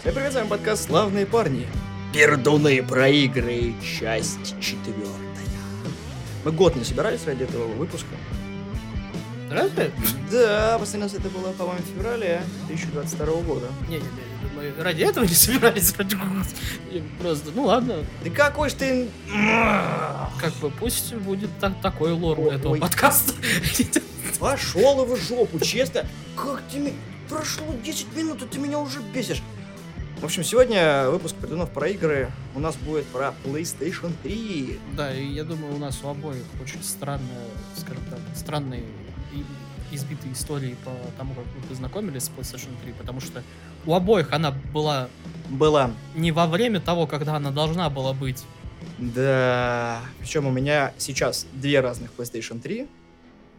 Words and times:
Всем 0.00 0.14
привет, 0.14 0.32
с 0.32 0.36
вами 0.36 0.46
подкаст 0.46 0.86
«Славные 0.86 1.26
парни». 1.26 1.66
Пердуны 2.14 2.84
про 2.84 3.08
игры, 3.08 3.74
часть 3.82 4.54
четвертая. 4.60 5.10
Мы 6.44 6.52
год 6.52 6.76
не 6.76 6.84
собирались 6.84 7.26
ради 7.26 7.42
этого 7.42 7.66
выпуска. 7.66 8.14
Разве? 9.50 9.90
Да, 10.30 10.76
последний 10.78 11.02
раз 11.02 11.14
это 11.14 11.28
было, 11.30 11.50
по-моему, 11.50 11.82
в 11.82 11.96
феврале 11.96 12.42
2022 12.68 13.26
года. 13.42 13.66
Не-не-не, 13.88 14.04
мы 14.54 14.72
ради 14.80 15.02
этого 15.02 15.24
не 15.24 15.34
собирались. 15.34 15.92
Ради... 15.98 16.16
Просто, 17.20 17.50
ну 17.52 17.64
ладно. 17.64 18.04
Да 18.22 18.30
какой 18.30 18.70
ж 18.70 18.74
ты... 18.74 19.08
Как 20.40 20.52
бы 20.60 20.70
пусть 20.70 21.12
будет 21.12 21.50
так, 21.58 21.80
такой 21.80 22.12
лор 22.12 22.38
у 22.38 22.50
этого 22.50 22.74
Ой. 22.74 22.78
подкаста. 22.78 23.32
Пошел 24.38 25.02
его 25.02 25.16
в 25.16 25.20
жопу, 25.20 25.58
честно. 25.58 26.06
Как 26.36 26.62
ты... 26.72 26.92
Прошло 27.28 27.66
10 27.84 28.16
минут, 28.16 28.42
и 28.42 28.46
ты 28.46 28.58
меня 28.58 28.78
уже 28.78 29.00
бесишь. 29.00 29.42
В 30.20 30.24
общем, 30.24 30.42
сегодня 30.42 31.08
выпуск 31.10 31.36
придунов 31.36 31.70
про 31.70 31.88
игры 31.90 32.28
у 32.56 32.58
нас 32.58 32.74
будет 32.76 33.06
про 33.06 33.34
PlayStation 33.44 34.12
3. 34.24 34.80
Да, 34.96 35.14
и 35.14 35.24
я 35.24 35.44
думаю, 35.44 35.76
у 35.76 35.78
нас 35.78 36.00
у 36.02 36.08
обоих 36.08 36.42
очень 36.60 36.82
странная, 36.82 37.46
скажем 37.76 38.02
так, 38.10 38.18
странные 38.34 38.82
избитые 39.92 40.32
истории 40.32 40.76
по 40.84 40.90
тому, 41.16 41.34
как 41.34 41.44
мы 41.56 41.62
познакомились 41.68 42.24
с 42.24 42.30
PlayStation 42.30 42.70
3, 42.82 42.94
потому 42.98 43.20
что 43.20 43.44
у 43.86 43.94
обоих 43.94 44.32
она 44.32 44.50
была 44.50 45.08
Была. 45.48 45.92
не 46.16 46.32
во 46.32 46.48
время 46.48 46.80
того, 46.80 47.06
когда 47.06 47.36
она 47.36 47.52
должна 47.52 47.88
была 47.88 48.12
быть. 48.12 48.44
Да. 48.98 50.00
Причем 50.18 50.46
у 50.46 50.50
меня 50.50 50.92
сейчас 50.98 51.46
две 51.52 51.78
разных 51.80 52.10
PlayStation 52.18 52.60
3. 52.60 52.88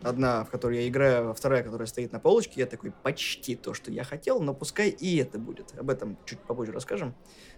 Одна, 0.01 0.45
в 0.45 0.49
которой 0.49 0.83
я 0.83 0.87
играю, 0.87 1.31
а 1.31 1.33
вторая, 1.33 1.63
которая 1.63 1.87
стоит 1.87 2.11
на 2.11 2.19
полочке. 2.19 2.53
Я 2.61 2.65
такой, 2.65 2.91
почти 2.91 3.55
то, 3.55 3.73
что 3.73 3.91
я 3.91 4.03
хотел, 4.03 4.39
но 4.39 4.53
пускай 4.53 4.89
и 4.89 5.17
это 5.17 5.39
будет. 5.39 5.73
Об 5.77 5.89
этом 5.89 6.17
чуть 6.25 6.39
попозже 6.39 6.71
расскажем. 6.71 7.13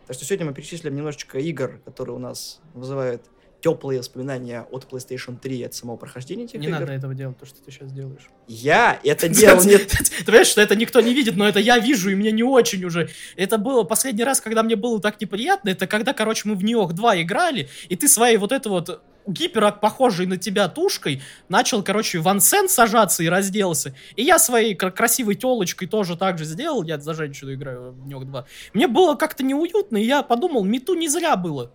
Так 0.07 0.15
что 0.15 0.25
сегодня 0.25 0.47
мы 0.47 0.53
перечислим 0.53 0.95
немножечко 0.95 1.37
игр, 1.37 1.79
которые 1.85 2.15
у 2.15 2.19
нас 2.19 2.59
вызывают 2.73 3.23
теплые 3.61 3.99
воспоминания 3.99 4.65
от 4.71 4.87
PlayStation 4.91 5.37
3 5.39 5.63
от 5.63 5.73
самого 5.73 5.95
прохождения 5.95 6.45
этих 6.45 6.59
Не 6.59 6.67
игр. 6.67 6.79
надо 6.79 6.93
этого 6.93 7.13
делать, 7.13 7.37
то, 7.37 7.45
что 7.45 7.61
ты 7.63 7.71
сейчас 7.71 7.91
делаешь. 7.91 8.27
Я 8.47 8.99
это 9.03 9.29
делал 9.29 9.63
не... 9.63 9.77
Ты 9.77 10.25
понимаешь, 10.25 10.47
что 10.47 10.61
это 10.61 10.75
никто 10.75 10.99
не 10.99 11.13
видит, 11.13 11.35
но 11.37 11.47
это 11.47 11.59
я 11.59 11.77
вижу, 11.77 12.09
и 12.09 12.15
мне 12.15 12.31
не 12.31 12.43
очень 12.43 12.83
уже. 12.83 13.09
Это 13.35 13.57
было 13.57 13.83
последний 13.83 14.23
раз, 14.23 14.41
когда 14.41 14.63
мне 14.63 14.75
было 14.75 14.99
так 14.99 15.21
неприятно, 15.21 15.69
это 15.69 15.87
когда, 15.87 16.13
короче, 16.13 16.49
мы 16.49 16.55
в 16.55 16.63
Нью-Йорк 16.63 16.93
2 16.93 17.21
играли, 17.21 17.69
и 17.87 17.95
ты 17.95 18.07
своей 18.07 18.37
вот 18.37 18.51
это 18.51 18.69
вот 18.69 19.01
гипера 19.27 19.71
похожей 19.71 20.25
на 20.25 20.37
тебя 20.37 20.67
тушкой 20.67 21.21
начал, 21.49 21.83
короче, 21.83 22.19
в 22.19 22.27
ансен 22.27 22.67
сажаться 22.69 23.23
и 23.23 23.29
разделся. 23.29 23.95
И 24.15 24.23
я 24.23 24.39
своей 24.39 24.75
кра- 24.75 24.91
красивой 24.91 25.35
телочкой 25.35 25.87
тоже 25.87 26.17
так 26.17 26.37
же 26.37 26.45
сделал, 26.45 26.83
я 26.83 26.99
за 26.99 27.13
женщину 27.13 27.53
играю 27.53 27.91
в 27.91 27.99
Нью-Йорк 28.07 28.25
2. 28.27 28.45
Мне 28.73 28.87
было 28.87 29.15
как-то 29.15 29.43
неуютно, 29.43 29.97
и 29.97 30.05
я 30.05 30.23
подумал, 30.23 30.63
мету 30.63 30.93
не 30.95 31.07
зря 31.07 31.35
было. 31.35 31.71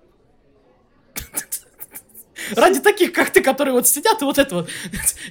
Ради 2.55 2.80
таких, 2.80 3.12
как 3.12 3.30
ты, 3.30 3.41
которые 3.42 3.72
вот 3.74 3.89
сидят 3.89 4.20
и 4.22 4.24
вот 4.24 4.39
это 4.39 4.55
вот, 4.56 4.69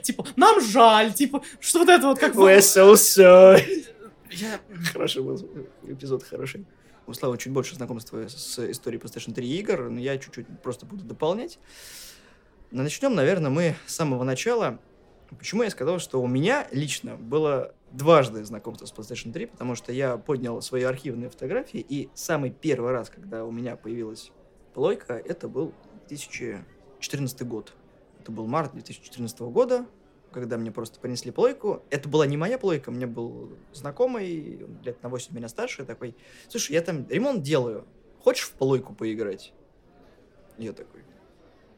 типа, 0.01 0.25
нам 0.35 0.59
жаль, 0.59 1.13
типа, 1.13 1.43
что 1.59 1.79
вот 1.79 1.89
это 1.89 2.07
вот 2.07 2.19
как... 2.19 2.33
We're 2.35 2.57
so 2.59 2.93
sorry. 2.93 3.85
Я- 4.31 4.59
Хороший 4.91 5.21
был 5.23 5.37
эпизод, 5.87 6.23
хороший. 6.23 6.65
У 7.07 7.13
Славы 7.13 7.37
чуть 7.37 7.53
больше 7.53 7.75
знакомства 7.75 8.27
с 8.27 8.57
историей 8.71 8.99
PlayStation 8.99 9.33
3 9.33 9.47
игр, 9.59 9.89
но 9.91 9.99
я 9.99 10.17
чуть-чуть 10.17 10.47
просто 10.63 10.87
буду 10.87 11.03
дополнять. 11.03 11.59
Начнем, 12.83 13.15
наверное, 13.15 13.49
мы 13.49 13.75
с 13.85 13.95
самого 13.95 14.25
начала. 14.25 14.79
Почему 15.29 15.63
я 15.63 15.69
сказал, 15.69 15.97
что 15.97 16.21
у 16.21 16.27
меня 16.27 16.67
лично 16.71 17.15
было 17.15 17.73
дважды 17.93 18.43
знакомство 18.43 18.85
с 18.85 18.91
PlayStation 18.91 19.31
3, 19.31 19.45
потому 19.45 19.75
что 19.75 19.93
я 19.93 20.17
поднял 20.17 20.61
свои 20.61 20.83
архивные 20.83 21.29
фотографии, 21.29 21.79
и 21.79 22.09
самый 22.15 22.49
первый 22.51 22.91
раз, 22.91 23.09
когда 23.09 23.45
у 23.45 23.51
меня 23.51 23.77
появилась 23.77 24.33
плойка, 24.73 25.13
это 25.13 25.47
был 25.47 25.73
2014 26.09 27.47
год. 27.47 27.71
Это 28.19 28.33
был 28.33 28.45
март 28.45 28.73
2014 28.73 29.39
года, 29.39 29.85
когда 30.33 30.57
мне 30.57 30.69
просто 30.69 30.99
принесли 30.99 31.31
плойку. 31.31 31.81
Это 31.91 32.09
была 32.09 32.25
не 32.25 32.35
моя 32.35 32.57
плойка, 32.57 32.91
мне 32.91 33.07
был 33.07 33.57
знакомый, 33.71 34.67
лет 34.83 35.01
на 35.01 35.07
8 35.07 35.33
меня 35.33 35.47
старше, 35.47 35.85
такой, 35.85 36.13
слушай, 36.49 36.73
я 36.73 36.81
там 36.81 37.07
ремонт 37.07 37.41
делаю, 37.41 37.87
хочешь 38.19 38.43
в 38.43 38.51
плойку 38.51 38.93
поиграть? 38.93 39.53
Я 40.57 40.73
такой, 40.73 41.03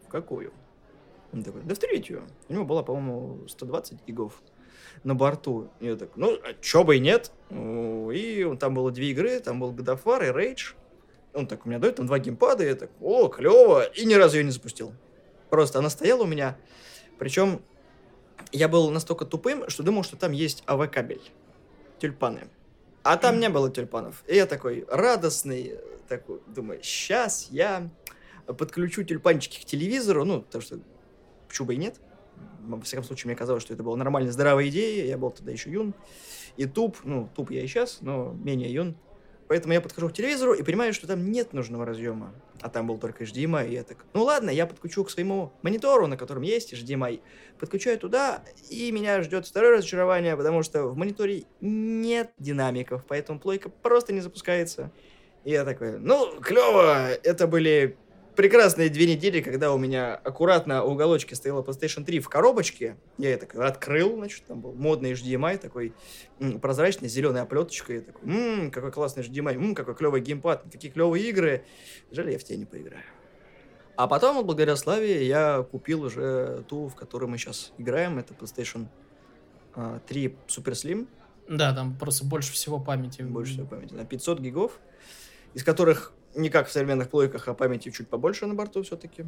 в 0.03 0.07
какую? 0.07 0.51
Он 1.33 1.43
такой, 1.43 1.61
да 1.63 1.75
в 1.75 1.79
третью. 1.79 2.23
У 2.47 2.53
него 2.53 2.65
была, 2.65 2.83
по-моему, 2.83 3.47
120 3.47 4.05
гигов 4.07 4.41
на 5.03 5.15
борту. 5.15 5.69
Я 5.79 5.95
так, 5.95 6.09
ну, 6.15 6.37
а 6.43 6.53
чё 6.61 6.83
бы 6.83 6.97
и 6.97 6.99
нет. 6.99 7.31
Ну, 7.49 8.11
И 8.11 8.55
там 8.57 8.73
было 8.73 8.91
две 8.91 9.11
игры, 9.11 9.39
там 9.39 9.59
был 9.59 9.73
God 9.73 9.95
of 9.95 10.03
War 10.03 10.25
и 10.25 10.31
Rage. 10.31 10.75
Он 11.33 11.45
так, 11.47 11.65
у 11.65 11.69
меня 11.69 11.79
дает 11.79 11.97
там 11.97 12.07
два 12.07 12.19
геймпада, 12.19 12.65
я 12.65 12.75
так, 12.75 12.89
о, 13.01 13.27
клево, 13.27 13.83
и 13.83 14.05
ни 14.05 14.15
разу 14.15 14.37
ее 14.37 14.43
не 14.43 14.51
запустил. 14.51 14.93
Просто 15.49 15.79
она 15.79 15.89
стояла 15.89 16.23
у 16.23 16.25
меня, 16.25 16.57
причем 17.19 17.61
я 18.51 18.67
был 18.67 18.89
настолько 18.89 19.25
тупым, 19.25 19.69
что 19.69 19.83
думал, 19.83 20.03
что 20.03 20.17
там 20.17 20.31
есть 20.31 20.63
АВ-кабель, 20.65 21.21
тюльпаны. 21.99 22.47
А 23.03 23.17
там 23.17 23.39
не 23.39 23.49
было 23.49 23.69
тюльпанов. 23.69 24.23
И 24.27 24.35
я 24.35 24.45
такой 24.45 24.85
радостный, 24.89 25.75
такой, 26.07 26.41
думаю, 26.47 26.81
сейчас 26.83 27.47
я 27.51 27.89
подключу 28.45 29.03
тюльпанчики 29.03 29.61
к 29.61 29.65
телевизору, 29.65 30.25
ну, 30.25 30.41
потому 30.41 30.61
что 30.61 30.79
почему 31.47 31.67
бы 31.67 31.75
и 31.75 31.77
нет. 31.77 31.95
Во 32.61 32.79
всяком 32.81 33.05
случае, 33.05 33.27
мне 33.27 33.35
казалось, 33.35 33.63
что 33.63 33.73
это 33.73 33.83
была 33.83 33.95
нормальная, 33.97 34.31
здравая 34.31 34.67
идея. 34.67 35.05
Я 35.05 35.17
был 35.17 35.31
тогда 35.31 35.51
еще 35.51 35.71
юн. 35.71 35.93
И 36.57 36.65
туп, 36.65 36.97
ну, 37.03 37.29
туп 37.35 37.51
я 37.51 37.63
и 37.63 37.67
сейчас, 37.67 37.99
но 38.01 38.33
менее 38.33 38.71
юн. 38.73 38.97
Поэтому 39.47 39.73
я 39.73 39.79
подхожу 39.79 40.09
к 40.09 40.13
телевизору 40.13 40.53
и 40.53 40.61
понимаю, 40.61 40.93
что 40.93 41.07
там 41.07 41.31
нет 41.31 41.53
нужного 41.53 41.85
разъема. 41.85 42.33
А 42.61 42.69
там 42.69 42.87
был 42.87 42.97
только 42.97 43.23
HDMI. 43.23 43.69
И 43.69 43.73
я 43.73 43.83
так, 43.83 44.05
ну 44.13 44.23
ладно, 44.23 44.49
я 44.49 44.65
подключу 44.65 45.05
к 45.05 45.09
своему 45.09 45.53
монитору, 45.61 46.07
на 46.07 46.17
котором 46.17 46.41
есть 46.41 46.73
HDMI. 46.73 47.21
Подключаю 47.57 47.97
туда, 47.97 48.43
и 48.69 48.91
меня 48.91 49.21
ждет 49.21 49.47
второе 49.47 49.77
разочарование, 49.77 50.35
потому 50.35 50.63
что 50.63 50.87
в 50.87 50.97
мониторе 50.97 51.45
нет 51.61 52.31
динамиков, 52.37 53.05
поэтому 53.07 53.39
плойка 53.39 53.69
просто 53.69 54.11
не 54.11 54.19
запускается. 54.19 54.91
И 55.45 55.51
я 55.51 55.63
такой, 55.63 55.97
ну, 55.97 56.41
клево, 56.41 57.11
это 57.11 57.47
были 57.47 57.97
прекрасные 58.37 58.89
две 58.89 59.07
недели, 59.07 59.41
когда 59.41 59.73
у 59.73 59.77
меня 59.79 60.13
аккуратно 60.15 60.83
у 60.83 60.91
уголочки 60.91 61.33
стояла 61.33 61.63
PlayStation 61.63 62.05
3 62.05 62.19
в 62.19 62.29
коробочке. 62.29 62.95
Я 63.17 63.31
ее 63.31 63.37
такой 63.37 63.65
открыл, 63.65 64.15
значит, 64.15 64.45
там 64.45 64.61
был 64.61 64.73
модный 64.73 65.13
HDMI, 65.13 65.57
такой 65.57 65.93
м, 66.39 66.59
прозрачный, 66.59 67.09
зеленая 67.09 67.43
оплеточка. 67.43 67.93
Я 67.93 68.01
такой, 68.01 68.21
ммм, 68.23 68.71
какой 68.71 68.91
классный 68.91 69.23
HDMI, 69.23 69.57
ммм, 69.57 69.75
какой 69.75 69.95
клевый 69.95 70.21
геймпад, 70.21 70.63
какие 70.71 70.91
клевые 70.91 71.27
игры. 71.29 71.65
Жаль, 72.11 72.31
я 72.31 72.37
в 72.37 72.43
тени 72.43 72.65
поиграю. 72.65 73.03
А 73.95 74.07
потом, 74.07 74.35
вот 74.35 74.45
благодаря 74.45 74.75
Славе, 74.75 75.25
я 75.25 75.63
купил 75.63 76.03
уже 76.03 76.63
ту, 76.69 76.87
в 76.87 76.95
которой 76.95 77.25
мы 77.25 77.39
сейчас 77.39 77.73
играем. 77.79 78.19
Это 78.19 78.35
PlayStation 78.35 78.85
а, 79.73 79.99
3 80.07 80.37
Super 80.47 80.73
Slim. 80.73 81.07
Да, 81.49 81.73
там 81.73 81.97
просто 81.97 82.23
больше 82.23 82.53
всего 82.53 82.79
памяти. 82.79 83.23
Больше 83.23 83.53
всего 83.53 83.65
памяти. 83.65 83.95
На 83.95 84.05
500 84.05 84.39
гигов. 84.39 84.79
Из 85.55 85.63
которых 85.63 86.13
не 86.37 86.49
как 86.49 86.67
в 86.67 86.71
современных 86.71 87.09
плойках, 87.09 87.47
а 87.47 87.53
памяти 87.53 87.89
чуть 87.89 88.07
побольше 88.07 88.45
на 88.45 88.53
борту 88.53 88.83
все-таки. 88.83 89.25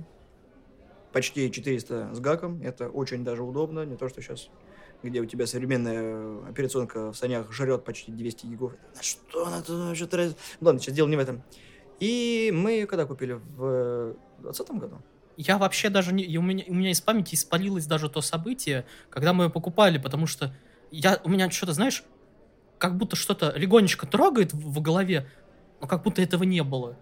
Почти 1.11 1.51
400 1.51 2.13
с 2.13 2.19
гаком. 2.19 2.61
Это 2.61 2.87
очень 2.87 3.23
даже 3.23 3.43
удобно. 3.43 3.83
Не 3.85 3.97
то, 3.97 4.07
что 4.07 4.21
сейчас, 4.21 4.49
где 5.01 5.19
у 5.19 5.25
тебя 5.25 5.47
современная 5.47 6.47
операционка 6.47 7.11
в 7.11 7.17
санях 7.17 7.51
жрет 7.51 7.83
почти 7.83 8.11
200 8.11 8.45
гигов. 8.45 8.73
На 8.95 9.01
что 9.01 9.47
она 9.47 9.61
тут 9.61 9.87
вообще 9.87 10.05
тратит? 10.05 10.37
Ладно, 10.61 10.79
сейчас 10.79 10.95
дело 10.95 11.07
не 11.07 11.15
в 11.15 11.19
этом. 11.19 11.43
И 11.99 12.51
мы 12.53 12.71
ее 12.73 12.87
когда 12.87 13.05
купили? 13.05 13.33
В 13.33 14.15
2020 14.41 14.69
году? 14.71 15.01
Я 15.35 15.57
вообще 15.57 15.89
даже 15.89 16.13
не... 16.13 16.37
У 16.37 16.41
меня, 16.41 16.63
у 16.67 16.73
меня 16.73 16.91
из 16.91 17.01
памяти 17.01 17.35
испалилось 17.35 17.87
даже 17.87 18.09
то 18.09 18.21
событие, 18.21 18.85
когда 19.09 19.33
мы 19.33 19.45
ее 19.45 19.49
покупали, 19.49 19.97
потому 19.97 20.27
что 20.27 20.53
я, 20.91 21.19
у 21.23 21.29
меня 21.29 21.49
что-то, 21.49 21.73
знаешь, 21.73 22.03
как 22.77 22.97
будто 22.97 23.15
что-то 23.15 23.53
легонечко 23.55 24.05
трогает 24.05 24.53
в, 24.53 24.73
в 24.73 24.81
голове, 24.81 25.29
но 25.81 25.87
как 25.87 26.03
будто 26.03 26.21
этого 26.21 26.43
не 26.43 26.63
было. 26.63 26.95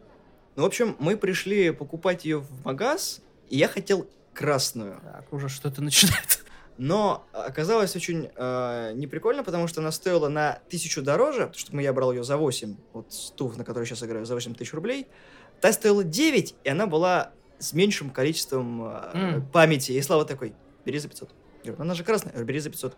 Ну, 0.55 0.63
в 0.63 0.65
общем, 0.65 0.95
мы 0.99 1.17
пришли 1.17 1.71
покупать 1.71 2.25
ее 2.25 2.39
в 2.39 2.65
магаз, 2.65 3.21
и 3.49 3.57
я 3.57 3.67
хотел 3.67 4.07
красную. 4.33 4.99
Так, 5.03 5.31
уже 5.33 5.49
что-то 5.49 5.81
начинает. 5.81 6.43
Но 6.79 7.25
оказалось 7.33 7.95
очень 7.95 8.29
э, 8.35 8.91
неприкольно, 8.93 9.43
потому 9.43 9.67
что 9.67 9.81
она 9.81 9.91
стоила 9.91 10.29
на 10.29 10.59
тысячу 10.69 11.01
дороже, 11.01 11.47
потому 11.47 11.57
что 11.57 11.79
я 11.79 11.91
брал 11.91 12.11
ее 12.11 12.23
за 12.23 12.37
8, 12.37 12.75
вот 12.93 13.11
стув, 13.13 13.57
на 13.57 13.63
которой 13.63 13.85
сейчас 13.85 14.03
играю, 14.03 14.25
за 14.25 14.35
8 14.35 14.53
тысяч 14.53 14.73
рублей. 14.73 15.07
Та 15.59 15.73
стоила 15.73 16.03
9, 16.03 16.55
и 16.63 16.69
она 16.69 16.85
была 16.85 17.31
с 17.57 17.73
меньшим 17.73 18.11
количеством 18.11 18.83
э, 18.85 19.09
М. 19.15 19.47
памяти. 19.47 19.93
И 19.93 20.01
Слава 20.03 20.23
такой, 20.23 20.53
бери 20.85 20.99
за 20.99 21.07
500. 21.09 21.29
Я 21.63 21.71
говорю, 21.71 21.77
«Ну, 21.79 21.81
она 21.85 21.93
же 21.95 22.03
красная. 22.03 22.29
Я 22.29 22.33
говорю, 22.33 22.47
бери 22.47 22.59
за 22.59 22.69
500. 22.69 22.95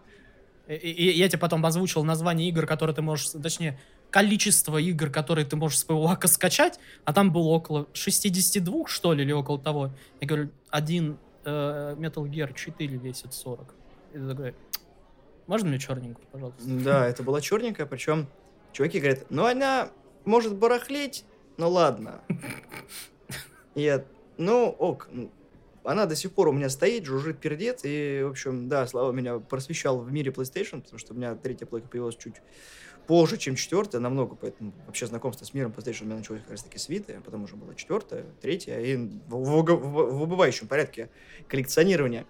И, 0.68 0.74
и- 0.74 1.12
и 1.12 1.18
я 1.18 1.30
тебе 1.30 1.40
потом 1.40 1.66
озвучил 1.66 2.04
название 2.04 2.50
игр, 2.50 2.66
которые 2.68 2.94
ты 2.94 3.02
можешь, 3.02 3.30
точнее, 3.30 3.80
количество 4.12 4.78
игр, 4.78 5.10
которые 5.10 5.46
ты 5.46 5.56
можешь 5.56 5.80
с 5.80 5.86
своего 5.86 6.08
ака 6.08 6.28
скачать, 6.28 6.80
а 7.06 7.14
там 7.14 7.32
было 7.32 7.50
около 7.50 7.88
62, 7.94 8.88
что 8.88 9.14
ли, 9.14 9.24
или 9.24 9.32
около 9.32 9.60
того. 9.60 9.92
Я 10.20 10.28
говорю, 10.28 10.50
один 10.70 11.18
э, 11.46 11.96
Metal 11.98 12.24
Gear 12.24 12.54
4 12.54 12.98
весит 12.98 13.34
40. 13.34 13.76
И 14.14 14.18
ты 14.18 14.28
такой, 14.28 14.56
можно 15.48 15.70
мне 15.70 15.80
черненькую, 15.80 16.26
пожалуйста? 16.32 16.62
Да, 16.64 17.08
это 17.08 17.24
была 17.24 17.42
черненькая, 17.42 17.86
причем 17.86 18.28
чуваки 18.72 19.00
говорят, 19.00 19.26
ну 19.30 19.46
она 19.46 19.90
может 20.26 20.56
барахлеть, 20.56 21.26
ну 21.58 21.70
ладно. 21.70 22.22
Я, 23.76 24.04
ну 24.38 24.70
ок, 24.70 25.10
она 25.84 26.06
до 26.06 26.16
сих 26.16 26.34
пор 26.34 26.50
у 26.50 26.52
меня 26.52 26.70
стоит, 26.70 27.06
жужжит, 27.06 27.40
пердет, 27.40 27.82
и, 27.84 28.22
в 28.24 28.30
общем, 28.30 28.68
да, 28.68 28.86
Слава 28.86 29.12
меня 29.12 29.40
просвещал 29.40 30.00
в 30.00 30.12
мире 30.12 30.32
PlayStation, 30.32 30.82
потому 30.82 31.00
что 31.00 31.14
у 31.14 31.18
меня 31.18 31.36
третья 31.36 31.66
плойка 31.66 31.88
появилась 31.88 32.16
чуть 32.16 32.36
позже, 33.10 33.38
чем 33.38 33.56
четвертая, 33.56 34.00
намного, 34.00 34.36
поэтому 34.36 34.72
вообще 34.86 35.08
знакомство 35.08 35.44
с 35.44 35.56
миром 35.56 35.74
PlayStation 35.76 36.04
у 36.04 36.06
меня 36.06 36.18
началось 36.18 36.44
как 36.44 36.52
раз 36.52 36.62
таки 36.62 36.78
с 36.78 36.88
Vita, 36.90 37.20
потом 37.26 37.44
уже 37.44 37.56
была 37.56 37.74
четвертая, 37.74 38.24
третья, 38.40 38.80
и 38.80 38.96
в, 38.98 39.30
в, 39.30 39.64
в, 39.64 40.12
в 40.12 40.22
убывающем 40.22 40.68
порядке 40.68 41.10
коллекционирования. 41.48 42.28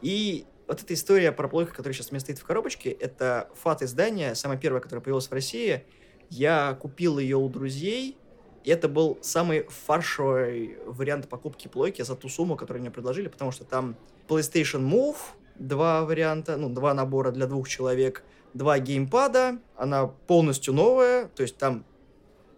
И 0.00 0.46
вот 0.66 0.82
эта 0.82 0.94
история 0.94 1.32
про 1.32 1.48
плойку, 1.48 1.72
которая 1.72 1.92
сейчас 1.92 2.08
у 2.08 2.12
меня 2.12 2.20
стоит 2.20 2.38
в 2.38 2.44
коробочке, 2.44 2.88
это 2.88 3.50
фат-издание, 3.56 4.34
самое 4.34 4.58
первое, 4.58 4.80
которое 4.80 5.02
появилось 5.02 5.28
в 5.28 5.32
России. 5.32 5.84
Я 6.30 6.78
купил 6.80 7.18
ее 7.18 7.36
у 7.36 7.46
друзей, 7.50 8.16
и 8.64 8.70
это 8.70 8.88
был 8.88 9.18
самый 9.20 9.66
фаршевый 9.68 10.78
вариант 10.86 11.28
покупки 11.28 11.68
плойки 11.68 12.00
за 12.00 12.16
ту 12.16 12.30
сумму, 12.30 12.56
которую 12.56 12.80
мне 12.80 12.90
предложили, 12.90 13.28
потому 13.28 13.50
что 13.50 13.66
там 13.66 13.96
PlayStation 14.28 14.80
Move, 14.80 15.18
два 15.56 16.06
варианта, 16.06 16.56
ну, 16.56 16.70
два 16.70 16.94
набора 16.94 17.32
для 17.32 17.46
двух 17.46 17.68
человек, 17.68 18.24
два 18.54 18.78
геймпада, 18.78 19.58
она 19.76 20.06
полностью 20.06 20.74
новая, 20.74 21.28
то 21.28 21.42
есть 21.42 21.56
там 21.56 21.84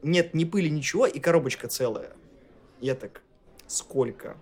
нет 0.02 0.34
ни 0.34 0.44
пыли, 0.44 0.68
ничего, 0.68 1.06
и 1.06 1.18
коробочка 1.18 1.68
целая. 1.68 2.12
Я 2.80 2.94
так, 2.94 3.22
сколько? 3.66 4.36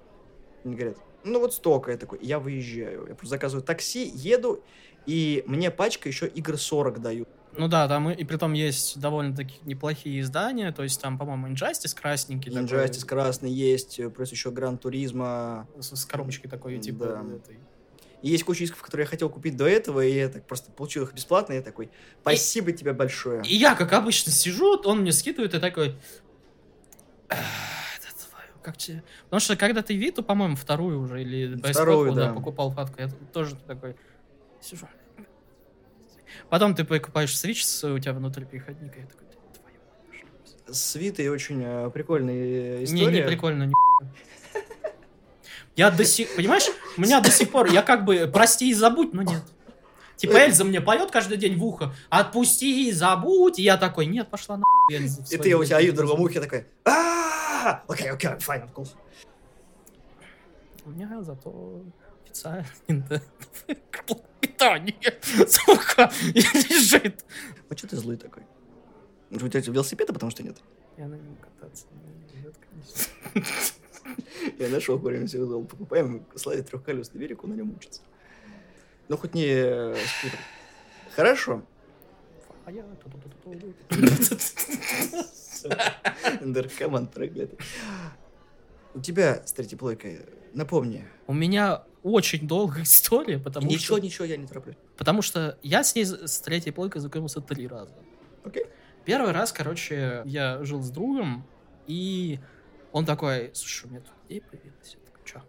Мне 0.65 0.77
говорят, 0.77 0.99
ну 1.25 1.41
вот 1.41 1.55
столько. 1.55 1.93
Я 1.93 1.97
такой, 1.97 2.19
я 2.23 2.39
выезжаю. 2.39 3.07
Я 3.09 3.15
просто 3.15 3.37
заказываю 3.37 3.65
такси, 3.65 4.11
еду, 4.15 4.63
и 5.07 5.45
мне 5.47 5.71
пачка 5.71 6.09
еще 6.09 6.27
игр 6.27 6.59
40 6.59 7.01
дают. 7.01 7.29
Ну 7.57 7.69
да, 7.69 7.87
там 7.87 8.09
и, 8.09 8.15
и 8.15 8.25
при 8.25 8.37
том 8.39 8.55
есть 8.55 8.99
довольно-таки 8.99 9.57
неплохие 9.65 10.21
издания, 10.21 10.73
то 10.73 10.83
есть 10.83 11.01
там, 11.01 11.19
по-моему, 11.19 11.49
Injustice 11.49 11.95
красненький. 11.95 12.51
Injustice 12.51 13.01
такой, 13.01 13.09
красный 13.09 13.53
есть, 13.53 14.01
плюс 14.15 14.31
еще 14.31 14.51
Гран 14.51 14.79
Туризма. 14.79 15.69
С, 15.79 15.95
с 15.95 16.05
коробочкой 16.07 16.51
такой, 16.51 16.79
типа, 16.79 17.05
да. 17.07 17.37
этой 17.37 17.59
и 18.23 18.29
есть 18.29 18.45
куча 18.45 18.61
дисков, 18.61 18.83
которые 18.83 19.05
я 19.05 19.11
хотел 19.11 19.29
купить 19.29 19.57
до 19.57 19.67
этого, 19.67 20.01
и 20.01 20.15
я 20.15 20.29
так 20.29 20.47
просто 20.47 20.71
получил 20.71 21.03
их 21.05 21.13
бесплатно, 21.13 21.55
и 21.55 21.57
я 21.57 21.63
такой, 21.63 21.91
спасибо 22.21 22.71
и, 22.71 22.73
тебе 22.73 22.93
большое. 22.93 23.43
И 23.45 23.57
я, 23.57 23.75
как 23.75 23.93
обычно, 23.93 24.31
сижу, 24.31 24.81
он 24.85 25.01
мне 25.01 25.13
скидывает, 25.13 25.55
и 25.55 25.59
такой... 25.59 25.97
Как 28.63 28.77
тебе? 28.77 29.03
Потому 29.25 29.41
что 29.41 29.57
когда 29.57 29.83
ты 29.83 29.97
Виту, 29.97 30.23
по-моему, 30.23 30.55
вторую 30.55 31.01
уже, 31.01 31.21
или 31.21 31.57
вторую, 31.57 32.15
да. 32.15 32.33
покупал 32.33 32.71
фатку, 32.71 33.01
я 33.01 33.09
тоже 33.33 33.57
такой 33.67 33.97
сижу. 34.61 34.87
Потом 36.49 36.77
ты 36.77 36.85
покупаешь 36.85 37.31
Switch, 37.31 37.93
у 37.93 37.99
тебя 37.99 38.13
внутри 38.13 38.45
переходника, 38.45 39.01
я 39.01 39.07
такой, 39.07 39.27
твою 39.53 40.75
С 40.75 40.95
Витой 40.95 41.29
очень 41.29 41.61
э, 41.65 41.91
прикольная 41.91 42.85
история. 42.85 43.07
Не, 43.07 43.13
не 43.13 43.23
прикольно, 43.23 43.65
не 43.65 43.73
я 45.77 45.91
до 45.91 46.05
сих... 46.05 46.35
Понимаешь, 46.37 46.65
у 46.97 47.01
меня 47.01 47.21
до 47.21 47.31
сих 47.31 47.51
пор... 47.51 47.71
Я 47.71 47.83
как 47.83 48.05
бы 48.05 48.31
прости 48.33 48.71
и 48.71 48.75
забудь, 48.75 49.13
но 49.13 49.23
нет. 49.23 49.43
Типа 50.17 50.37
Эльза 50.37 50.65
мне 50.65 50.81
поет 50.81 51.11
каждый 51.11 51.37
день 51.37 51.57
в 51.57 51.65
ухо, 51.65 51.93
отпусти 52.09 52.89
и 52.89 52.93
забудь. 52.93 53.59
И 53.59 53.63
я 53.63 53.77
такой, 53.77 54.07
нет, 54.07 54.29
пошла 54.29 54.57
на 54.57 54.65
Эльза. 54.91 55.23
И 55.31 55.37
ты 55.37 55.57
у 55.57 55.65
тебя 55.65 55.81
в 55.81 55.95
другом 55.95 56.21
ухе 56.21 56.41
такой, 56.41 56.67
окей, 57.89 58.11
окей, 58.11 58.31
fine, 58.31 58.65
of 58.65 58.73
course. 58.73 58.91
У 60.85 60.91
меня 60.91 61.23
зато 61.23 61.83
официально 62.25 62.67
питание, 64.41 65.19
сука, 65.49 66.11
лежит. 66.23 67.25
А 67.69 67.77
что 67.77 67.89
ты 67.89 67.97
злый 67.97 68.17
такой? 68.17 68.43
У 69.31 69.39
тебя 69.39 69.61
велосипеда 69.61 70.13
потому 70.13 70.31
что 70.31 70.43
нет? 70.43 70.57
Я 70.97 71.07
на 71.07 71.15
нем 71.15 71.37
кататься 71.37 71.87
не 71.93 72.13
конечно. 73.33 73.72
Я 74.63 74.69
нашел 74.69 74.97
время 74.97 75.27
сказал, 75.27 75.65
покупаем 75.65 76.25
Славе 76.37 76.63
трехколесный 76.63 77.21
велик, 77.21 77.43
он 77.43 77.51
на 77.51 77.55
нем 77.55 77.75
учится. 77.75 78.01
Ну, 79.09 79.17
хоть 79.17 79.35
не 79.35 79.47
э, 79.47 79.97
скутер. 80.19 80.39
Хорошо. 81.17 81.63
Наркоман 86.41 87.09
проклятый. 87.09 87.59
У 88.95 89.01
тебя 89.01 89.43
с 89.45 89.53
третьей 89.53 89.77
плойкой, 89.77 90.21
напомни. 90.55 91.09
У 91.27 91.35
меня 91.35 91.83
очень 92.05 92.47
долгая 92.47 92.85
история, 92.85 93.39
потому 93.39 93.67
ничего, 93.67 93.97
что... 93.97 93.97
Ничего, 93.97 94.07
ничего, 94.07 94.25
я 94.27 94.37
не 94.37 94.47
тороплюсь. 94.47 94.77
Потому 94.97 95.23
что 95.23 95.59
я 95.63 95.83
с 95.83 95.97
ней 95.97 96.05
с 96.05 96.41
третьей 96.41 96.71
плойкой 96.71 97.01
знакомился 97.01 97.41
три 97.41 97.67
раза. 97.67 97.97
Окей. 98.45 98.67
Первый 99.05 99.33
раз, 99.33 99.53
короче, 99.53 100.23
я 100.25 100.63
жил 100.63 100.81
с 100.83 100.91
другом, 100.91 101.45
и 101.89 102.39
он 102.93 103.07
такой, 103.07 103.51
слушай, 103.55 103.87
у 103.87 103.89
меня 103.89 104.01
тут 104.01 104.13
идея 104.33 104.43
появилась. 104.43 104.95
Я 104.95 105.01
такой, 105.07 105.27
что? 105.27 105.43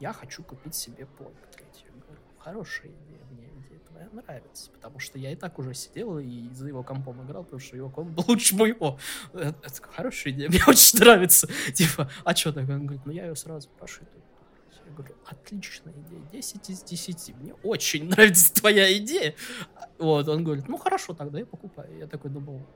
Я 0.00 0.12
хочу 0.12 0.42
купить 0.42 0.74
себе 0.74 1.06
плойку 1.06 1.38
третью. 1.52 1.86
Я 1.94 2.00
говорю, 2.00 2.20
хорошая 2.38 2.90
идея, 2.90 3.24
мне 3.30 3.48
идея 3.60 3.80
твоя 3.80 4.08
нравится. 4.12 4.70
Потому 4.70 4.98
что 4.98 5.18
я 5.18 5.32
и 5.32 5.36
так 5.36 5.58
уже 5.58 5.74
сидел 5.74 6.18
и 6.18 6.48
за 6.52 6.68
его 6.68 6.82
компом 6.82 7.24
играл, 7.24 7.44
потому 7.44 7.60
что 7.60 7.76
его 7.76 7.90
комп 7.90 8.10
был 8.10 8.24
лучше 8.28 8.56
моего. 8.56 8.98
Это, 9.32 9.56
это 9.62 9.82
хорошая 9.82 10.32
идея, 10.32 10.48
мне 10.50 10.62
очень 10.66 10.98
нравится. 10.98 11.48
Типа, 11.72 12.10
а 12.24 12.34
что 12.34 12.52
такое? 12.52 12.76
Он 12.76 12.86
говорит, 12.86 13.06
ну 13.06 13.12
я 13.12 13.26
ее 13.26 13.36
сразу 13.36 13.68
пошитую. 13.78 14.22
Я 14.86 14.92
говорю, 14.96 15.14
отличная 15.26 15.94
идея, 15.94 16.20
10 16.32 16.70
из 16.70 16.82
10. 16.82 17.36
Мне 17.36 17.54
очень 17.62 18.04
нравится 18.08 18.52
твоя 18.52 18.92
идея. 18.98 19.34
Вот, 19.98 20.26
он 20.28 20.42
говорит, 20.42 20.68
ну 20.68 20.78
хорошо, 20.78 21.14
тогда 21.14 21.38
я 21.38 21.46
покупаю. 21.46 21.96
Я 21.98 22.06
такой 22.06 22.30
думал, 22.30 22.66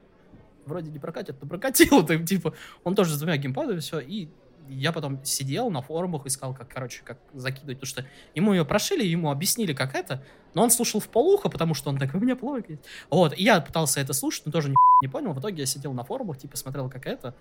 вроде 0.66 0.90
не 0.90 0.98
прокатит, 0.98 1.36
но 1.40 1.48
прокатил. 1.48 2.04
Так, 2.06 2.24
типа, 2.24 2.54
он 2.84 2.94
тоже 2.94 3.14
с 3.14 3.18
двумя 3.18 3.36
геймпадами, 3.36 3.80
все, 3.80 3.98
и 3.98 4.28
я 4.68 4.92
потом 4.92 5.24
сидел 5.24 5.70
на 5.70 5.82
форумах, 5.82 6.26
искал, 6.26 6.54
как, 6.54 6.68
короче, 6.68 7.02
как 7.04 7.18
закидывать, 7.32 7.78
потому 7.78 7.88
что 7.88 8.06
ему 8.34 8.52
ее 8.52 8.64
прошили, 8.64 9.04
ему 9.04 9.30
объяснили, 9.30 9.72
как 9.72 9.94
это, 9.94 10.24
но 10.54 10.62
он 10.62 10.70
слушал 10.70 11.00
в 11.00 11.08
полухо, 11.08 11.48
потому 11.48 11.74
что 11.74 11.90
он 11.90 11.98
такой, 11.98 12.20
у 12.20 12.22
меня 12.22 12.36
плохо. 12.36 12.78
Вот, 13.10 13.36
и 13.38 13.42
я 13.42 13.60
пытался 13.60 14.00
это 14.00 14.12
слушать, 14.12 14.46
но 14.46 14.52
тоже 14.52 14.68
не, 14.68 14.76
не 15.02 15.08
понял. 15.08 15.32
В 15.32 15.40
итоге 15.40 15.60
я 15.60 15.66
сидел 15.66 15.92
на 15.92 16.04
форумах, 16.04 16.38
типа, 16.38 16.56
смотрел, 16.56 16.88
как 16.88 17.06
это. 17.06 17.34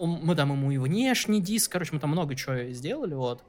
Мы 0.00 0.34
там 0.34 0.52
ему 0.52 0.70
и 0.70 0.78
внешний 0.78 1.40
диск, 1.40 1.72
короче, 1.72 1.92
мы 1.92 2.00
там 2.00 2.10
много 2.10 2.34
чего 2.34 2.72
сделали, 2.72 3.14
вот 3.14 3.42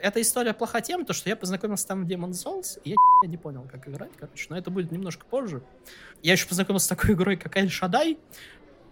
эта 0.00 0.20
история 0.20 0.52
плоха 0.52 0.80
тем, 0.80 1.04
то, 1.04 1.12
что 1.12 1.28
я 1.28 1.36
познакомился 1.36 1.86
там 1.86 2.04
в 2.04 2.08
Demon's 2.08 2.32
Souls, 2.32 2.80
и 2.84 2.90
я 2.90 3.28
не 3.28 3.36
понял, 3.36 3.66
как 3.70 3.88
играть, 3.88 4.10
короче, 4.18 4.46
но 4.50 4.58
это 4.58 4.70
будет 4.70 4.90
немножко 4.90 5.24
позже. 5.24 5.62
Я 6.22 6.32
еще 6.32 6.48
познакомился 6.48 6.86
с 6.86 6.88
такой 6.88 7.12
игрой, 7.14 7.36
как 7.36 7.56
Эль 7.56 7.70
Шадай, 7.70 8.18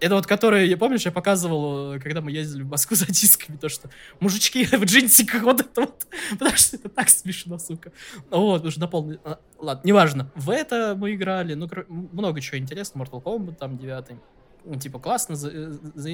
это 0.00 0.14
вот, 0.14 0.26
которая, 0.26 0.64
я 0.64 0.76
помнишь, 0.76 1.04
я 1.04 1.12
показывал, 1.12 2.00
когда 2.00 2.21
мы 2.21 2.33
ездили 2.33 2.62
в 2.62 2.69
Москву 2.69 2.97
за 2.97 3.07
дисками, 3.07 3.57
то, 3.57 3.69
что 3.69 3.90
мужички 4.19 4.64
в 4.73 4.85
джинсиках, 4.85 5.42
вот 5.42 5.61
это 5.61 5.83
вот, 5.83 6.07
потому 6.38 6.57
что 6.57 6.76
это 6.76 6.88
так 6.88 7.09
смешно, 7.09 7.59
сука. 7.59 7.92
Вот, 8.30 8.64
уже 8.64 8.80
на 8.80 8.88
полный... 8.88 9.21
А, 9.25 9.38
ладно, 9.59 9.87
неважно. 9.87 10.30
В 10.35 10.50
это 10.50 10.95
мы 10.97 11.14
играли, 11.14 11.54
ну, 11.54 11.69
много 11.88 12.40
чего 12.40 12.59
интересного, 12.59 13.07
Mortal 13.07 13.23
Kombat 13.23 13.57
там 13.57 13.78
девятый. 13.78 14.19
Ну, 14.64 14.76
типа, 14.76 14.99
классно, 14.99 15.37
за, 15.37 15.50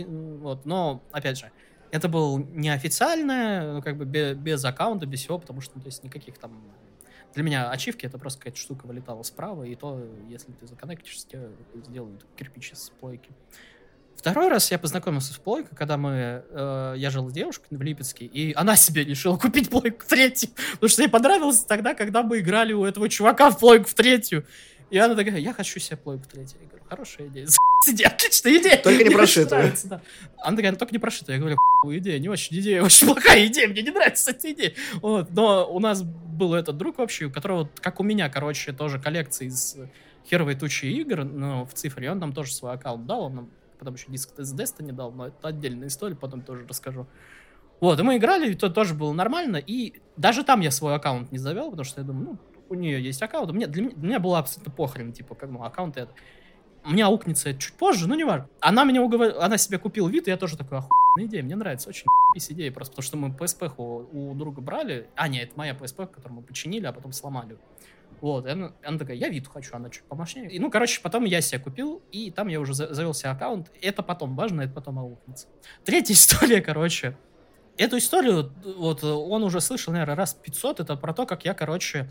вот, 0.06 0.66
но, 0.66 1.02
опять 1.10 1.38
же, 1.38 1.50
это 1.90 2.08
был 2.08 2.38
неофициально, 2.38 3.74
ну, 3.74 3.82
как 3.82 3.96
бы 3.96 4.04
без, 4.04 4.36
без 4.36 4.64
аккаунта, 4.64 5.06
без 5.06 5.20
всего, 5.20 5.38
потому 5.38 5.60
что, 5.60 5.72
ну, 5.76 5.82
то 5.82 5.88
есть, 5.88 6.02
никаких 6.04 6.38
там... 6.38 6.52
Для 7.34 7.42
меня 7.42 7.70
ачивки 7.70 8.06
это 8.06 8.18
просто 8.18 8.38
какая-то 8.38 8.58
штука 8.58 8.86
вылетала 8.86 9.22
справа, 9.22 9.64
и 9.64 9.74
то, 9.74 10.02
если 10.28 10.52
ты 10.52 10.66
законнектишься, 10.66 11.28
тебе 11.28 11.50
сделают 11.84 12.24
кирпичи 12.34 12.74
с 12.74 12.90
плойки. 12.98 13.30
Второй 14.16 14.48
раз 14.48 14.70
я 14.70 14.78
познакомился 14.78 15.34
с 15.34 15.36
плойкой, 15.36 15.76
когда 15.76 15.96
мы, 15.96 16.42
э, 16.50 16.94
я 16.96 17.10
жил 17.10 17.28
с 17.28 17.32
девушкой 17.32 17.76
в 17.76 17.82
Липецке, 17.82 18.24
и 18.24 18.54
она 18.54 18.74
себе 18.74 19.04
решила 19.04 19.36
купить 19.36 19.68
плойку 19.68 20.04
в 20.04 20.08
третью, 20.08 20.48
потому 20.72 20.88
что 20.88 21.02
ей 21.02 21.08
понравилось 21.08 21.60
тогда, 21.60 21.94
когда 21.94 22.22
мы 22.22 22.38
играли 22.40 22.72
у 22.72 22.84
этого 22.84 23.08
чувака 23.08 23.50
в 23.50 23.58
плойку 23.58 23.86
в 23.86 23.94
третью. 23.94 24.44
И 24.88 24.98
она 24.98 25.14
такая, 25.16 25.38
я 25.38 25.52
хочу 25.52 25.80
себе 25.80 25.96
плойку 25.96 26.24
третью. 26.30 26.58
Я 26.62 26.68
говорю, 26.68 26.84
хорошая 26.88 27.26
идея. 27.26 27.46
Идея, 27.88 28.08
отличная 28.08 28.56
идея. 28.58 28.76
Только 28.78 29.04
не 29.04 29.10
прошитая. 29.10 29.72
Да. 29.84 30.00
Она 30.38 30.56
такая, 30.56 30.72
такая, 30.72 30.92
не 30.92 30.98
прошитая. 30.98 31.36
Я 31.36 31.40
говорю, 31.40 31.56
идея, 31.98 32.18
не 32.18 32.28
очень 32.28 32.58
идея, 32.58 32.82
очень 32.82 33.06
плохая 33.06 33.46
идея, 33.46 33.68
мне 33.68 33.82
не 33.82 33.90
нравится 33.90 34.30
эта 34.30 34.52
идея. 34.52 34.74
Вот. 35.02 35.30
Но 35.30 35.68
у 35.70 35.78
нас 35.78 36.02
был 36.02 36.54
этот 36.54 36.76
друг 36.76 36.98
вообще, 36.98 37.26
у 37.26 37.30
которого, 37.30 37.68
как 37.80 38.00
у 38.00 38.02
меня, 38.02 38.28
короче, 38.28 38.72
тоже 38.72 38.98
коллекция 38.98 39.48
из 39.48 39.76
херовой 40.28 40.54
тучи 40.54 40.86
игр, 40.86 41.24
но 41.24 41.64
в 41.64 41.74
цифре, 41.74 42.10
он 42.10 42.20
там 42.20 42.32
тоже 42.32 42.52
свой 42.52 42.72
аккаунт 42.72 43.06
дал, 43.06 43.22
он 43.22 43.34
нам 43.34 43.50
потом 43.78 43.94
еще 43.94 44.06
диск 44.08 44.30
с 44.36 44.54
Destiny 44.54 44.92
дал, 44.92 45.12
но 45.12 45.28
это 45.28 45.48
отдельная 45.48 45.88
история, 45.88 46.16
потом 46.16 46.42
тоже 46.42 46.66
расскажу. 46.68 47.06
Вот, 47.80 48.00
и 48.00 48.02
мы 48.02 48.16
играли, 48.16 48.52
и 48.52 48.54
то 48.54 48.70
тоже 48.70 48.94
было 48.94 49.12
нормально, 49.12 49.56
и 49.56 49.94
даже 50.16 50.44
там 50.44 50.60
я 50.60 50.70
свой 50.70 50.94
аккаунт 50.94 51.30
не 51.30 51.38
завел, 51.38 51.70
потому 51.70 51.84
что 51.84 52.00
я 52.00 52.06
думаю, 52.06 52.24
ну, 52.24 52.38
у 52.68 52.74
нее 52.74 53.02
есть 53.02 53.22
аккаунт. 53.22 53.52
Мне, 53.52 53.66
для, 53.66 53.82
меня, 53.82 53.94
для 53.94 54.08
меня 54.08 54.20
было 54.20 54.38
абсолютно 54.38 54.72
похрен, 54.72 55.12
типа, 55.12 55.34
как 55.34 55.50
ну, 55.50 55.62
аккаунт 55.62 55.96
это. 55.96 56.12
У 56.84 56.90
меня 56.90 57.06
аукнется 57.06 57.52
чуть 57.54 57.74
позже, 57.74 58.08
но 58.08 58.14
не 58.14 58.24
важно. 58.24 58.48
Она 58.60 58.84
меня 58.84 59.02
уговорила, 59.02 59.44
она 59.44 59.58
себе 59.58 59.78
купила 59.78 60.08
вид, 60.08 60.28
и 60.28 60.30
я 60.30 60.36
тоже 60.36 60.56
такой, 60.56 60.78
охуенная 60.78 61.28
идея, 61.28 61.42
мне 61.42 61.56
нравится, 61.56 61.88
очень 61.88 62.06
из 62.34 62.48
идея, 62.50 62.70
просто 62.70 62.92
потому 62.92 63.02
что 63.02 63.16
мы 63.16 63.28
PSP 63.28 63.72
у, 63.76 64.30
у 64.30 64.34
друга 64.34 64.60
брали, 64.60 65.08
а, 65.16 65.26
нет, 65.26 65.48
это 65.48 65.58
моя 65.58 65.72
PSP, 65.72 66.06
которую 66.06 66.40
мы 66.40 66.42
починили, 66.42 66.86
а 66.86 66.92
потом 66.92 67.12
сломали. 67.12 67.58
Вот, 68.20 68.46
и 68.46 68.50
она, 68.50 68.72
она 68.82 68.98
такая, 68.98 69.16
я 69.16 69.28
Виту 69.28 69.50
хочу, 69.50 69.74
она 69.76 69.90
чуть 69.90 70.02
помощнее. 70.04 70.50
И, 70.50 70.58
ну, 70.58 70.70
короче, 70.70 71.00
потом 71.02 71.24
я 71.24 71.40
себе 71.40 71.60
купил, 71.60 72.02
и 72.12 72.30
там 72.30 72.48
я 72.48 72.60
уже 72.60 72.72
за- 72.74 72.92
завел 72.94 73.12
себе 73.14 73.30
аккаунт. 73.30 73.70
Это 73.82 74.02
потом 74.02 74.34
важно, 74.36 74.62
это 74.62 74.72
потом 74.72 74.98
аукнется. 74.98 75.48
Третья 75.84 76.14
история, 76.14 76.60
короче. 76.60 77.16
Эту 77.76 77.98
историю, 77.98 78.52
вот, 78.64 79.04
он 79.04 79.42
уже 79.44 79.60
слышал, 79.60 79.92
наверное, 79.92 80.16
раз 80.16 80.32
500. 80.34 80.80
Это 80.80 80.96
про 80.96 81.12
то, 81.12 81.26
как 81.26 81.44
я, 81.44 81.52
короче, 81.52 82.08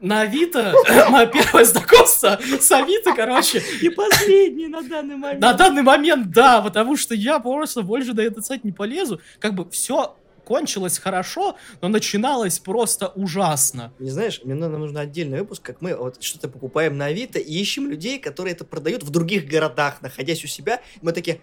на 0.00 0.20
Авито, 0.20 0.72
мое 1.10 1.26
первое 1.26 1.64
знакомство 1.64 2.38
с 2.60 2.70
Авито, 2.70 3.12
короче, 3.14 3.60
И 3.82 3.88
последний 3.88 4.68
на 4.68 4.82
данный 4.82 5.16
момент. 5.16 5.40
на 5.40 5.52
данный 5.54 5.82
момент, 5.82 6.30
да, 6.30 6.60
потому 6.62 6.96
что 6.96 7.14
я 7.14 7.38
просто 7.40 7.82
больше 7.82 8.12
на 8.12 8.20
этот 8.20 8.44
сайт 8.46 8.62
не 8.64 8.72
полезу. 8.72 9.20
Как 9.40 9.54
бы 9.54 9.68
все 9.70 10.16
кончилось 10.44 10.98
хорошо, 10.98 11.56
но 11.80 11.88
начиналось 11.88 12.58
просто 12.58 13.08
ужасно. 13.08 13.92
Не 13.98 14.10
знаешь, 14.10 14.40
мне 14.44 14.54
нам 14.54 14.72
нужно 14.72 15.00
отдельный 15.00 15.40
выпуск, 15.40 15.62
как 15.62 15.80
мы 15.80 15.96
вот 15.96 16.22
что-то 16.22 16.48
покупаем 16.48 16.96
на 16.96 17.06
Авито 17.06 17.38
и 17.38 17.52
ищем 17.52 17.88
людей, 17.90 18.18
которые 18.18 18.54
это 18.54 18.64
продают 18.64 19.02
в 19.02 19.10
других 19.10 19.46
городах, 19.46 20.02
находясь 20.02 20.44
у 20.44 20.46
себя. 20.46 20.80
Мы 21.02 21.12
такие, 21.12 21.40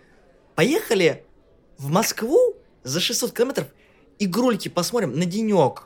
поехали 0.56 1.26
в 1.78 1.90
Москву 1.90 2.56
за 2.84 3.00
600 3.00 3.32
километров 3.32 3.68
игрульки 4.20 4.70
посмотрим 4.70 5.18
на 5.18 5.26
денек. 5.26 5.84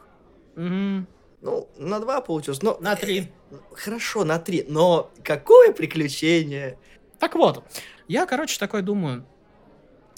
Мгм. 0.56 1.08
Ну, 1.42 1.70
на 1.78 2.00
два 2.00 2.22
получилось. 2.22 2.62
Но, 2.62 2.78
На 2.82 2.96
три. 2.96 3.32
Хорошо, 3.74 4.26
на 4.26 4.40
три. 4.40 4.66
Но 4.68 5.12
какое 5.24 5.72
приключение. 5.72 6.78
Так 7.20 7.36
вот, 7.36 7.64
я, 8.08 8.26
короче, 8.26 8.60
такой 8.60 8.82
думаю. 8.82 9.26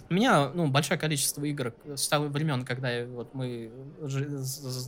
У 0.10 0.14
меня, 0.14 0.50
ну, 0.54 0.68
большое 0.68 1.00
количество 1.00 1.44
игр 1.44 1.74
с 1.86 2.08
того 2.08 2.28
времен, 2.28 2.64
когда 2.64 3.06
вот 3.06 3.34
мы 3.34 3.72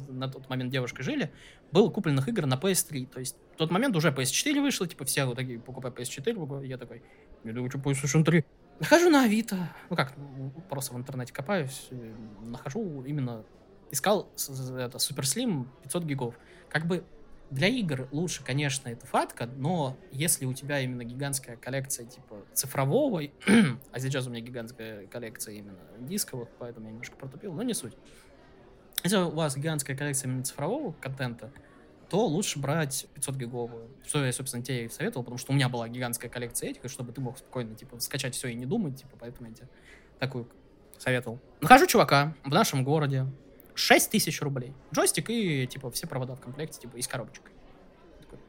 на 0.10 0.30
тот 0.30 0.50
момент 0.50 0.72
девушкой 0.72 1.04
жили, 1.04 1.32
было 1.72 1.90
купленных 1.90 2.28
игр 2.30 2.46
на 2.46 2.56
PS3. 2.56 3.08
То 3.08 3.20
есть 3.20 3.36
в 3.54 3.58
тот 3.58 3.72
момент 3.72 3.96
уже 3.96 4.10
PS4 4.10 4.62
вышло, 4.62 4.88
типа 4.88 5.06
все 5.06 5.26
вот 5.26 5.36
такие, 5.36 5.60
покупай 5.60 5.92
PS4, 5.92 6.34
покупай. 6.34 6.68
я 6.68 6.78
такой, 6.78 7.04
я 7.44 7.54
думаю, 7.54 7.70
что 7.70 7.80
PlayStation 7.80 8.24
3. 8.24 8.46
Нахожу 8.80 9.10
на 9.10 9.26
Авито, 9.26 9.58
ну 9.90 9.96
как, 9.98 10.14
просто 10.70 10.94
в 10.94 10.98
интернете 10.98 11.34
копаюсь, 11.34 11.88
э, 11.92 12.14
нахожу 12.42 13.04
именно, 13.04 13.44
искал 13.92 14.30
это 14.38 14.98
Super 15.00 15.24
Slim 15.24 15.68
500 15.84 16.04
гигов. 16.06 16.36
Как 16.70 16.86
бы 16.86 17.04
для 17.50 17.68
игр 17.68 18.08
лучше, 18.12 18.44
конечно, 18.44 18.90
это 18.90 19.06
фатка, 19.06 19.46
но 19.46 19.98
если 20.12 20.46
у 20.46 20.54
тебя 20.54 20.80
именно 20.80 21.04
гигантская 21.04 21.58
коллекция 21.58 22.06
типа 22.06 22.46
цифрового, 22.54 23.24
а 23.92 24.00
сейчас 24.00 24.28
у 24.28 24.30
меня 24.30 24.42
гигантская 24.42 25.08
коллекция 25.08 25.56
именно 25.56 25.80
дисковых, 26.00 26.50
поэтому 26.60 26.88
я 26.88 26.92
немножко 26.92 27.16
протупил, 27.16 27.54
но 27.54 27.64
не 27.64 27.74
суть. 27.74 27.94
Если 29.04 29.18
у 29.18 29.32
вас 29.32 29.56
гигантская 29.56 29.96
коллекция 29.96 30.30
именно 30.30 30.44
цифрового 30.44 30.92
контента, 30.94 31.52
то 32.10 32.26
лучше 32.26 32.60
брать 32.60 33.08
500 33.14 33.36
гиговую. 33.36 33.90
Что 34.06 34.26
я, 34.26 34.34
собственно, 34.34 34.64
тебе 34.64 34.86
и 34.86 34.90
советовал, 34.90 35.24
потому 35.24 35.38
что 35.38 35.52
у 35.52 35.56
меня 35.56 35.70
была 35.70 35.88
гигантская 35.88 36.30
коллекция 36.30 36.72
этих, 36.72 36.84
и 36.86 36.88
чтобы 36.88 37.14
ты 37.14 37.22
мог 37.22 37.38
спокойно, 37.38 37.76
типа, 37.76 38.00
скачать 38.00 38.36
все 38.36 38.48
и 38.50 38.56
не 38.56 38.66
думать, 38.66 38.98
типа, 38.98 39.16
поэтому 39.20 39.50
я 39.50 39.56
тебе 39.56 39.68
такую 40.18 40.50
советовал. 40.98 41.40
Нахожу 41.62 41.86
чувака 41.88 42.36
в 42.44 42.50
нашем 42.50 42.84
городе, 42.84 43.28
6 43.80 44.12
тысяч 44.12 44.42
рублей. 44.42 44.74
Джойстик 44.94 45.30
и, 45.30 45.66
типа, 45.68 45.90
все 45.92 46.06
провода 46.08 46.36
в 46.36 46.42
комплекте, 46.42 46.82
типа, 46.82 46.98
и 46.98 47.02
с 47.02 47.08
коробочкой. 47.08 47.54
Такой, 48.20 48.40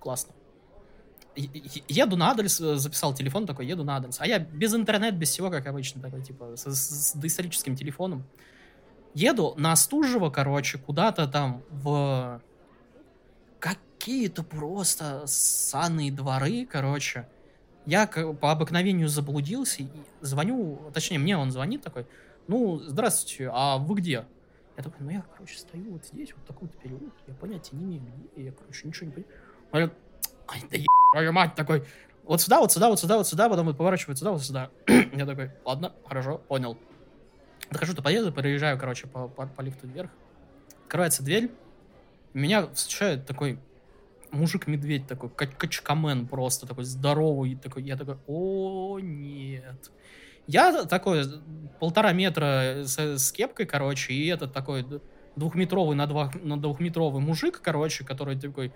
классно. 0.00 0.34
Еду 1.36 2.16
на 2.16 2.30
адрес, 2.30 2.60
э, 2.60 2.76
записал 2.76 3.14
телефон 3.14 3.46
такой, 3.46 3.66
еду 3.66 3.84
на 3.84 3.96
адрес. 3.96 4.16
А 4.20 4.26
я 4.26 4.38
без 4.40 4.74
интернета, 4.74 5.16
без 5.16 5.30
всего, 5.30 5.48
как 5.50 5.66
обычно, 5.66 6.02
такой, 6.02 6.22
типа, 6.22 6.56
с, 6.56 6.64
с- 6.66 7.10
с 7.10 7.14
доисторическим 7.14 7.76
телефоном. 7.76 8.24
Еду 9.14 9.54
на 9.56 9.72
Остужево, 9.72 10.30
короче, 10.30 10.78
куда-то 10.78 11.26
там 11.28 11.62
в 11.70 12.40
какие-то 13.60 14.42
просто 14.42 15.22
ссаные 15.26 16.10
дворы, 16.10 16.66
короче. 16.66 17.28
Я 17.86 18.06
по 18.06 18.50
обыкновению 18.52 19.08
заблудился 19.08 19.82
и 19.82 19.88
звоню, 20.20 20.90
точнее, 20.92 21.18
мне 21.18 21.36
он 21.36 21.50
звонит 21.50 21.82
такой, 21.82 22.06
ну, 22.48 22.78
здравствуйте, 22.80 23.50
а 23.52 23.78
вы 23.78 23.94
где? 23.96 24.24
Я 24.80 24.84
такой, 24.84 25.04
ну, 25.04 25.10
я, 25.10 25.22
короче, 25.34 25.58
стою 25.58 25.92
вот 25.92 26.06
здесь, 26.06 26.32
вот 26.34 26.46
такой-то 26.46 26.74
переулок, 26.78 27.12
я 27.26 27.34
понятия 27.34 27.76
не 27.76 27.98
имею, 27.98 28.14
где, 28.32 28.44
я, 28.44 28.52
короче, 28.52 28.88
ничего 28.88 29.06
не 29.08 29.12
понимаю. 29.12 29.34
Он 29.72 29.80
говорит, 29.80 29.92
ай, 30.48 30.62
да 30.70 30.76
еб- 30.78 30.86
твою 31.12 31.32
мать, 31.32 31.54
такой, 31.54 31.84
вот 32.24 32.40
сюда, 32.40 32.60
вот 32.60 32.72
сюда, 32.72 32.88
вот 32.88 32.98
сюда, 32.98 33.18
вот 33.18 33.26
сюда, 33.26 33.50
потом 33.50 33.66
вот 33.66 33.76
поворачивает 33.76 34.16
сюда, 34.16 34.30
вот 34.30 34.42
сюда. 34.42 34.70
я 34.86 35.26
такой, 35.26 35.50
ладно, 35.66 35.92
хорошо, 36.06 36.38
понял. 36.38 36.78
Дохожу 37.70 37.94
до 37.94 38.00
подъезда, 38.00 38.32
переезжаю, 38.32 38.78
короче, 38.78 39.06
по, 39.06 39.28
по, 39.28 39.46
по 39.46 39.60
лифту 39.60 39.86
вверх. 39.86 40.10
Открывается 40.84 41.22
дверь, 41.22 41.50
меня 42.32 42.66
встречает 42.68 43.26
такой 43.26 43.58
мужик-медведь 44.30 45.06
такой, 45.06 45.28
кач- 45.28 45.56
качкамен 45.58 46.26
просто, 46.26 46.66
такой 46.66 46.84
здоровый, 46.84 47.54
такой, 47.54 47.82
я 47.82 47.98
такой, 47.98 48.16
о, 48.26 48.98
нет. 48.98 49.90
Я 50.50 50.84
такой, 50.84 51.22
полтора 51.78 52.12
метра 52.12 52.82
с, 52.82 52.98
с 52.98 53.30
кепкой, 53.30 53.66
короче, 53.66 54.12
и 54.12 54.26
этот 54.26 54.52
такой 54.52 54.84
двухметровый 55.36 55.94
на, 55.94 56.08
два, 56.08 56.32
на 56.42 56.60
двухметровый 56.60 57.22
мужик, 57.22 57.60
короче, 57.62 58.04
который 58.04 58.36
такой, 58.36 58.72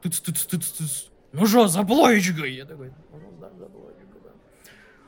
тыц, 0.00 0.20
тыц, 0.20 0.44
тыц, 0.44 0.70
тыц. 0.70 1.10
ну 1.32 1.44
что, 1.44 1.66
за 1.66 1.82
плоечкой? 1.82 2.54
Я 2.54 2.66
такой, 2.66 2.92
ну 3.10 3.32
да, 3.40 3.50
за 3.58 3.66
плоечкой, 3.66 4.20
да. 4.22 4.30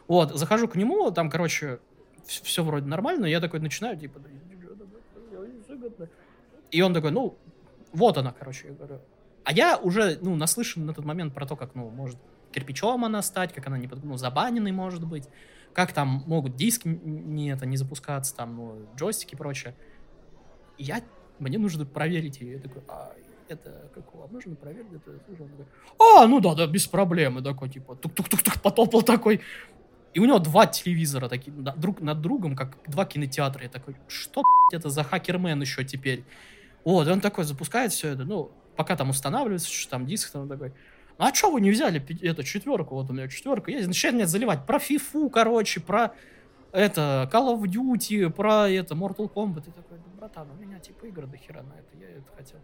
Вот, 0.08 0.36
захожу 0.36 0.66
к 0.66 0.74
нему, 0.74 1.12
там, 1.12 1.30
короче, 1.30 1.78
все, 2.26 2.64
вроде 2.64 2.86
нормально, 2.86 3.26
я 3.26 3.38
такой 3.38 3.60
начинаю, 3.60 3.96
типа, 3.96 4.20
и 6.72 6.82
он 6.82 6.92
такой, 6.92 7.12
ну, 7.12 7.38
вот 7.92 8.18
она, 8.18 8.32
короче, 8.36 8.66
я 8.66 8.74
говорю. 8.74 9.00
А 9.44 9.52
я 9.52 9.78
уже, 9.78 10.18
ну, 10.20 10.34
наслышан 10.34 10.86
на 10.86 10.92
тот 10.92 11.04
момент 11.04 11.34
про 11.34 11.46
то, 11.46 11.54
как, 11.54 11.76
ну, 11.76 11.88
может 11.88 12.18
кирпичом 12.50 13.04
она 13.04 13.22
стать, 13.22 13.52
как 13.52 13.68
она 13.68 13.78
не, 13.78 13.88
ну, 14.02 14.16
забаненной 14.16 14.72
может 14.72 15.06
быть, 15.06 15.28
как 15.72 15.92
там 15.92 16.24
могут 16.26 16.56
диски 16.56 16.88
не, 16.88 17.50
это, 17.50 17.66
не 17.66 17.76
запускаться, 17.76 18.34
там, 18.34 18.56
ну, 18.56 18.86
джойстики 18.96 19.34
и 19.34 19.36
прочее. 19.36 19.74
И 20.78 20.84
я, 20.84 21.02
мне 21.38 21.58
нужно 21.58 21.84
проверить 21.84 22.40
ее. 22.40 22.54
Я 22.54 22.58
такой, 22.58 22.82
а, 22.88 23.12
это 23.48 23.90
какого? 23.94 24.26
Можно 24.28 24.56
проверить? 24.56 24.92
Это, 24.92 25.12
а, 25.98 26.26
ну 26.26 26.40
да, 26.40 26.54
да, 26.54 26.66
без 26.66 26.86
проблем. 26.86 27.38
И 27.38 27.42
такой, 27.42 27.68
типа, 27.68 27.94
тук-тук-тук-тук, 27.96 28.60
потопал 28.62 29.02
такой. 29.02 29.40
И 30.12 30.18
у 30.18 30.24
него 30.24 30.38
два 30.38 30.66
телевизора 30.66 31.28
такие, 31.28 31.52
да, 31.52 31.74
друг 31.76 32.00
над 32.00 32.20
другом, 32.20 32.56
как 32.56 32.76
два 32.86 33.04
кинотеатра. 33.04 33.62
Я 33.62 33.68
такой, 33.68 33.94
что 34.08 34.42
это 34.72 34.90
за 34.90 35.04
хакермен 35.04 35.60
еще 35.60 35.84
теперь? 35.84 36.24
Вот, 36.84 37.06
и 37.06 37.10
он 37.10 37.20
такой 37.20 37.44
запускает 37.44 37.92
все 37.92 38.08
это, 38.08 38.24
ну, 38.24 38.50
пока 38.76 38.96
там 38.96 39.10
устанавливается, 39.10 39.70
что 39.70 39.90
там 39.90 40.06
диск, 40.06 40.30
там 40.30 40.48
такой, 40.48 40.72
а 41.20 41.34
что 41.34 41.50
вы 41.50 41.60
не 41.60 41.70
взяли 41.70 42.02
эту 42.22 42.42
четверку? 42.42 42.94
Вот 42.94 43.10
у 43.10 43.12
меня 43.12 43.28
четверка 43.28 43.70
есть. 43.70 43.86
Начинает 43.86 44.14
мне 44.14 44.26
заливать 44.26 44.64
про 44.66 44.78
фифу, 44.78 45.28
короче, 45.28 45.80
про 45.80 46.12
это, 46.72 47.28
Call 47.32 47.54
of 47.54 47.62
Duty, 47.62 48.30
про 48.30 48.68
это, 48.70 48.94
Mortal 48.94 49.30
Kombat. 49.32 49.68
И 49.68 49.72
такой, 49.72 49.98
да, 49.98 50.04
братан, 50.18 50.48
у 50.50 50.54
меня 50.54 50.78
типа 50.78 51.06
игры 51.06 51.26
до 51.26 51.36
хера 51.36 51.62
на 51.62 51.74
это, 51.74 51.96
я 52.00 52.08
это 52.08 52.32
хотел. 52.36 52.58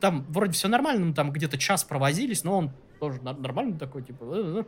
Там 0.00 0.24
вроде 0.28 0.52
все 0.52 0.68
нормально, 0.68 1.14
там 1.14 1.32
где-то 1.32 1.56
час 1.56 1.84
провозились, 1.84 2.44
но 2.44 2.58
он 2.58 2.70
тоже 3.00 3.22
нормальный 3.22 3.78
такой, 3.78 4.02
типа, 4.02 4.24
«Э, 4.24 4.60
э». 4.60 4.64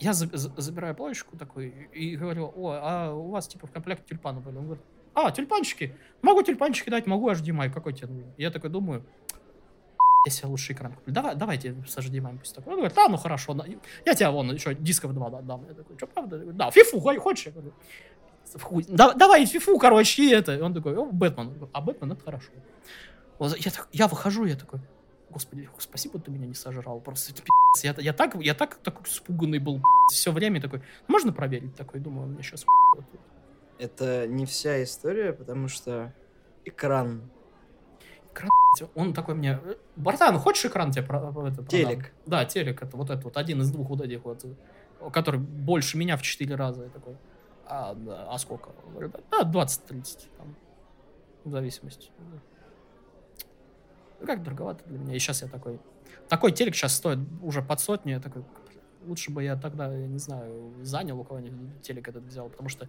я 0.00 0.12
за- 0.12 0.36
за- 0.36 0.52
забираю 0.60 0.94
плойку 0.94 1.36
такой 1.36 1.88
и 1.92 2.16
говорю, 2.16 2.52
о, 2.56 2.78
а 2.82 3.12
у 3.12 3.30
вас 3.30 3.46
типа 3.48 3.66
в 3.66 3.70
комплекте 3.70 4.04
тюльпаны 4.08 4.40
были? 4.40 4.56
Он 4.56 4.64
говорит, 4.64 4.84
а, 5.14 5.30
тюльпанчики? 5.30 5.94
Могу 6.22 6.42
тюльпанчики 6.42 6.90
дать, 6.90 7.06
могу 7.06 7.30
HDMI, 7.30 7.70
какой 7.70 7.92
тебе? 7.92 8.24
Я 8.36 8.50
такой 8.50 8.70
думаю, 8.70 9.04
себе 10.26 10.48
лучший 10.48 10.74
экран 10.74 10.92
куплю. 10.92 11.12
Давай, 11.14 11.34
давайте 11.34 11.74
с 11.86 11.96
HDMI 11.96 12.38
пусть 12.38 12.54
такой. 12.54 12.72
Он 12.72 12.78
говорит, 12.80 12.96
да, 12.96 13.08
ну 13.08 13.16
хорошо, 13.16 13.54
на- 13.54 13.64
я 14.04 14.14
тебе 14.14 14.28
вон 14.30 14.52
еще 14.52 14.74
дисков 14.74 15.14
два 15.14 15.30
да- 15.30 15.40
дам. 15.40 15.64
Я 15.68 15.74
такой, 15.74 15.96
что, 15.96 16.06
правда? 16.06 16.36
Я 16.36 16.42
говорю, 16.42 16.58
Да, 16.58 16.70
фифу, 16.70 17.00
хо- 17.00 17.18
хочешь? 17.20 17.46
Я 17.46 17.52
говорю, 17.52 17.72
«В 18.54 18.62
хуй. 18.62 18.84
Да- 18.88 19.12
давай 19.14 19.44
фифу, 19.46 19.78
короче, 19.78 20.22
и 20.22 20.30
это. 20.30 20.62
Он 20.64 20.72
такой, 20.74 20.96
о, 20.96 21.04
Бэтмен. 21.06 21.68
А 21.72 21.80
Бэтмен 21.80 22.12
это 22.12 22.24
хорошо. 22.24 22.50
Вот 23.38 23.56
Я, 23.58 23.70
так- 23.70 23.88
я 23.92 24.08
выхожу, 24.08 24.44
я 24.46 24.56
такой, 24.56 24.80
господи, 25.30 25.68
спасибо, 25.78 26.18
ты 26.18 26.30
меня 26.30 26.46
не 26.46 26.54
сожрал. 26.54 27.00
Просто 27.00 27.32
это 27.32 27.42
пи***ц. 27.42 27.86
я, 27.86 27.94
я 27.98 28.12
так, 28.12 28.34
я 28.40 28.54
так, 28.54 28.76
такой 28.76 29.06
испуганный 29.06 29.58
был 29.58 29.82
все 30.10 30.32
время 30.32 30.60
такой. 30.60 30.80
Можно 31.06 31.32
проверить 31.32 31.76
такой? 31.76 32.00
Думаю, 32.00 32.24
он 32.24 32.32
мне 32.32 32.42
сейчас 32.42 32.64
Это 33.78 34.26
не 34.26 34.46
вся 34.46 34.82
история, 34.82 35.32
потому 35.32 35.68
что 35.68 36.12
экран, 36.64 37.22
Он 38.94 39.12
такой 39.12 39.34
мне, 39.34 39.58
«Э, 39.64 39.74
братан, 39.96 40.38
хочешь 40.38 40.64
экран 40.66 40.90
тебе 40.90 41.04
про, 41.04 41.20
про- 41.32 41.48
это, 41.48 41.56
продам?» 41.56 41.68
Телек. 41.68 42.12
Да, 42.26 42.44
телек, 42.44 42.82
это 42.82 42.96
вот 42.96 43.10
этот 43.10 43.24
вот, 43.24 43.36
один 43.36 43.60
из 43.62 43.70
двух 43.70 43.88
вот 43.88 44.00
этих 44.00 44.24
вот, 44.24 44.44
э, 44.44 45.10
который 45.12 45.40
больше 45.40 45.96
меня 45.98 46.16
в 46.16 46.22
4 46.22 46.54
раза. 46.54 46.84
Я 46.84 46.90
такой, 46.90 47.16
а, 47.66 47.94
да, 47.94 48.26
а 48.30 48.38
сколько? 48.38 48.70
Он 48.86 48.92
говорит, 48.92 49.16
да, 49.30 49.42
20-30, 49.42 50.28
там, 50.38 50.54
в 51.44 51.50
зависимости. 51.50 52.10
Ну, 54.20 54.26
как 54.26 54.42
дороговато 54.42 54.84
для 54.86 54.98
меня. 54.98 55.14
И 55.14 55.18
сейчас 55.18 55.42
я 55.42 55.48
такой, 55.48 55.78
такой 56.28 56.52
телек 56.52 56.74
сейчас 56.74 56.94
стоит 56.94 57.18
уже 57.42 57.62
под 57.62 57.80
сотню, 57.80 58.14
я 58.14 58.20
такой, 58.20 58.42
«Блин, 58.42 58.80
лучше 59.06 59.30
бы 59.30 59.42
я 59.42 59.56
тогда, 59.56 59.92
я 59.92 60.06
не 60.06 60.18
знаю, 60.18 60.74
занял 60.82 61.18
у 61.20 61.24
кого-нибудь 61.24 61.82
телек 61.82 62.08
этот 62.08 62.24
взял, 62.24 62.48
потому 62.48 62.68
что 62.68 62.88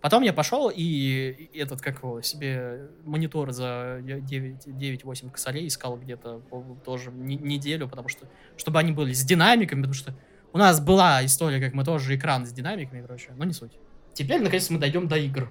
Потом 0.00 0.22
я 0.22 0.32
пошел 0.32 0.70
и 0.72 1.50
этот, 1.54 1.80
как 1.80 1.98
его, 1.98 2.22
себе 2.22 2.88
монитор 3.04 3.50
за 3.50 3.98
9-8 4.00 5.30
косарей 5.30 5.66
искал 5.66 5.96
где-то 5.96 6.40
тоже 6.84 7.10
не- 7.10 7.36
неделю, 7.36 7.88
потому 7.88 8.08
что, 8.08 8.26
чтобы 8.56 8.78
они 8.78 8.92
были 8.92 9.12
с 9.12 9.24
динамиками, 9.24 9.80
потому 9.80 9.94
что 9.94 10.14
у 10.52 10.58
нас 10.58 10.80
была 10.80 11.24
история, 11.24 11.60
как 11.60 11.74
мы 11.74 11.84
тоже 11.84 12.14
экран 12.16 12.46
с 12.46 12.52
динамиками, 12.52 13.02
короче, 13.02 13.32
но 13.36 13.44
не 13.44 13.52
суть. 13.52 13.72
Теперь, 14.14 14.40
наконец, 14.40 14.70
мы 14.70 14.78
дойдем 14.78 15.08
до 15.08 15.16
игр. 15.16 15.50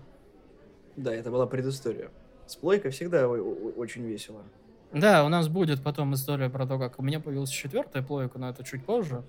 Да, 0.95 1.13
это 1.13 1.29
была 1.29 1.45
предыстория. 1.45 2.09
С 2.47 2.55
плойкой 2.55 2.91
всегда 2.91 3.27
очень 3.27 4.03
весело. 4.05 4.43
Да, 4.93 5.25
у 5.25 5.29
нас 5.29 5.49
будет 5.49 5.83
потом 5.83 6.13
история 6.13 6.49
про 6.49 6.65
то, 6.65 6.79
как 6.79 6.97
у 6.99 7.03
меня 7.03 7.19
появилась 7.19 7.49
четвертая 7.49 8.01
плойка, 8.01 8.39
но 8.39 8.49
это 8.49 8.63
чуть 8.63 8.85
позже. 8.85 9.23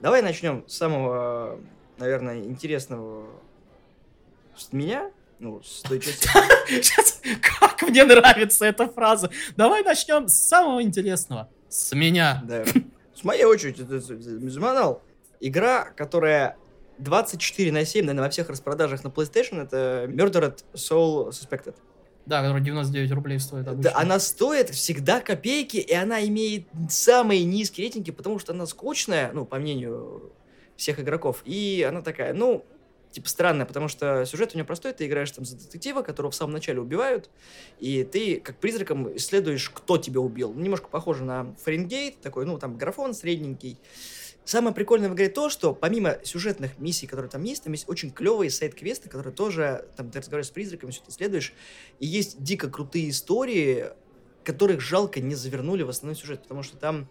Давай 0.00 0.22
начнем 0.22 0.64
с 0.68 0.74
самого, 0.76 1.58
наверное, 1.98 2.44
интересного 2.44 3.26
с 4.56 4.72
меня. 4.72 5.10
Ну, 5.38 5.60
с 5.62 5.82
той 5.82 5.98
части. 5.98 6.28
Сейчас, 6.68 7.20
как 7.40 7.82
мне 7.82 8.04
нравится 8.04 8.64
эта 8.64 8.88
фраза. 8.88 9.30
Давай 9.56 9.82
начнем 9.82 10.28
с 10.28 10.34
самого 10.34 10.82
интересного. 10.82 11.48
С 11.68 11.92
меня. 11.94 12.42
Да. 12.46 12.64
С 13.14 13.24
моей 13.24 13.44
очереди, 13.44 13.82
Мизуманал. 13.82 15.02
Игра, 15.40 15.90
которая 15.96 16.56
24 16.98 17.72
на 17.72 17.84
7, 17.84 18.04
наверное, 18.04 18.24
во 18.24 18.30
всех 18.30 18.48
распродажах 18.48 19.02
на 19.04 19.08
PlayStation, 19.08 19.62
это 19.62 20.06
Murdered 20.08 20.64
Soul 20.74 21.30
Suspected. 21.30 21.74
Да, 22.26 22.42
который 22.42 22.62
99 22.62 23.10
рублей 23.12 23.40
стоит 23.40 23.66
обычно. 23.66 23.90
Да, 23.90 23.98
она 23.98 24.20
стоит 24.20 24.70
всегда 24.70 25.20
копейки, 25.20 25.78
и 25.78 25.92
она 25.92 26.24
имеет 26.26 26.66
самые 26.88 27.44
низкие 27.44 27.86
рейтинги, 27.86 28.12
потому 28.12 28.38
что 28.38 28.52
она 28.52 28.66
скучная, 28.66 29.32
ну, 29.32 29.44
по 29.44 29.56
мнению 29.56 30.32
всех 30.76 31.00
игроков. 31.00 31.42
И 31.44 31.84
она 31.88 32.00
такая, 32.00 32.32
ну, 32.32 32.64
типа 33.12 33.28
странная, 33.28 33.66
потому 33.66 33.88
что 33.88 34.24
сюжет 34.24 34.52
у 34.54 34.56
нее 34.56 34.64
простой, 34.64 34.92
ты 34.92 35.06
играешь 35.06 35.30
там 35.30 35.44
за 35.44 35.56
детектива, 35.56 36.02
которого 36.02 36.30
в 36.30 36.34
самом 36.34 36.54
начале 36.54 36.80
убивают, 36.80 37.30
и 37.78 38.04
ты 38.04 38.40
как 38.40 38.56
призраком 38.56 39.14
исследуешь, 39.16 39.70
кто 39.70 39.98
тебя 39.98 40.20
убил. 40.20 40.52
Немножко 40.54 40.88
похоже 40.88 41.24
на 41.24 41.54
Фаренгейт, 41.62 42.20
такой, 42.20 42.46
ну, 42.46 42.58
там 42.58 42.76
графон 42.76 43.14
средненький. 43.14 43.78
Самое 44.44 44.74
прикольное 44.74 45.08
в 45.08 45.14
игре 45.14 45.28
то, 45.28 45.48
что 45.48 45.72
помимо 45.72 46.18
сюжетных 46.24 46.78
миссий, 46.78 47.06
которые 47.06 47.30
там 47.30 47.44
есть, 47.44 47.62
там 47.62 47.72
есть 47.72 47.88
очень 47.88 48.10
клевые 48.10 48.50
сайт-квесты, 48.50 49.08
которые 49.08 49.32
тоже, 49.32 49.86
там, 49.96 50.10
ты 50.10 50.18
разговариваешь 50.18 50.48
с 50.48 50.50
призраками, 50.50 50.90
все 50.90 51.00
это 51.02 51.10
исследуешь, 51.10 51.52
и 52.00 52.06
есть 52.06 52.42
дико 52.42 52.68
крутые 52.68 53.10
истории, 53.10 53.90
которых 54.42 54.80
жалко 54.80 55.20
не 55.20 55.36
завернули 55.36 55.84
в 55.84 55.90
основной 55.90 56.16
сюжет, 56.16 56.42
потому 56.42 56.64
что 56.64 56.76
там 56.76 57.08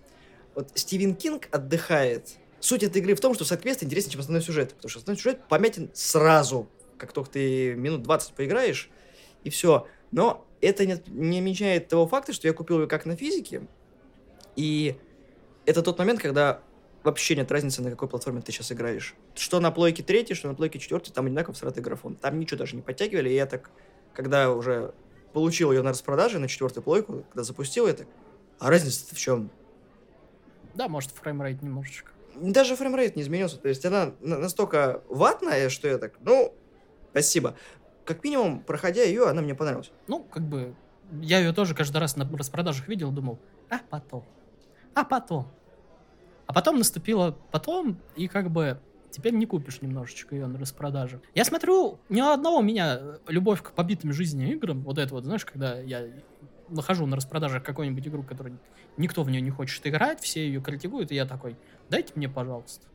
вот 0.56 0.72
Стивен 0.76 1.16
Кинг 1.16 1.48
отдыхает. 1.52 2.32
Суть 2.62 2.84
этой 2.84 3.02
игры 3.02 3.16
в 3.16 3.20
том, 3.20 3.34
что 3.34 3.44
сайт-квесты 3.44 3.86
интереснее, 3.86 4.14
чем 4.14 4.22
основной 4.22 4.44
сюжет, 4.44 4.76
потому 4.76 4.90
что 4.90 5.00
основной 5.00 5.18
сюжет 5.18 5.42
помятен 5.50 5.90
сразу, 5.94 6.70
как 6.98 7.12
только 7.12 7.32
ты 7.32 7.74
минут 7.74 8.04
20 8.04 8.34
поиграешь, 8.34 8.90
и 9.44 9.50
все. 9.50 9.88
Но 10.12 10.46
это 10.62 10.86
не, 10.86 11.02
не 11.08 11.42
меняет 11.42 11.88
того 11.88 12.08
факта, 12.08 12.34
что 12.34 12.48
я 12.48 12.54
купил 12.54 12.82
ее 12.82 12.88
как 12.88 13.06
на 13.06 13.18
физике, 13.18 13.64
и 14.56 14.96
это 15.66 15.82
тот 15.82 15.98
момент, 15.98 16.22
когда 16.22 16.62
вообще 17.04 17.36
нет 17.36 17.52
разницы, 17.52 17.82
на 17.82 17.90
какой 17.90 18.08
платформе 18.08 18.42
ты 18.42 18.52
сейчас 18.52 18.72
играешь. 18.72 19.16
Что 19.34 19.60
на 19.60 19.72
плойке 19.72 20.04
третьей, 20.04 20.36
что 20.36 20.48
на 20.48 20.54
плойке 20.54 20.78
четвертой, 20.78 21.14
там 21.14 21.26
одинаково 21.26 21.56
всратый 21.56 21.82
графон. 21.82 22.16
Там 22.16 22.40
ничего 22.40 22.60
даже 22.60 22.76
не 22.76 22.84
подтягивали, 22.84 23.30
и 23.30 23.34
я 23.34 23.48
так, 23.48 23.72
когда 24.14 24.52
уже 24.52 24.94
получил 25.34 25.72
ее 25.72 25.82
на 25.82 25.90
распродаже 25.90 26.38
на 26.38 26.48
четвертую 26.48 26.84
плойку, 26.84 27.26
когда 27.30 27.44
запустил, 27.44 27.88
я 27.88 27.94
так, 27.94 28.08
а 28.60 28.70
разница-то 28.70 29.16
в 29.16 29.18
чем? 29.18 29.50
Да, 30.76 30.88
может, 30.88 31.12
фреймрейт 31.12 31.62
немножечко. 31.62 32.12
Даже 32.36 32.76
фреймрейт 32.76 33.16
не 33.16 33.22
изменился, 33.24 33.58
то 33.58 33.68
есть 33.70 33.86
она 33.86 34.14
на- 34.20 34.38
настолько 34.38 35.02
ватная, 35.10 35.70
что 35.70 35.88
я 35.88 35.98
так, 35.98 36.14
ну, 36.22 36.54
спасибо. 37.12 37.56
Как 38.06 38.24
минимум, 38.24 38.62
проходя 38.62 39.04
ее, 39.04 39.28
она 39.28 39.42
мне 39.42 39.54
понравилась. 39.56 39.92
Ну, 40.08 40.24
как 40.24 40.44
бы, 40.44 40.76
я 41.22 41.40
ее 41.40 41.54
тоже 41.54 41.76
каждый 41.76 41.98
раз 41.98 42.16
на 42.16 42.30
распродажах 42.38 42.88
видел, 42.88 43.12
думал, 43.12 43.40
а 43.70 43.80
потом, 43.90 44.24
а 44.96 45.04
потом. 45.04 45.48
А 46.48 46.54
потом 46.54 46.78
наступило 46.78 47.38
потом, 47.52 47.98
и 48.16 48.28
как 48.28 48.50
бы 48.50 48.80
теперь 49.10 49.34
не 49.34 49.46
купишь 49.46 49.82
немножечко 49.82 50.36
ее 50.36 50.48
на 50.48 50.58
распродаже. 50.58 51.22
Я 51.36 51.46
смотрю, 51.46 52.00
ни 52.10 52.22
у 52.22 52.28
одного 52.30 52.58
у 52.60 52.62
меня 52.64 52.98
э, 53.00 53.18
любовь 53.28 53.62
к 53.62 53.72
побитым 53.72 54.12
жизнью 54.14 54.52
играм, 54.54 54.82
вот 54.84 54.98
это 54.98 55.14
вот, 55.14 55.26
знаешь, 55.26 55.46
когда 55.46 55.80
я 55.80 56.08
нахожу 56.72 57.06
на 57.06 57.16
распродажах 57.16 57.64
какую-нибудь 57.64 58.08
игру, 58.08 58.24
которую 58.24 58.60
никто 58.98 59.24
в 59.24 59.30
нее 59.30 59.42
не 59.42 59.52
хочет 59.52 59.86
играть, 59.86 60.22
все 60.22 60.46
ее 60.46 60.62
критикуют, 60.62 61.12
и 61.12 61.16
я 61.16 61.26
такой, 61.26 61.56
дайте 61.90 62.14
мне, 62.16 62.30
пожалуйста. 62.30 62.88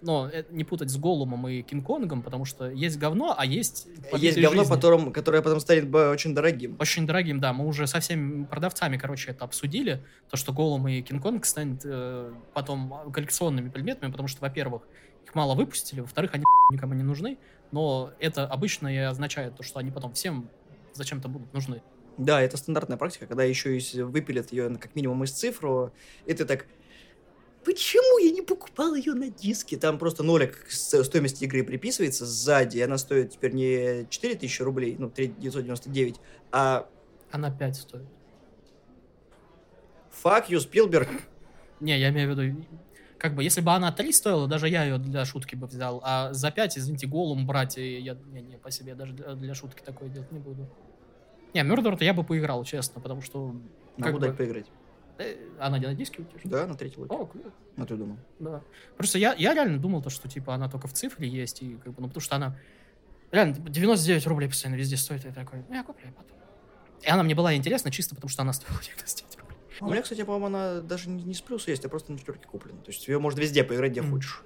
Но 0.00 0.28
это 0.28 0.54
не 0.54 0.62
путать 0.62 0.90
с 0.90 0.96
Голумом 0.96 1.48
и 1.48 1.62
Кинг-Конгом, 1.62 2.22
потому 2.22 2.44
что 2.44 2.70
есть 2.70 2.98
говно, 2.98 3.34
а 3.36 3.44
есть 3.44 3.88
Есть 4.16 4.38
говно, 4.40 4.62
жизни. 4.62 4.74
которым, 4.74 5.12
которое 5.12 5.42
потом 5.42 5.58
станет 5.58 5.92
очень 5.92 6.34
дорогим. 6.34 6.76
Очень 6.78 7.06
дорогим, 7.06 7.40
да. 7.40 7.52
Мы 7.52 7.66
уже 7.66 7.86
со 7.88 7.98
всеми 7.98 8.44
продавцами, 8.44 8.96
короче, 8.96 9.32
это 9.32 9.44
обсудили. 9.44 10.04
То, 10.30 10.36
что 10.36 10.52
Голум 10.52 10.86
и 10.86 11.02
Кинг-Конг 11.02 11.44
станут 11.44 11.80
э, 11.84 12.32
потом 12.54 13.10
коллекционными 13.12 13.70
предметами, 13.70 14.10
потому 14.12 14.28
что, 14.28 14.40
во-первых, 14.40 14.82
их 15.24 15.34
мало 15.34 15.54
выпустили, 15.54 16.00
во-вторых, 16.00 16.32
они 16.34 16.44
никому 16.72 16.94
не 16.94 17.02
нужны. 17.02 17.38
Но 17.72 18.12
это 18.20 18.46
обычно 18.46 18.88
и 18.88 18.98
означает 18.98 19.56
то, 19.56 19.64
что 19.64 19.80
они 19.80 19.90
потом 19.90 20.12
всем 20.12 20.48
зачем-то 20.94 21.28
будут 21.28 21.52
нужны. 21.52 21.82
Да, 22.18 22.42
это 22.42 22.56
стандартная 22.56 22.96
практика, 22.96 23.26
когда 23.26 23.44
еще 23.44 23.78
и 23.78 24.02
выпилят 24.02 24.50
ее 24.50 24.76
как 24.76 24.94
минимум 24.96 25.22
из 25.22 25.30
цифру, 25.30 25.92
и 26.26 26.34
ты 26.34 26.44
так, 26.44 26.66
почему 27.64 28.18
я 28.18 28.32
не 28.32 28.42
покупал 28.42 28.96
ее 28.96 29.14
на 29.14 29.30
диске? 29.30 29.76
Там 29.76 29.98
просто 29.98 30.24
нолик 30.24 30.66
с 30.68 31.04
стоимости 31.04 31.44
игры 31.44 31.62
приписывается 31.62 32.26
сзади, 32.26 32.78
и 32.78 32.80
она 32.80 32.98
стоит 32.98 33.30
теперь 33.30 33.52
не 33.52 34.06
4000 34.10 34.62
рублей, 34.62 34.96
ну, 34.98 35.12
999, 35.16 36.16
а 36.50 36.88
Она 37.30 37.56
5 37.56 37.76
стоит. 37.76 38.06
fuck 40.22 40.48
you, 40.48 40.58
Спилберг. 40.58 41.08
Не, 41.78 41.96
я 42.00 42.08
имею 42.08 42.34
в 42.34 42.38
виду, 42.38 42.64
как 43.18 43.36
бы, 43.36 43.44
если 43.44 43.60
бы 43.60 43.70
она 43.72 43.92
3 43.92 44.12
стоила, 44.12 44.48
даже 44.48 44.68
я 44.68 44.82
ее 44.82 44.98
для 44.98 45.24
шутки 45.24 45.54
бы 45.54 45.68
взял. 45.68 46.00
А 46.04 46.32
за 46.32 46.50
5, 46.50 46.78
извините, 46.78 47.06
Голум 47.06 47.46
брать, 47.46 47.76
я 47.76 48.14
не, 48.14 48.40
не, 48.40 48.56
по 48.56 48.72
себе 48.72 48.96
даже 48.96 49.12
для, 49.12 49.34
для 49.34 49.54
шутки 49.54 49.82
такое 49.84 50.08
делать 50.08 50.32
не 50.32 50.40
буду. 50.40 50.68
Не, 51.54 51.62
Мёрдер-то 51.62 52.04
я 52.04 52.14
бы 52.14 52.24
поиграл, 52.24 52.64
честно, 52.64 53.00
потому 53.00 53.22
что... 53.22 53.54
Могу 53.96 54.18
бы, 54.18 54.26
дать 54.28 54.36
поиграть. 54.36 54.66
э, 55.18 55.36
она 55.58 55.78
не 55.78 55.86
на 55.86 55.94
диске 55.94 56.22
у 56.22 56.24
тебя? 56.24 56.40
Да, 56.44 56.66
на 56.66 56.74
третий 56.74 57.00
лоте. 57.00 57.14
О, 57.14 57.26
круто. 57.26 57.50
А 57.76 57.84
ты 57.86 57.96
думал? 57.96 58.16
Да. 58.38 58.62
Просто 58.96 59.18
я, 59.18 59.34
я 59.34 59.54
реально 59.54 59.78
думал, 59.78 60.02
то, 60.02 60.10
что 60.10 60.28
типа 60.28 60.54
она 60.54 60.68
только 60.68 60.86
в 60.88 60.92
цифре 60.92 61.26
есть, 61.28 61.62
и 61.62 61.76
как 61.76 61.92
бы, 61.94 62.02
ну 62.02 62.08
потому 62.08 62.20
что 62.22 62.36
она 62.36 62.56
реально 63.32 63.54
типа, 63.54 63.68
99 63.70 64.26
рублей 64.26 64.48
постоянно 64.48 64.78
везде 64.78 64.96
стоит, 64.96 65.24
и 65.24 65.28
я 65.28 65.34
такой, 65.34 65.64
ну 65.68 65.74
я 65.74 65.82
куплю 65.82 66.06
потом. 66.16 66.36
И 67.02 67.08
она 67.08 67.22
мне 67.22 67.34
была 67.34 67.54
интересна 67.54 67.90
чисто 67.90 68.14
потому, 68.14 68.28
что 68.28 68.42
она 68.42 68.52
стоила 68.52 68.78
99 68.82 69.38
рублей. 69.40 69.58
У 69.80 69.86
меня, 69.90 70.02
кстати, 70.02 70.22
по-моему, 70.22 70.46
она 70.46 70.80
даже 70.80 71.08
не, 71.08 71.22
не 71.22 71.34
с 71.34 71.40
плюса 71.40 71.70
есть, 71.70 71.84
а 71.84 71.88
просто 71.88 72.12
на 72.12 72.18
четверке 72.18 72.46
куплена. 72.46 72.80
То 72.82 72.90
есть 72.90 73.06
ее 73.08 73.18
можно 73.20 73.40
везде 73.40 73.62
поиграть, 73.64 73.92
где 73.92 74.02
Мгм. 74.02 74.12
хочешь. 74.12 74.42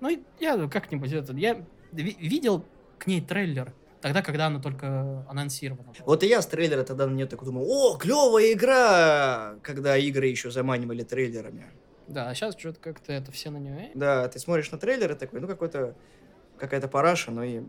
Ну, 0.00 0.24
я 0.40 0.68
как-нибудь 0.68 1.12
это, 1.12 1.32
я 1.34 1.64
ви- 1.92 2.16
видел 2.18 2.64
к 2.98 3.06
ней 3.06 3.20
трейлер 3.20 3.72
тогда, 4.02 4.20
когда 4.20 4.48
она 4.48 4.60
только 4.60 5.24
анонсирована. 5.28 5.94
Вот 6.04 6.22
и 6.22 6.26
я 6.26 6.42
с 6.42 6.46
трейлера 6.46 6.82
тогда 6.82 7.06
на 7.06 7.14
нее 7.14 7.26
так 7.26 7.42
думал, 7.42 7.64
о, 7.66 7.96
клевая 7.96 8.52
игра, 8.52 9.56
когда 9.62 9.96
игры 9.96 10.26
еще 10.26 10.50
заманивали 10.50 11.04
трейлерами. 11.04 11.72
Да, 12.08 12.28
а 12.28 12.34
сейчас 12.34 12.58
что-то 12.58 12.80
как-то 12.80 13.12
это 13.12 13.32
все 13.32 13.50
на 13.50 13.56
нее. 13.56 13.90
Да, 13.94 14.28
ты 14.28 14.38
смотришь 14.38 14.70
на 14.70 14.78
трейлер 14.78 15.12
и 15.12 15.14
такой, 15.14 15.40
ну 15.40 15.46
какой-то 15.46 15.94
какая-то 16.58 16.88
параша, 16.88 17.30
но 17.30 17.44
и 17.44 17.62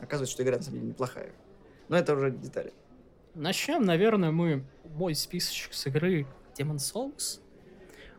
оказывается, 0.00 0.32
что 0.32 0.42
игра 0.42 0.56
на 0.56 0.62
самом 0.62 0.78
деле 0.78 0.90
неплохая. 0.90 1.32
Но 1.88 1.96
это 1.96 2.14
уже 2.14 2.30
детали. 2.30 2.72
Начнем, 3.34 3.84
наверное, 3.84 4.30
мы 4.30 4.64
мой 4.84 5.14
списочек 5.14 5.74
с 5.74 5.86
игры 5.86 6.26
Demon 6.56 6.76
Souls. 6.76 7.40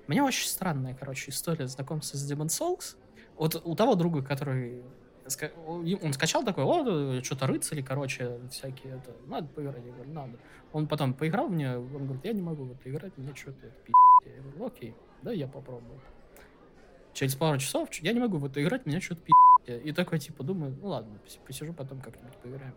У 0.07 0.12
меня 0.12 0.25
очень 0.25 0.47
странная, 0.47 0.95
короче, 0.99 1.31
история 1.31 1.67
знакомства 1.67 2.17
с 2.17 2.31
Demon 2.31 2.47
Souls. 2.47 2.97
Вот 3.36 3.62
у 3.63 3.75
того 3.75 3.95
друга, 3.95 4.21
который... 4.21 4.83
Он 5.65 6.13
скачал 6.13 6.43
такой, 6.43 6.63
о, 6.63 7.21
что-то 7.23 7.47
рыцари, 7.47 7.81
короче, 7.81 8.39
всякие, 8.51 8.95
это, 8.95 9.12
надо 9.27 9.47
поиграть. 9.47 9.83
Я 9.86 9.91
говорю, 9.93 10.12
надо. 10.12 10.38
Он 10.71 10.88
потом 10.88 11.13
поиграл 11.13 11.47
в 11.47 11.53
нее, 11.53 11.77
он 11.77 12.05
говорит, 12.05 12.25
я 12.25 12.33
не 12.33 12.41
могу 12.41 12.63
в 12.63 12.71
это 12.71 12.89
играть, 12.89 13.17
мне 13.17 13.33
что-то 13.36 13.67
это 13.67 13.75
пи***. 13.86 13.93
Я 14.25 14.41
говорю, 14.41 14.65
окей, 14.65 14.95
да, 15.21 15.31
я 15.31 15.47
попробую. 15.47 16.01
Через 17.13 17.36
пару 17.36 17.57
часов, 17.59 17.93
я 18.01 18.12
не 18.12 18.19
могу 18.19 18.38
в 18.38 18.45
это 18.45 18.62
играть, 18.62 18.86
меня 18.86 18.99
что-то 18.99 19.21
пи***. 19.21 19.33
И 19.67 19.91
такой, 19.93 20.19
типа, 20.19 20.43
думаю, 20.43 20.75
ну 20.81 20.88
ладно, 20.89 21.19
пос- 21.25 21.39
посижу, 21.45 21.73
потом 21.73 22.01
как-нибудь 22.01 22.36
поиграю. 22.38 22.73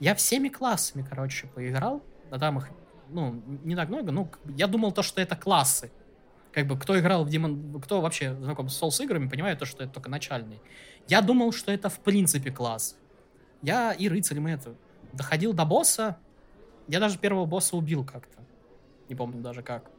Я 0.00 0.14
всеми 0.14 0.48
классами, 0.48 1.04
короче, 1.08 1.46
поиграл. 1.48 2.02
А 2.30 2.38
там 2.38 2.58
их, 2.58 2.68
ну, 3.08 3.42
не 3.64 3.76
так 3.76 3.88
много. 3.88 4.12
Ну, 4.12 4.30
я 4.56 4.66
думал 4.66 4.92
то, 4.92 5.02
что 5.02 5.20
это 5.20 5.36
классы. 5.36 5.90
Как 6.52 6.66
бы, 6.66 6.78
кто 6.78 6.98
играл 6.98 7.24
в 7.24 7.28
Demon... 7.28 7.80
Кто 7.82 8.00
вообще 8.00 8.34
знаком 8.34 8.68
с 8.68 8.82
Souls 8.82 9.02
играми, 9.04 9.28
понимает 9.28 9.58
то, 9.58 9.64
что 9.66 9.84
это 9.84 9.92
только 9.92 10.10
начальный. 10.10 10.60
Я 11.08 11.22
думал, 11.22 11.52
что 11.52 11.72
это 11.72 11.88
в 11.88 12.00
принципе 12.00 12.50
класс. 12.50 12.96
Я 13.62 13.92
и 13.92 14.08
рыцарем 14.08 14.46
это... 14.46 14.74
Доходил 15.12 15.54
до 15.54 15.64
босса. 15.64 16.18
Я 16.88 17.00
даже 17.00 17.18
первого 17.18 17.46
босса 17.46 17.76
убил 17.76 18.04
как-то. 18.04 18.38
Не 19.08 19.14
помню 19.14 19.40
даже 19.40 19.62
как. 19.62 19.90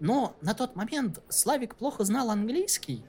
Но 0.00 0.34
на 0.40 0.54
тот 0.54 0.76
момент 0.76 1.22
Славик 1.28 1.74
плохо 1.74 2.04
знал 2.04 2.30
английский. 2.30 3.04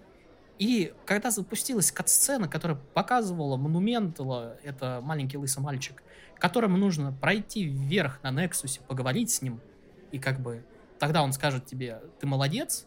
И 0.60 0.94
когда 1.06 1.32
запустилась 1.32 1.92
кат-сцена, 1.92 2.48
которая 2.48 2.78
показывала 2.94 3.58
монумент, 3.58 4.20
это 4.64 5.00
маленький 5.04 5.38
лысый 5.38 5.64
мальчик, 5.64 6.04
которому 6.38 6.78
нужно 6.78 7.12
пройти 7.12 7.64
вверх 7.64 8.22
на 8.24 8.32
Нексусе, 8.32 8.82
поговорить 8.82 9.32
с 9.32 9.42
ним, 9.42 9.62
и 10.12 10.20
как 10.20 10.40
бы 10.40 10.64
тогда 11.00 11.24
он 11.24 11.34
скажет 11.34 11.66
тебе, 11.66 12.02
ты 12.20 12.28
молодец, 12.28 12.86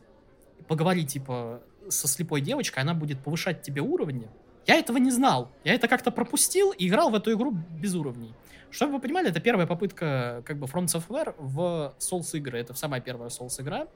поговори, 0.66 1.06
типа, 1.06 1.62
со 1.90 2.08
слепой 2.08 2.40
девочкой, 2.40 2.82
она 2.82 2.94
будет 2.94 3.22
повышать 3.22 3.62
тебе 3.62 3.82
уровни. 3.82 4.28
Я 4.66 4.76
этого 4.76 4.98
не 4.98 5.10
знал. 5.10 5.50
Я 5.64 5.74
это 5.74 5.88
как-то 5.88 6.10
пропустил 6.10 6.72
и 6.72 6.88
играл 6.88 7.10
в 7.10 7.14
эту 7.14 7.32
игру 7.32 7.52
без 7.52 7.94
уровней. 7.94 8.34
Чтобы 8.70 8.94
вы 8.94 9.00
понимали, 9.00 9.30
это 9.30 9.40
первая 9.40 9.66
попытка 9.66 10.42
как 10.44 10.58
бы 10.58 10.66
From 10.66 10.86
Software 10.86 11.34
в 11.38 11.94
Souls 11.98 12.36
игры. 12.36 12.58
Это 12.58 12.74
самая 12.74 13.00
первая 13.00 13.30
Souls 13.30 13.60
игра. 13.60 13.88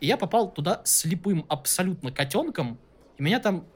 И 0.00 0.06
я 0.06 0.16
попал 0.16 0.50
туда 0.50 0.80
слепым 0.84 1.44
абсолютно 1.48 2.10
котенком, 2.10 2.78
и 3.18 3.22
меня 3.22 3.38
там 3.38 3.66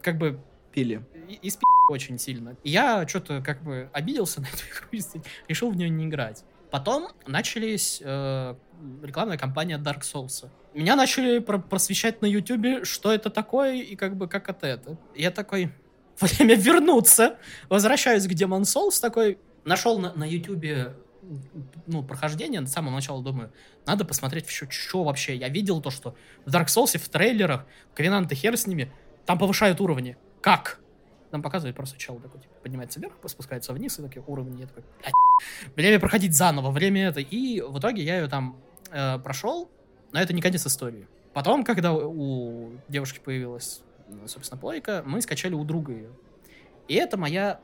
как 0.00 0.18
бы 0.18 0.40
пили. 0.72 1.04
Испи 1.42 1.64
очень 1.88 2.18
сильно. 2.18 2.56
И 2.64 2.70
я 2.70 3.06
что-то 3.06 3.40
как 3.40 3.62
бы 3.62 3.88
обиделся 3.92 4.40
на 4.42 4.46
эту 4.46 4.64
игру 4.70 4.88
и 4.92 5.02
решил 5.48 5.70
в 5.70 5.76
нее 5.76 5.88
не 5.88 6.06
играть. 6.06 6.44
Потом 6.70 7.08
начались 7.26 8.00
э, 8.02 8.54
рекламная 9.02 9.38
кампания 9.38 9.78
Dark 9.78 10.00
Souls. 10.00 10.48
Меня 10.74 10.96
начали 10.96 11.38
про 11.38 11.58
просвещать 11.58 12.22
на 12.22 12.26
YouTube, 12.26 12.84
что 12.84 13.12
это 13.12 13.30
такое 13.30 13.74
и 13.74 13.96
как 13.96 14.16
бы 14.16 14.28
как 14.28 14.48
это 14.48 14.66
это. 14.66 14.96
Я 15.14 15.30
такой, 15.30 15.70
время 16.20 16.54
вернуться. 16.54 17.36
Возвращаюсь 17.68 18.26
к 18.26 18.30
Demon 18.30 18.62
Souls, 18.62 19.00
такой, 19.00 19.38
нашел 19.64 19.98
на, 19.98 20.12
на 20.14 20.24
YouTube 20.24 20.94
ну, 21.86 22.02
прохождение, 22.02 22.66
с 22.66 22.72
самого 22.72 22.94
начала 22.94 23.22
думаю, 23.22 23.52
надо 23.86 24.04
посмотреть, 24.04 24.48
что, 24.48 24.70
что 24.70 25.04
вообще. 25.04 25.36
Я 25.36 25.48
видел 25.48 25.80
то, 25.80 25.90
что 25.90 26.14
в 26.44 26.54
Dark 26.54 26.66
Souls, 26.66 26.98
в 26.98 27.08
трейлерах, 27.08 27.66
Ковенант 27.94 28.30
и 28.32 28.34
хер 28.34 28.56
с 28.56 28.66
ними, 28.66 28.92
там 29.24 29.38
повышают 29.38 29.80
уровни. 29.80 30.16
Как? 30.40 30.80
Нам 31.30 31.42
показывает 31.42 31.76
просто 31.76 31.98
чел 31.98 32.18
такой, 32.18 32.40
типа, 32.40 32.54
поднимается 32.62 33.00
вверх, 33.00 33.14
спускается 33.26 33.72
вниз, 33.72 33.98
и 33.98 34.02
такие 34.02 34.22
уровни. 34.26 34.66
Такой, 34.66 34.82
время 35.76 35.98
проходить 35.98 36.34
заново, 36.34 36.70
время 36.70 37.08
это. 37.08 37.20
И 37.20 37.60
в 37.60 37.78
итоге 37.78 38.02
я 38.02 38.20
ее 38.20 38.28
там 38.28 38.60
э, 38.90 39.18
прошел, 39.18 39.70
но 40.12 40.20
это 40.20 40.32
не 40.32 40.42
конец 40.42 40.66
истории. 40.66 41.06
Потом, 41.32 41.64
когда 41.64 41.92
у 41.94 42.72
девушки 42.88 43.20
появилась, 43.24 43.82
собственно, 44.26 44.60
плойка, 44.60 45.02
мы 45.06 45.22
скачали 45.22 45.54
у 45.54 45.64
друга 45.64 45.92
ее. 45.92 46.10
И 46.88 46.94
это 46.94 47.16
моя 47.16 47.60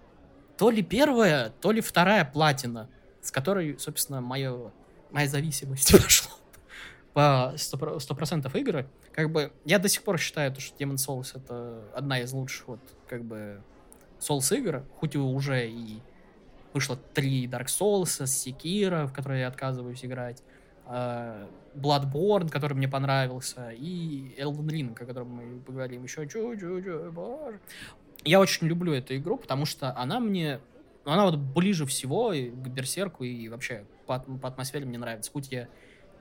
то 0.56 0.70
ли 0.70 0.82
первая, 0.82 1.50
то 1.60 1.70
ли 1.70 1.80
вторая 1.80 2.24
платина, 2.24 2.88
с 3.20 3.30
которой, 3.30 3.78
собственно, 3.78 4.20
мое, 4.20 4.72
моя 5.10 5.28
зависимость 5.28 5.92
пошла 6.02 6.32
по 7.12 7.52
100%, 7.56 7.98
100% 7.98 8.60
игры. 8.60 8.88
Как 9.12 9.30
бы 9.30 9.52
я 9.64 9.78
до 9.78 9.88
сих 9.88 10.02
пор 10.02 10.18
считаю, 10.18 10.54
что 10.58 10.76
Demon 10.76 10.96
Souls 10.96 11.32
это 11.34 11.82
одна 11.94 12.20
из 12.20 12.32
лучших 12.32 12.68
вот 12.68 12.80
как 13.08 13.24
бы 13.24 13.60
Souls 14.20 14.56
игр, 14.56 14.84
хоть 15.00 15.14
и 15.14 15.18
уже 15.18 15.68
и 15.68 16.00
вышло 16.72 16.96
три 16.96 17.46
Dark 17.46 17.66
Souls, 17.66 18.24
Sekiro, 18.24 19.06
в 19.06 19.12
которые 19.12 19.40
я 19.42 19.48
отказываюсь 19.48 20.04
играть, 20.04 20.42
Bloodborne, 20.88 22.48
который 22.48 22.74
мне 22.74 22.88
понравился, 22.88 23.70
и 23.70 24.34
Elden 24.38 24.66
Ring, 24.66 24.92
о 24.92 25.06
котором 25.06 25.28
мы 25.28 25.60
поговорим 25.60 26.02
еще 26.02 26.26
чуть-чуть, 26.26 27.12
боже. 27.12 27.60
Я 28.24 28.40
очень 28.40 28.66
люблю 28.66 28.92
эту 28.92 29.16
игру, 29.16 29.36
потому 29.36 29.64
что 29.66 29.96
она 29.96 30.20
мне... 30.20 30.60
Она 31.04 31.24
вот 31.24 31.36
ближе 31.36 31.86
всего 31.86 32.32
и 32.32 32.50
к 32.50 32.68
Берсерку, 32.68 33.24
и 33.24 33.48
вообще 33.48 33.84
по, 34.06 34.18
по 34.18 34.48
атмосфере 34.48 34.84
мне 34.84 34.98
нравится. 34.98 35.30
Хоть 35.30 35.50
я 35.50 35.68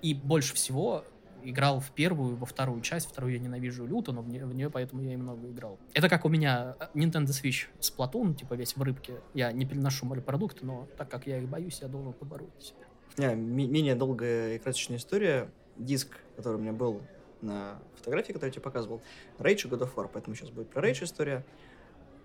и 0.01 0.13
больше 0.13 0.53
всего 0.53 1.03
играл 1.43 1.79
в 1.79 1.91
первую, 1.91 2.35
во 2.35 2.45
вторую 2.45 2.81
часть. 2.81 3.09
Вторую 3.09 3.33
я 3.33 3.39
ненавижу 3.39 3.85
люто, 3.85 4.11
но 4.11 4.21
в 4.21 4.29
нее, 4.29 4.45
в 4.45 4.53
нее 4.53 4.69
поэтому 4.69 5.01
я 5.01 5.13
и 5.13 5.17
много 5.17 5.49
играл. 5.49 5.77
Это 5.93 6.07
как 6.09 6.25
у 6.25 6.29
меня 6.29 6.75
э, 6.79 6.87
Nintendo 6.93 7.27
Switch 7.27 7.67
с 7.79 7.91
Splatoon, 7.91 8.35
типа 8.35 8.53
весь 8.53 8.75
в 8.75 8.81
рыбке. 8.81 9.15
Я 9.33 9.51
не 9.51 9.65
переношу 9.65 10.05
морепродукты, 10.05 10.65
но 10.65 10.87
так 10.97 11.09
как 11.09 11.27
я 11.27 11.39
их 11.39 11.49
боюсь, 11.49 11.79
я 11.81 11.87
должен 11.87 12.13
побороть 12.13 12.61
себя. 12.61 12.86
Не, 13.17 13.35
ми- 13.35 13.67
менее 13.67 13.95
долгая 13.95 14.55
и 14.55 14.59
красочная 14.59 14.97
история. 14.97 15.49
Диск, 15.75 16.17
который 16.35 16.55
у 16.55 16.59
меня 16.59 16.73
был 16.73 17.01
на 17.41 17.79
фотографии, 17.95 18.31
которую 18.31 18.49
я 18.49 18.53
тебе 18.53 18.61
показывал, 18.61 19.01
Rage 19.37 19.67
и 19.67 19.69
God 19.69 19.81
of 19.81 19.95
War, 19.95 20.09
поэтому 20.11 20.35
сейчас 20.35 20.49
будет 20.49 20.69
про 20.69 20.87
Rage 20.87 21.03
история. 21.03 21.45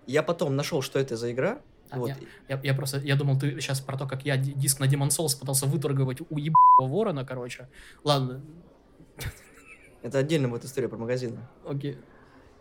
Я 0.07 0.23
потом 0.23 0.55
нашел, 0.55 0.81
что 0.81 0.99
это 0.99 1.15
за 1.15 1.31
игра, 1.31 1.61
а, 1.89 1.99
вот. 1.99 2.09
я, 2.09 2.17
я, 2.49 2.59
я 2.63 2.73
просто, 2.73 2.97
я 2.99 3.15
думал, 3.15 3.39
ты 3.39 3.59
сейчас 3.61 3.79
про 3.79 3.97
то, 3.97 4.07
как 4.07 4.25
я 4.25 4.37
диск 4.37 4.79
на 4.79 4.85
Demon 4.85 5.09
Souls 5.09 5.39
пытался 5.39 5.67
выторговать 5.67 6.21
у 6.21 6.37
ебаного 6.37 6.91
ворона, 6.91 7.25
короче. 7.25 7.69
Ладно, 8.03 8.41
это 10.01 10.17
отдельно 10.17 10.49
будет 10.49 10.65
история 10.65 10.89
про 10.89 10.97
магазины. 10.97 11.39
Окей. 11.65 11.93
Okay. 11.93 11.97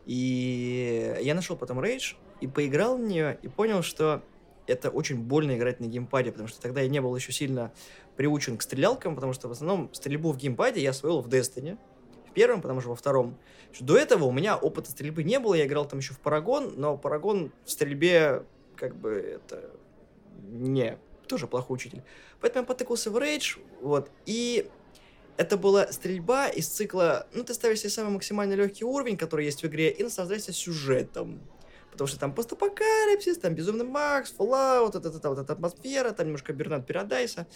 И 0.04 1.16
я 1.22 1.34
нашел 1.34 1.56
потом 1.56 1.80
Rage 1.80 2.16
и 2.40 2.46
поиграл 2.46 2.98
в 2.98 3.00
нее 3.00 3.38
и 3.40 3.48
понял, 3.48 3.82
что 3.82 4.22
это 4.66 4.90
очень 4.90 5.16
больно 5.16 5.56
играть 5.56 5.80
на 5.80 5.86
геймпаде, 5.86 6.32
потому 6.32 6.48
что 6.48 6.60
тогда 6.60 6.80
я 6.80 6.88
не 6.88 7.00
был 7.00 7.14
еще 7.14 7.32
сильно 7.32 7.72
приучен 8.16 8.56
к 8.56 8.62
стрелялкам, 8.62 9.14
потому 9.14 9.32
что 9.32 9.48
в 9.48 9.52
основном 9.52 9.92
стрельбу 9.92 10.32
в 10.32 10.36
геймпаде 10.36 10.80
я 10.80 10.90
освоил 10.90 11.20
в 11.20 11.28
Destiny, 11.28 11.78
в 12.28 12.32
первом, 12.32 12.62
потому 12.62 12.80
что 12.80 12.90
во 12.90 12.96
втором. 12.96 13.38
До 13.80 13.96
этого 13.96 14.24
у 14.24 14.32
меня 14.32 14.56
опыта 14.56 14.90
стрельбы 14.90 15.22
не 15.22 15.38
было, 15.38 15.54
я 15.54 15.66
играл 15.66 15.86
там 15.86 15.98
еще 15.98 16.14
в 16.14 16.20
Парагон, 16.20 16.74
но 16.76 16.96
Парагон 16.96 17.52
в 17.64 17.70
стрельбе 17.70 18.44
как 18.76 18.96
бы 18.96 19.10
это 19.12 19.70
не 20.48 20.98
тоже 21.26 21.46
плохой 21.46 21.76
учитель. 21.76 22.02
Поэтому 22.40 22.62
я 22.62 22.66
потыкался 22.66 23.10
в 23.10 23.16
Rage, 23.16 23.58
вот, 23.80 24.10
и 24.26 24.68
это 25.36 25.56
была 25.56 25.90
стрельба 25.90 26.48
из 26.48 26.68
цикла, 26.68 27.26
ну, 27.32 27.42
ты 27.44 27.54
ставишь 27.54 27.80
себе 27.80 27.90
самый 27.90 28.12
максимально 28.12 28.54
легкий 28.54 28.84
уровень, 28.84 29.16
который 29.16 29.46
есть 29.46 29.62
в 29.62 29.66
игре, 29.66 29.90
и 29.90 30.02
наслаждаешься 30.02 30.52
сюжетом. 30.52 31.40
Потому 31.90 32.08
что 32.08 32.18
там 32.18 32.34
постапокалипсис, 32.34 33.38
там 33.38 33.54
Безумный 33.54 33.84
Макс, 33.84 34.34
Fallout, 34.36 34.92
вот 34.92 34.94
эта, 34.94 35.28
вот 35.28 35.38
эта 35.38 35.52
атмосфера, 35.52 36.12
там 36.12 36.26
немножко 36.26 36.52
Бернард 36.52 36.86
Передайса. 36.86 37.46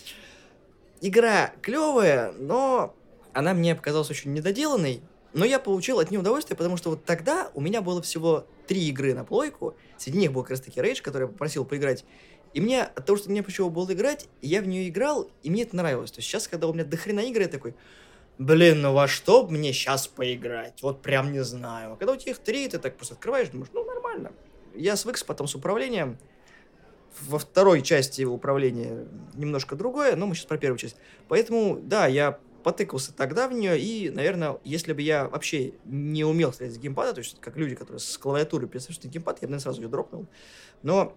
Игра 1.07 1.53
клевая, 1.63 2.33
но 2.33 2.97
она 3.33 3.55
мне 3.55 3.77
показалась 3.77 4.11
очень 4.11 4.33
недоделанной, 4.33 5.03
но 5.35 5.45
я 5.45 5.61
получил 5.61 6.01
от 6.01 6.11
нее 6.11 6.21
удовольствие, 6.21 6.57
потому 6.57 6.77
что 6.77 6.91
вот 6.91 7.05
тогда 7.05 7.51
у 7.55 7.61
меня 7.61 7.81
было 7.81 8.03
всего 8.03 8.47
три 8.67 8.89
игры 8.89 9.15
на 9.15 9.25
плойку, 9.25 9.77
среди 9.99 10.19
них 10.19 10.33
был 10.33 10.43
как 10.43 10.53
раз 10.53 10.61
таки 10.63 10.81
Rage, 10.81 11.03
который 11.03 11.23
я 11.23 11.29
попросил 11.29 11.65
поиграть 11.65 12.05
и 12.57 12.61
мне 12.63 12.85
от 12.85 13.05
того, 13.05 13.19
что 13.19 13.31
мне 13.31 13.43
почему 13.43 13.69
было 13.69 13.93
играть, 13.93 14.29
я 14.41 14.63
в 14.63 14.67
нее 14.67 14.89
играл, 14.89 15.31
и 15.43 15.51
мне 15.51 15.65
это 15.65 15.77
нравилось. 15.77 16.11
То 16.11 16.21
есть 16.21 16.29
сейчас, 16.31 16.49
когда 16.49 16.69
у 16.69 16.73
меня 16.73 16.87
дохрена 16.87 17.21
игры, 17.21 17.43
я 17.43 17.49
такой, 17.49 17.75
блин, 18.39 18.81
ну 18.81 18.95
во 18.95 19.09
что 19.09 19.47
мне 19.47 19.75
сейчас 19.75 20.07
поиграть? 20.07 20.83
Вот 20.83 21.03
прям 21.03 21.33
не 21.33 21.45
знаю. 21.45 21.93
А 21.93 21.97
когда 21.97 22.15
у 22.15 22.17
тебя 22.17 22.33
их 22.33 22.39
три, 22.39 22.67
ты 22.67 22.79
так 22.79 22.97
просто 22.97 23.13
открываешь, 23.13 23.51
думаешь, 23.51 23.69
ну 23.75 23.85
нормально. 23.85 24.33
Я 24.75 24.97
свыкся 24.97 25.27
потом 25.27 25.49
с 25.49 25.55
управлением. 25.55 26.17
Во 27.23 27.39
второй 27.39 27.83
части 27.83 28.23
управления 28.23 29.07
немножко 29.35 29.75
другое, 29.75 30.17
но 30.17 30.27
мы 30.27 30.35
сейчас 30.35 30.47
про 30.47 30.59
первую 30.59 30.79
часть. 30.79 30.97
Поэтому, 31.29 31.79
да, 31.81 32.07
я 32.07 32.39
потыкался 32.63 33.13
тогда 33.13 33.47
в 33.47 33.53
нее, 33.53 33.79
и, 33.79 34.11
наверное, 34.11 34.59
если 34.65 34.93
бы 34.93 35.01
я 35.01 35.29
вообще 35.29 35.75
не 35.85 36.25
умел 36.25 36.53
стрелять 36.53 36.75
с 36.75 36.79
геймпада, 36.79 37.15
то 37.15 37.21
есть 37.21 37.41
как 37.41 37.57
люди, 37.57 37.77
которые 37.77 38.01
с 38.01 38.19
клавиатуры 38.19 38.67
переставляют 38.67 39.05
геймпад, 39.05 39.37
я 39.41 39.47
бы, 39.47 39.53
наверное, 39.53 39.63
сразу 39.63 39.83
ее 39.83 39.89
дропнул. 39.89 40.27
Но 40.83 41.17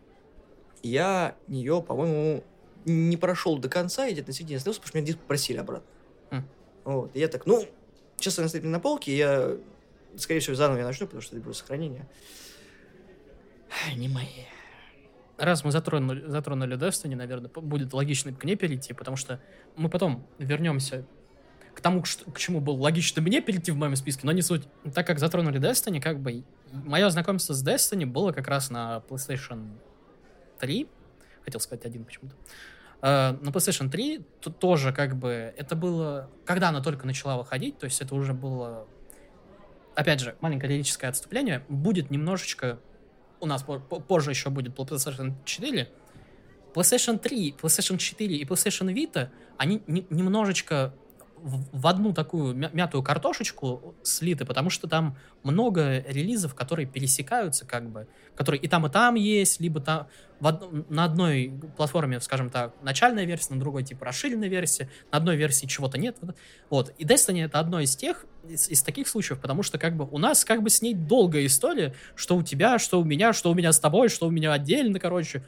я 0.83 1.35
нее, 1.47 1.81
по-моему, 1.81 2.43
не 2.85 3.17
прошел 3.17 3.57
до 3.57 3.67
конца, 3.67 4.07
и 4.07 4.13
где-то 4.13 4.29
на 4.29 4.33
середине 4.33 4.57
остановился, 4.57 4.81
потому 4.81 4.89
что 4.89 4.97
меня 4.99 5.07
диск 5.07 5.19
просили 5.19 5.57
обратно. 5.57 5.89
Mm. 6.29 6.43
Вот, 6.85 7.15
и 7.15 7.19
я 7.19 7.27
так, 7.27 7.45
ну, 7.47 7.65
сейчас 8.17 8.38
она 8.38 8.47
стоит 8.47 8.63
на 8.63 8.79
полке, 8.79 9.17
я, 9.17 9.57
скорее 10.17 10.41
всего, 10.41 10.55
заново 10.55 10.77
я 10.77 10.85
начну, 10.85 11.07
потому 11.07 11.21
что 11.21 11.35
это 11.35 11.43
будет 11.43 11.57
сохранение. 11.57 12.07
Не 13.95 14.07
мои. 14.07 14.45
Раз 15.39 15.63
мы 15.63 15.71
затронули, 15.71 16.25
затронули 16.28 16.78
Destiny, 16.78 17.15
наверное, 17.15 17.49
будет 17.49 17.93
логично 17.93 18.34
к 18.34 18.43
ней 18.43 18.56
перейти, 18.56 18.93
потому 18.93 19.15
что 19.15 19.39
мы 19.78 19.89
потом 19.89 20.28
вернемся 20.38 21.06
к 21.73 21.82
тому, 21.82 22.02
к 22.02 22.38
чему 22.38 22.60
было 22.60 22.75
логично 22.75 23.21
мне 23.21 23.39
перейти 23.39 23.71
в 23.71 23.78
моем 23.78 23.95
списке, 23.95 24.21
но 24.25 24.34
не 24.34 24.41
суть. 24.41 24.67
Так 24.93 25.08
как 25.08 25.17
затронули 25.17 25.62
Destiny, 25.62 26.02
как 26.02 26.19
бы 26.19 26.43
мое 26.73 27.10
знакомство 27.10 27.54
с 27.54 27.65
Destiny 27.65 28.06
было 28.06 28.34
как 28.34 28.49
раз 28.49 28.69
на 28.69 29.02
PlayStation 29.08 29.69
3, 30.60 30.89
хотел 31.45 31.62
сказать 31.62 31.86
один 31.86 32.06
почему-то, 32.06 32.36
Uh, 33.02 33.41
на 33.41 33.52
PlayStation 33.52 33.89
3 33.89 34.25
тут 34.41 34.60
тоже 34.60 34.91
как 34.91 35.15
бы 35.15 35.54
это 35.56 35.78
было, 35.78 36.30
когда 36.43 36.67
она 36.67 36.82
только 36.82 37.08
начала 37.08 37.38
выходить, 37.38 37.80
то 37.80 37.86
есть 37.86 38.02
это 38.02 38.13
уже 38.13 38.34
было, 38.34 38.89
опять 39.95 40.19
же, 40.19 40.36
маленькое 40.41 40.73
лирическое 40.73 41.10
отступление, 41.10 41.63
будет 41.69 42.12
немножечко, 42.12 42.78
у 43.39 43.45
нас 43.45 43.63
позже 43.63 44.32
еще 44.32 44.49
будет 44.49 44.78
PlayStation 44.78 45.34
4, 45.45 45.89
PlayStation 46.73 47.17
3, 47.17 47.56
PlayStation 47.62 47.97
4 47.97 48.36
и 48.36 48.45
PlayStation 48.45 48.93
Vita, 48.93 49.30
они 49.58 49.82
немножечко 49.88 50.93
в, 51.41 51.88
одну 51.88 52.13
такую 52.13 52.56
мя- 52.56 52.69
мятую 52.73 53.04
картошечку 53.04 53.95
слиты, 54.04 54.45
потому 54.45 54.69
что 54.69 54.88
там 54.88 55.17
много 55.43 55.99
релизов, 56.08 56.56
которые 56.56 56.86
пересекаются, 56.86 57.65
как 57.65 57.89
бы, 57.89 58.08
которые 58.36 58.62
и 58.62 58.67
там, 58.67 58.86
и 58.86 58.89
там 58.89 59.15
есть, 59.15 59.60
либо 59.60 59.80
там 59.80 60.08
в 60.39 60.45
од- 60.45 60.89
на 60.89 61.06
одной 61.06 61.54
платформе, 61.78 62.19
скажем 62.21 62.49
так, 62.49 62.73
начальная 62.82 63.25
версия, 63.25 63.54
на 63.54 63.60
другой 63.60 63.84
типа 63.84 64.06
расширенная 64.06 64.49
версия, 64.49 64.89
на 65.12 65.17
одной 65.17 65.36
версии 65.36 65.65
чего-то 65.65 65.97
нет. 65.97 66.17
Вот. 66.69 66.93
И 66.97 67.06
Destiny 67.06 67.45
это 67.45 67.60
одно 67.60 67.80
из 67.80 67.95
тех, 67.95 68.25
из, 68.47 68.69
из 68.69 68.82
таких 68.84 69.08
случаев, 69.08 69.39
потому 69.39 69.63
что 69.63 69.78
как 69.78 69.95
бы 69.95 70.08
у 70.10 70.17
нас 70.17 70.45
как 70.45 70.62
бы 70.63 70.69
с 70.69 70.82
ней 70.82 70.93
долгая 70.93 71.45
история, 71.45 71.93
что 72.15 72.36
у 72.36 72.43
тебя, 72.43 72.80
что 72.80 72.99
у 72.99 73.04
меня, 73.04 73.34
что 73.34 73.52
у 73.52 73.54
меня 73.54 73.71
с 73.71 73.80
тобой, 73.80 74.10
что 74.10 74.28
у 74.28 74.32
меня 74.32 74.54
отдельно, 74.54 74.99
короче, 74.99 75.43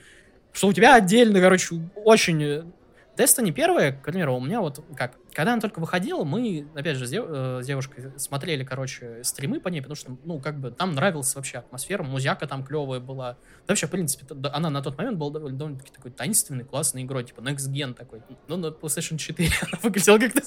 что 0.54 0.68
у 0.68 0.74
тебя 0.74 0.96
отдельно, 0.96 1.40
короче, 1.40 1.76
очень 1.96 2.74
Destiny 3.18 3.52
первая, 3.52 3.92
к 3.92 4.04
примеру, 4.04 4.36
у 4.36 4.40
меня 4.40 4.62
вот 4.62 4.84
как, 4.96 5.18
когда 5.34 5.54
она 5.54 5.62
только 5.62 5.80
выходила, 5.80 6.24
мы, 6.24 6.68
опять 6.76 6.96
же, 6.96 7.06
с, 7.06 7.10
дев, 7.10 7.26
э, 7.28 7.60
с 7.62 7.68
девушкой 7.68 8.18
смотрели, 8.18 8.64
короче, 8.64 9.22
стримы 9.24 9.60
по 9.60 9.68
ней, 9.68 9.82
потому 9.82 9.96
что, 9.96 10.18
ну, 10.24 10.40
как 10.40 10.60
бы, 10.60 10.72
там 10.72 10.94
нравилась 10.94 11.36
вообще 11.36 11.58
атмосфера, 11.58 12.04
музяка 12.04 12.48
там 12.48 12.64
клевая 12.64 13.02
была. 13.02 13.38
Вообще, 13.68 13.88
в 13.88 13.90
принципе, 13.92 14.26
она 14.54 14.70
на 14.70 14.82
тот 14.82 14.98
момент 14.98 15.18
была 15.18 15.32
довольно, 15.32 15.58
довольно-таки 15.58 15.92
такой 15.92 16.12
таинственной, 16.12 16.64
классной 16.64 17.04
игрой, 17.04 17.26
типа 17.26 17.42
Next 17.42 17.70
Gen 17.70 17.94
такой. 17.94 18.22
Ну, 18.48 18.56
на 18.56 18.68
PlayStation 18.68 19.18
4 19.18 19.50
она 19.62 19.80
выглядела 19.84 20.18
как-то, 20.18 20.42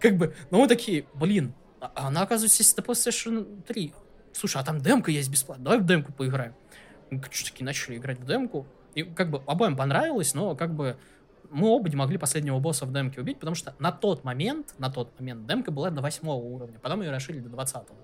как 0.00 0.16
бы, 0.16 0.34
ну, 0.50 0.58
мы 0.58 0.68
такие, 0.68 1.06
блин, 1.14 1.54
а 1.80 2.08
она, 2.08 2.22
оказывается, 2.22 2.62
есть 2.62 2.76
на 2.76 2.82
PlayStation 2.82 3.62
3. 3.62 3.94
Слушай, 4.32 4.60
а 4.60 4.64
там 4.64 4.80
демка 4.80 5.12
есть 5.12 5.30
бесплатно, 5.30 5.64
давай 5.64 5.78
в 5.78 5.86
демку 5.86 6.12
поиграем. 6.12 6.54
Мы 7.10 7.22
что-таки 7.30 7.62
начали 7.62 7.96
играть 7.96 8.18
в 8.18 8.26
демку, 8.26 8.66
и 8.96 9.02
как 9.02 9.30
бы 9.30 9.42
обоим 9.46 9.76
понравилось, 9.76 10.34
но 10.34 10.56
как 10.56 10.74
бы 10.74 10.96
мы 11.50 11.68
оба 11.68 11.88
не 11.88 11.96
могли 11.96 12.18
последнего 12.18 12.58
босса 12.58 12.86
в 12.86 12.92
демке 12.92 13.20
убить, 13.20 13.38
потому 13.38 13.54
что 13.54 13.74
на 13.78 13.92
тот 13.92 14.24
момент, 14.24 14.74
на 14.78 14.90
тот 14.90 15.18
момент 15.18 15.46
демка 15.46 15.70
была 15.70 15.90
до 15.90 16.00
восьмого 16.00 16.42
уровня, 16.42 16.78
потом 16.78 17.02
ее 17.02 17.10
расширили 17.10 17.42
до 17.42 17.50
двадцатого. 17.50 17.98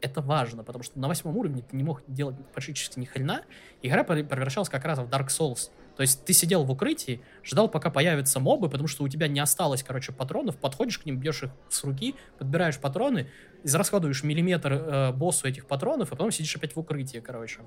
Это 0.00 0.20
важно, 0.20 0.64
потому 0.64 0.82
что 0.82 0.98
на 0.98 1.06
восьмом 1.06 1.36
уровне 1.36 1.62
ты 1.62 1.76
не 1.76 1.84
мог 1.84 2.02
делать 2.08 2.36
практически 2.52 2.98
ни 2.98 3.04
хрена, 3.04 3.42
игра 3.82 4.02
превращалась 4.02 4.68
как 4.68 4.84
раз 4.84 4.98
в 4.98 5.08
Dark 5.08 5.28
Souls. 5.28 5.70
То 5.96 6.00
есть 6.00 6.24
ты 6.24 6.32
сидел 6.32 6.64
в 6.64 6.70
укрытии, 6.70 7.20
ждал, 7.44 7.68
пока 7.68 7.90
появятся 7.90 8.40
мобы, 8.40 8.68
потому 8.68 8.88
что 8.88 9.04
у 9.04 9.08
тебя 9.08 9.28
не 9.28 9.38
осталось, 9.38 9.82
короче, 9.82 10.10
патронов, 10.10 10.56
подходишь 10.56 10.98
к 10.98 11.04
ним, 11.04 11.18
бьешь 11.18 11.42
их 11.44 11.50
с 11.68 11.84
руки, 11.84 12.16
подбираешь 12.38 12.78
патроны, 12.78 13.28
израсходуешь 13.62 14.24
миллиметр 14.24 14.72
э, 14.72 15.12
боссу 15.12 15.46
этих 15.46 15.66
патронов, 15.66 16.08
и 16.08 16.10
потом 16.10 16.30
сидишь 16.32 16.56
опять 16.56 16.74
в 16.74 16.78
укрытии, 16.80 17.18
короче. 17.18 17.60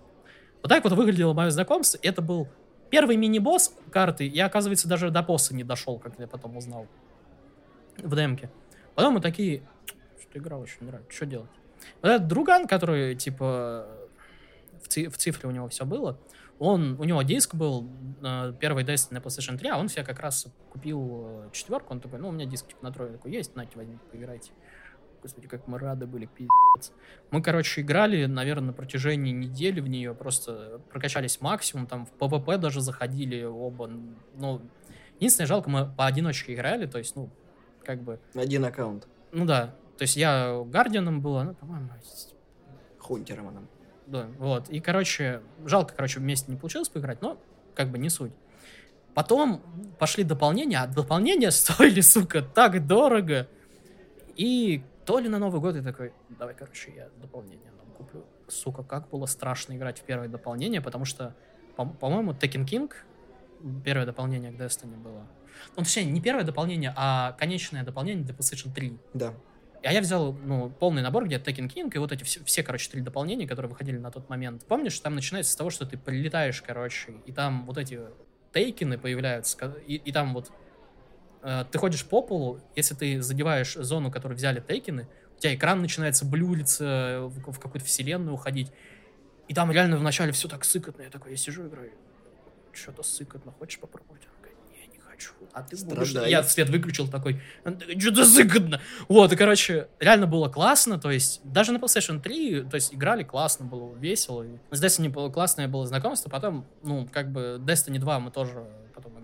Вот 0.62 0.70
так 0.70 0.84
вот 0.84 0.94
выглядело 0.94 1.34
мое 1.34 1.52
знакомство. 1.52 2.00
Это 2.02 2.24
был 2.24 2.50
Первый 2.90 3.18
мини-босс 3.18 3.76
карты, 3.92 4.26
я, 4.26 4.46
оказывается, 4.46 4.88
даже 4.88 5.12
до 5.12 5.22
босса 5.24 5.56
не 5.56 5.64
дошел, 5.64 6.00
как 6.00 6.20
я 6.20 6.28
потом 6.28 6.58
узнал. 6.58 6.88
В 7.98 8.16
демке. 8.16 8.50
Потом 8.94 9.16
мы 9.16 9.22
такие, 9.22 9.64
что 10.22 10.40
игра 10.40 10.58
очень 10.58 10.86
нравится, 10.86 11.12
что 11.12 11.26
делать? 11.26 11.50
Вот 12.02 12.10
этот 12.10 12.28
друган, 12.28 12.68
который, 12.68 13.16
типа, 13.16 13.88
в, 14.84 14.88
ци 14.88 15.10
в 15.10 15.18
цифре 15.18 15.50
у 15.50 15.52
него 15.52 15.68
все 15.70 15.86
было, 15.86 16.18
он, 16.58 17.00
у 17.00 17.04
него 17.04 17.22
диск 17.22 17.54
был, 17.56 17.90
э, 18.24 18.54
первый 18.60 18.86
Destiny 18.86 19.16
на 19.16 19.18
PlayStation 19.18 19.58
3, 19.58 19.70
а 19.70 19.78
он 19.78 19.90
себе 19.90 20.04
как 20.04 20.20
раз 20.20 20.48
купил 20.72 21.26
э, 21.28 21.50
четверку, 21.52 21.94
он 21.94 22.00
такой, 22.00 22.20
ну, 22.20 22.30
у 22.30 22.32
меня 22.32 22.46
диск 22.46 22.68
типа, 22.68 22.80
на 22.82 22.92
такой 22.94 23.32
есть, 23.32 23.56
нате, 23.56 23.72
возьмите, 23.76 24.02
поиграйте. 24.10 24.52
Господи, 25.22 25.48
как 25.48 25.68
мы 25.68 25.80
рады 25.80 26.06
были, 26.06 26.26
пиздец. 26.26 26.94
Мы, 27.32 27.42
короче, 27.42 27.82
играли, 27.82 28.26
наверное, 28.26 28.68
на 28.68 28.74
протяжении 28.74 29.32
недели 29.32 29.80
в 29.80 29.88
нее, 29.88 30.14
просто 30.14 30.82
прокачались 30.92 31.42
максимум, 31.42 31.88
там 31.88 32.06
в 32.06 32.12
ПВП 32.12 32.58
даже 32.58 32.82
заходили 32.82 33.44
оба. 33.44 33.90
Ну, 34.36 34.62
единственное, 35.16 35.48
жалко, 35.48 35.70
мы 35.70 35.92
поодиночке 35.98 36.54
играли, 36.54 36.86
то 36.86 36.98
есть, 36.98 37.16
ну, 37.16 37.30
как 37.84 38.02
бы... 38.02 38.20
Один 38.34 38.66
аккаунт. 38.66 39.08
Ну 39.32 39.46
да, 39.46 39.76
то 39.98 40.04
есть 40.04 40.16
я 40.16 40.64
Гардианом 40.66 41.22
был, 41.22 41.42
ну, 41.44 41.54
по-моему... 41.54 41.90
Хунтером 43.00 43.50
она. 43.50 43.62
Да, 44.08 44.28
вот. 44.38 44.70
И, 44.70 44.80
короче, 44.80 45.42
жалко, 45.66 45.94
короче, 45.96 46.20
вместе 46.20 46.52
не 46.52 46.58
получилось 46.58 46.90
поиграть, 46.90 47.22
но 47.22 47.38
как 47.74 47.90
бы 47.90 47.98
не 47.98 48.10
суть. 48.10 48.32
Потом 49.14 49.62
пошли 49.98 50.24
дополнения, 50.24 50.80
а 50.80 50.88
дополнения 50.88 51.52
стоили, 51.52 52.02
сука, 52.02 52.42
так 52.42 52.86
дорого. 52.86 53.48
И 54.36 54.84
то 55.06 55.20
ли 55.20 55.30
на 55.30 55.40
Новый 55.40 55.62
год 55.62 55.76
я 55.76 55.82
такой, 55.84 56.14
давай, 56.30 56.56
короче, 56.56 56.92
я 56.96 57.10
дополнение 57.22 57.72
нам 57.78 57.86
куплю. 57.96 58.26
Сука, 58.48 58.84
как 58.84 59.10
было 59.10 59.26
страшно 59.26 59.76
играть 59.76 60.00
в 60.00 60.04
первое 60.04 60.28
дополнение, 60.28 60.82
потому 60.82 61.06
что, 61.06 61.36
по- 61.76 61.86
по-моему, 61.86 62.32
Tekken 62.32 62.66
King, 62.66 62.92
первое 63.84 64.06
дополнение 64.06 64.52
к 64.52 64.56
Destiny 64.56 64.98
было. 64.98 65.28
Ну, 65.78 65.84
точнее, 65.84 66.06
не 66.06 66.22
первое 66.22 66.44
дополнение, 66.44 66.94
а 66.96 67.34
конечное 67.34 67.84
дополнение 67.84 68.26
для 68.26 68.34
PlayStation 68.34 68.74
3. 68.74 68.98
Да. 69.14 69.34
А 69.84 69.94
я 69.94 70.02
взял, 70.02 70.34
ну, 70.34 70.70
полный 70.70 71.04
набор, 71.04 71.26
где 71.26 71.38
Tekken 71.38 71.68
King 71.72 71.92
и 71.94 71.98
вот 72.00 72.12
эти 72.12 72.24
все, 72.24 72.44
все, 72.44 72.64
короче, 72.64 72.90
три 72.90 73.02
дополнения, 73.02 73.48
которые 73.48 73.70
выходили 73.70 73.98
на 73.98 74.10
тот 74.10 74.30
момент. 74.30 74.66
Помнишь, 74.66 75.00
там 75.00 75.14
начинается 75.14 75.52
с 75.52 75.56
того, 75.56 75.70
что 75.70 75.86
ты 75.86 75.98
прилетаешь, 75.98 76.62
короче, 76.62 77.14
и 77.26 77.32
там 77.32 77.66
вот 77.68 77.78
эти 77.78 78.00
тейкины 78.52 78.98
появляются, 78.98 79.76
и, 79.86 79.96
и 79.96 80.12
там 80.12 80.34
вот 80.34 80.52
ты 81.72 81.78
ходишь 81.78 82.06
по 82.06 82.22
полу, 82.22 82.60
если 82.76 82.96
ты 82.96 83.22
задеваешь 83.22 83.74
зону, 83.76 84.12
которую 84.12 84.38
взяли 84.38 84.60
тейкины, 84.60 85.08
у 85.38 85.40
тебя 85.40 85.54
экран 85.54 85.82
начинается 85.82 86.26
блюриться, 86.26 87.22
в, 87.24 87.52
в 87.52 87.60
какую-то 87.60 87.86
вселенную 87.86 88.34
уходить. 88.34 88.72
И 89.48 89.54
там 89.54 89.72
реально 89.72 89.98
вначале 89.98 90.32
все 90.32 90.48
так 90.48 90.66
сыкотно. 90.66 91.04
Я 91.04 91.10
такой, 91.10 91.32
я 91.32 91.38
сижу, 91.38 91.68
играю, 91.68 91.92
что-то 92.74 93.04
сыкотно, 93.04 93.52
хочешь 93.52 93.80
попробовать? 93.80 94.24
не, 94.72 94.88
не 94.94 95.00
хочу. 95.00 95.34
А 95.54 95.62
ты 95.62 95.78
будешь... 95.86 96.12
Я 96.28 96.42
свет 96.44 96.70
выключил 96.70 97.08
такой, 97.08 97.42
что-то 98.00 98.26
сыкотно. 98.26 98.82
Вот, 99.08 99.32
и, 99.32 99.36
короче, 99.36 99.88
реально 100.00 100.28
было 100.28 100.50
классно, 100.50 101.00
то 101.00 101.12
есть 101.12 101.42
даже 101.44 101.72
на 101.72 101.78
PlayStation 101.78 102.20
3, 102.20 102.64
то 102.64 102.76
есть 102.76 102.94
играли 102.94 103.24
классно, 103.24 103.66
было 103.66 103.94
весело. 103.96 104.46
С 104.72 104.84
Destiny 104.84 105.10
было 105.10 105.30
классное 105.30 105.68
было 105.68 105.86
знакомство, 105.86 106.30
потом, 106.30 106.66
ну, 106.82 107.08
как 107.12 107.32
бы 107.32 107.62
Destiny 107.64 108.00
2 108.00 108.20
мы 108.20 108.32
тоже 108.32 108.68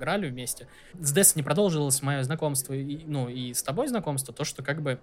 играли 0.02 0.30
вместе. 0.30 0.68
С 1.00 1.16
Destiny 1.16 1.44
продолжилось 1.44 2.02
мое 2.02 2.24
знакомство, 2.24 2.74
и, 2.74 3.04
ну, 3.06 3.30
и 3.30 3.54
с 3.54 3.62
тобой 3.62 3.88
знакомство, 3.88 4.34
то, 4.34 4.44
что 4.44 4.64
как 4.64 4.82
бы 4.82 5.00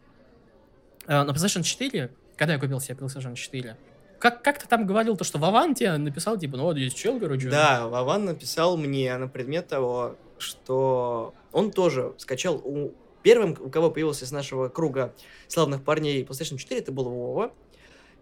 э, 1.06 1.22
на 1.22 1.30
PlayStation 1.30 1.62
4, 1.62 2.11
когда 2.37 2.54
я 2.54 2.58
купил 2.58 2.80
себе 2.80 2.96
PlayStation 2.96 3.34
4, 3.37 3.76
как, 4.18 4.42
как 4.42 4.58
ты 4.58 4.66
там 4.66 4.87
говорил, 4.87 5.16
то, 5.16 5.22
что 5.22 5.38
Вован 5.38 5.74
тебе 5.74 5.96
написал, 5.96 6.37
типа, 6.37 6.56
ну 6.56 6.64
вот 6.64 6.76
есть 6.76 6.96
чел, 6.96 7.20
короче. 7.20 7.48
Да, 7.48 7.87
Вован 7.87 8.24
написал 8.24 8.76
мне 8.76 9.16
на 9.16 9.28
предмет 9.28 9.68
того, 9.68 10.16
что 10.38 11.34
он 11.52 11.70
тоже 11.70 12.14
скачал 12.18 12.56
у... 12.64 12.92
Первым, 13.22 13.56
у 13.61 13.68
кого 13.68 13.90
появился 13.90 14.24
из 14.24 14.32
нашего 14.32 14.68
круга 14.68 15.14
славных 15.48 15.82
парней 15.82 16.24
PlayStation 16.24 16.56
4, 16.56 16.80
это 16.80 16.92
был 16.92 17.04
Вова. 17.08 17.52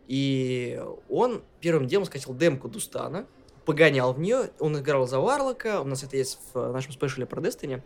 И 0.06 0.80
он 1.08 1.42
первым 1.60 1.86
делом 1.86 2.06
скачал 2.06 2.34
демку 2.34 2.68
Дустана, 2.68 3.26
погонял 3.66 4.14
в 4.14 4.20
нее. 4.20 4.50
Он 4.58 4.78
играл 4.78 5.06
за 5.06 5.20
Варлока, 5.20 5.80
у 5.82 5.84
нас 5.84 6.02
это 6.02 6.16
есть 6.16 6.38
в 6.54 6.72
нашем 6.72 6.92
спешле 6.92 7.26
про 7.26 7.42
Destiny, 7.42 7.82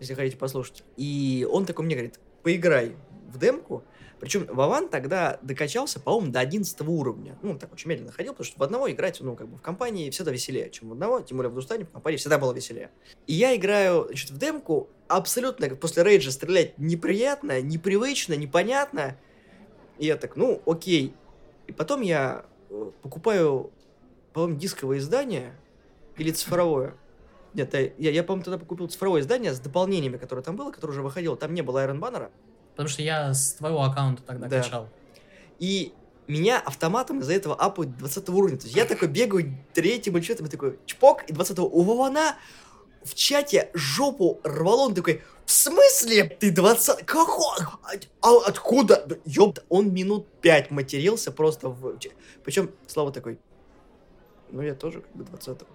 если 0.00 0.14
хотите 0.14 0.36
послушать. 0.36 0.82
И 0.96 1.46
он 1.48 1.66
такой 1.66 1.84
мне 1.84 1.94
говорит, 1.94 2.18
поиграй 2.42 2.96
в 3.28 3.38
демку. 3.38 3.84
Причем 4.18 4.46
Вован 4.46 4.88
тогда 4.88 5.40
докачался, 5.42 5.98
по-моему, 5.98 6.30
до 6.30 6.38
11 6.38 6.80
уровня. 6.82 7.36
Ну, 7.42 7.58
так 7.58 7.72
очень 7.72 7.90
медленно 7.90 8.12
ходил, 8.12 8.32
потому 8.32 8.46
что 8.46 8.58
в 8.58 8.62
одного 8.62 8.88
играть, 8.88 9.20
ну, 9.20 9.34
как 9.34 9.48
бы 9.48 9.56
в 9.56 9.62
компании 9.62 10.10
всегда 10.10 10.30
веселее, 10.30 10.70
чем 10.70 10.90
в 10.90 10.92
одного, 10.92 11.20
тем 11.20 11.38
более 11.38 11.50
в 11.50 11.54
Дустане 11.54 11.84
в 11.84 11.90
компании 11.90 12.18
всегда 12.18 12.38
было 12.38 12.52
веселее. 12.52 12.90
И 13.26 13.34
я 13.34 13.56
играю, 13.56 14.04
значит, 14.06 14.30
в 14.30 14.38
демку, 14.38 14.88
абсолютно 15.08 15.68
после 15.70 16.04
рейджа 16.04 16.30
стрелять 16.30 16.78
неприятно, 16.78 17.60
непривычно, 17.60 18.34
непонятно. 18.34 19.18
И 19.98 20.06
я 20.06 20.16
так, 20.16 20.36
ну, 20.36 20.62
окей. 20.66 21.14
И 21.66 21.72
потом 21.72 22.00
я 22.02 22.44
э, 22.70 22.90
покупаю 23.02 23.72
по-моему, 24.32 24.58
дисковое 24.58 24.98
издание 24.98 25.54
или 26.16 26.30
цифровое. 26.30 26.94
Нет, 27.54 27.74
я, 27.74 28.10
я 28.10 28.22
по-моему, 28.24 28.44
тогда 28.44 28.64
купил 28.64 28.88
цифровое 28.88 29.20
издание 29.20 29.52
с 29.52 29.60
дополнениями, 29.60 30.16
которое 30.16 30.42
там 30.42 30.56
было, 30.56 30.70
которое 30.70 30.92
уже 30.92 31.02
выходило. 31.02 31.36
Там 31.36 31.52
не 31.54 31.62
было 31.62 31.84
Iron 31.86 32.00
Banner. 32.00 32.30
Потому 32.70 32.88
что 32.88 33.02
я 33.02 33.34
с 33.34 33.54
твоего 33.54 33.82
аккаунта 33.82 34.22
тогда 34.22 34.48
да. 34.48 34.62
качал. 34.62 34.88
И 35.58 35.92
меня 36.26 36.58
автоматом 36.58 37.20
из-за 37.20 37.34
этого 37.34 37.54
апают 37.54 37.96
20 37.98 38.28
уровня. 38.30 38.56
То 38.56 38.64
есть 38.64 38.76
я 38.76 38.86
такой 38.86 39.08
бегаю 39.08 39.54
третьим 39.74 40.16
или 40.16 40.24
что-то, 40.24 40.48
такой 40.48 40.78
чпок, 40.86 41.24
и 41.28 41.32
20 41.32 41.58
у 41.58 41.82
Вована 41.82 42.36
в 43.04 43.14
чате 43.14 43.70
жопу 43.74 44.40
рвало, 44.44 44.82
он 44.86 44.94
такой, 44.94 45.22
в 45.44 45.50
смысле? 45.50 46.24
Ты 46.24 46.50
20... 46.50 47.04
Как 47.04 47.28
А 48.20 48.36
откуда? 48.46 49.06
Ёб... 49.24 49.58
Он 49.68 49.92
минут 49.92 50.28
5 50.40 50.70
матерился 50.70 51.32
просто 51.32 51.68
в... 51.68 51.98
Причем 52.44 52.70
Слава 52.86 53.12
такой, 53.12 53.38
ну, 54.52 54.62
я 54.62 54.74
тоже 54.74 55.00
как 55.00 55.12
бы 55.14 55.24
20-го. 55.24 55.66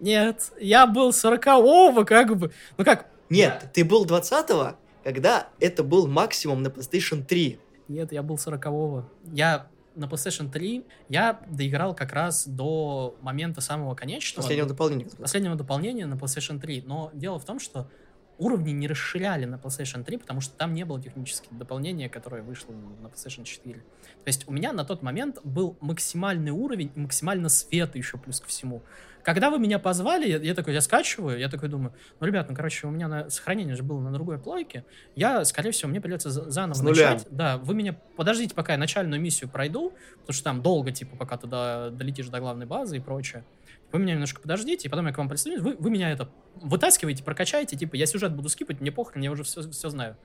Нет, 0.00 0.52
я 0.60 0.86
был 0.86 1.10
40-го, 1.10 2.04
как 2.04 2.36
бы. 2.36 2.52
Ну 2.76 2.84
как? 2.84 3.06
Нет, 3.30 3.58
я... 3.62 3.68
ты 3.68 3.84
был 3.84 4.04
20-го, 4.04 4.76
когда 5.02 5.48
это 5.58 5.82
был 5.82 6.06
максимум 6.06 6.62
на 6.62 6.68
PlayStation 6.68 7.24
3. 7.24 7.58
Нет, 7.88 8.12
я 8.12 8.22
был 8.22 8.36
40-го. 8.36 9.04
Я 9.32 9.66
на 9.94 10.04
PlayStation 10.04 10.50
3 10.50 10.84
я 11.08 11.40
доиграл 11.48 11.94
как 11.94 12.12
раз 12.12 12.46
до 12.46 13.16
момента 13.20 13.60
самого 13.60 13.94
конечного. 13.94 14.42
Последнего 14.42 14.68
дополнения. 14.68 15.06
Последнего 15.18 15.54
дополнения 15.54 16.06
на 16.06 16.14
PlayStation 16.14 16.60
3. 16.60 16.84
Но 16.86 17.10
дело 17.14 17.38
в 17.38 17.44
том, 17.44 17.60
что 17.60 17.88
уровни 18.38 18.72
не 18.72 18.88
расширяли 18.88 19.44
на 19.44 19.56
PlayStation 19.56 20.04
3, 20.04 20.18
потому 20.18 20.40
что 20.40 20.56
там 20.56 20.74
не 20.74 20.84
было 20.84 21.00
технических 21.00 21.56
дополнения, 21.56 22.08
которое 22.08 22.42
вышло 22.42 22.72
на 22.72 23.06
PlayStation 23.06 23.44
4. 23.44 23.74
То 23.74 23.82
есть 24.26 24.48
у 24.48 24.52
меня 24.52 24.72
на 24.72 24.84
тот 24.84 25.02
момент 25.02 25.38
был 25.44 25.76
максимальный 25.80 26.52
уровень 26.52 26.92
и 26.94 27.00
максимально 27.00 27.48
свет 27.48 27.94
еще 27.96 28.18
плюс 28.18 28.40
ко 28.40 28.48
всему. 28.48 28.82
Когда 29.22 29.50
вы 29.50 29.58
меня 29.60 29.78
позвали, 29.78 30.28
я, 30.28 30.38
я 30.38 30.54
такой, 30.54 30.74
я 30.74 30.80
скачиваю, 30.80 31.38
я 31.38 31.48
такой 31.48 31.68
думаю, 31.68 31.94
ну, 32.18 32.26
ребят, 32.26 32.48
ну, 32.48 32.56
короче, 32.56 32.88
у 32.88 32.90
меня 32.90 33.06
на, 33.06 33.30
сохранение 33.30 33.76
же 33.76 33.84
было 33.84 34.00
на 34.00 34.12
другой 34.12 34.38
плойке, 34.38 34.84
я, 35.14 35.44
скорее 35.44 35.70
всего, 35.70 35.90
мне 35.90 36.00
придется 36.00 36.30
заново 36.30 36.74
С 36.74 36.82
начать. 36.82 37.26
Да, 37.30 37.58
вы 37.58 37.74
меня, 37.74 37.96
подождите, 38.16 38.54
пока 38.54 38.72
я 38.72 38.78
начальную 38.78 39.20
миссию 39.20 39.48
пройду, 39.48 39.92
потому 40.20 40.34
что 40.34 40.44
там 40.44 40.62
долго, 40.62 40.90
типа, 40.90 41.16
пока 41.16 41.36
туда 41.36 41.90
долетишь 41.90 42.28
до 42.28 42.40
главной 42.40 42.66
базы 42.66 42.96
и 42.96 43.00
прочее. 43.00 43.44
Вы 43.92 43.98
меня 43.98 44.14
немножко 44.14 44.40
подождите, 44.40 44.88
и 44.88 44.90
потом 44.90 45.06
я 45.06 45.12
к 45.12 45.18
вам 45.18 45.28
присоединюсь, 45.28 45.62
вы, 45.62 45.76
вы 45.78 45.90
меня 45.90 46.10
это 46.10 46.30
вытаскиваете, 46.56 47.22
прокачаете, 47.22 47.76
типа, 47.76 47.94
я 47.96 48.06
сюжет 48.06 48.34
буду 48.34 48.48
скипать, 48.48 48.80
мне 48.80 48.90
похрен, 48.90 49.22
я 49.22 49.30
уже 49.30 49.44
все, 49.44 49.68
все 49.70 49.90
знаю. 49.90 50.16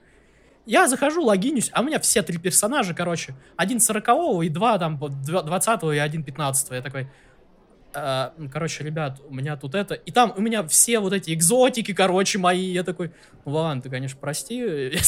Я 0.64 0.88
захожу, 0.88 1.22
логинюсь, 1.22 1.70
а 1.72 1.80
у 1.80 1.84
меня 1.84 1.98
все 1.98 2.22
три 2.22 2.38
персонажа, 2.38 2.94
короче, 2.94 3.34
один 3.56 3.80
сорокового 3.80 4.42
и 4.42 4.48
два 4.48 4.78
там 4.78 4.98
двадцатого 4.98 5.92
и 5.92 5.98
один 5.98 6.22
пятнадцатого. 6.22 6.74
Я 6.76 6.82
такой, 6.82 7.08
а, 7.94 8.34
короче, 8.52 8.84
ребят, 8.84 9.20
у 9.26 9.34
меня 9.34 9.56
тут 9.56 9.74
это, 9.74 9.94
и 9.94 10.10
там 10.10 10.34
у 10.36 10.40
меня 10.40 10.66
все 10.66 11.00
вот 11.00 11.12
эти 11.12 11.32
экзотики, 11.32 11.94
короче, 11.94 12.38
мои, 12.38 12.70
я 12.70 12.84
такой, 12.84 13.12
ну 13.44 13.52
ладно, 13.52 13.82
ты, 13.82 13.88
конечно, 13.90 14.18
прости. 14.20 14.92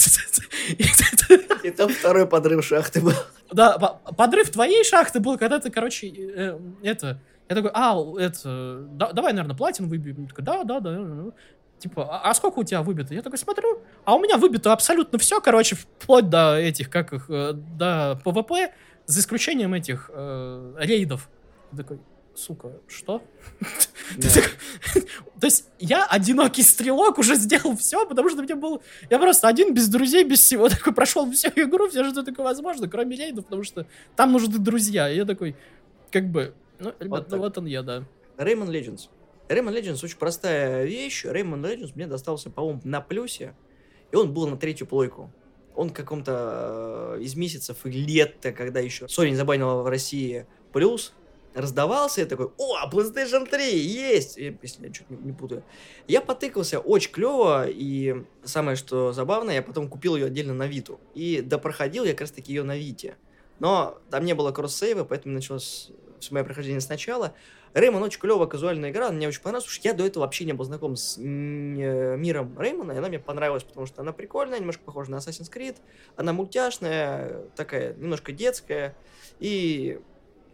И 1.63 1.71
там 1.71 1.91
второй 1.91 2.27
подрыв 2.27 2.65
шахты 2.65 3.03
был. 3.03 3.13
Да, 3.53 3.77
подрыв 3.79 4.51
твоей 4.51 4.83
шахты 4.83 5.21
был, 5.21 5.37
когда 5.37 5.61
ты, 5.61 5.71
короче, 5.71 6.09
э, 6.09 6.59
это, 6.83 7.21
я 7.51 7.57
такой, 7.57 7.71
а, 7.75 7.97
это, 8.19 8.87
давай, 8.93 9.33
наверное, 9.33 9.57
платин 9.57 9.89
выбьем. 9.89 10.29
такой, 10.29 10.45
да, 10.45 10.63
да, 10.63 10.79
да. 10.79 11.33
Типа, 11.81 12.09
а, 12.09 12.31
а 12.31 12.35
сколько 12.35 12.61
у 12.61 12.65
тебя 12.65 12.81
выбито? 12.83 13.13
Я 13.13 13.23
такой 13.23 13.39
смотрю, 13.39 13.83
а 14.05 14.15
у 14.15 14.21
меня 14.21 14.37
выбито 14.37 14.73
абсолютно 14.73 15.19
все, 15.19 15.41
короче, 15.41 15.75
вплоть 15.75 16.29
до 16.29 16.57
этих, 16.57 16.89
как 16.91 17.13
их, 17.13 17.29
э, 17.29 17.55
до 17.55 18.21
ПВП, 18.25 18.73
за 19.07 19.21
исключением 19.21 19.75
этих 19.75 20.11
э, 20.15 20.75
рейдов. 20.79 21.29
Я 21.73 21.79
такой, 21.79 21.99
сука, 22.37 22.71
что? 22.87 23.21
То 25.41 25.47
есть 25.47 25.65
я 25.81 26.05
одинокий 26.05 26.63
стрелок 26.63 27.19
уже 27.19 27.35
сделал 27.35 27.77
все, 27.77 28.07
потому 28.07 28.29
что 28.29 28.43
мне 28.43 28.55
был... 28.55 28.81
Я 29.09 29.19
просто 29.19 29.49
один, 29.49 29.75
без 29.75 29.89
друзей, 29.89 30.23
без 30.23 30.39
всего. 30.39 30.69
Такой 30.69 30.93
прошел 30.93 31.29
всю 31.33 31.49
игру, 31.49 31.89
все, 31.89 32.09
что 32.11 32.23
такое 32.23 32.45
возможно, 32.45 32.89
кроме 32.89 33.17
рейдов, 33.17 33.47
потому 33.47 33.65
что 33.65 33.87
там 34.15 34.31
нужны 34.31 34.59
друзья. 34.59 35.11
И 35.11 35.17
я 35.17 35.25
такой, 35.25 35.57
как 36.13 36.29
бы, 36.31 36.55
ну, 36.81 36.93
ребят, 36.99 37.21
вот 37.21 37.31
ну 37.31 37.39
вот 37.39 37.59
он 37.59 37.67
я, 37.67 37.83
да. 37.83 38.05
Rayman 38.37 38.69
Legends. 38.69 39.09
Rayman 39.49 39.75
Legends 39.75 40.05
очень 40.05 40.19
простая 40.19 40.85
вещь. 40.85 41.25
Rayman 41.25 41.61
Legends 41.61 41.93
мне 41.95 42.07
достался, 42.07 42.51
по-моему, 42.51 42.81
на 42.85 43.01
плюсе. 43.01 43.55
И 44.13 44.17
он 44.17 44.33
был 44.33 44.49
на 44.49 44.57
третью 44.57 44.87
плойку. 44.87 45.33
Он 45.75 45.91
каком-то 45.91 47.17
э, 47.17 47.23
из 47.23 47.37
месяцев 47.37 47.85
и 47.85 47.91
лет, 47.91 48.37
когда 48.57 48.81
еще 48.81 49.07
Sony 49.07 49.35
забанила 49.35 49.83
в 49.83 49.87
России 49.87 50.47
плюс, 50.73 51.13
раздавался, 51.55 52.21
я 52.21 52.27
такой, 52.27 52.51
о, 52.59 52.89
PlayStation 52.91 53.49
3, 53.49 53.79
есть! 53.79 54.37
Если 54.37 54.87
я 54.87 54.93
чуть 54.93 55.09
не, 55.11 55.17
не 55.17 55.33
путаю. 55.33 55.65
Я 56.07 56.21
потыкался 56.21 56.81
очень 56.81 57.13
клево, 57.13 57.67
и 57.69 58.25
самое, 58.45 58.77
что 58.77 59.13
забавно, 59.13 59.51
я 59.51 59.63
потом 59.63 59.89
купил 59.89 60.17
ее 60.17 60.27
отдельно 60.27 60.55
на 60.55 60.67
Виту. 60.67 61.01
И 61.15 61.41
допроходил 61.41 62.05
я 62.05 62.13
как 62.13 62.23
раз 62.23 62.31
таки 62.31 62.53
ее 62.53 62.63
на 62.63 62.77
Вите. 62.77 63.17
Но 63.59 63.99
там 64.11 64.25
не 64.25 64.35
было 64.35 64.53
кросс-сейва, 64.53 65.05
поэтому 65.05 65.35
началось 65.35 65.91
все 66.21 66.35
мое 66.35 66.45
прохождение 66.45 66.81
сначала. 66.81 67.35
Реймон 67.75 68.03
очень 68.03 68.21
клевая 68.21 68.49
казуальная 68.49 68.91
игра, 68.91 69.09
она 69.09 69.17
мне 69.17 69.29
очень 69.29 69.43
понравилась, 69.43 69.65
потому 69.65 69.77
что 69.77 69.89
я 69.89 69.95
до 69.95 70.05
этого 70.05 70.25
вообще 70.25 70.45
не 70.45 70.53
был 70.53 70.65
знаком 70.65 70.97
с 70.97 71.17
миром 71.19 72.59
Реймона, 72.59 72.93
и 72.93 72.97
она 72.97 73.09
мне 73.09 73.19
понравилась, 73.19 73.63
потому 73.63 73.87
что 73.87 74.03
она 74.03 74.13
прикольная, 74.13 74.59
немножко 74.59 74.83
похожа 74.83 75.11
на 75.11 75.17
Assassin's 75.17 75.53
Creed, 75.53 75.77
она 76.17 76.33
мультяшная, 76.33 77.45
такая 77.55 77.95
немножко 77.95 78.33
детская, 78.33 78.97
и 79.39 80.01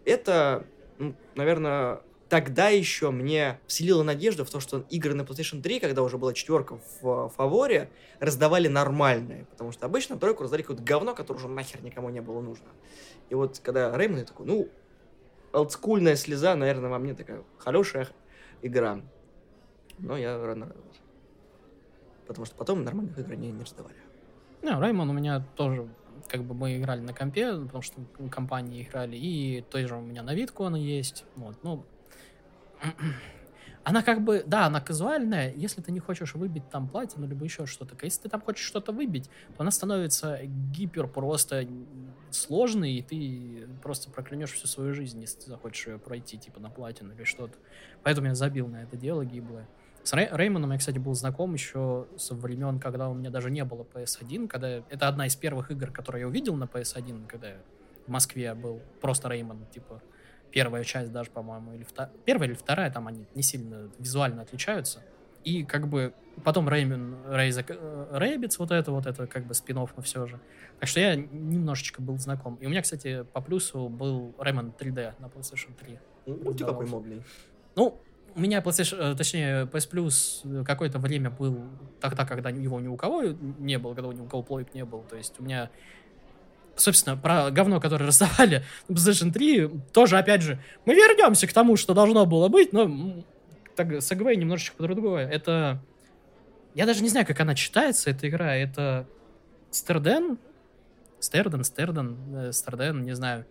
это 0.05 0.67
ну, 0.99 1.15
наверное, 1.35 2.01
тогда 2.29 2.69
еще 2.69 3.11
мне 3.11 3.61
вселило 3.67 4.03
надежду 4.03 4.45
в 4.45 4.51
то, 4.51 4.61
что 4.61 4.85
игры 4.91 5.15
на 5.15 5.23
PlayStation 5.23 5.61
3, 5.63 5.81
когда 5.81 6.03
уже 6.03 6.19
была 6.19 6.33
четверка 6.33 6.79
в 7.01 7.29
фаворе, 7.37 7.91
раздавали 8.19 8.69
нормальные. 8.69 9.47
Потому 9.51 9.73
что 9.73 9.87
обычно 9.87 10.19
тройку 10.19 10.43
раздали 10.43 10.63
какое-то 10.63 10.83
говно, 10.83 11.15
которое 11.15 11.39
уже 11.39 11.49
нахер 11.49 11.83
никому 11.83 12.09
не 12.11 12.21
было 12.21 12.41
нужно. 12.41 12.69
И 13.29 13.35
вот 13.35 13.61
когда 13.63 13.97
Реймон, 13.97 14.19
я 14.19 14.25
такой, 14.25 14.47
ну, 14.47 14.69
олдскульная 15.57 16.17
слеза, 16.17 16.55
наверное, 16.55 16.91
во 16.91 16.99
мне 16.99 17.15
такая 17.15 17.43
хорошая 17.59 18.09
игра. 18.63 19.01
Но 19.99 20.17
я 20.17 20.39
рано 20.39 20.67
радовался. 20.67 21.01
Потому 22.27 22.45
что 22.45 22.57
потом 22.57 22.85
нормальных 22.85 23.19
игр 23.19 23.35
не, 23.35 23.51
не 23.51 23.63
раздавали. 23.63 23.97
Не, 24.63 24.71
Реймон 24.81 25.09
у 25.09 25.13
меня 25.13 25.45
тоже 25.57 25.89
как 26.29 26.43
бы 26.43 26.55
мы 26.55 26.77
играли 26.77 27.01
на 27.01 27.15
компе, 27.15 27.53
потому 27.53 27.83
что 27.83 28.01
компании 28.31 28.83
играли, 28.83 29.17
и 29.17 29.65
той 29.71 29.87
же 29.87 29.97
у 29.97 30.01
меня 30.01 30.23
на 30.23 30.35
видку 30.35 30.65
она 30.65 30.79
есть. 30.79 31.25
Вот, 31.37 31.57
ну, 31.63 31.85
она 33.87 34.03
как 34.03 34.25
бы, 34.25 34.43
да, 34.45 34.67
она 34.67 34.81
казуальная, 34.81 35.55
если 35.55 35.81
ты 35.81 35.93
не 35.93 36.01
хочешь 36.01 36.35
выбить 36.35 36.69
там 36.71 36.89
платину, 36.89 37.29
либо 37.29 37.45
еще 37.45 37.67
что-то. 37.67 37.97
Если 38.03 38.23
ты 38.23 38.29
там 38.29 38.41
хочешь 38.41 38.67
что-то 38.67 38.91
выбить, 38.91 39.31
то 39.57 39.61
она 39.63 39.71
становится 39.71 40.41
гипер 40.73 41.07
просто 41.07 41.69
сложной, 42.33 42.95
и 42.95 43.03
ты 43.03 43.69
просто 43.85 44.11
проклянешь 44.11 44.51
всю 44.51 44.67
свою 44.67 44.93
жизнь, 44.93 45.21
если 45.21 45.39
ты 45.39 45.51
захочешь 45.51 45.87
ее 45.87 45.99
пройти, 46.01 46.37
типа, 46.37 46.59
на 46.59 46.69
платину 46.69 47.15
или 47.15 47.23
что-то. 47.23 47.55
Поэтому 48.03 48.27
я 48.27 48.35
забил 48.35 48.67
на 48.67 48.83
это 48.83 48.97
дело 48.97 49.25
гиблое. 49.25 49.69
С 50.03 50.13
Рей 50.15 50.31
Реймоном 50.33 50.73
я, 50.73 50.79
кстати, 50.79 50.99
был 50.99 51.15
знаком 51.15 51.55
еще 51.55 52.09
со 52.17 52.35
времен, 52.35 52.81
когда 52.81 53.09
у 53.09 53.15
меня 53.15 53.31
даже 53.31 53.53
не 53.53 53.63
было 53.65 53.85
PS1, 53.85 54.49
когда 54.49 54.69
это 54.69 55.07
одна 55.07 55.29
из 55.29 55.37
первых 55.37 55.71
игр, 55.71 55.93
которые 55.93 56.23
я 56.23 56.27
увидел 56.27 56.57
на 56.57 56.65
PS1, 56.65 57.29
когда 57.29 57.51
я 57.51 57.59
в 58.05 58.11
Москве 58.11 58.53
был 58.55 58.81
просто 59.01 59.29
Реймон, 59.29 59.65
типа 59.73 60.03
первая 60.51 60.85
часть 60.85 61.13
даже, 61.13 61.31
по-моему, 61.31 61.73
или 61.75 61.85
вторая, 61.85 62.13
первая 62.25 62.49
или 62.49 62.57
вторая, 62.57 62.91
там 62.91 63.07
они 63.07 63.27
не 63.35 63.43
сильно 63.43 63.91
визуально 63.99 64.43
отличаются. 64.43 65.03
И 65.45 65.65
как 65.65 65.87
бы 65.89 66.13
потом 66.43 66.69
Реймон, 66.69 67.17
Рейза 67.29 67.65
Рэйбитс, 68.11 68.59
вот 68.59 68.73
это 68.73 68.91
вот, 68.91 69.07
это 69.07 69.27
как 69.27 69.45
бы 69.47 69.55
спин 69.55 69.77
но 69.77 70.03
все 70.03 70.27
же. 70.27 70.41
Так 70.81 70.89
что 70.89 71.01
я 71.01 71.15
немножечко 71.17 72.03
был 72.03 72.19
знаком. 72.19 72.57
И 72.57 72.67
у 72.67 72.69
меня, 72.69 72.83
кстати, 72.83 73.25
по 73.33 73.41
плюсу 73.41 73.89
был 73.89 74.35
Реймон 74.39 74.73
3D 74.79 75.15
на 75.19 75.27
PlayStation 75.27 75.75
3. 75.79 75.99
Ну, 76.27 76.53
ты 76.53 76.65
какой 76.65 76.87
модный. 76.87 77.23
Ну, 77.77 78.01
у 78.35 78.41
меня 78.41 78.61
PlayStation, 78.61 79.13
э, 79.13 79.17
точнее, 79.17 79.65
PS 79.65 79.91
Plus 79.91 80.65
какое-то 80.65 80.99
время 80.99 81.31
был 81.31 81.59
тогда, 82.01 82.27
когда 82.27 82.51
его 82.51 82.81
ни 82.81 82.89
у 82.89 82.97
кого 82.97 83.23
не 83.23 83.79
было, 83.79 83.95
когда 83.95 84.13
ни 84.13 84.21
у 84.21 84.27
кого 84.27 84.43
плойк 84.43 84.75
не 84.75 84.85
был. 84.85 85.05
То 85.09 85.17
есть 85.17 85.41
у 85.41 85.43
меня 85.43 85.71
собственно, 86.77 87.17
про 87.17 87.51
говно, 87.51 87.81
которое 87.81 88.07
раздавали 88.07 88.65
на 88.89 88.95
PlayStation 88.95 89.33
3, 89.33 89.69
тоже, 89.93 90.19
опять 90.19 90.43
же, 90.43 90.61
мы 90.85 90.95
вернемся 90.95 91.47
к 91.47 91.53
тому, 91.53 91.77
что 91.77 91.95
должно 91.95 92.27
было 92.27 92.49
быть, 92.49 92.73
но 92.73 93.25
так, 93.75 94.03
сегвей 94.03 94.37
немножечко 94.37 94.77
по 94.77 94.83
другое. 94.85 95.29
Это... 95.29 95.83
Я 96.75 96.87
даже 96.87 97.03
не 97.03 97.09
знаю, 97.09 97.27
как 97.27 97.41
она 97.41 97.55
читается, 97.55 98.11
эта 98.11 98.29
игра. 98.29 98.55
Это 98.55 99.07
Стерден? 99.71 100.39
Стерден, 101.21 101.65
Стерден, 101.65 102.17
э, 102.35 102.53
Стерден, 102.53 103.03
не 103.03 103.15
знаю. 103.15 103.47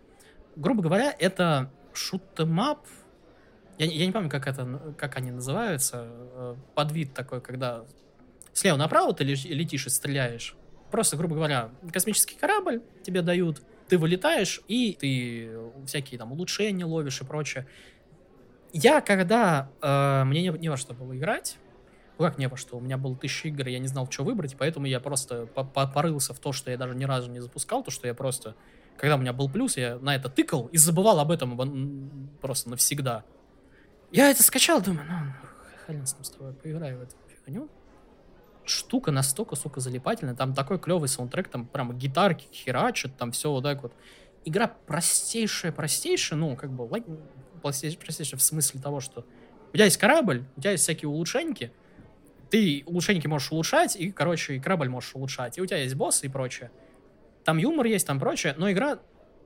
Грубо 0.56 0.84
говоря, 0.84 1.14
это 1.18 1.72
шутемап, 1.94 2.86
я, 3.78 3.88
я 3.88 4.06
не 4.06 4.12
помню, 4.12 4.30
как, 4.30 4.48
это, 4.48 4.94
как 4.98 5.18
они 5.18 5.32
называются. 5.32 6.08
Э, 6.08 6.56
подвид 6.76 7.14
такой, 7.14 7.42
когда 7.42 7.84
слева 8.54 8.78
направо 8.78 9.14
ты 9.14 9.24
летишь 9.24 9.88
и 9.88 9.90
стреляешь. 9.90 10.56
Просто, 10.96 11.18
грубо 11.18 11.36
говоря, 11.36 11.72
космический 11.92 12.38
корабль 12.38 12.82
тебе 13.04 13.22
дают, 13.22 13.62
ты 13.90 13.98
вылетаешь, 13.98 14.62
и 14.70 14.94
ты 14.98 15.52
всякие 15.86 16.18
там 16.18 16.32
улучшения 16.32 16.86
ловишь 16.86 17.20
и 17.20 17.26
прочее. 17.26 17.68
Я, 18.72 19.02
когда 19.02 19.70
э, 19.82 20.24
мне 20.24 20.44
не, 20.44 20.58
не 20.58 20.70
во 20.70 20.78
что 20.78 20.94
было 20.94 21.14
играть, 21.18 21.58
ну 22.18 22.24
как 22.24 22.38
не 22.38 22.48
во 22.48 22.56
что, 22.56 22.78
у 22.78 22.80
меня 22.80 22.98
было 22.98 23.14
тысяча 23.18 23.50
игр, 23.50 23.68
я 23.68 23.80
не 23.80 23.88
знал, 23.88 24.10
что 24.10 24.24
выбрать, 24.24 24.56
поэтому 24.58 24.86
я 24.86 25.02
просто 25.02 25.48
порылся 25.48 26.34
в 26.34 26.40
то, 26.40 26.54
что 26.54 26.72
я 26.72 26.78
даже 26.78 26.96
ни 26.96 27.04
разу 27.04 27.30
не 27.30 27.42
запускал, 27.42 27.84
то, 27.84 27.92
что 27.92 28.08
я 28.08 28.14
просто, 28.14 28.56
когда 28.96 29.18
у 29.18 29.20
меня 29.20 29.34
был 29.34 29.50
плюс, 29.50 29.76
я 29.76 30.00
на 30.00 30.16
это 30.16 30.30
тыкал 30.30 30.68
и 30.68 30.78
забывал 30.78 31.20
об 31.20 31.30
этом 31.30 32.38
просто 32.40 32.70
навсегда. 32.70 33.26
Я 34.12 34.32
это 34.32 34.44
скачал, 34.44 34.82
думаю, 34.82 35.06
ну, 35.10 35.50
хрен 35.86 36.08
с 36.08 36.14
ним 36.14 36.24
с 36.24 36.30
тобой, 36.30 36.54
поиграю 36.54 37.00
в 37.00 37.02
эту 37.02 37.16
фигню. 37.46 37.70
Штука 38.66 39.12
настолько, 39.12 39.56
сука, 39.56 39.80
залипательная. 39.80 40.36
Там 40.36 40.54
такой 40.54 40.80
клевый 40.80 41.08
саундтрек, 41.08 41.48
там 41.48 41.68
прямо 41.68 41.94
гитарки 41.94 42.48
херачат, 42.52 43.16
там 43.18 43.32
все 43.32 43.52
вот 43.52 43.64
так 43.64 43.84
вот. 43.84 43.94
Игра 44.44 44.68
простейшая, 44.68 45.72
простейшая, 45.72 46.40
ну, 46.40 46.56
как 46.56 46.72
бы, 46.72 46.88
простейшая 47.62 48.38
в 48.38 48.44
смысле 48.44 48.82
того, 48.82 49.00
что 49.00 49.26
у 49.74 49.76
тебя 49.76 49.86
есть 49.86 49.98
корабль, 49.98 50.46
у 50.56 50.62
тебя 50.62 50.72
есть 50.72 50.84
всякие 50.84 51.10
улучшеньки, 51.10 51.72
ты 52.50 52.84
улучшеньки 52.86 53.28
можешь 53.28 53.52
улучшать, 53.52 53.96
и, 53.96 54.12
короче, 54.12 54.56
и 54.56 54.60
корабль 54.60 54.88
можешь 54.88 55.16
улучшать, 55.16 55.58
и 55.58 55.62
у 55.62 55.66
тебя 55.66 55.80
есть 55.80 55.96
боссы 55.96 56.28
и 56.28 56.30
прочее. 56.30 56.72
Там 57.44 57.58
юмор 57.58 57.86
есть, 57.86 58.08
там 58.08 58.20
прочее, 58.20 58.56
но 58.58 58.72
игра 58.72 59.00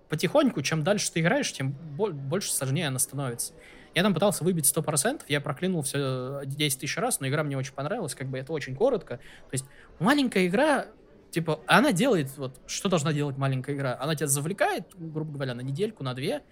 потихоньку, 0.10 0.62
чем 0.62 0.84
дальше 0.84 1.12
ты 1.12 1.22
играешь, 1.22 1.52
тем 1.52 1.72
больше 1.72 2.52
сложнее 2.52 2.88
она 2.88 3.00
становится. 3.00 3.54
Я 3.96 4.04
там 4.04 4.14
пытался 4.14 4.44
выбить 4.44 4.66
100%, 4.66 5.24
я 5.28 5.42
проклинул 5.42 5.82
все 5.82 6.42
10 6.46 6.80
тысяч 6.80 6.98
раз, 6.98 7.20
но 7.20 7.28
игра 7.28 7.44
мне 7.44 7.58
очень 7.58 7.74
понравилась, 7.74 8.16
как 8.16 8.28
бы 8.28 8.38
это 8.38 8.54
очень 8.54 8.76
коротко. 8.76 9.18
То 9.18 9.54
есть 9.54 9.66
маленькая 10.00 10.48
игра, 10.48 10.88
типа, 11.32 11.60
она 11.66 11.92
делает, 11.92 12.36
вот, 12.38 12.60
что 12.68 12.90
должна 12.90 13.14
делать 13.14 13.38
маленькая 13.38 13.76
игра? 13.76 13.98
Она 14.00 14.16
тебя 14.16 14.28
завлекает, 14.28 14.86
грубо 14.96 15.34
говоря, 15.34 15.54
на 15.56 15.62
недельку, 15.62 16.04
на 16.04 16.14
две, 16.14 16.44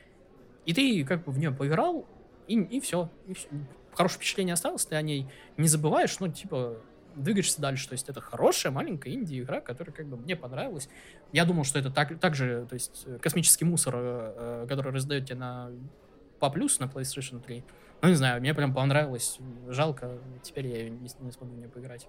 и 0.65 0.73
ты 0.73 1.05
как 1.05 1.23
бы 1.25 1.31
в 1.31 1.39
нее 1.39 1.51
поиграл, 1.51 2.07
и, 2.47 2.59
и 2.59 2.79
все. 2.79 3.09
И 3.27 3.33
все. 3.33 3.47
Хорошее 3.93 4.19
впечатление 4.19 4.53
осталось, 4.53 4.85
ты 4.85 4.95
о 4.95 5.01
ней 5.01 5.27
не 5.57 5.67
забываешь, 5.67 6.19
ну, 6.19 6.27
типа, 6.27 6.77
двигаешься 7.15 7.61
дальше. 7.61 7.87
То 7.87 7.93
есть 7.93 8.09
это 8.09 8.21
хорошая 8.21 8.71
маленькая 8.71 9.13
инди-игра, 9.13 9.61
которая 9.61 9.93
как 9.93 10.07
бы 10.07 10.17
мне 10.17 10.35
понравилась. 10.35 10.89
Я 11.31 11.45
думал, 11.45 11.63
что 11.63 11.79
это 11.79 11.89
так, 11.89 12.19
так 12.19 12.35
же, 12.35 12.65
то 12.69 12.73
есть 12.73 13.07
космический 13.21 13.65
мусор, 13.65 13.95
э, 13.97 14.65
который 14.69 14.93
раздаете 14.93 15.35
на 15.35 15.71
по 16.39 16.49
плюс 16.49 16.79
на 16.79 16.85
PlayStation 16.85 17.41
3. 17.41 17.63
Ну, 18.01 18.09
не 18.09 18.15
знаю, 18.15 18.39
мне 18.41 18.53
прям 18.53 18.73
понравилось. 18.73 19.39
Жалко, 19.67 20.19
теперь 20.43 20.67
я 20.67 20.89
не, 20.89 21.09
не 21.19 21.31
смогу 21.31 21.53
в 21.53 21.57
нее 21.57 21.67
поиграть. 21.67 22.07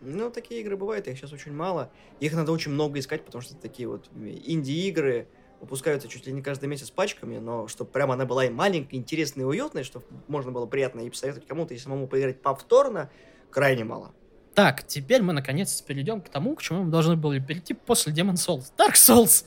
Ну, 0.00 0.30
такие 0.30 0.60
игры 0.60 0.76
бывают, 0.76 1.08
их 1.08 1.18
сейчас 1.18 1.32
очень 1.32 1.52
мало. 1.52 1.90
Их 2.20 2.32
надо 2.34 2.52
очень 2.52 2.70
много 2.70 2.98
искать, 2.98 3.24
потому 3.24 3.42
что 3.42 3.56
такие 3.56 3.88
вот 3.88 4.08
инди-игры 4.14 5.28
выпускаются 5.60 6.08
чуть 6.08 6.26
ли 6.26 6.32
не 6.32 6.40
каждый 6.40 6.68
месяц 6.68 6.90
пачками, 6.90 7.38
но 7.38 7.66
чтобы 7.66 7.90
прямо 7.90 8.14
она 8.14 8.24
была 8.24 8.44
и 8.44 8.50
маленькая, 8.50 8.96
интересная 8.96 9.44
и 9.44 9.48
уютная, 9.48 9.82
чтобы 9.82 10.04
можно 10.28 10.52
было 10.52 10.66
приятно 10.66 11.00
и 11.00 11.10
посоветовать 11.10 11.48
кому-то 11.48 11.74
и 11.74 11.78
самому 11.78 12.06
поиграть 12.06 12.40
повторно, 12.40 13.10
крайне 13.50 13.84
мало. 13.84 14.12
Так, 14.54 14.86
теперь 14.86 15.22
мы 15.22 15.32
наконец 15.32 15.80
перейдем 15.82 16.20
к 16.20 16.28
тому, 16.28 16.54
к 16.54 16.62
чему 16.62 16.84
мы 16.84 16.90
должны 16.90 17.16
были 17.16 17.40
перейти 17.40 17.74
после 17.74 18.12
Demon 18.12 18.34
Souls. 18.34 18.72
Dark 18.76 18.94
Souls! 18.94 19.44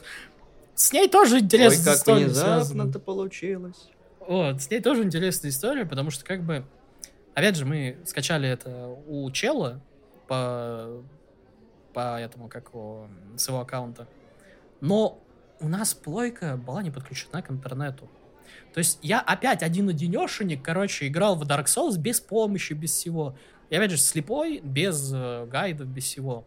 С 0.76 0.94
ней 0.94 1.08
тоже 1.08 1.40
интересная 1.40 1.94
Ой, 1.94 2.00
как 2.06 2.18
внезапно 2.18 2.90
это 2.90 3.00
получилось. 3.00 3.90
Вот, 4.28 4.62
с 4.62 4.70
ней 4.70 4.82
тоже 4.82 5.04
интересная 5.04 5.52
история, 5.52 5.86
потому 5.86 6.12
что 6.12 6.24
как 6.26 6.44
бы... 6.44 6.66
Опять 7.34 7.56
же, 7.56 7.66
мы 7.66 7.98
скачали 8.06 8.48
это 8.48 8.88
у 9.08 9.30
Чела 9.32 9.82
по, 10.28 11.02
по 11.94 12.20
этому, 12.20 12.50
как 12.50 12.70
его, 12.70 13.08
с 13.38 13.48
его 13.48 13.62
аккаунта. 13.62 14.08
Но 14.82 15.22
у 15.60 15.68
нас 15.68 15.94
плойка 15.94 16.58
была 16.58 16.84
не 16.84 16.92
подключена 16.92 17.42
к 17.42 17.52
интернету. 17.52 18.10
То 18.74 18.80
есть 18.80 19.00
я 19.02 19.20
опять 19.20 19.64
один-одинешенек, 19.64 20.62
короче, 20.62 21.08
играл 21.08 21.36
в 21.36 21.44
Dark 21.44 21.66
Souls 21.66 21.98
без 21.98 22.20
помощи, 22.20 22.74
без 22.74 22.92
всего. 22.92 23.36
И 23.70 23.76
опять 23.76 23.92
же, 23.92 23.98
слепой, 23.98 24.60
без 24.60 25.12
э, 25.14 25.46
гайдов, 25.46 25.88
без 25.88 26.04
всего. 26.04 26.46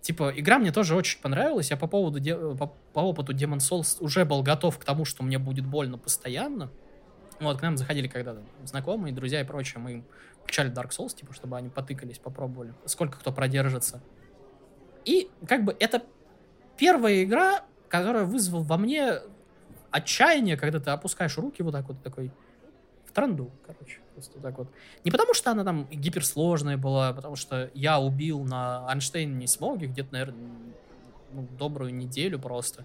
Типа, 0.00 0.32
игра 0.36 0.58
мне 0.58 0.70
тоже 0.70 0.94
очень 0.94 1.20
понравилась. 1.20 1.70
Я 1.70 1.76
по 1.76 1.88
поводу, 1.88 2.20
по, 2.56 2.72
по 2.92 3.00
опыту 3.00 3.32
Demon 3.32 3.58
Souls 3.58 3.96
уже 3.98 4.24
был 4.24 4.42
готов 4.42 4.78
к 4.78 4.84
тому, 4.84 5.04
что 5.04 5.24
мне 5.24 5.38
будет 5.38 5.66
больно 5.66 5.98
постоянно. 5.98 6.70
Вот, 7.40 7.58
к 7.58 7.62
нам 7.62 7.76
заходили 7.76 8.08
когда 8.08 8.36
знакомые, 8.64 9.12
друзья 9.12 9.40
и 9.40 9.44
прочее. 9.44 9.80
Мы 9.80 9.92
им 9.92 10.04
включали 10.42 10.72
Dark 10.72 10.90
Souls, 10.90 11.14
типа, 11.14 11.32
чтобы 11.34 11.56
они 11.56 11.68
потыкались, 11.68 12.18
попробовали. 12.18 12.72
Сколько 12.86 13.18
кто 13.18 13.32
продержится. 13.32 14.00
И, 15.04 15.30
как 15.46 15.64
бы, 15.64 15.76
это 15.78 16.02
первая 16.76 17.22
игра, 17.24 17.64
которая 17.88 18.24
вызвала 18.24 18.62
во 18.62 18.76
мне 18.78 19.20
отчаяние, 19.90 20.56
когда 20.56 20.80
ты 20.80 20.90
опускаешь 20.90 21.36
руки 21.36 21.62
вот 21.62 21.72
так 21.72 21.88
вот, 21.88 22.02
такой, 22.02 22.30
в 23.04 23.12
транду, 23.12 23.50
короче. 23.66 24.00
Просто 24.14 24.40
так 24.40 24.56
вот. 24.58 24.68
Не 25.04 25.10
потому, 25.10 25.34
что 25.34 25.50
она 25.50 25.62
там 25.62 25.86
гиперсложная 25.90 26.76
была, 26.76 27.12
потому 27.12 27.36
что 27.36 27.70
я 27.74 28.00
убил 28.00 28.44
на 28.44 28.88
Айнштейн 28.88 29.38
не 29.38 29.46
смоге 29.46 29.86
где-то, 29.86 30.12
наверное, 30.12 30.56
ну, 31.32 31.46
добрую 31.58 31.94
неделю 31.94 32.38
просто. 32.38 32.84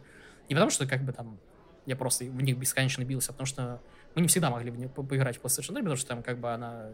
Не 0.50 0.56
потому, 0.56 0.72
что 0.72 0.86
как 0.86 1.04
бы 1.04 1.14
там 1.14 1.38
я 1.86 1.96
просто 1.96 2.26
в 2.26 2.42
них 2.42 2.58
бесконечно 2.58 3.04
бился, 3.04 3.32
а 3.32 3.34
потому 3.34 3.46
что 3.46 3.82
мы 4.16 4.22
не 4.22 4.28
всегда 4.28 4.50
могли 4.50 4.72
в 4.72 4.78
нее 4.78 4.90
поиграть 4.90 5.38
в 5.38 5.42
PlayStation 5.42 5.74
3, 5.74 5.78
потому 5.78 5.96
что 5.96 6.08
там 6.08 6.24
как 6.24 6.38
бы 6.40 6.52
она 6.52 6.90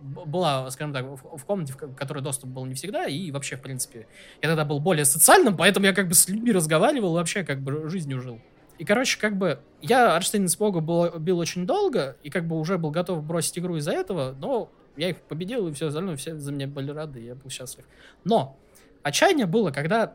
была, 0.00 0.70
скажем 0.70 0.92
так, 0.92 1.06
в, 1.06 1.44
комнате, 1.44 1.72
в 1.72 1.94
которой 1.94 2.22
доступ 2.22 2.50
был 2.50 2.66
не 2.66 2.74
всегда, 2.74 3.06
и 3.06 3.30
вообще, 3.30 3.56
в 3.56 3.62
принципе, 3.62 4.06
я 4.42 4.48
тогда 4.48 4.64
был 4.64 4.78
более 4.78 5.04
социальным, 5.04 5.56
поэтому 5.56 5.86
я 5.86 5.94
как 5.94 6.08
бы 6.08 6.14
с 6.14 6.28
людьми 6.28 6.52
разговаривал, 6.52 7.14
вообще 7.14 7.44
как 7.44 7.60
бы 7.60 7.88
жизнью 7.88 8.20
жил. 8.20 8.40
И, 8.78 8.84
короче, 8.84 9.18
как 9.18 9.38
бы 9.38 9.60
я 9.80 10.14
Арштейн 10.14 10.48
Смогу 10.48 10.80
был, 10.80 11.18
бил 11.18 11.38
очень 11.38 11.66
долго, 11.66 12.16
и 12.22 12.28
как 12.28 12.46
бы 12.46 12.58
уже 12.58 12.76
был 12.76 12.90
готов 12.90 13.24
бросить 13.24 13.58
игру 13.58 13.76
из-за 13.76 13.92
этого, 13.92 14.34
но 14.38 14.70
я 14.96 15.10
их 15.10 15.16
победил, 15.22 15.66
и 15.68 15.72
все 15.72 15.88
остальное, 15.88 16.16
все 16.16 16.36
за 16.36 16.52
меня 16.52 16.66
были 16.66 16.90
рады, 16.90 17.20
и 17.20 17.24
я 17.26 17.34
был 17.34 17.48
счастлив. 17.48 17.86
Но 18.24 18.58
отчаяние 19.02 19.46
было, 19.46 19.70
когда 19.70 20.14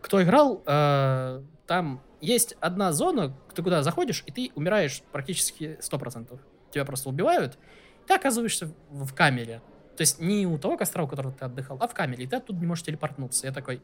кто 0.00 0.22
играл, 0.22 0.62
э, 0.66 1.42
там 1.66 2.00
есть 2.20 2.56
одна 2.60 2.92
зона, 2.92 3.34
ты 3.54 3.62
куда 3.62 3.82
заходишь, 3.82 4.24
и 4.26 4.32
ты 4.32 4.52
умираешь 4.54 5.02
практически 5.12 5.78
100%. 5.80 6.38
Тебя 6.70 6.84
просто 6.84 7.08
убивают, 7.08 7.58
ты 8.06 8.14
оказываешься 8.14 8.72
в, 8.90 9.04
в 9.04 9.14
камере. 9.14 9.60
То 9.96 10.02
есть 10.02 10.20
не 10.20 10.46
у 10.46 10.58
того 10.58 10.76
костра, 10.76 11.02
у 11.02 11.08
которого 11.08 11.34
ты 11.34 11.44
отдыхал, 11.44 11.76
а 11.80 11.88
в 11.88 11.94
камере, 11.94 12.24
и 12.24 12.26
ты 12.26 12.36
оттуда 12.36 12.58
не 12.60 12.66
можешь 12.66 12.84
телепортнуться. 12.84 13.46
Я 13.46 13.52
такой, 13.52 13.82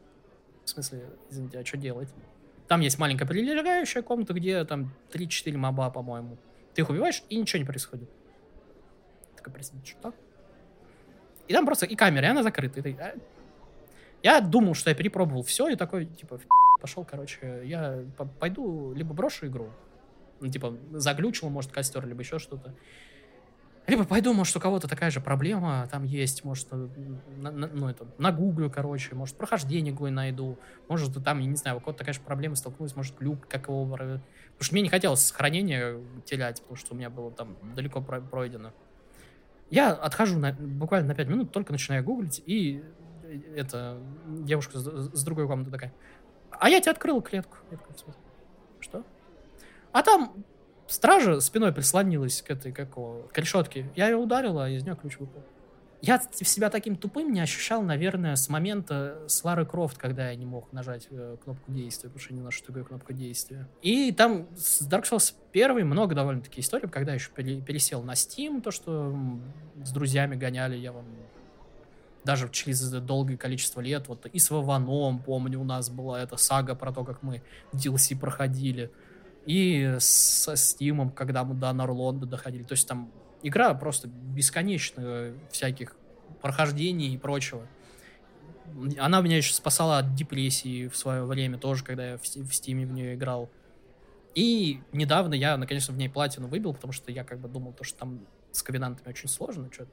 в 0.63 0.69
смысле, 0.69 1.05
извините, 1.29 1.59
а 1.59 1.65
что 1.65 1.77
делать? 1.77 2.09
Там 2.67 2.81
есть 2.81 2.97
маленькая 2.97 3.25
прилегающая 3.25 4.01
комната, 4.01 4.33
где 4.33 4.63
там 4.65 4.93
3-4 5.11 5.55
моба, 5.57 5.89
по-моему. 5.89 6.37
Ты 6.73 6.81
их 6.81 6.89
убиваешь, 6.89 7.23
и 7.29 7.37
ничего 7.37 7.59
не 7.59 7.65
происходит. 7.65 8.09
Такой, 9.35 9.53
простите, 9.53 9.85
что? 9.85 10.13
И 11.47 11.53
там 11.53 11.65
просто 11.65 11.85
и 11.85 11.95
камера, 11.95 12.25
и 12.25 12.29
она 12.29 12.43
закрыта. 12.43 12.79
И 12.79 12.81
ты, 12.81 12.97
а? 12.99 13.13
Я 14.23 14.41
думал, 14.41 14.73
что 14.73 14.89
я 14.89 14.95
перепробовал 14.95 15.43
все, 15.43 15.67
и 15.67 15.75
такой, 15.75 16.05
типа, 16.05 16.39
пошел, 16.79 17.05
короче, 17.05 17.61
я 17.65 18.03
пойду, 18.39 18.93
либо 18.93 19.13
брошу 19.13 19.47
игру, 19.47 19.69
ну, 20.39 20.49
типа, 20.49 20.77
заглючил, 20.91 21.49
может, 21.49 21.71
костер, 21.71 22.05
либо 22.05 22.21
еще 22.21 22.39
что-то. 22.39 22.73
Либо 23.87 24.03
пойду, 24.03 24.33
может, 24.33 24.55
у 24.55 24.59
кого-то 24.59 24.87
такая 24.87 25.11
же 25.11 25.21
проблема 25.21 25.87
там 25.91 26.03
есть, 26.03 26.43
может, 26.43 26.67
э, 26.71 26.87
на, 27.37 27.51
на, 27.51 27.67
ну, 27.67 27.87
это, 27.87 28.07
на 28.17 28.31
гуглю, 28.31 28.71
короче, 28.71 29.13
может, 29.13 29.35
прохождение 29.35 29.93
какое 29.93 30.09
найду, 30.09 30.57
может, 30.87 31.23
там, 31.23 31.39
я 31.39 31.45
не 31.45 31.55
знаю, 31.55 31.77
у 31.77 31.79
кого-то 31.79 31.99
такая 31.99 32.13
же 32.13 32.21
проблема 32.21 32.55
столкнулась, 32.55 32.95
может, 32.95 33.15
глюк, 33.17 33.47
как 33.47 33.67
его... 33.67 33.85
Потому 33.85 34.19
что 34.59 34.73
мне 34.73 34.81
не 34.81 34.89
хотелось 34.89 35.21
сохранение 35.21 36.01
терять, 36.25 36.61
потому 36.61 36.77
что 36.77 36.95
у 36.95 36.97
меня 36.97 37.11
было 37.11 37.31
там 37.31 37.57
далеко 37.75 38.01
пройдено. 38.01 38.73
Я 39.69 39.91
отхожу 39.91 40.39
на, 40.39 40.53
буквально 40.53 41.09
на 41.09 41.15
5 41.15 41.27
минут, 41.27 41.51
только 41.51 41.71
начинаю 41.71 42.03
гуглить, 42.03 42.41
и 42.47 42.83
э, 43.23 43.39
это 43.55 43.99
девушка 44.27 44.79
с, 44.79 44.85
с 45.13 45.23
другой 45.23 45.47
комнаты 45.47 45.69
такая, 45.69 45.93
а 46.59 46.69
я 46.69 46.79
тебе 46.81 46.91
открыл 46.91 47.21
клетку. 47.21 47.57
Я 47.71 47.77
такой, 47.77 47.95
что? 48.79 49.03
А 49.91 50.01
там 50.03 50.43
Стража 50.87 51.39
спиной 51.39 51.71
прислонилась 51.71 52.41
к 52.41 52.51
этой, 52.51 52.71
как 52.71 52.91
его, 52.91 53.27
к 53.31 53.37
решетке. 53.37 53.89
Я 53.95 54.09
ее 54.09 54.17
ударила, 54.17 54.65
а 54.65 54.69
из 54.69 54.83
нее 54.83 54.95
ключ 54.95 55.17
выпал. 55.17 55.43
Я 56.01 56.21
себя 56.41 56.69
таким 56.69 56.95
тупым 56.95 57.33
не 57.33 57.39
ощущал, 57.39 57.81
наверное, 57.81 58.35
с 58.35 58.47
момента 58.49 59.23
с 59.27 59.43
Лары 59.43 59.65
Крофт, 59.65 59.97
когда 59.97 60.29
я 60.29 60.35
не 60.35 60.45
мог 60.45 60.71
нажать 60.71 61.07
э, 61.09 61.37
кнопку 61.43 61.71
действия, 61.71 62.09
потому 62.09 62.23
что 62.23 62.33
не 62.33 62.39
знаю, 62.41 62.51
что 62.51 62.71
такое 62.71 63.17
действия. 63.17 63.67
И 63.81 64.11
там 64.11 64.47
с 64.55 64.87
Dark 64.87 65.05
Souls 65.09 65.33
1 65.51 65.87
много 65.87 66.13
довольно-таки 66.13 66.61
историй, 66.61 66.87
когда 66.87 67.13
еще 67.13 67.31
пересел 67.31 68.03
на 68.03 68.11
Steam, 68.11 68.61
то, 68.61 68.69
что 68.69 69.15
с 69.83 69.91
друзьями 69.91 70.35
гоняли, 70.35 70.75
я 70.75 70.91
вам 70.91 71.05
даже 72.25 72.49
через 72.49 72.89
долгое 72.89 73.37
количество 73.37 73.81
лет, 73.81 74.07
вот 74.07 74.25
и 74.25 74.39
с 74.39 74.49
Вованом, 74.49 75.19
помню, 75.19 75.61
у 75.61 75.63
нас 75.63 75.89
была 75.89 76.21
эта 76.21 76.37
сага 76.37 76.75
про 76.75 76.91
то, 76.91 77.03
как 77.03 77.21
мы 77.21 77.43
DLC 77.71 78.17
проходили. 78.17 78.91
И 79.45 79.95
со 79.99 80.53
Steam, 80.53 81.11
когда 81.11 81.43
мы 81.43 81.53
до 81.53 81.71
Норлонда 81.71 82.25
доходили. 82.25 82.63
То 82.63 82.73
есть 82.73 82.87
там 82.87 83.11
игра 83.43 83.73
просто 83.75 84.07
бесконечно 84.07 85.33
всяких 85.51 85.95
прохождений 86.41 87.13
и 87.13 87.17
прочего. 87.17 87.67
Она 88.97 89.21
меня 89.21 89.37
еще 89.37 89.53
спасала 89.53 89.99
от 89.99 90.15
депрессии 90.15 90.87
в 90.87 90.97
свое 90.97 91.23
время 91.25 91.59
тоже, 91.59 91.83
когда 91.83 92.11
я 92.11 92.17
в, 92.17 92.23
Steam 92.23 92.85
в 92.87 92.91
нее 92.91 93.13
играл. 93.13 93.51
И 94.33 94.81
недавно 94.91 95.35
я, 95.35 95.57
наконец-то, 95.57 95.93
в 95.93 95.97
ней 95.97 96.09
платину 96.09 96.47
выбил, 96.47 96.73
потому 96.73 96.91
что 96.91 97.11
я 97.11 97.23
как 97.23 97.39
бы 97.39 97.47
думал, 97.47 97.71
то, 97.73 97.83
что 97.83 97.99
там 97.99 98.25
с 98.51 98.63
ковенантами 98.63 99.09
очень 99.09 99.29
сложно. 99.29 99.69
Что, 99.71 99.85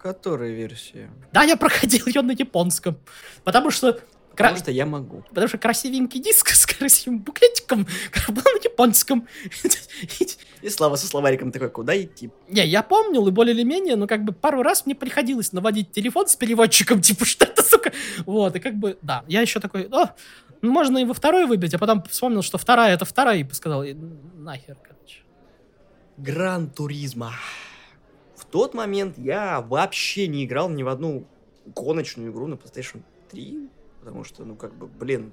которой 0.00 0.52
версии? 0.52 1.10
Да, 1.32 1.42
я 1.42 1.56
проходил 1.56 2.06
ее 2.06 2.22
на 2.22 2.32
японском. 2.32 2.98
Потому 3.44 3.70
что 3.70 4.00
Потому 4.36 4.56
что 4.56 4.70
я 4.70 4.86
могу. 4.86 5.22
Потому 5.28 5.48
что 5.48 5.58
красивенький 5.58 6.20
диск 6.20 6.48
с 6.54 6.66
красивым 6.66 7.18
буклетиком 7.18 7.86
был 8.28 8.42
на 8.42 8.64
японском. 8.64 9.26
И 10.62 10.68
Слава 10.68 10.96
со 10.96 11.06
словариком 11.06 11.52
такой, 11.52 11.68
куда 11.70 12.00
идти? 12.00 12.30
Не, 12.48 12.66
я 12.66 12.82
помнил, 12.82 13.26
и 13.28 13.30
более 13.30 13.54
или 13.54 13.64
менее, 13.64 13.96
но 13.96 14.06
как 14.06 14.24
бы 14.24 14.32
пару 14.32 14.62
раз 14.62 14.86
мне 14.86 14.94
приходилось 14.94 15.52
наводить 15.52 15.92
телефон 15.92 16.26
с 16.26 16.36
переводчиком, 16.36 17.00
типа, 17.02 17.24
что 17.24 17.44
это, 17.44 17.62
сука? 17.62 17.92
Вот, 18.24 18.56
и 18.56 18.60
как 18.60 18.74
бы, 18.74 18.96
да, 19.02 19.24
я 19.28 19.40
еще 19.42 19.60
такой, 19.60 19.88
о, 19.90 20.14
можно 20.62 20.98
и 20.98 21.04
во 21.04 21.14
второй 21.14 21.46
выбить, 21.46 21.74
а 21.74 21.78
потом 21.78 22.02
вспомнил, 22.04 22.42
что 22.42 22.58
вторая 22.58 22.94
это 22.94 23.04
вторая, 23.04 23.38
и 23.38 23.52
сказал, 23.52 23.84
нахер, 24.34 24.76
короче. 24.82 25.20
Гран 26.16 26.70
Туризма. 26.70 27.32
Тот 28.50 28.74
момент 28.74 29.16
я 29.18 29.60
вообще 29.60 30.26
не 30.26 30.44
играл 30.44 30.68
ни 30.68 30.82
в 30.82 30.88
одну 30.88 31.26
гоночную 31.66 32.32
игру 32.32 32.46
на 32.46 32.54
PlayStation 32.54 33.02
3, 33.30 33.68
Потому 34.00 34.24
что, 34.24 34.44
ну, 34.44 34.56
как 34.56 34.74
бы, 34.74 34.86
блин, 34.86 35.32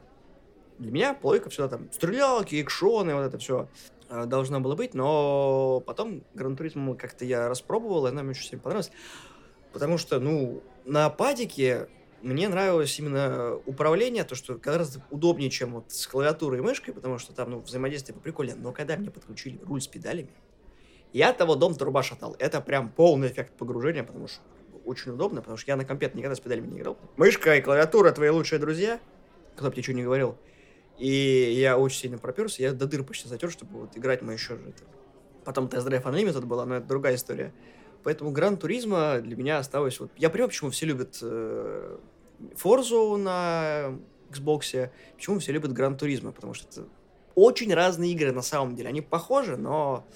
Для 0.77 0.91
меня 0.91 1.13
плойка 1.13 1.49
всегда 1.49 1.69
там 1.69 1.91
стрелялки, 1.91 2.61
экшоны, 2.61 3.15
вот 3.15 3.21
это 3.21 3.37
все 3.37 3.67
должно 4.09 4.59
было 4.59 4.75
быть, 4.75 4.93
но 4.93 5.81
потом 5.85 6.23
Гран 6.33 6.55
Туризм 6.55 6.95
как-то 6.95 7.25
я 7.25 7.49
распробовал, 7.49 8.05
и 8.05 8.09
она 8.09 8.23
мне 8.23 8.31
очень 8.31 8.43
сильно 8.43 8.61
понравилась, 8.61 8.91
потому 9.73 9.97
что, 9.97 10.19
ну, 10.19 10.63
на 10.85 11.09
падике 11.09 11.89
мне 12.21 12.47
нравилось 12.47 12.97
именно 12.99 13.55
управление, 13.65 14.23
то, 14.23 14.35
что 14.35 14.55
гораздо 14.55 15.03
удобнее, 15.09 15.49
чем 15.49 15.73
вот 15.73 15.91
с 15.91 16.07
клавиатурой 16.07 16.59
и 16.59 16.61
мышкой, 16.61 16.93
потому 16.93 17.17
что 17.17 17.33
там, 17.33 17.51
ну, 17.51 17.59
взаимодействие 17.59 18.17
прикольно. 18.17 18.55
Но 18.55 18.71
когда 18.71 18.95
мне 18.95 19.11
подключили 19.11 19.59
руль 19.63 19.81
с 19.81 19.87
педалями, 19.87 20.29
я 21.13 21.33
того 21.33 21.55
дом 21.55 21.75
труба 21.75 22.03
шатал. 22.03 22.35
Это 22.39 22.61
прям 22.61 22.89
полный 22.89 23.29
эффект 23.29 23.53
погружения, 23.53 24.03
потому 24.03 24.27
что 24.27 24.41
очень 24.85 25.11
удобно, 25.11 25.41
потому 25.41 25.57
что 25.57 25.69
я 25.69 25.75
на 25.75 25.85
компет 25.85 26.15
никогда 26.15 26.35
с 26.35 26.39
педалями 26.39 26.67
не 26.67 26.79
играл. 26.79 26.97
Мышка 27.17 27.55
и 27.55 27.61
клавиатура 27.61 28.11
твои 28.11 28.29
лучшие 28.29 28.59
друзья, 28.59 28.99
кто 29.55 29.65
бы 29.65 29.71
тебе 29.71 29.83
что 29.83 29.93
не 29.93 30.03
говорил. 30.03 30.37
И 30.97 31.55
я 31.59 31.77
очень 31.77 31.99
сильно 31.99 32.17
проперся, 32.17 32.63
я 32.63 32.73
до 32.73 32.87
дыр 32.87 33.03
почти 33.03 33.27
затер, 33.27 33.51
чтобы 33.51 33.81
вот 33.81 33.97
играть 33.97 34.21
мы 34.21 34.33
еще 34.33 34.55
же. 34.55 34.73
Потом 35.43 35.65
Test 35.67 35.87
Drive 35.87 36.03
Unlimited 36.03 36.45
была, 36.45 36.65
но 36.65 36.75
это 36.75 36.87
другая 36.87 37.15
история. 37.15 37.53
Поэтому 38.03 38.31
Gran 38.31 38.57
Turismo 38.57 39.19
для 39.19 39.35
меня 39.35 39.59
осталось... 39.59 39.99
Вот, 39.99 40.11
я 40.17 40.29
понимаю, 40.29 40.49
почему 40.49 40.69
все 40.71 40.85
любят 40.85 41.19
э, 41.21 41.97
на 43.17 43.97
Xbox, 44.29 44.89
почему 45.15 45.39
все 45.39 45.51
любят 45.51 45.73
Gran 45.73 45.97
Turismo, 45.97 46.31
потому 46.31 46.53
что 46.53 46.67
это 46.67 46.89
очень 47.35 47.73
разные 47.73 48.11
игры 48.13 48.31
на 48.31 48.41
самом 48.41 48.75
деле. 48.75 48.89
Они 48.89 49.01
похожи, 49.01 49.57
но 49.57 50.07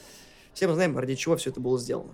все 0.53 0.67
мы 0.67 0.73
знаем, 0.73 0.97
ради 0.97 1.15
чего 1.15 1.35
все 1.37 1.49
это 1.49 1.59
было 1.59 1.79
сделано. 1.79 2.13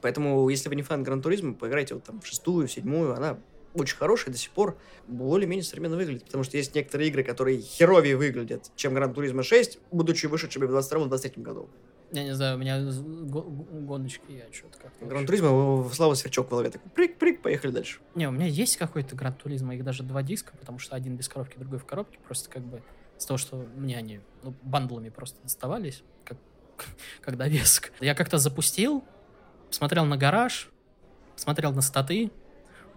Поэтому, 0.00 0.48
если 0.48 0.68
вы 0.68 0.76
не 0.76 0.82
фан 0.82 1.02
Gran 1.02 1.22
Turismo, 1.22 1.54
поиграйте 1.54 1.94
вот 1.94 2.04
там 2.04 2.20
в 2.20 2.26
шестую, 2.26 2.68
в 2.68 2.72
седьмую, 2.72 3.14
она 3.14 3.38
очень 3.74 3.96
хорошая, 3.96 4.32
до 4.32 4.38
сих 4.38 4.50
пор 4.50 4.78
более-менее 5.06 5.64
современно 5.64 5.96
выглядит, 5.96 6.24
потому 6.24 6.44
что 6.44 6.56
есть 6.56 6.74
некоторые 6.74 7.08
игры, 7.08 7.22
которые 7.22 7.60
херовее 7.60 8.16
выглядят, 8.16 8.70
чем 8.76 8.94
Gran 8.94 9.12
Turismo 9.12 9.42
6, 9.42 9.78
будучи 9.90 10.26
вышедшими 10.26 10.66
в 10.66 10.76
22-23 10.76 11.42
году. 11.42 11.68
Я 12.10 12.24
не 12.24 12.34
знаю, 12.34 12.56
у 12.56 12.58
меня 12.58 12.80
гоночки, 12.80 14.32
я 14.32 14.50
что-то 14.50 14.78
как-то... 14.78 15.04
Gran 15.04 15.26
Turismo, 15.26 15.88
Слава 15.92 16.14
Сверчок 16.14 16.46
в 16.46 16.50
голове 16.50 16.70
такой, 16.70 16.90
прыг-прыг, 16.90 17.42
поехали 17.42 17.70
дальше. 17.70 18.00
Не, 18.14 18.28
у 18.28 18.30
меня 18.30 18.46
есть 18.46 18.78
какой-то 18.78 19.14
Gran 19.14 19.34
Turismo, 19.34 19.74
их 19.74 19.84
даже 19.84 20.02
два 20.02 20.22
диска, 20.22 20.56
потому 20.56 20.78
что 20.78 20.96
один 20.96 21.16
без 21.16 21.28
коробки, 21.28 21.58
другой 21.58 21.78
в 21.78 21.84
коробке, 21.84 22.18
просто 22.26 22.48
как 22.48 22.62
бы 22.62 22.82
с 23.18 23.26
того, 23.26 23.36
что 23.36 23.56
мне 23.76 23.98
они 23.98 24.20
ну, 24.42 24.54
бандлами 24.62 25.10
просто 25.10 25.38
доставались, 25.42 26.02
как, 26.24 26.38
как 27.20 27.36
довесок. 27.36 27.92
Я 28.00 28.14
как-то 28.14 28.38
запустил, 28.38 29.04
смотрел 29.70 30.04
на 30.04 30.16
гараж, 30.16 30.70
смотрел 31.36 31.72
на 31.72 31.82
статы, 31.82 32.30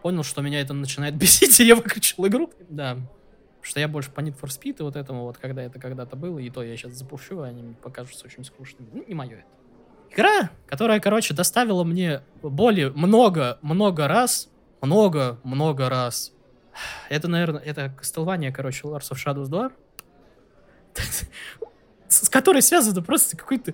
понял, 0.01 0.23
что 0.23 0.41
меня 0.41 0.61
это 0.61 0.73
начинает 0.73 1.15
бесить, 1.17 1.59
и 1.59 1.65
я 1.65 1.75
выключил 1.75 2.27
игру. 2.27 2.51
Да, 2.69 2.97
что 3.61 3.79
я 3.79 3.87
больше 3.87 4.11
по 4.11 4.19
Need 4.21 4.39
for 4.39 4.47
Speed 4.47 4.77
и 4.79 4.83
вот 4.83 4.95
этому 4.95 5.23
вот, 5.23 5.37
когда 5.37 5.61
это 5.63 5.79
когда-то 5.79 6.15
было, 6.15 6.39
и 6.39 6.49
то 6.49 6.63
я 6.63 6.75
сейчас 6.75 6.93
запущу, 6.93 7.41
они 7.41 7.61
мне 7.61 7.75
покажутся 7.75 8.25
очень 8.25 8.43
скучными. 8.43 8.89
Ну, 8.91 9.05
не 9.07 9.13
мое 9.13 9.37
это. 9.37 9.45
Игра, 10.13 10.49
которая, 10.67 10.99
короче, 10.99 11.33
доставила 11.33 11.83
мне 11.83 12.21
боли 12.41 12.91
много-много 12.93 14.07
раз, 14.07 14.49
много-много 14.81 15.89
раз. 15.89 16.33
Это, 17.09 17.27
наверное, 17.27 17.61
это 17.61 17.95
Castlevania, 17.97 18.51
короче, 18.51 18.87
Lords 18.87 19.11
of 19.11 19.17
Shadows 19.17 19.47
2, 19.47 19.71
с 22.11 22.29
которой 22.29 22.61
связано 22.61 23.01
просто 23.01 23.37
какой-то 23.37 23.73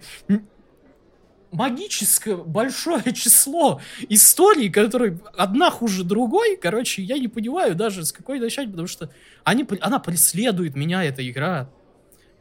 магическое 1.52 2.36
большое 2.36 3.14
число 3.14 3.82
историй, 4.10 4.70
которые 4.70 5.20
одна 5.36 5.72
хуже 5.72 6.04
другой. 6.04 6.58
Короче, 6.58 7.02
я 7.02 7.18
не 7.18 7.28
понимаю 7.28 7.76
даже 7.76 8.06
с 8.06 8.12
какой 8.12 8.40
начать, 8.40 8.70
потому 8.70 8.88
что 8.88 9.10
они, 9.44 9.66
она 9.82 10.00
преследует 10.00 10.76
меня, 10.76 11.04
эта 11.04 11.28
игра. 11.28 11.70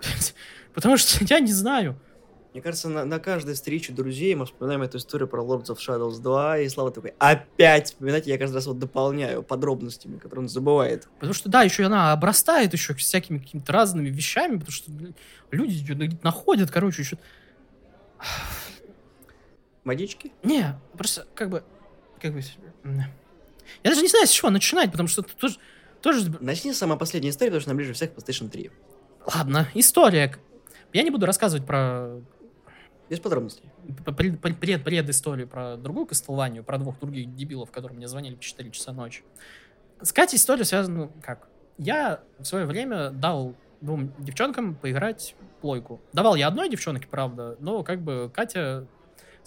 Потому 0.74 0.98
что 0.98 1.24
я 1.24 1.40
не 1.40 1.52
знаю. 1.52 1.98
Мне 2.56 2.62
кажется, 2.62 2.88
на, 2.88 3.04
на 3.04 3.18
каждой 3.18 3.54
встрече 3.54 3.92
друзей 3.92 4.34
мы 4.34 4.46
вспоминаем 4.46 4.80
эту 4.80 4.96
историю 4.96 5.28
про 5.28 5.42
Lords 5.42 5.66
of 5.66 5.76
Shadows 5.76 6.22
2, 6.22 6.60
и 6.60 6.68
Слава 6.70 6.90
такой, 6.90 7.12
опять 7.18 7.88
вспоминать, 7.88 8.26
я 8.26 8.38
каждый 8.38 8.54
раз 8.54 8.66
вот 8.66 8.78
дополняю 8.78 9.42
подробностями, 9.42 10.16
которые 10.16 10.44
он 10.44 10.48
забывает. 10.48 11.06
Потому 11.16 11.34
что, 11.34 11.50
да, 11.50 11.64
еще 11.64 11.84
она 11.84 12.12
обрастает 12.12 12.72
еще 12.72 12.94
всякими 12.94 13.36
какими-то 13.36 13.74
разными 13.74 14.08
вещами, 14.08 14.52
потому 14.52 14.72
что 14.72 14.90
люди 15.50 16.18
находят, 16.22 16.70
короче, 16.70 17.02
еще 17.02 17.18
Водички? 19.84 20.32
Не, 20.42 20.80
просто 20.94 21.26
как 21.34 21.50
бы... 21.50 21.62
Как 22.22 22.32
бы... 22.32 22.40
Я 23.84 23.90
даже 23.90 24.00
не 24.00 24.08
знаю, 24.08 24.26
с 24.26 24.30
чего 24.30 24.48
начинать, 24.48 24.90
потому 24.90 25.10
что 25.10 25.20
тоже... 25.20 25.58
тоже... 26.00 26.34
Начни 26.40 26.72
с 26.72 26.78
самой 26.78 26.96
последней 26.96 27.28
истории, 27.28 27.50
потому 27.50 27.60
что 27.60 27.68
нам 27.68 27.76
ближе 27.76 27.92
всех 27.92 28.12
PlayStation 28.12 28.48
3. 28.48 28.70
Ладно, 29.26 29.68
история. 29.74 30.34
Я 30.94 31.02
не 31.02 31.10
буду 31.10 31.26
рассказывать 31.26 31.66
про... 31.66 32.22
Без 33.08 33.20
подробностей. 33.20 33.64
Пред, 34.16 34.40
пред, 34.40 35.10
историю 35.10 35.46
про 35.46 35.76
другую 35.76 36.06
Кастлванию, 36.06 36.64
про 36.64 36.78
двух 36.78 36.98
других 36.98 37.34
дебилов, 37.34 37.70
которые 37.70 37.96
мне 37.96 38.08
звонили 38.08 38.34
в 38.34 38.40
4 38.40 38.70
часа 38.70 38.92
ночи. 38.92 39.22
С 40.00 40.12
Катей 40.12 40.36
история 40.36 40.64
связана 40.64 41.10
как? 41.22 41.48
Я 41.78 42.20
в 42.38 42.44
свое 42.44 42.66
время 42.66 43.10
дал 43.10 43.54
двум 43.80 44.12
девчонкам 44.18 44.74
поиграть 44.74 45.36
плойку. 45.60 46.00
Давал 46.12 46.34
я 46.34 46.48
одной 46.48 46.68
девчонке, 46.68 47.06
правда, 47.06 47.56
но 47.60 47.82
как 47.82 48.00
бы 48.00 48.30
Катя 48.34 48.86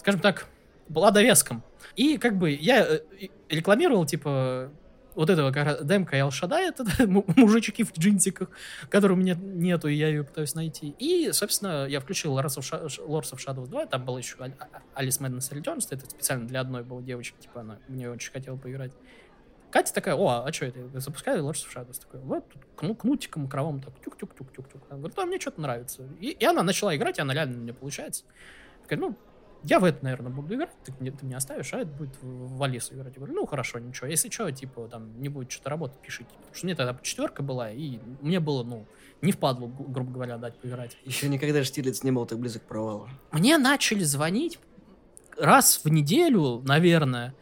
скажем 0.00 0.20
так, 0.20 0.46
была 0.88 1.10
довеском. 1.10 1.62
И 1.94 2.18
как 2.18 2.36
бы 2.36 2.50
я 2.50 2.84
э, 2.84 3.00
рекламировал, 3.48 4.06
типа, 4.06 4.70
вот 5.14 5.30
этого 5.30 5.52
как 5.52 5.66
раз 5.66 5.84
демка 5.84 6.16
и 6.16 6.20
Алшада, 6.20 6.58
это 6.58 6.84
мужички 7.06 7.84
в 7.84 7.92
джинсиках, 7.96 8.48
которых 8.88 9.16
у 9.16 9.20
меня 9.20 9.34
нету, 9.34 9.88
и 9.88 9.94
я 9.94 10.08
ее 10.08 10.24
пытаюсь 10.24 10.54
найти. 10.54 10.94
И, 10.98 11.30
собственно, 11.32 11.86
я 11.86 12.00
включил 12.00 12.38
Lords 12.38 12.58
of, 12.58 12.98
Lords 13.06 13.32
of 13.32 13.38
Shadows 13.38 13.68
2, 13.68 13.86
там 13.86 14.04
был 14.04 14.18
еще 14.18 14.36
Alice 14.36 15.20
Madness 15.20 15.52
Returns, 15.52 15.86
это 15.90 16.08
специально 16.08 16.46
для 16.46 16.60
одной 16.60 16.82
была 16.82 17.02
девочки, 17.02 17.36
типа, 17.40 17.60
она 17.60 17.78
мне 17.88 18.10
очень 18.10 18.32
хотела 18.32 18.56
поиграть. 18.56 18.92
Катя 19.70 19.94
такая, 19.94 20.16
о, 20.16 20.44
а 20.44 20.52
что 20.52 20.66
это? 20.66 21.00
Запускаю 21.00 21.44
Lords 21.44 21.64
of 21.64 21.72
Shadows. 21.74 22.00
Такой, 22.00 22.20
вот, 22.20 22.44
кну, 22.76 22.94
кнутиком 22.94 23.48
кровом 23.48 23.80
так, 23.80 23.94
тюк-тюк-тюк-тюк-тюк. 24.00 24.88
Говорит, 24.90 25.18
а 25.18 25.26
мне 25.26 25.38
что-то 25.38 25.60
нравится. 25.60 26.08
И, 26.18 26.30
и 26.30 26.44
она 26.44 26.64
начала 26.64 26.94
играть, 26.96 27.18
и 27.18 27.22
она 27.22 27.34
реально 27.34 27.58
мне 27.58 27.72
получается. 27.72 28.24
Такая, 28.82 28.98
ну, 28.98 29.16
я 29.62 29.78
в 29.78 29.84
это, 29.84 30.02
наверное, 30.02 30.32
буду 30.32 30.54
играть, 30.54 30.70
ты, 30.84 30.92
ты 30.92 31.26
меня 31.26 31.36
оставишь, 31.36 31.72
а 31.74 31.78
это 31.78 31.90
будет 31.90 32.14
в, 32.22 32.56
в 32.56 32.62
Алису 32.62 32.94
играть. 32.94 33.14
Я 33.14 33.18
говорю, 33.18 33.34
ну, 33.34 33.46
хорошо, 33.46 33.78
ничего. 33.78 34.06
Если 34.06 34.30
что, 34.30 34.50
типа, 34.50 34.88
там, 34.88 35.20
не 35.20 35.28
будет 35.28 35.50
что-то 35.50 35.70
работать, 35.70 35.98
пишите. 35.98 36.30
Потому 36.30 36.54
что 36.54 36.66
мне 36.66 36.74
тогда 36.74 36.98
четверка 37.02 37.42
была, 37.42 37.70
и 37.70 37.98
мне 38.22 38.40
было, 38.40 38.62
ну, 38.62 38.86
не 39.22 39.32
впадло, 39.32 39.66
грубо 39.66 40.12
говоря, 40.12 40.38
дать 40.38 40.58
поиграть. 40.58 40.96
Еще 41.04 41.28
никогда 41.28 41.62
Штирлиц 41.62 42.02
не 42.02 42.10
был 42.10 42.24
так 42.26 42.38
близок 42.38 42.62
к 42.62 42.66
провалу. 42.66 43.08
Мне 43.32 43.58
начали 43.58 44.02
звонить 44.02 44.58
раз 45.36 45.80
в 45.84 45.88
неделю, 45.88 46.62
наверное, 46.64 47.34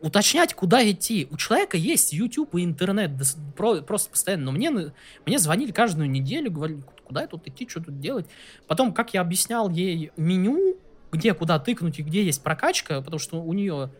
уточнять, 0.00 0.54
куда 0.54 0.88
идти. 0.90 1.28
У 1.30 1.36
человека 1.36 1.76
есть 1.76 2.12
YouTube 2.12 2.54
и 2.56 2.64
интернет 2.64 3.12
просто 3.56 4.10
постоянно, 4.10 4.46
но 4.46 4.52
мне, 4.52 4.92
мне 5.24 5.38
звонили 5.38 5.72
каждую 5.72 6.10
неделю, 6.10 6.50
говорили, 6.50 6.82
куда 7.04 7.26
тут 7.26 7.46
идти, 7.46 7.68
что 7.68 7.80
тут 7.80 8.00
делать. 8.00 8.26
Потом, 8.66 8.92
как 8.92 9.14
я 9.14 9.20
объяснял 9.20 9.70
ей 9.70 10.10
меню, 10.16 10.76
где 11.14 11.32
куда 11.34 11.58
тыкнуть 11.58 11.98
и 11.98 12.02
где 12.02 12.24
есть 12.24 12.42
прокачка, 12.42 13.00
потому 13.00 13.18
что 13.18 13.40
у 13.40 13.52
нее 13.52 13.90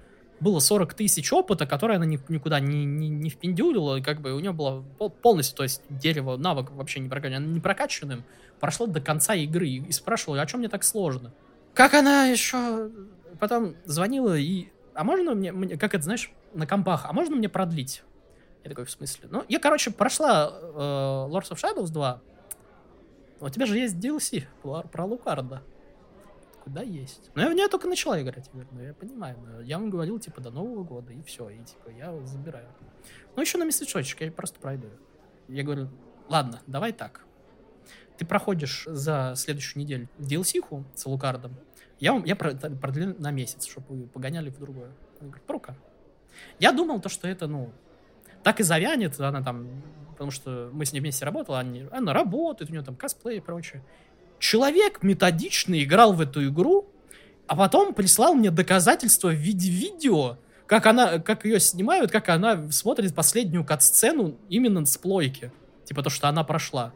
было 0.40 0.58
40 0.58 0.94
тысяч 0.94 1.32
опыта, 1.32 1.66
которые 1.66 1.96
она 1.96 2.06
никуда 2.06 2.60
не, 2.60 2.84
не, 2.84 3.08
не 3.08 3.30
впендюлила, 3.30 3.96
и 3.96 4.02
как 4.02 4.20
бы 4.20 4.32
у 4.32 4.40
нее 4.40 4.52
было 4.52 4.82
полностью, 5.22 5.56
то 5.56 5.62
есть 5.62 5.82
дерево, 5.88 6.36
навык 6.36 6.70
вообще 6.72 7.00
не 7.00 7.08
прокачанным, 7.08 7.52
не 7.52 7.60
прокачанным, 7.60 8.24
прошло 8.60 8.86
до 8.86 9.00
конца 9.00 9.34
игры 9.34 9.68
и 9.68 9.92
спрашивала, 9.92 10.42
а 10.42 10.46
чем 10.46 10.60
мне 10.60 10.68
так 10.68 10.84
сложно? 10.84 11.32
Как 11.72 11.94
она 11.94 12.26
еще 12.26 12.90
потом 13.38 13.76
звонила 13.84 14.36
и, 14.36 14.68
а 14.94 15.04
можно 15.04 15.34
мне, 15.34 15.52
мне 15.52 15.76
как 15.76 15.94
это, 15.94 16.04
знаешь, 16.04 16.30
на 16.52 16.66
компах, 16.66 17.06
а 17.06 17.12
можно 17.12 17.36
мне 17.36 17.48
продлить? 17.48 18.02
Я 18.64 18.70
такой, 18.70 18.86
в 18.86 18.90
смысле? 18.90 19.28
Ну, 19.30 19.44
я, 19.48 19.58
короче, 19.60 19.90
прошла 19.90 20.50
э, 20.50 20.76
Lords 21.30 21.50
of 21.50 21.56
Shadows 21.56 21.90
2, 21.90 22.20
у 23.40 23.48
тебя 23.50 23.66
же 23.66 23.78
есть 23.78 23.96
DLC 23.96 24.44
про 24.90 25.04
Лукарда 25.04 25.62
куда 26.64 26.82
есть. 26.82 27.30
Но 27.34 27.42
я 27.42 27.50
в 27.50 27.54
нее 27.54 27.68
только 27.68 27.86
начала 27.86 28.20
играть, 28.20 28.50
говорю, 28.52 28.68
я 28.80 28.94
понимаю. 28.94 29.36
Но 29.46 29.60
я 29.60 29.78
вам 29.78 29.90
говорил, 29.90 30.18
типа, 30.18 30.40
до 30.40 30.50
Нового 30.50 30.82
года, 30.82 31.12
и 31.12 31.22
все, 31.22 31.50
и 31.50 31.62
типа, 31.62 31.90
я 31.90 32.18
забираю. 32.26 32.68
Ну, 33.36 33.42
еще 33.42 33.58
на 33.58 33.64
месячочек, 33.64 34.22
я 34.22 34.32
просто 34.32 34.58
пройду. 34.58 34.88
Я 35.48 35.62
говорю, 35.62 35.90
ладно, 36.28 36.60
давай 36.66 36.92
так. 36.92 37.24
Ты 38.16 38.24
проходишь 38.24 38.84
за 38.86 39.34
следующую 39.36 39.82
неделю 39.82 40.08
DLC-ху 40.18 40.84
с 40.94 41.04
Лукардом, 41.06 41.54
я, 42.00 42.20
я 42.24 42.36
продлю 42.36 43.14
на 43.18 43.30
месяц, 43.30 43.66
чтобы 43.66 43.94
вы 43.94 44.06
погоняли 44.06 44.50
в 44.50 44.58
другое. 44.58 44.90
Он 45.20 45.28
говорит, 45.28 45.50
рука. 45.50 45.76
Я 46.58 46.72
думал 46.72 47.00
то, 47.00 47.08
что 47.08 47.28
это, 47.28 47.46
ну, 47.46 47.70
так 48.42 48.60
и 48.60 48.62
завянет, 48.62 49.18
она 49.20 49.42
там, 49.42 49.82
потому 50.10 50.30
что 50.30 50.70
мы 50.72 50.84
с 50.84 50.92
ней 50.92 51.00
вместе 51.00 51.24
работали, 51.24 51.56
она, 51.56 51.96
она 51.96 52.12
работает, 52.12 52.70
у 52.70 52.72
нее 52.72 52.82
там 52.82 52.96
косплей 52.96 53.38
и 53.38 53.40
прочее. 53.40 53.82
Человек 54.38 55.02
методично 55.02 55.82
играл 55.82 56.12
в 56.12 56.20
эту 56.20 56.46
игру, 56.48 56.86
а 57.46 57.56
потом 57.56 57.94
прислал 57.94 58.34
мне 58.34 58.50
доказательства 58.50 59.28
в 59.28 59.34
виде 59.34 59.70
видео, 59.70 60.38
как 60.66 60.86
она, 60.86 61.18
как 61.18 61.44
ее 61.44 61.60
снимают, 61.60 62.10
как 62.10 62.28
она 62.28 62.70
смотрит 62.70 63.14
последнюю 63.14 63.64
кат-сцену 63.64 64.36
именно 64.48 64.84
с 64.86 64.96
плойки. 64.96 65.52
Типа 65.84 66.02
то, 66.02 66.10
что 66.10 66.28
она 66.28 66.44
прошла. 66.44 66.92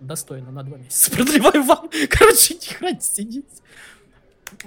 достойно 0.00 0.50
на 0.50 0.62
два 0.62 0.78
месяца 0.78 1.10
продлеваю 1.14 1.62
вам. 1.62 1.90
Короче, 2.10 2.54
не 2.54 2.74
хватит 2.74 3.02
сидеть. 3.02 3.62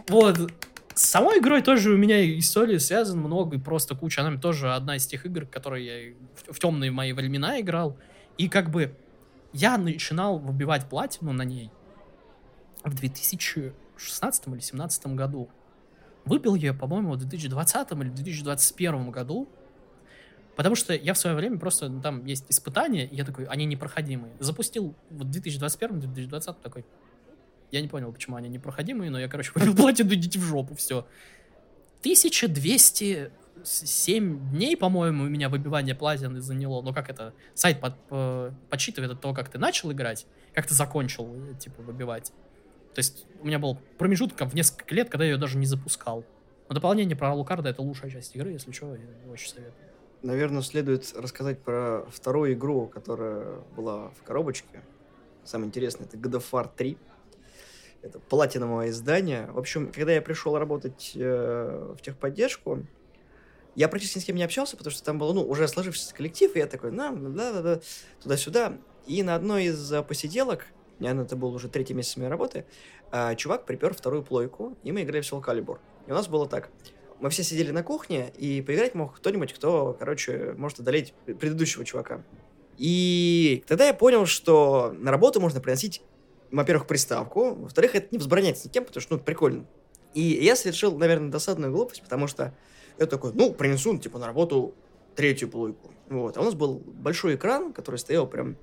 Вот. 0.08 0.52
С 0.94 1.06
самой 1.06 1.40
игрой 1.40 1.62
тоже 1.62 1.92
у 1.92 1.98
меня 1.98 2.38
истории 2.40 2.78
связаны 2.78 3.22
много, 3.22 3.58
и 3.58 3.60
просто 3.60 3.96
куча. 3.96 4.22
Она 4.22 4.38
тоже 4.38 4.74
одна 4.74 4.96
из 4.98 5.06
тех 5.06 5.26
игр, 5.26 5.46
которые 5.46 5.86
я 5.86 6.14
в 6.52 6.60
темные 6.60 6.92
мои 6.92 7.14
времена 7.14 7.60
играл. 7.60 7.98
И 8.38 8.50
как 8.50 8.70
бы 8.70 8.96
я 9.54 9.78
начинал 9.78 10.40
выбивать 10.40 10.90
платину 10.90 11.34
на 11.34 11.44
ней 11.44 11.72
в 12.90 12.96
2016 12.96 14.48
или 14.48 14.54
2017 14.54 15.08
году. 15.08 15.50
Выбил 16.26 16.56
я, 16.56 16.74
по-моему, 16.74 17.14
в 17.14 17.18
2020 17.18 17.92
или 17.92 18.10
2021 18.10 19.12
году. 19.12 19.48
Потому 20.58 20.76
что 20.76 20.94
я 20.94 21.14
в 21.14 21.18
свое 21.20 21.36
время 21.36 21.60
просто, 21.60 21.88
ну, 21.88 22.02
там 22.02 22.26
есть 22.26 22.46
испытания, 22.50 23.06
и 23.06 23.16
я 23.16 23.24
такой, 23.24 23.46
они 23.46 23.66
непроходимые. 23.66 24.34
Запустил 24.40 24.96
в 25.12 25.22
2021-2020 25.22 26.56
такой, 26.64 26.84
я 27.72 27.80
не 27.80 27.88
понял, 27.88 28.12
почему 28.12 28.38
они 28.38 28.50
непроходимые, 28.50 29.12
но 29.12 29.20
я, 29.20 29.28
короче, 29.28 29.52
выбил 29.56 29.76
платину, 29.76 30.16
идите 30.16 30.40
в 30.40 30.44
жопу, 30.44 30.74
все. 30.76 31.06
1207 32.00 34.50
дней, 34.50 34.76
по-моему, 34.76 35.26
у 35.26 35.28
меня 35.28 35.50
выбивание 35.50 35.94
платины 35.94 36.42
заняло. 36.42 36.82
Но 36.82 36.92
как 36.92 37.12
это? 37.12 37.36
Сайт 37.54 37.80
под, 37.80 37.96
по, 38.08 38.52
подсчитывает 38.72 39.12
от 39.12 39.22
того, 39.22 39.36
как 39.36 39.50
ты 39.50 39.60
начал 39.60 39.92
играть, 39.92 40.26
как 40.54 40.66
ты 40.66 40.74
закончил, 40.74 41.56
типа, 41.60 41.84
выбивать. 41.84 42.32
То 42.98 43.02
есть 43.02 43.28
у 43.42 43.46
меня 43.46 43.60
был 43.60 43.78
промежуток 44.00 44.42
в 44.50 44.56
несколько 44.56 44.96
лет, 44.96 45.08
когда 45.08 45.24
я 45.24 45.34
ее 45.34 45.38
даже 45.38 45.60
не 45.60 45.68
запускал. 45.68 46.26
Но 46.68 46.74
дополнение 46.74 47.16
про 47.16 47.30
Алукарда 47.30 47.70
это 47.70 47.84
лучшая 47.84 48.10
часть 48.10 48.36
игры, 48.36 48.54
если 48.54 48.72
что, 48.72 48.96
я 48.96 49.32
очень 49.32 49.50
советую. 49.50 49.76
Наверное, 50.24 50.64
следует 50.64 51.14
рассказать 51.16 51.60
про 51.60 52.08
вторую 52.10 52.54
игру, 52.54 52.88
которая 52.88 53.60
была 53.76 54.10
в 54.20 54.24
коробочке. 54.24 54.82
Самое 55.44 55.68
интересное, 55.68 56.08
это 56.08 56.18
God 56.18 56.40
of 56.40 56.46
War 56.52 56.72
3. 56.76 56.98
Это 58.02 58.18
платиновое 58.18 58.90
издание. 58.90 59.46
В 59.52 59.60
общем, 59.60 59.92
когда 59.92 60.14
я 60.14 60.22
пришел 60.24 60.58
работать 60.58 61.12
э, 61.14 61.94
в 61.96 62.02
техподдержку, 62.02 62.84
я 63.76 63.90
практически 63.90 64.18
ни 64.18 64.24
с 64.24 64.26
кем 64.26 64.38
не 64.38 64.44
общался, 64.44 64.76
потому 64.76 64.92
что 64.92 65.04
там 65.04 65.20
был, 65.20 65.36
ну, 65.36 65.48
уже 65.48 65.68
сложившийся 65.68 66.16
коллектив, 66.16 66.56
и 66.56 66.58
я 66.58 66.66
такой, 66.66 66.90
да, 66.94 67.12
да, 67.12 67.62
да, 67.62 67.80
туда-сюда. 68.24 68.80
И 69.06 69.22
на 69.22 69.36
одной 69.36 69.66
из 69.66 69.94
э, 69.94 70.02
посиделок, 70.02 70.66
наверное, 71.00 71.26
это 71.26 71.36
был 71.36 71.54
уже 71.54 71.70
третий 71.70 71.94
месяц 71.94 72.18
моей 72.18 72.30
работы, 72.30 72.66
э, 73.12 73.36
чувак 73.36 73.66
припер 73.66 73.94
вторую 73.94 74.24
плойку, 74.24 74.78
и 74.84 74.92
мы 74.92 75.04
играли 75.04 75.22
в 75.22 75.32
Soul 75.32 75.44
Calibur. 75.44 75.80
И 76.08 76.12
у 76.12 76.14
нас 76.14 76.28
было 76.28 76.48
так 76.48 76.70
мы 77.20 77.30
все 77.30 77.44
сидели 77.44 77.72
на 77.72 77.84
кухне, 77.84 78.32
и 78.38 78.62
поиграть 78.62 78.96
мог 78.96 79.16
кто-нибудь, 79.18 79.54
кто, 79.54 79.96
короче, 79.98 80.54
может 80.58 80.80
одолеть 80.80 81.14
предыдущего 81.26 81.84
чувака. 81.84 82.24
И 82.78 83.64
тогда 83.68 83.88
я 83.88 83.94
понял, 83.94 84.26
что 84.26 84.94
на 84.98 85.12
работу 85.12 85.42
можно 85.42 85.60
приносить, 85.60 86.02
во-первых, 86.52 86.86
приставку, 86.88 87.56
во-вторых, 87.56 87.96
это 87.96 88.08
не 88.12 88.20
взбронять 88.20 88.60
с 88.60 88.66
никем, 88.66 88.86
потому 88.86 89.02
что, 89.02 89.16
ну, 89.16 89.20
прикольно. 89.20 89.66
И 90.14 90.22
я 90.22 90.56
совершил, 90.56 90.98
наверное, 90.98 91.32
досадную 91.32 91.72
глупость, 91.72 92.04
потому 92.04 92.28
что 92.28 92.56
я 93.00 93.08
такой, 93.08 93.34
ну, 93.34 93.52
принесу, 93.52 93.98
типа, 93.98 94.20
на 94.20 94.28
работу 94.28 94.76
третью 95.16 95.50
плойку. 95.50 95.92
Вот. 96.10 96.38
А 96.38 96.42
у 96.42 96.44
нас 96.44 96.54
был 96.54 96.82
большой 96.86 97.36
экран, 97.36 97.74
который 97.74 97.98
стоял 97.98 98.28
прям 98.28 98.56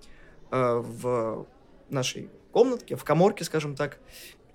э, 0.51 0.83
в 0.85 1.47
нашей 1.91 2.31
комнатке, 2.53 2.97
в 2.97 3.05
коморке, 3.05 3.45
скажем 3.45 3.77
так. 3.77 3.99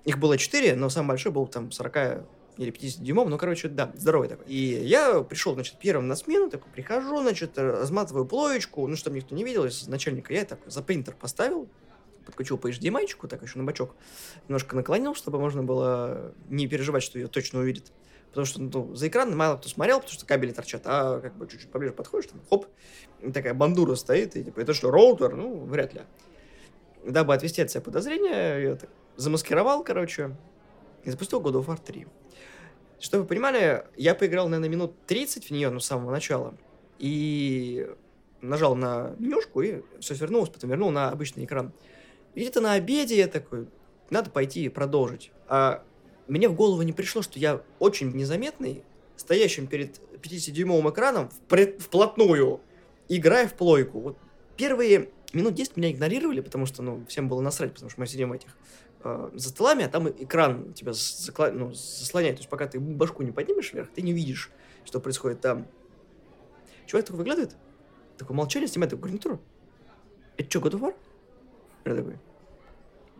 Их 0.04 0.18
было 0.18 0.38
четыре, 0.38 0.74
но 0.74 0.88
самый 0.88 1.08
большой 1.08 1.32
был 1.32 1.46
там 1.46 1.70
40 1.70 2.26
или 2.56 2.70
50 2.70 3.02
дюймов, 3.02 3.28
ну, 3.28 3.38
короче, 3.38 3.68
да, 3.68 3.90
здоровый 3.94 4.28
такой. 4.28 4.46
И 4.46 4.56
я 4.56 5.22
пришел, 5.22 5.54
значит, 5.54 5.76
первым 5.78 6.08
на 6.08 6.16
смену, 6.16 6.50
такой, 6.50 6.70
прихожу, 6.72 7.22
значит, 7.22 7.56
разматываю 7.56 8.26
плоечку, 8.26 8.86
ну, 8.86 8.96
чтобы 8.96 9.16
никто 9.16 9.34
не 9.34 9.44
видел, 9.44 9.64
из 9.64 9.88
начальника 9.88 10.34
я 10.34 10.44
так 10.44 10.60
за 10.66 10.82
принтер 10.82 11.14
поставил, 11.14 11.68
подключил 12.26 12.58
по 12.58 12.68
HDMI-чику, 12.68 13.28
так 13.28 13.42
еще 13.42 13.58
на 13.58 13.64
бочок, 13.64 13.94
немножко 14.48 14.76
наклонил, 14.76 15.14
чтобы 15.14 15.38
можно 15.40 15.62
было 15.62 16.34
не 16.48 16.68
переживать, 16.68 17.02
что 17.02 17.18
ее 17.18 17.28
точно 17.28 17.60
увидит. 17.60 17.92
Потому 18.28 18.44
что 18.46 18.60
ну, 18.62 18.94
за 18.94 19.08
экран 19.08 19.36
мало 19.36 19.56
кто 19.56 19.68
смотрел, 19.68 19.98
потому 19.98 20.12
что 20.12 20.26
кабели 20.26 20.52
торчат, 20.52 20.82
а 20.84 21.20
как 21.20 21.36
бы 21.36 21.48
чуть-чуть 21.48 21.70
поближе 21.70 21.92
подходишь, 21.92 22.30
там, 22.30 22.40
хоп, 22.48 22.66
такая 23.32 23.54
бандура 23.54 23.94
стоит, 23.94 24.36
и 24.36 24.44
типа, 24.44 24.60
это 24.60 24.74
что, 24.74 24.90
роутер? 24.90 25.34
Ну, 25.34 25.64
вряд 25.64 25.94
ли. 25.94 26.02
Дабы 27.04 27.34
отвести 27.34 27.62
от 27.62 27.70
себя 27.70 27.80
подозрения, 27.80 28.58
я 28.58 28.76
так 28.76 28.90
замаскировал, 29.16 29.82
короче, 29.84 30.36
и 31.04 31.10
запустил 31.10 31.40
God 31.40 31.54
of 31.54 31.66
War 31.66 31.78
3. 31.82 32.06
Чтобы 32.98 33.22
вы 33.22 33.28
понимали, 33.28 33.86
я 33.96 34.14
поиграл, 34.14 34.48
наверное, 34.48 34.68
минут 34.68 34.94
30 35.06 35.46
в 35.46 35.50
нее, 35.50 35.70
ну, 35.70 35.80
с 35.80 35.86
самого 35.86 36.10
начала. 36.10 36.54
И 36.98 37.88
нажал 38.42 38.74
на 38.74 39.14
менюшку, 39.18 39.62
и 39.62 39.82
все 40.00 40.14
свернулось, 40.14 40.50
потом 40.50 40.70
вернул 40.70 40.90
на 40.90 41.10
обычный 41.10 41.44
экран. 41.44 41.72
И 42.34 42.40
где-то 42.40 42.60
на 42.60 42.74
обеде 42.74 43.16
я 43.16 43.26
такой, 43.26 43.68
надо 44.10 44.30
пойти 44.30 44.64
и 44.64 44.68
продолжить. 44.68 45.32
А 45.48 45.82
мне 46.28 46.48
в 46.48 46.54
голову 46.54 46.82
не 46.82 46.92
пришло, 46.92 47.22
что 47.22 47.38
я 47.38 47.62
очень 47.78 48.10
незаметный, 48.12 48.84
стоящим 49.16 49.66
перед 49.66 49.98
50-дюймовым 50.22 50.90
экраном 50.90 51.30
вплотную, 51.78 52.60
играя 53.08 53.48
в 53.48 53.54
плойку. 53.54 54.00
Вот 54.00 54.18
первые 54.56 55.08
минут 55.36 55.54
10 55.54 55.76
меня 55.76 55.90
игнорировали, 55.90 56.40
потому 56.40 56.66
что, 56.66 56.82
ну, 56.82 57.04
всем 57.06 57.28
было 57.28 57.40
насрать, 57.40 57.72
потому 57.72 57.90
что 57.90 58.00
мы 58.00 58.06
сидим 58.06 58.30
в 58.30 58.32
этих 58.32 58.56
э, 59.04 59.30
за 59.34 59.48
столами, 59.48 59.84
а 59.84 59.88
там 59.88 60.08
экран 60.08 60.72
тебя 60.72 60.92
закла... 60.92 61.50
ну, 61.50 61.72
заслоняет. 61.72 62.36
То 62.36 62.40
есть 62.40 62.50
пока 62.50 62.66
ты 62.66 62.80
башку 62.80 63.22
не 63.22 63.32
поднимешь 63.32 63.72
вверх, 63.72 63.88
ты 63.94 64.02
не 64.02 64.12
видишь, 64.12 64.50
что 64.84 65.00
происходит 65.00 65.40
там. 65.40 65.66
Чувак 66.86 67.06
такой 67.06 67.18
выглядывает, 67.18 67.56
такой 68.18 68.34
молчание, 68.34 68.68
снимает 68.68 68.90
такую 68.90 69.04
гарнитуру. 69.04 69.40
Это 70.36 70.50
что, 70.50 70.60
God 70.60 70.72
of 70.72 70.80
War? 70.80 70.94
Я 71.84 71.94
такой, 71.94 72.18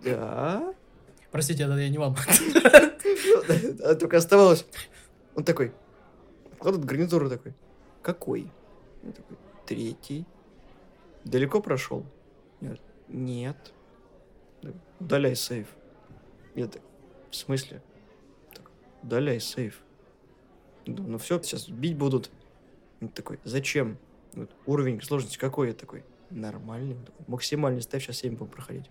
да. 0.05 0.75
Простите, 1.31 1.65
это 1.65 1.77
я 1.77 1.89
не 1.89 1.99
вам. 1.99 2.17
А 3.83 3.95
только 3.95 4.19
оставалось. 4.19 4.65
Он 5.35 5.45
такой, 5.45 5.73
кладут 6.59 6.85
гарнитуру 6.85 7.29
такой. 7.29 7.55
Какой? 8.03 8.51
Я 9.03 9.13
такой, 9.13 9.37
третий. 9.67 10.27
Далеко 11.25 11.61
прошел? 11.61 12.05
Нет. 13.09 13.73
Удаляй 14.99 15.35
сейф. 15.35 15.69
Я 16.55 16.69
в 17.31 17.37
смысле? 17.37 17.83
Так, 18.55 18.71
удаляй 19.03 19.41
сейф. 19.41 19.81
Да, 20.87 21.03
ну 21.03 21.19
все, 21.19 21.41
сейчас 21.43 21.69
бить 21.69 21.97
будут. 21.97 22.31
Он 23.01 23.09
такой, 23.09 23.39
зачем? 23.45 23.99
Вот, 24.33 24.51
уровень 24.67 25.01
сложности 25.03 25.39
какой? 25.39 25.69
Я 25.69 25.75
такой, 25.75 26.05
нормальный. 26.31 26.97
Максимальный 27.27 27.83
ставь, 27.83 28.05
сейчас 28.05 28.19
7 28.19 28.37
будем 28.37 28.51
проходить. 28.51 28.91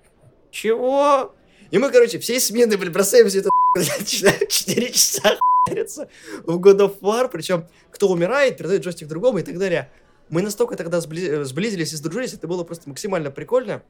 Чего? 0.51 1.35
И 1.71 1.77
мы, 1.77 1.91
короче, 1.91 2.19
всей 2.19 2.39
смены, 2.39 2.77
блин, 2.77 2.91
бросаем 2.91 3.27
все 3.27 3.39
это, 3.39 3.49
начинаем 3.75 4.47
4 4.47 4.91
часа 4.91 5.37
в 5.67 6.59
God 6.59 6.79
of 6.79 6.99
War, 7.01 7.29
причем 7.29 7.67
кто 7.91 8.09
умирает, 8.09 8.57
передает 8.57 8.83
джойстик 8.83 9.07
другому 9.07 9.39
и 9.39 9.43
так 9.43 9.57
далее. 9.57 9.91
Мы 10.29 10.41
настолько 10.41 10.75
тогда 10.75 11.01
сблизились 11.01 11.93
и 11.93 11.95
сдружились, 11.95 12.33
это 12.33 12.47
было 12.47 12.63
просто 12.63 12.87
максимально 12.89 13.31
прикольно. 13.31 13.81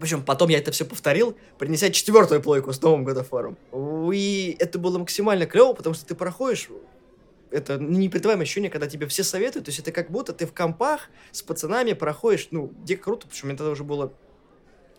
Общем, 0.00 0.22
потом 0.22 0.48
я 0.48 0.58
это 0.58 0.72
все 0.72 0.84
повторил, 0.84 1.36
принеся 1.58 1.90
четвертую 1.90 2.40
плойку 2.40 2.72
с 2.72 2.80
новым 2.80 3.06
War. 3.06 4.14
И 4.14 4.56
это 4.58 4.78
было 4.78 4.98
максимально 4.98 5.46
клево, 5.46 5.74
потому 5.74 5.94
что 5.94 6.06
ты 6.06 6.14
проходишь 6.14 6.70
это 7.50 7.78
непредаваемое 7.78 8.44
ощущение, 8.44 8.70
когда 8.70 8.86
тебе 8.86 9.06
все 9.06 9.24
советуют. 9.24 9.66
То 9.66 9.70
есть 9.70 9.80
это 9.80 9.92
как 9.92 10.10
будто 10.10 10.32
ты 10.32 10.46
в 10.46 10.54
компах 10.54 11.10
с 11.32 11.42
пацанами 11.42 11.92
проходишь, 11.92 12.48
ну, 12.50 12.72
дико 12.84 13.04
круто, 13.04 13.22
потому 13.22 13.36
что 13.36 13.46
мне 13.46 13.56
тогда 13.56 13.72
уже 13.72 13.84
было 13.84 14.12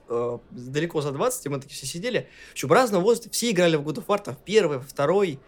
э, 0.10 0.38
далеко 0.52 1.02
за 1.02 1.12
20, 1.12 1.46
и 1.46 1.50
мы 1.50 1.60
такие 1.60 1.76
все 1.76 1.86
сидели. 1.86 2.28
Общем, 2.52 2.68
в 2.68 2.72
разном 2.72 3.04
возрасте 3.04 3.30
все 3.30 3.52
играли 3.52 3.78
в 3.78 3.88
God 3.88 3.96
of 3.96 4.06
War, 4.06 4.22
там, 4.22 4.36
в 4.36 4.40
первый, 4.40 4.80
в 4.80 4.88
второй. 4.88 5.40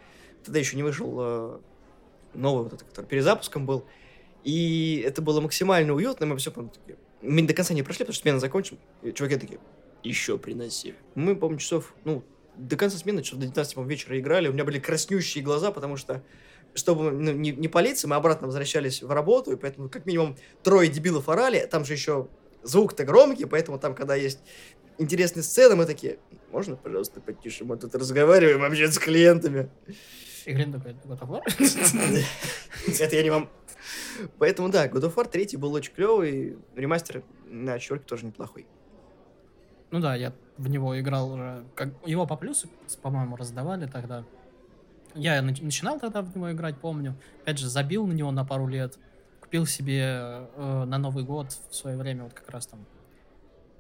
Тогда 0.44 0.60
еще 0.60 0.76
не 0.76 0.84
вышел 0.84 1.16
э, 1.20 1.60
новый, 2.34 2.64
вот 2.64 2.74
этот, 2.74 2.88
который 2.88 3.06
перезапуском 3.06 3.66
был. 3.66 3.86
И 4.44 5.04
это 5.06 5.22
было 5.22 5.42
максимально 5.42 5.94
уютно, 5.94 6.26
мы 6.26 6.38
все 6.38 6.52
такие, 6.52 6.98
мы 7.22 7.42
до 7.44 7.54
конца 7.54 7.74
не 7.74 7.84
прошли, 7.84 8.04
потому 8.04 8.14
что 8.14 8.24
смена 8.24 8.40
закончим. 8.40 8.78
И 9.02 9.12
чуваки 9.12 9.38
такие, 9.38 9.60
еще 10.04 10.38
приноси. 10.38 10.96
Мы, 11.16 11.36
по-моему, 11.36 11.60
часов, 11.60 11.94
ну, 12.04 12.24
до 12.58 12.76
конца 12.76 12.98
смены, 12.98 13.24
часов 13.24 13.40
до 13.40 13.46
19 13.46 13.78
вечера 13.78 14.20
играли. 14.20 14.48
У 14.48 14.54
меня 14.54 14.66
были 14.66 14.80
краснющие 14.80 15.44
глаза, 15.44 15.72
потому 15.72 15.98
что 15.98 16.24
чтобы 16.76 17.12
ну, 17.12 17.32
не, 17.32 17.52
не 17.52 17.68
палиться, 17.68 18.08
мы 18.08 18.16
обратно 18.16 18.48
возвращались 18.48 19.04
в 19.04 19.12
работу, 19.12 19.52
и 19.52 19.56
поэтому 19.56 19.90
как 19.90 20.06
минимум 20.06 20.36
трое 20.64 20.90
дебилов 20.90 21.30
орали, 21.30 21.68
там 21.70 21.86
же 21.86 21.94
еще 21.94 22.28
звук-то 22.64 23.06
громкий, 23.06 23.46
поэтому 23.46 23.78
там, 23.78 23.94
когда 23.94 24.16
есть 24.16 24.40
интересные 24.98 25.44
сцены, 25.44 25.76
мы 25.76 25.86
такие, 25.86 26.18
можно, 26.52 26.76
пожалуйста, 26.76 27.22
потише, 27.22 27.64
мы 27.64 27.78
тут 27.78 27.94
разговариваем 27.96 28.60
вообще 28.60 28.92
с 28.92 28.98
клиентами. 28.98 29.70
И 30.46 30.54
клиент 30.54 30.76
такой, 30.76 30.94
Это 33.00 33.16
я 33.16 33.24
не 33.24 33.30
вам 33.30 33.50
Поэтому 34.40 34.70
да, 34.70 34.88
God 34.88 35.04
of 35.04 35.16
War 35.16 35.28
3 35.30 35.58
был 35.58 35.74
очень 35.74 35.94
клевый, 35.94 36.58
ремастер 36.76 37.24
на 37.46 37.80
четверке 37.80 38.06
тоже 38.06 38.26
неплохой. 38.26 38.66
Ну 39.92 40.00
да, 40.00 40.16
я 40.16 40.34
в 40.58 40.70
него 40.70 41.00
играл 41.00 41.32
уже, 41.34 41.66
как 41.76 41.90
его 42.06 42.26
по 42.26 42.36
плюсу, 42.36 42.68
по-моему, 43.02 43.36
раздавали 43.36 43.86
тогда. 43.86 44.26
Я 45.14 45.42
начинал 45.42 46.00
тогда 46.00 46.22
в 46.22 46.36
него 46.36 46.52
играть, 46.52 46.80
помню. 46.80 47.16
Опять 47.44 47.60
же, 47.60 47.70
забил 47.70 48.08
на 48.08 48.14
него 48.14 48.32
на 48.32 48.44
пару 48.44 48.68
лет. 48.68 48.98
Купил 49.40 49.68
себе 49.68 50.48
э, 50.56 50.84
на 50.88 50.98
Новый 50.98 51.24
год 51.24 51.56
в 51.70 51.76
свое 51.76 51.96
время, 51.96 52.24
вот 52.24 52.34
как 52.34 52.50
раз 52.50 52.66
там 52.66 52.88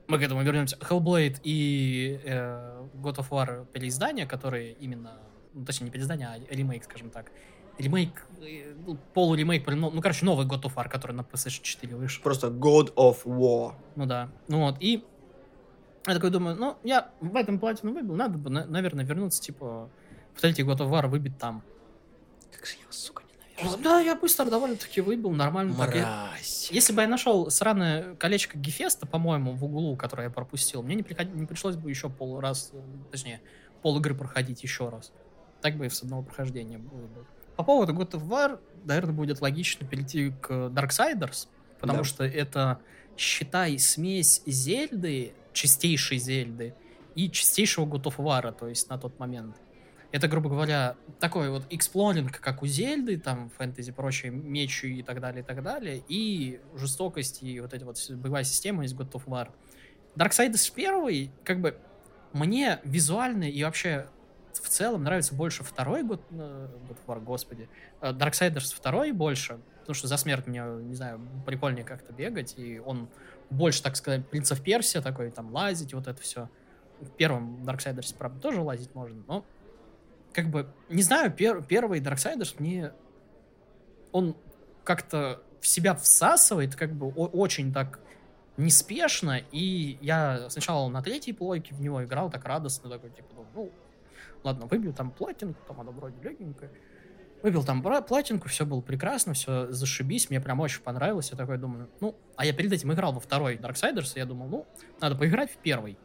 мы 0.07 0.19
к 0.19 0.21
этому 0.21 0.43
вернемся. 0.43 0.75
Hellblade 0.77 1.39
и 1.43 2.19
э, 2.23 2.87
God 2.95 3.15
of 3.17 3.29
War 3.29 3.65
переиздания, 3.71 4.25
которые 4.25 4.73
именно, 4.73 5.17
ну, 5.53 5.65
точнее, 5.65 5.85
не 5.85 5.91
переиздание, 5.91 6.27
а 6.27 6.53
ремейк, 6.53 6.83
скажем 6.83 7.09
так. 7.09 7.31
Ремейк, 7.77 8.25
э, 8.41 8.73
ну, 8.85 8.97
полуремейк, 9.13 9.65
ну, 9.67 9.89
ну, 9.91 10.01
короче, 10.01 10.25
новый 10.25 10.45
God 10.45 10.61
of 10.63 10.75
War, 10.75 10.87
который 10.89 11.13
на 11.13 11.21
PlayStation 11.21 11.61
4 11.63 11.95
вышел. 11.95 12.21
Просто 12.23 12.47
God 12.47 12.93
of 12.95 13.23
War. 13.25 13.73
Ну 13.95 14.05
да. 14.05 14.29
Ну 14.47 14.59
вот, 14.61 14.77
и 14.79 15.03
я 16.05 16.13
такой 16.13 16.29
думаю, 16.29 16.55
ну, 16.55 16.77
я 16.83 17.11
в 17.21 17.35
этом 17.35 17.59
платину 17.59 17.93
выбил, 17.93 18.15
надо 18.15 18.37
бы, 18.37 18.49
на- 18.49 18.65
наверное, 18.65 19.05
вернуться, 19.05 19.41
типа, 19.41 19.89
в 20.35 20.41
третий 20.41 20.63
God 20.63 20.77
of 20.77 20.89
War 20.91 21.07
выбить 21.07 21.37
там. 21.37 21.63
Как 22.51 22.65
же 22.65 22.75
я 22.79 22.85
вас, 22.85 22.97
сука, 22.97 23.23
ненавижу. 23.57 23.81
Да, 23.83 23.99
я 24.01 24.15
быстро 24.15 24.45
довольно-таки 24.45 25.01
выбил, 25.01 25.31
нормально. 25.31 25.73
так. 25.75 25.95
Я- 25.95 26.27
Мразь. 26.31 26.69
Если 26.71 26.93
бы 26.93 27.01
я 27.01 27.07
нашел 27.07 27.49
сраное 27.49 28.15
колечко 28.15 28.57
Гефеста, 28.59 29.07
по-моему, 29.07 29.53
в 29.53 29.63
углу, 29.63 29.95
которое 29.95 30.23
я 30.25 30.29
пропустил, 30.29 30.83
мне 30.83 30.93
не, 30.95 31.01
приход- 31.03 31.33
не 31.33 31.45
пришлось 31.47 31.75
бы 31.75 31.89
еще 31.89 32.09
пол 32.09 32.39
раз, 32.39 32.69
э, 32.73 32.81
точнее, 33.11 33.41
пол 33.81 33.97
игры 33.97 34.13
проходить 34.13 34.61
еще 34.61 34.89
раз. 34.89 35.11
Так 35.61 35.77
бы 35.77 35.85
и 35.85 35.89
с 35.89 36.03
одного 36.03 36.21
прохождения 36.23 36.77
было 36.77 37.07
бы. 37.07 37.25
По 37.55 37.63
поводу 37.63 37.93
God 37.93 38.11
of 38.11 38.27
War, 38.27 38.59
наверное, 38.85 39.13
будет 39.13 39.41
логично 39.41 39.87
перейти 39.87 40.31
к 40.41 40.49
Darksiders, 40.69 41.47
потому 41.79 41.99
Да. 41.99 42.03
что 42.05 42.23
это, 42.23 42.79
считай, 43.17 43.77
смесь 43.77 44.41
Зельды, 44.45 45.33
чистейшей 45.53 46.17
Зельды, 46.17 46.73
и 47.15 47.29
чистейшего 47.29 47.85
God 47.85 48.03
of 48.03 48.15
War, 48.17 48.51
то 48.51 48.67
есть 48.67 48.89
на 48.89 48.97
тот 48.97 49.19
момент. 49.19 49.55
Это, 50.11 50.27
грубо 50.27 50.49
говоря, 50.49 50.95
такой 51.19 51.49
вот 51.49 51.65
эксплоринг, 51.71 52.39
как 52.39 52.61
у 52.61 52.67
Зельды, 52.67 53.19
там, 53.19 53.49
фэнтези, 53.49 53.91
прочее, 53.91 54.31
мечи 54.31 54.99
и 54.99 55.03
так 55.03 55.19
далее, 55.19 55.41
и 55.41 55.45
так 55.45 55.63
далее, 55.63 56.03
и 56.07 56.59
жестокость, 56.75 57.41
и 57.43 57.59
вот 57.59 57.73
эта 57.73 57.85
вот 57.85 57.97
боевая 58.11 58.43
система 58.43 58.85
из 58.85 58.93
God 58.93 59.11
of 59.11 59.25
War. 59.25 59.49
Darksiders 60.15 60.71
1, 60.75 61.31
как 61.43 61.61
бы, 61.61 61.77
мне 62.31 62.79
визуально 62.83 63.43
и 63.49 63.63
вообще 63.63 64.07
в 64.61 64.69
целом 64.69 65.03
нравится 65.03 65.33
больше 65.33 65.63
второй 65.63 66.03
God, 66.03 66.21
э, 66.31 66.67
God 66.89 66.89
of 66.89 66.97
War, 67.07 67.21
господи, 67.21 67.69
э, 68.01 68.11
Darksiders 68.11 68.81
2 68.81 69.13
больше, 69.13 69.59
потому 69.79 69.95
что 69.95 70.07
за 70.07 70.17
смерть 70.17 70.47
мне, 70.47 70.63
не 70.81 70.95
знаю, 70.95 71.21
прикольнее 71.45 71.83
как-то 71.83 72.13
бегать, 72.13 72.53
и 72.57 72.79
он 72.79 73.09
больше, 73.49 73.81
так 73.83 73.95
сказать, 73.95 74.27
принцев 74.27 74.61
Персия 74.61 75.01
такой, 75.01 75.31
там, 75.31 75.53
лазить, 75.53 75.93
вот 75.93 76.07
это 76.07 76.21
все. 76.21 76.49
В 76.99 77.09
первом 77.09 77.63
Darksiders, 77.63 78.15
правда, 78.17 78.39
тоже 78.39 78.61
лазить 78.61 78.93
можно, 78.95 79.23
но 79.27 79.45
как 80.33 80.47
бы, 80.49 80.67
не 80.89 81.03
знаю, 81.03 81.31
пер- 81.31 81.65
первый 81.65 81.99
Darksiders 81.99 82.55
мне 82.59 82.91
он 84.11 84.35
как-то 84.83 85.41
в 85.61 85.67
себя 85.67 85.95
всасывает, 85.95 86.75
как 86.75 86.93
бы 86.93 87.07
очень 87.07 87.73
так 87.73 87.99
неспешно, 88.57 89.41
и 89.51 89.97
я 90.01 90.49
сначала 90.49 90.89
на 90.89 91.01
третьей 91.01 91.33
плойке 91.33 91.73
в 91.73 91.81
него 91.81 92.03
играл 92.03 92.29
так 92.29 92.45
радостно, 92.45 92.89
такой, 92.89 93.09
типа, 93.09 93.27
ну, 93.55 93.71
ладно, 94.43 94.65
выбью 94.65 94.93
там 94.93 95.11
платинку, 95.11 95.59
там 95.67 95.79
она 95.81 95.91
вроде 95.91 96.15
легенькая, 96.21 96.71
выбил 97.41 97.63
там 97.63 97.81
платинку, 97.81 98.47
все 98.47 98.65
было 98.65 98.81
прекрасно, 98.81 99.33
все 99.33 99.71
зашибись, 99.71 100.29
мне 100.29 100.39
прям 100.39 100.59
очень 100.59 100.81
понравилось, 100.81 101.31
я 101.31 101.37
такой 101.37 101.57
думаю, 101.57 101.89
ну, 101.99 102.15
а 102.35 102.45
я 102.45 102.53
перед 102.53 102.71
этим 102.71 102.91
играл 102.93 103.13
во 103.13 103.19
второй 103.19 103.57
Darksiders, 103.57 104.13
и 104.15 104.19
я 104.19 104.25
думал, 104.25 104.47
ну, 104.47 104.67
надо 105.01 105.15
поиграть 105.15 105.51
в 105.51 105.57
первый. 105.57 105.97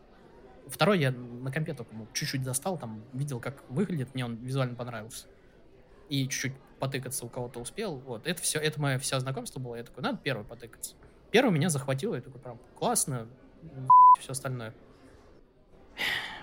Второй 0.67 1.01
я 1.01 1.13
на 1.13 1.51
компе 1.51 1.73
только 1.73 1.95
ну, 1.95 2.07
чуть-чуть 2.13 2.43
достал, 2.43 2.77
там 2.77 3.03
видел, 3.13 3.41
как 3.41 3.63
выглядит, 3.71 4.15
мне 4.15 4.25
он 4.25 4.37
визуально 4.37 4.75
понравился. 4.75 5.27
И 6.09 6.29
чуть-чуть 6.29 6.55
потыкаться 6.79 7.25
у 7.25 7.29
кого-то 7.29 7.61
успел. 7.61 7.97
Вот, 7.97 8.27
это 8.27 8.41
все, 8.43 8.59
это 8.59 8.81
мое 8.81 8.99
все 8.99 9.19
знакомство 9.21 9.61
было. 9.61 9.77
Я 9.77 9.85
такой, 9.85 10.03
надо 10.03 10.19
первый 10.19 10.45
потыкаться. 10.45 10.95
Первый 11.31 11.53
меня 11.53 11.69
захватил, 11.69 12.15
я 12.15 12.21
такой, 12.21 12.41
прям, 12.41 12.59
классно, 12.75 13.29
все 14.21 14.33
остальное. 14.33 14.75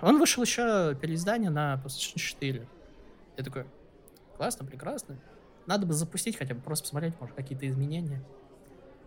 Он 0.02 0.20
вышел 0.20 0.44
еще 0.44 0.96
переиздание 1.02 1.50
на 1.50 1.82
PlayStation 1.84 2.18
4. 2.18 2.68
Я 3.38 3.44
такой, 3.44 3.66
классно, 4.38 4.66
прекрасно. 4.66 5.18
Надо 5.66 5.86
бы 5.86 5.94
запустить 5.94 6.38
хотя 6.38 6.54
бы, 6.54 6.62
просто 6.62 6.84
посмотреть, 6.84 7.14
может, 7.20 7.36
какие-то 7.36 7.68
изменения. 7.68 8.24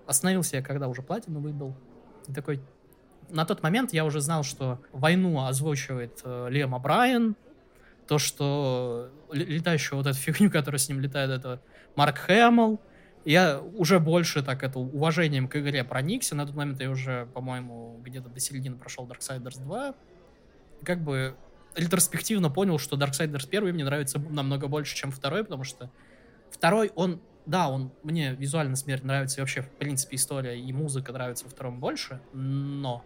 Остановился 0.06 0.56
я, 0.56 0.62
когда 0.62 0.88
уже 0.88 1.02
платину 1.02 1.40
выбил. 1.40 1.74
И 2.26 2.32
такой, 2.32 2.60
на 3.28 3.44
тот 3.44 3.62
момент 3.62 3.92
я 3.92 4.04
уже 4.04 4.20
знал, 4.20 4.42
что 4.42 4.80
войну 4.92 5.44
озвучивает 5.46 6.20
э, 6.24 6.48
Лем 6.50 6.80
Брайан, 6.80 7.36
то, 8.06 8.18
что 8.18 9.10
летающую 9.30 9.98
вот 9.98 10.06
эту 10.06 10.16
фигню, 10.18 10.50
которая 10.50 10.78
с 10.78 10.88
ним 10.88 11.00
летает, 11.00 11.30
это 11.30 11.60
Марк 11.94 12.18
Хэмилл. 12.18 12.80
Я 13.24 13.60
уже 13.60 14.00
больше 14.00 14.42
так 14.42 14.62
это 14.62 14.78
уважением 14.78 15.48
к 15.48 15.56
игре 15.56 15.84
проникся. 15.84 16.34
На 16.34 16.46
тот 16.46 16.54
момент 16.54 16.80
я 16.80 16.90
уже, 16.90 17.28
по-моему, 17.34 18.00
где-то 18.02 18.30
до 18.30 18.40
середины 18.40 18.76
прошел 18.76 19.06
Darksiders 19.06 19.60
2. 19.60 19.94
Как 20.84 21.02
бы 21.02 21.36
ретроспективно 21.74 22.50
понял, 22.50 22.78
что 22.78 22.96
Darksiders 22.96 23.48
1 23.48 23.74
мне 23.74 23.84
нравится 23.84 24.18
намного 24.18 24.68
больше, 24.68 24.96
чем 24.96 25.10
второй, 25.10 25.44
потому 25.44 25.64
что 25.64 25.90
второй, 26.50 26.90
он, 26.94 27.20
да, 27.46 27.68
он 27.68 27.92
мне 28.02 28.34
визуально 28.34 28.76
смерть 28.76 29.04
нравится, 29.04 29.38
и 29.38 29.40
вообще, 29.40 29.62
в 29.62 29.70
принципе, 29.70 30.16
история 30.16 30.58
и 30.58 30.72
музыка 30.72 31.12
нравится 31.12 31.44
во 31.44 31.50
втором 31.50 31.80
больше, 31.80 32.20
но 32.32 33.04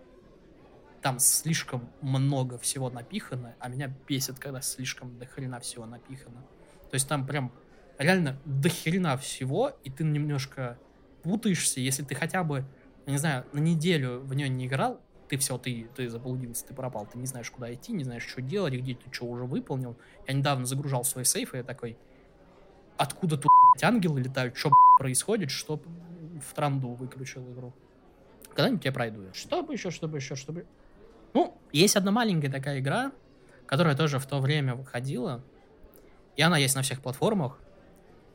там 1.03 1.19
слишком 1.19 1.91
много 2.01 2.59
всего 2.59 2.89
напихано, 2.89 3.57
а 3.59 3.69
меня 3.69 3.93
бесит, 4.09 4.39
когда 4.39 4.61
слишком 4.61 5.19
до 5.19 5.27
хрена 5.27 5.59
всего 5.61 5.85
напихано. 5.85 6.43
То 6.91 6.95
есть 6.95 7.09
там 7.09 7.27
прям 7.27 7.53
реально 7.99 8.39
до 8.45 8.69
хрена 8.69 9.17
всего, 9.17 9.73
и 9.83 9.91
ты 9.91 10.05
немножко 10.05 10.79
путаешься, 11.23 11.81
если 11.81 12.05
ты 12.05 12.15
хотя 12.15 12.45
бы, 12.45 12.65
не 13.07 13.19
знаю, 13.19 13.45
на 13.53 13.59
неделю 13.59 14.21
в 14.21 14.33
нее 14.35 14.49
не 14.49 14.67
играл, 14.67 15.01
ты 15.29 15.37
все, 15.39 15.59
ты, 15.59 15.89
ты 15.95 16.09
заблудился, 16.09 16.67
ты 16.67 16.75
пропал, 16.75 17.07
ты 17.07 17.19
не 17.19 17.27
знаешь, 17.27 17.51
куда 17.51 17.73
идти, 17.73 17.93
не 17.93 18.05
знаешь, 18.05 18.27
что 18.27 18.43
делать, 18.43 18.75
где 18.75 18.95
ты 18.95 19.13
что 19.13 19.27
уже 19.27 19.45
выполнил. 19.45 19.97
Я 20.27 20.35
недавно 20.35 20.67
загружал 20.67 21.05
свой 21.05 21.25
сейф, 21.25 21.55
и 21.55 21.59
я 21.59 21.65
такой, 21.65 21.97
откуда 22.97 23.37
тут 23.37 23.51
блядь, 23.75 23.85
ангелы 23.85 24.21
летают, 24.21 24.57
что 24.57 24.71
происходит, 24.99 25.51
что 25.51 25.81
в 26.41 26.55
транду 26.55 26.89
выключил 26.89 27.43
игру. 27.53 27.73
Когда-нибудь 28.55 28.85
я 28.85 28.93
пройду. 28.93 29.23
её. 29.23 29.33
Чтобы 29.33 29.73
еще, 29.73 29.91
чтобы 29.91 30.19
еще, 30.19 30.35
чтобы... 30.35 30.67
Ну, 31.35 31.59
есть 31.73 31.97
одна 31.97 32.11
маленькая 32.11 32.51
такая 32.51 32.81
игра, 32.81 33.13
которая 33.67 33.97
тоже 33.97 34.19
в 34.19 34.27
то 34.27 34.39
время 34.39 34.75
выходила, 34.75 35.43
и 36.37 36.43
она 36.43 36.59
есть 36.59 36.75
на 36.75 36.83
всех 36.83 37.01
платформах. 37.01 37.59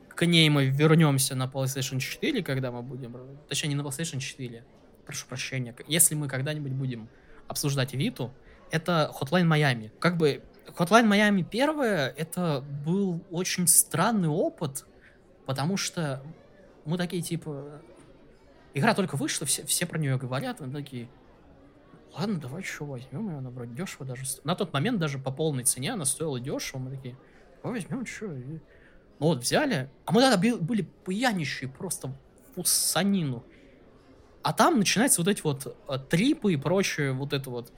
К 0.10 0.26
ней 0.26 0.50
мы 0.50 0.66
вернемся 0.66 1.36
на 1.36 1.46
PlayStation 1.46 2.00
4, 2.00 2.42
когда 2.44 2.72
мы 2.72 2.82
будем... 2.82 3.16
Точнее, 3.48 3.70
не 3.70 3.76
на 3.76 3.82
PlayStation 3.82 4.20
4. 4.20 4.66
Прошу 5.08 5.26
прощения. 5.26 5.74
Если 5.88 6.16
мы 6.16 6.28
когда-нибудь 6.28 6.74
будем 6.74 7.08
обсуждать 7.48 7.94
Виту, 7.94 8.34
это 8.72 9.10
Hotline 9.18 9.48
Miami. 9.48 9.90
Как 10.00 10.18
бы 10.18 10.44
Hotline 10.68 11.08
Miami 11.10 11.46
первое, 11.50 12.10
это 12.10 12.62
был 12.86 13.24
очень 13.32 13.68
странный 13.68 14.28
опыт, 14.28 14.86
потому 15.46 15.78
что 15.78 16.22
мы 16.84 16.98
такие, 16.98 17.22
типа... 17.22 17.82
Игра 18.74 18.94
только 18.94 19.16
вышла, 19.16 19.48
все, 19.48 19.66
все 19.66 19.86
про 19.86 19.98
нее 19.98 20.18
говорят, 20.18 20.60
мы 20.60 20.74
такие... 20.74 21.08
Ладно, 22.14 22.38
давай 22.38 22.64
что 22.64 22.84
возьмем 22.84 23.30
ее, 23.30 23.38
она 23.38 23.50
вроде 23.50 23.74
дешево 23.74 24.06
даже. 24.06 24.24
На 24.44 24.56
тот 24.56 24.74
момент 24.74 25.00
даже 25.00 25.20
по 25.20 25.32
полной 25.32 25.64
цене 25.64 25.94
она 25.94 26.04
стоила 26.04 26.38
дешево, 26.38 26.80
мы 26.80 26.92
такие, 26.92 27.18
давай 27.64 27.80
возьмем, 27.80 28.06
что. 28.06 28.28
Ну 28.28 28.62
вот, 29.20 29.40
взяли. 29.40 29.90
А 30.06 30.12
мы 30.12 30.20
тогда 30.20 30.38
были 30.38 30.82
пьянищие 30.82 31.70
просто 31.70 32.10
в 32.56 32.60
усанину. 32.60 33.46
А 34.48 34.54
там 34.54 34.80
начинаются 34.80 35.20
вот 35.20 35.28
эти 35.28 35.42
вот 35.42 35.76
э, 35.90 35.98
трипы 36.10 36.54
и 36.54 36.56
прочее, 36.56 37.12
вот 37.12 37.34
это 37.34 37.50
вот. 37.50 37.74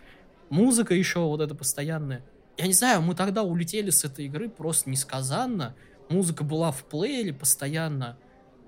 Музыка 0.52 0.94
еще 0.94 1.18
вот 1.22 1.42
это 1.42 1.56
постоянная. 1.56 2.24
Я 2.58 2.68
не 2.68 2.74
знаю, 2.74 3.02
мы 3.02 3.16
тогда 3.16 3.42
улетели 3.42 3.90
с 3.90 4.06
этой 4.06 4.26
игры 4.26 4.50
просто 4.50 4.88
несказанно. 4.88 5.76
Музыка 6.10 6.44
была 6.44 6.72
в 6.72 6.84
плеере 6.84 7.34
постоянно. 7.34 8.20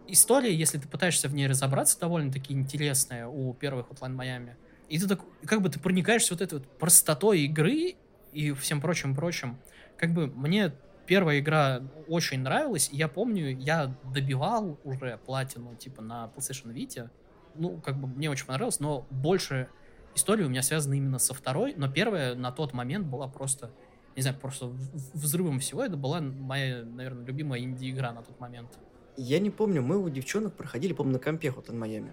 История, 0.07 0.51
если 0.51 0.79
ты 0.79 0.87
пытаешься 0.87 1.27
в 1.27 1.35
ней 1.35 1.45
разобраться, 1.45 1.99
довольно-таки 1.99 2.55
интересная 2.55 3.27
у 3.27 3.53
первых 3.53 3.89
Hotline 3.89 4.15
Miami. 4.15 4.55
И 4.89 4.97
ты 4.97 5.07
так, 5.07 5.19
как 5.45 5.61
бы 5.61 5.69
ты 5.69 5.79
проникаешься 5.79 6.33
вот 6.33 6.41
этой 6.41 6.55
вот 6.55 6.67
простотой 6.79 7.41
игры 7.41 7.97
и 8.33 8.51
всем 8.53 8.81
прочим-прочим. 8.81 9.59
Как 9.95 10.11
бы 10.11 10.25
мне 10.25 10.73
первая 11.05 11.37
игра 11.37 11.83
очень 12.07 12.39
нравилась, 12.39 12.89
я 12.91 13.07
помню, 13.07 13.55
я 13.59 13.95
добивал 14.11 14.79
уже 14.83 15.19
платину, 15.23 15.75
типа, 15.75 16.01
на 16.01 16.31
PlayStation 16.35 16.73
Vita. 16.73 17.11
Ну, 17.55 17.77
как 17.77 17.99
бы 17.99 18.07
мне 18.07 18.29
очень 18.29 18.45
понравилось, 18.45 18.79
но 18.79 19.05
больше 19.09 19.67
история 20.15 20.45
у 20.45 20.49
меня 20.49 20.61
связана 20.61 20.93
именно 20.93 21.19
со 21.19 21.33
второй, 21.33 21.73
но 21.75 21.89
первая 21.89 22.35
на 22.35 22.51
тот 22.51 22.73
момент 22.73 23.07
была 23.07 23.27
просто, 23.27 23.71
не 24.15 24.21
знаю, 24.21 24.37
просто 24.37 24.67
взрывом 25.13 25.59
всего. 25.59 25.83
Это 25.83 25.97
была 25.97 26.21
моя, 26.21 26.83
наверное, 26.83 27.25
любимая 27.25 27.61
инди-игра 27.61 28.11
на 28.11 28.21
тот 28.23 28.39
момент. 28.39 28.69
Я 29.17 29.39
не 29.39 29.49
помню, 29.49 29.81
мы 29.81 29.97
у 29.97 30.09
девчонок 30.09 30.55
проходили, 30.55 30.93
по-моему, 30.93 31.17
на 31.17 31.23
компе 31.23 31.49
Hotline 31.49 31.79
Miami. 31.79 32.11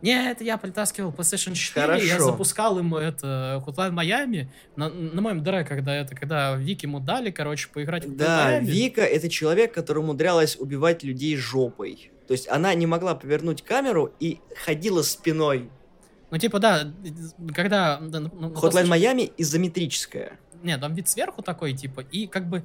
Нет, 0.00 0.40
я 0.40 0.58
притаскивал 0.58 1.10
PlayStation 1.10 1.54
4, 1.54 2.06
я 2.06 2.14
Хорошо. 2.14 2.30
запускал 2.30 2.78
ему 2.78 2.96
это 2.96 3.62
Hotline 3.66 3.92
Miami 3.92 4.46
на, 4.76 4.88
на 4.88 5.20
моем 5.20 5.42
дыре, 5.42 5.64
когда 5.64 5.92
это, 5.94 6.14
когда 6.14 6.54
Вики 6.54 6.86
ему 6.86 7.00
дали, 7.00 7.30
короче, 7.32 7.68
поиграть 7.68 8.04
в 8.04 8.12
Hotline 8.12 8.16
Да, 8.16 8.60
Miami. 8.60 8.64
Вика— 8.64 9.00
это 9.02 9.28
человек, 9.28 9.74
который 9.74 9.98
умудрялась 9.98 10.56
убивать 10.56 11.02
людей 11.02 11.36
жопой. 11.36 12.12
То 12.28 12.32
есть 12.32 12.46
она 12.48 12.74
не 12.74 12.86
могла 12.86 13.14
повернуть 13.14 13.62
камеру 13.62 14.12
и 14.20 14.40
ходила 14.64 15.00
спиной. 15.00 15.70
Ну, 16.30 16.36
типа, 16.36 16.58
да, 16.58 16.92
когда... 17.54 17.98
да, 18.00 18.20
ну, 18.20 18.30
ну, 18.38 18.52
Hotline 18.52 18.86
Miami 18.86 19.32
изометрическая. 19.38 20.38
Нет, 20.62 20.78
там 20.78 20.92
вид 20.94 21.08
сверху 21.08 21.40
такой, 21.40 21.72
типа, 21.72 22.00
и 22.00 22.26
как 22.26 22.46
бы, 22.46 22.64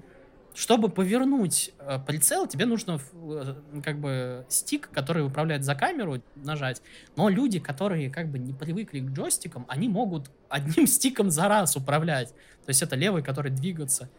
чтобы 0.53 0.89
повернуть 0.89 1.71
э, 1.79 1.97
прицел, 2.05 2.45
тебе 2.45 2.65
нужно 2.65 2.99
э, 3.13 3.55
как 3.81 3.99
бы 3.99 4.45
стик, 4.49 4.89
который 4.91 5.25
управляет 5.25 5.63
за 5.63 5.75
камеру, 5.75 6.21
нажать. 6.35 6.81
Но 7.15 7.29
люди, 7.29 7.59
которые 7.59 8.09
как 8.09 8.27
бы 8.27 8.39
не 8.39 8.51
привыкли 8.51 8.99
к 8.99 9.11
джойстикам, 9.11 9.63
они 9.69 9.87
могут 9.87 10.29
одним 10.49 10.87
стиком 10.87 11.31
за 11.31 11.47
раз 11.47 11.77
управлять. 11.77 12.31
То 12.65 12.69
есть 12.69 12.81
это 12.81 12.97
левый, 12.97 13.23
который 13.23 13.51
двигаться. 13.51 14.09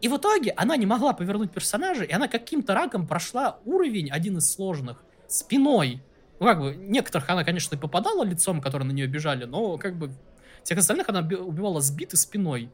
И 0.00 0.08
в 0.08 0.16
итоге 0.16 0.52
она 0.56 0.76
не 0.76 0.86
могла 0.86 1.12
повернуть 1.12 1.50
персонажа, 1.52 2.04
и 2.04 2.12
она 2.12 2.28
каким-то 2.28 2.74
раком 2.74 3.06
прошла 3.06 3.58
уровень, 3.64 4.10
один 4.10 4.38
из 4.38 4.52
сложных, 4.52 5.02
спиной. 5.26 6.02
Ну, 6.38 6.46
как 6.46 6.60
бы, 6.60 6.74
некоторых 6.76 7.28
она, 7.30 7.44
конечно, 7.44 7.76
и 7.76 7.78
попадала 7.78 8.24
лицом, 8.24 8.60
которые 8.60 8.86
на 8.86 8.92
нее 8.92 9.06
бежали, 9.06 9.44
но, 9.44 9.78
как 9.78 9.96
бы, 9.96 10.10
всех 10.62 10.78
остальных 10.78 11.08
она 11.08 11.22
би- 11.22 11.36
убивала 11.36 11.80
сбитой 11.80 12.18
спиной. 12.18 12.70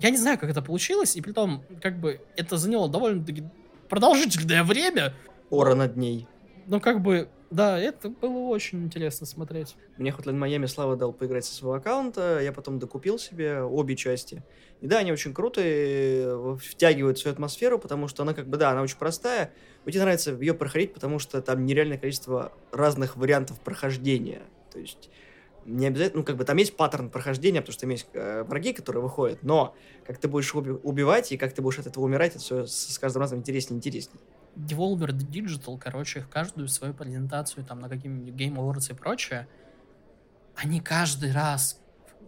Я 0.00 0.10
не 0.10 0.16
знаю, 0.16 0.38
как 0.38 0.50
это 0.50 0.60
получилось, 0.60 1.16
и 1.16 1.20
при 1.20 1.32
том, 1.32 1.62
как 1.80 2.00
бы, 2.00 2.20
это 2.36 2.56
заняло 2.56 2.88
довольно-таки 2.88 3.44
продолжительное 3.88 4.64
время, 4.64 5.14
Ора 5.50 5.76
над 5.76 5.96
ней. 5.96 6.26
но, 6.66 6.80
как 6.80 7.00
бы, 7.00 7.28
да, 7.50 7.78
это 7.78 8.08
было 8.08 8.48
очень 8.48 8.84
интересно 8.84 9.26
смотреть. 9.26 9.76
Мне 9.98 10.10
Hotline 10.10 10.38
Miami 10.38 10.66
Слава 10.66 10.96
дал 10.96 11.12
поиграть 11.12 11.44
со 11.44 11.54
своего 11.54 11.74
аккаунта, 11.74 12.40
я 12.42 12.52
потом 12.52 12.78
докупил 12.78 13.18
себе 13.18 13.62
обе 13.62 13.96
части. 13.96 14.42
И 14.80 14.86
да, 14.86 14.98
они 14.98 15.12
очень 15.12 15.32
крутые, 15.32 16.56
втягивают 16.58 17.18
всю 17.18 17.30
атмосферу, 17.30 17.78
потому 17.78 18.08
что 18.08 18.22
она 18.22 18.34
как 18.34 18.48
бы, 18.48 18.56
да, 18.56 18.70
она 18.70 18.82
очень 18.82 18.98
простая. 18.98 19.52
Тебе 19.84 20.00
нравится 20.00 20.32
ее 20.32 20.54
проходить, 20.54 20.92
потому 20.92 21.18
что 21.18 21.40
там 21.40 21.64
нереальное 21.64 21.98
количество 21.98 22.52
разных 22.72 23.16
вариантов 23.16 23.60
прохождения. 23.60 24.42
То 24.72 24.80
есть 24.80 25.10
не 25.64 25.86
обязательно, 25.86 26.20
ну 26.20 26.24
как 26.24 26.36
бы 26.36 26.44
там 26.44 26.56
есть 26.56 26.76
паттерн 26.76 27.10
прохождения, 27.10 27.60
потому 27.60 27.72
что 27.72 27.80
там 27.82 27.90
есть 27.90 28.06
э, 28.12 28.44
враги, 28.44 28.72
которые 28.72 29.02
выходят, 29.02 29.42
но 29.42 29.74
как 30.06 30.18
ты 30.18 30.28
будешь 30.28 30.54
уби- 30.54 30.80
убивать 30.82 31.32
и 31.32 31.36
как 31.36 31.52
ты 31.52 31.62
будешь 31.62 31.78
от 31.78 31.86
этого 31.86 32.04
умирать, 32.04 32.32
это 32.32 32.40
все 32.40 32.66
с 32.66 32.98
каждым 32.98 33.20
разом 33.20 33.38
интереснее 33.40 33.76
и 33.76 33.78
интереснее. 33.78 34.20
Devolver 34.56 35.12
Digital, 35.12 35.78
короче, 35.78 36.20
в 36.20 36.28
каждую 36.28 36.68
свою 36.68 36.94
презентацию, 36.94 37.64
там, 37.64 37.80
на 37.80 37.88
какие-нибудь 37.88 38.34
Game 38.34 38.56
Awards 38.56 38.90
и 38.90 38.94
прочее, 38.94 39.46
они 40.54 40.80
каждый 40.80 41.32
раз 41.32 41.78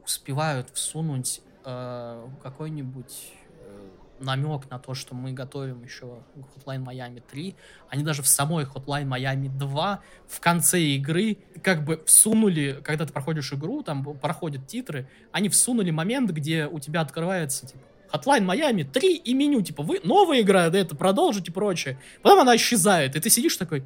успевают 0.05 0.68
всунуть 0.70 1.41
э, 1.64 2.29
какой-нибудь 2.43 3.33
э, 3.61 3.89
намек 4.20 4.70
на 4.70 4.79
то, 4.79 4.95
что 4.95 5.14
мы 5.14 5.33
готовим 5.33 5.83
еще 5.83 6.22
Hotline 6.37 6.85
Miami 6.85 7.22
3. 7.31 7.57
Они 7.89 8.03
даже 8.03 8.22
в 8.22 8.29
самой 8.29 8.64
Hotline 8.64 9.09
Miami 9.09 9.49
2 9.49 10.03
в 10.26 10.41
конце 10.41 10.81
игры 10.81 11.39
как 11.62 11.85
бы 11.85 12.03
всунули, 12.07 12.81
когда 12.85 13.07
ты 13.07 13.12
проходишь 13.12 13.53
игру, 13.55 13.83
там 13.83 14.05
проходят 14.05 14.66
титры, 14.66 15.09
они 15.33 15.49
всунули 15.49 15.91
момент, 15.91 16.31
где 16.31 16.66
у 16.66 16.79
тебя 16.79 17.01
открывается, 17.01 17.66
типа, 17.66 17.81
Hotline 18.12 18.44
Miami 18.44 18.84
3 18.84 19.16
и 19.16 19.34
меню, 19.34 19.62
типа, 19.62 19.82
вы 19.82 20.00
новая 20.02 20.40
игра, 20.40 20.68
да 20.70 20.78
это 20.78 20.96
продолжить 20.96 21.48
и 21.48 21.50
прочее. 21.50 21.98
Потом 22.22 22.40
она 22.40 22.56
исчезает, 22.56 23.16
и 23.16 23.20
ты 23.20 23.30
сидишь 23.30 23.56
такой... 23.56 23.84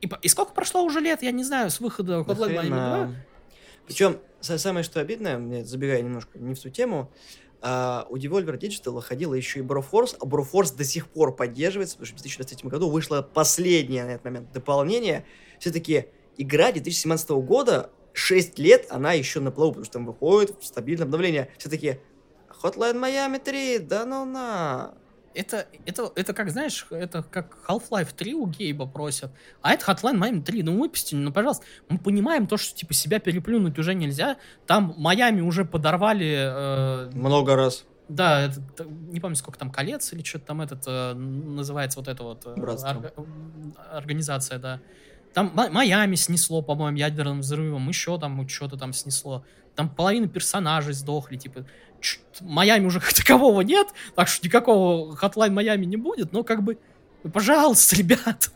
И, 0.00 0.10
и 0.22 0.28
сколько 0.28 0.52
прошло 0.52 0.82
уже 0.82 1.00
лет, 1.00 1.22
я 1.22 1.30
не 1.30 1.44
знаю, 1.44 1.70
с 1.70 1.80
выхода 1.80 2.20
Hotline 2.20 2.56
Miami 2.56 2.68
2? 2.68 3.10
Причем, 3.86 4.18
самое 4.40 4.84
что 4.84 5.00
обидное, 5.00 5.64
забегая 5.64 6.02
немножко 6.02 6.38
не 6.38 6.54
в 6.54 6.60
ту 6.60 6.70
тему, 6.70 7.10
а, 7.66 8.06
у 8.10 8.16
Devolver 8.16 8.58
Digital 8.58 8.90
выходила 8.90 9.32
еще 9.32 9.60
и 9.60 9.62
Broforce, 9.62 10.16
а 10.20 10.26
Broforce 10.26 10.76
до 10.76 10.84
сих 10.84 11.08
пор 11.08 11.34
поддерживается, 11.34 11.96
потому 11.96 12.06
что 12.06 12.16
в 12.16 12.22
2023 12.22 12.68
году 12.68 12.90
вышло 12.90 13.22
последнее 13.22 14.04
на 14.04 14.10
этот 14.10 14.24
момент 14.26 14.52
дополнение. 14.52 15.24
Все-таки 15.58 16.06
игра 16.36 16.72
2017 16.72 17.30
года, 17.30 17.90
6 18.12 18.58
лет, 18.58 18.86
она 18.90 19.14
еще 19.14 19.40
на 19.40 19.50
плаву, 19.50 19.72
потому 19.72 19.84
что 19.86 19.94
там 19.94 20.04
выходит 20.04 20.62
стабильное 20.62 21.06
обновление. 21.06 21.48
Все-таки 21.56 22.00
Hotline 22.64 22.98
Miami 22.98 23.38
3, 23.38 23.78
да 23.80 24.04
ну 24.06 24.24
на... 24.24 24.94
Это, 25.34 25.66
это, 25.84 26.12
это 26.14 26.32
как, 26.32 26.48
знаешь, 26.50 26.86
это 26.90 27.24
как 27.24 27.58
Half-Life 27.66 28.14
3 28.16 28.34
у 28.34 28.46
Гейба 28.46 28.86
просят, 28.86 29.32
а 29.62 29.72
это 29.74 29.84
Hotline 29.90 30.16
Miami 30.16 30.42
3, 30.42 30.62
ну 30.62 30.78
выпустили, 30.80 31.18
ну 31.18 31.32
пожалуйста. 31.32 31.64
Мы 31.88 31.98
понимаем 31.98 32.46
то, 32.46 32.56
что 32.56 32.76
типа 32.76 32.94
себя 32.94 33.18
переплюнуть 33.18 33.76
уже 33.78 33.94
нельзя, 33.94 34.36
там 34.66 34.94
Майами 34.96 35.40
уже 35.40 35.64
подорвали, 35.64 36.36
э, 36.36 37.10
Много 37.14 37.56
раз. 37.56 37.84
да, 38.08 38.42
это, 38.42 38.62
не 38.86 39.18
помню 39.18 39.34
сколько 39.36 39.58
там 39.58 39.70
колец 39.72 40.12
или 40.12 40.22
что-то 40.22 40.46
там 40.46 40.60
этот 40.60 40.84
э, 40.86 41.14
называется 41.14 41.98
вот 41.98 42.06
эта 42.08 42.22
вот 42.22 42.46
э, 42.46 42.50
орга- 42.54 43.12
организация, 43.90 44.58
да. 44.60 44.80
Там 45.32 45.50
Ма- 45.52 45.68
Майами 45.68 46.14
снесло, 46.14 46.62
по-моему, 46.62 46.96
ядерным 46.96 47.40
взрывом, 47.40 47.88
еще 47.88 48.20
там 48.20 48.48
что-то 48.48 48.76
там 48.76 48.92
снесло. 48.92 49.44
Там 49.74 49.88
половина 49.88 50.28
персонажей 50.28 50.94
сдохли, 50.94 51.36
типа, 51.36 51.64
Майами 52.40 52.86
уже 52.86 53.00
такового 53.16 53.60
нет, 53.62 53.88
так 54.14 54.28
что 54.28 54.46
никакого 54.46 55.16
Hotline 55.16 55.50
Майами 55.50 55.84
не 55.84 55.96
будет, 55.96 56.32
но 56.32 56.42
как 56.44 56.62
бы, 56.62 56.78
пожалуйста, 57.32 57.96
ребят, 57.98 58.50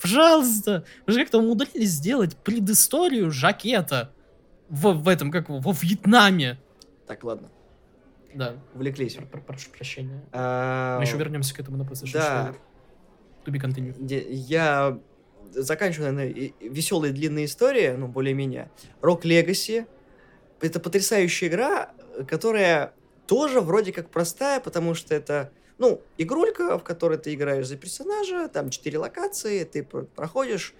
пожалуйста, 0.00 0.84
вы 1.06 1.12
же 1.12 1.20
как-то 1.20 1.38
умудрились 1.38 1.90
сделать 1.90 2.36
предысторию 2.36 3.30
жакета 3.30 4.12
в, 4.68 4.92
в 4.92 5.08
этом, 5.08 5.30
как 5.30 5.48
во 5.48 5.72
Вьетнаме. 5.72 6.58
Так, 7.06 7.24
ладно, 7.24 7.50
Да, 8.34 8.54
увлеклись. 8.74 9.14
Пр- 9.14 9.26
пр- 9.26 9.42
Прошу 9.42 9.70
прощения. 9.70 10.22
А, 10.32 10.98
Мы 10.98 11.04
еще 11.04 11.16
вернемся 11.16 11.54
к 11.54 11.60
этому 11.60 11.76
на 11.76 11.82
PlayStation 11.82 12.12
Да, 12.14 12.52
4. 12.54 12.58
To 13.44 13.52
be 13.52 13.60
continued. 13.60 14.28
Я 14.30 14.98
заканчиваю, 15.50 16.12
наверное, 16.14 16.52
веселые 16.60 17.12
длинные 17.12 17.44
истории, 17.46 17.90
ну, 17.90 18.06
более-менее. 18.08 18.70
Rock 19.02 19.22
Legacy. 19.22 19.86
Это 20.60 20.78
потрясающая 20.80 21.48
игра, 21.48 21.90
которая 22.24 22.94
тоже 23.26 23.60
вроде 23.60 23.92
как 23.92 24.10
простая, 24.10 24.60
потому 24.60 24.94
что 24.94 25.14
это, 25.14 25.52
ну, 25.78 26.02
игрулька, 26.18 26.78
в 26.78 26.84
которой 26.84 27.18
ты 27.18 27.34
играешь 27.34 27.66
за 27.66 27.76
персонажа, 27.76 28.48
там 28.48 28.70
четыре 28.70 28.98
локации, 28.98 29.64
ты 29.64 29.82
про- 29.82 30.04
проходишь, 30.04 30.74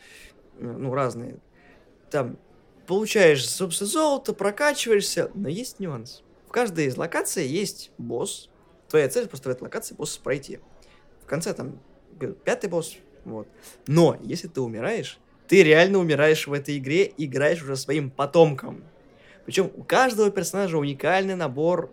ну, 0.59 0.93
разные. 0.93 1.39
Там 2.11 2.39
получаешь, 2.87 3.49
собственно, 3.49 3.89
золото, 3.89 4.33
прокачиваешься, 4.33 5.31
но 5.35 5.49
есть 5.49 5.81
нюанс. 5.81 6.23
В 6.47 6.53
каждой 6.53 6.87
из 6.87 6.97
локаций 6.97 7.47
есть 7.47 7.91
босс. 7.97 8.51
Твоя 8.89 9.09
цель 9.09 9.27
просто 9.29 9.49
в 9.49 9.53
этой 9.53 9.63
локации 9.63 9.95
босса 9.95 10.21
пройти. 10.21 10.61
В 11.23 11.27
конце 11.27 11.55
там 11.55 11.81
пятый 12.45 12.69
босс, 12.69 12.97
вот. 13.25 13.49
Но 13.87 14.19
если 14.23 14.49
ты 14.49 14.61
умираешь, 14.61 15.19
ты 15.49 15.63
реально 15.63 15.99
умираешь 15.99 16.47
в 16.47 16.53
этой 16.53 16.79
игре, 16.79 17.13
играешь 17.17 17.63
уже 17.63 17.77
своим 17.77 18.11
потомком. 18.11 18.85
Причем 19.45 19.71
у 19.75 19.83
каждого 19.85 20.31
персонажа 20.31 20.79
уникальный 20.79 21.35
набор 21.35 21.93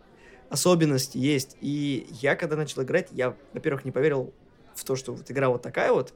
особенностей 0.50 1.20
есть. 1.20 1.58
И 1.62 2.08
я, 2.22 2.36
когда 2.36 2.56
начал 2.56 2.84
играть, 2.84 3.10
я, 3.12 3.36
во-первых, 3.54 3.86
не 3.86 3.92
поверил 3.92 4.34
в 4.76 4.84
то, 4.84 4.96
что 4.96 5.14
вот 5.14 5.30
игра 5.30 5.50
вот 5.50 5.62
такая 5.62 5.92
вот. 5.92 6.14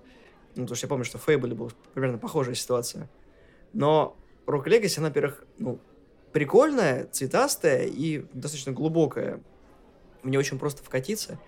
Ну, 0.55 0.63
потому 0.63 0.75
что 0.75 0.85
я 0.85 0.89
помню, 0.89 1.05
что 1.05 1.17
в 1.17 1.27
Fable 1.27 1.53
была 1.53 1.69
примерно 1.93 2.17
похожая 2.17 2.55
ситуация. 2.55 3.09
Но 3.73 4.15
Rock 4.45 4.65
Legacy, 4.65 4.99
она, 4.99 5.07
во-первых, 5.07 5.45
ну, 5.57 5.79
прикольная, 6.31 7.07
цветастая 7.07 7.85
и 7.85 8.25
достаточно 8.33 8.71
глубокая. 8.71 9.41
В 10.21 10.29
нее 10.29 10.39
очень 10.39 10.59
просто 10.59 10.83
вкатиться. 10.83 11.39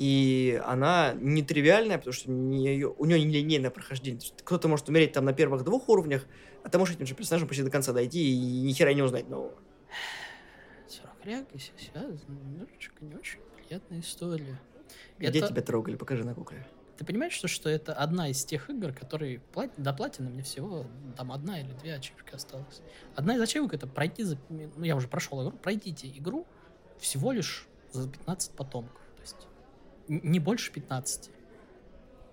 И 0.00 0.58
она 0.64 1.12
нетривиальная, 1.20 1.98
потому 1.98 2.14
что 2.14 2.30
не 2.30 2.84
у 2.84 3.04
нее 3.04 3.22
не 3.22 3.34
линейное 3.42 3.68
прохождение. 3.68 4.18
Кто-то 4.44 4.66
может 4.66 4.88
умереть 4.88 5.12
там 5.12 5.26
на 5.26 5.34
первых 5.34 5.62
двух 5.62 5.90
уровнях, 5.90 6.24
а 6.64 6.70
ты 6.70 6.78
можешь 6.78 6.94
этим 6.94 7.04
же 7.04 7.14
персонажем 7.14 7.46
почти 7.46 7.62
до 7.62 7.70
конца 7.70 7.92
дойти 7.92 8.32
и 8.32 8.62
ни 8.62 8.72
хера 8.72 8.94
не 8.94 9.02
узнать 9.02 9.28
нового. 9.28 9.52
40 10.88 11.26
Legacy 11.26 11.70
связано 11.76 12.18
немножечко 12.28 13.04
не 13.04 13.14
очень 13.14 13.40
приятная 13.58 14.00
история. 14.00 14.58
Где 15.18 15.38
Это- 15.38 15.48
тебя 15.48 15.60
трогали? 15.60 15.96
Покажи 15.96 16.24
на 16.24 16.34
кукле. 16.34 16.66
Ты 16.96 17.04
понимаешь, 17.04 17.34
что, 17.34 17.46
что 17.46 17.68
это 17.68 17.92
одна 17.92 18.30
из 18.30 18.42
тех 18.42 18.70
игр, 18.70 18.94
которые 18.94 19.40
плат... 19.52 19.70
до 19.76 19.92
платины 19.92 20.30
мне 20.30 20.42
всего 20.42 20.86
там 21.18 21.30
одна 21.30 21.60
или 21.60 21.72
две 21.74 21.94
ачивки 21.94 22.34
осталось. 22.34 22.80
Одна 23.16 23.36
из 23.36 23.40
ачивок 23.42 23.74
это 23.74 23.86
пройти 23.86 24.22
за... 24.22 24.38
Ну, 24.48 24.82
я 24.82 24.96
уже 24.96 25.08
прошел 25.08 25.46
игру. 25.46 25.58
Пройдите 25.58 26.08
игру 26.08 26.46
всего 26.98 27.32
лишь 27.32 27.66
за 27.92 28.08
15 28.08 28.52
потомков. 28.52 28.99
Не 30.10 30.40
больше 30.40 30.72
15. 30.72 31.30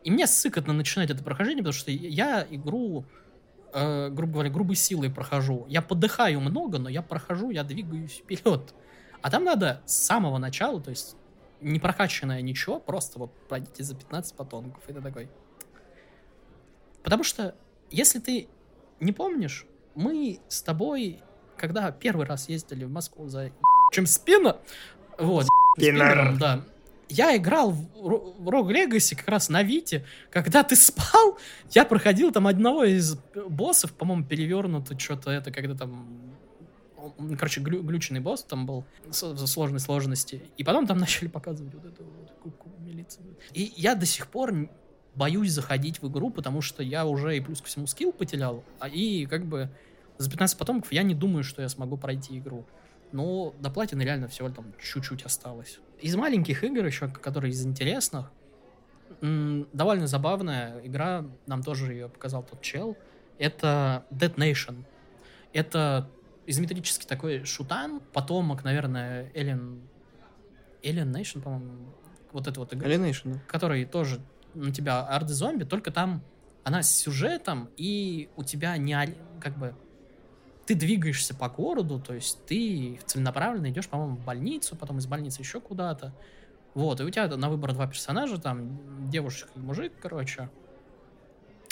И 0.04 0.10
мне 0.10 0.26
сыкотно 0.26 0.74
начинать 0.74 1.12
это 1.12 1.24
прохождение, 1.24 1.62
потому 1.62 1.74
что 1.74 1.92
я 1.92 2.48
игру, 2.50 3.06
э, 3.72 4.10
грубо 4.10 4.34
говоря, 4.34 4.50
грубой 4.50 4.76
силой 4.76 5.12
прохожу. 5.12 5.66
Я 5.70 5.84
подыхаю 5.84 6.40
много, 6.40 6.80
но 6.80 6.90
я 6.90 7.04
прохожу, 7.04 7.52
я 7.52 7.64
двигаюсь 7.64 8.14
вперед. 8.14 8.74
А 9.22 9.30
там 9.30 9.44
надо 9.44 9.82
с 9.86 9.94
самого 9.94 10.40
начала, 10.40 10.82
то 10.82 10.90
есть 10.90 11.16
не 11.62 11.80
прокачанное 11.80 12.42
ничего, 12.42 12.80
просто 12.80 13.20
вот 13.20 13.32
пройдите 13.48 13.84
за 13.84 13.96
15 13.96 14.36
потомков. 14.36 14.82
И 14.90 14.94
ты 14.94 15.02
такой... 15.02 15.30
Потому 17.04 17.24
что, 17.24 17.54
если 17.92 18.18
ты 18.18 18.48
не 19.00 19.12
помнишь, 19.12 19.68
мы 19.94 20.40
с 20.48 20.64
тобой, 20.64 21.20
когда 21.58 21.92
первый 21.92 22.26
раз 22.26 22.50
ездили 22.50 22.86
в 22.86 22.92
Москву 22.92 23.28
за 23.28 23.52
чем 23.92 24.08
спина, 24.08 24.58
вот, 25.20 25.46
Спиннер. 25.76 26.02
спиннером, 26.02 26.38
да, 26.40 26.64
я 27.10 27.36
играл 27.36 27.72
в 27.72 28.50
Rogue 28.50 28.72
Legacy 28.72 29.16
как 29.16 29.28
раз 29.28 29.50
на 29.50 29.64
Вите, 29.64 30.06
когда 30.32 30.64
ты 30.64 30.76
спал, 30.76 31.38
я 31.72 31.86
проходил 31.86 32.32
там 32.32 32.48
одного 32.48 32.84
из 32.84 33.18
боссов, 33.48 33.94
по-моему, 33.94 34.26
перевернуто 34.26 34.98
что-то 35.00 35.32
это, 35.32 35.52
когда 35.52 35.76
там 35.76 36.28
короче, 37.38 37.62
глю- 37.62 37.84
глючный 37.84 38.20
босс 38.20 38.44
там 38.44 38.66
был 38.66 38.86
за 39.10 39.48
сложной 39.48 39.80
сложности. 39.80 40.44
И 40.58 40.64
потом 40.64 40.88
там 40.88 40.98
начали 41.00 41.28
показывать 41.28 41.74
вот 41.74 41.86
эту 41.86 42.04
вот 42.04 42.32
куку 42.42 42.70
милицию. 42.80 43.38
И 43.54 43.74
я 43.76 43.96
до 43.96 44.06
сих 44.06 44.28
пор 44.28 44.70
боюсь 45.16 45.52
заходить 45.52 46.02
в 46.02 46.10
игру, 46.10 46.30
потому 46.30 46.62
что 46.62 46.84
я 46.84 47.06
уже 47.06 47.38
и 47.38 47.42
плюс 47.42 47.62
ко 47.62 47.68
всему 47.68 47.88
скилл 47.88 48.12
потерял, 48.12 48.64
а 48.80 48.88
и 48.88 49.26
как 49.26 49.46
бы 49.46 49.70
за 50.18 50.30
15 50.30 50.58
потомков 50.58 50.92
я 50.92 51.04
не 51.04 51.16
думаю, 51.16 51.44
что 51.44 51.62
я 51.62 51.70
смогу 51.70 51.98
пройти 51.98 52.38
игру. 52.38 52.66
Но 53.12 53.56
до 53.60 53.70
платины 53.70 54.02
реально 54.02 54.28
всего 54.28 54.50
там 54.50 54.74
чуть-чуть 54.82 55.24
осталось. 55.24 55.80
Из 56.02 56.16
маленьких 56.16 56.64
игр 56.64 56.86
еще, 56.86 57.08
которые 57.08 57.52
из 57.52 57.66
интересных, 57.66 58.32
довольно 59.22 60.08
забавная 60.08 60.80
игра, 60.86 61.26
нам 61.46 61.64
тоже 61.64 61.94
ее 61.94 62.10
показал 62.10 62.44
тот 62.44 62.62
чел, 62.62 62.98
это 63.40 64.06
Dead 64.12 64.36
Nation. 64.36 64.84
Это 65.54 66.10
изометрический 66.46 67.08
такой 67.08 67.44
шутан, 67.46 68.02
потомок, 68.14 68.64
наверное, 68.64 69.32
Alien... 69.34 69.82
Alien 70.84 71.12
Nation, 71.12 71.42
по-моему, 71.42 71.94
вот 72.32 72.48
это 72.48 72.60
вот 72.60 72.74
игра 72.74 72.90
Alienation, 72.90 73.34
да. 73.34 73.40
который 73.48 73.86
тоже 73.86 74.22
на 74.54 74.72
тебя 74.72 75.06
арды 75.06 75.34
зомби, 75.34 75.64
только 75.64 75.92
там 75.92 76.24
она 76.64 76.84
с 76.84 76.92
сюжетом, 76.92 77.70
и 77.78 78.30
у 78.36 78.44
тебя 78.44 78.78
не 78.78 79.16
как 79.40 79.58
бы 79.58 79.74
ты 80.68 80.76
двигаешься 80.76 81.34
по 81.34 81.48
городу, 81.48 81.98
то 81.98 82.14
есть 82.14 82.46
ты 82.46 83.00
целенаправленно 83.06 83.70
идешь, 83.70 83.88
по-моему, 83.88 84.18
в 84.18 84.26
больницу, 84.26 84.76
потом 84.76 84.98
из 84.98 85.08
больницы 85.08 85.42
еще 85.42 85.62
куда-то. 85.62 86.14
Вот, 86.74 87.00
и 87.00 87.04
у 87.04 87.10
тебя 87.10 87.28
на 87.38 87.50
выбор 87.50 87.74
два 87.74 87.88
персонажа, 87.88 88.38
там, 88.38 89.10
девушка 89.10 89.50
и 89.56 89.60
мужик, 89.60 89.94
короче. 90.02 90.50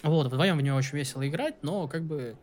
Вот, 0.02 0.28
вдвоем 0.28 0.58
в 0.58 0.62
нее 0.62 0.74
очень 0.74 0.98
весело 0.98 1.28
играть, 1.28 1.62
но 1.62 1.90
как 1.90 2.04
бы 2.04 2.38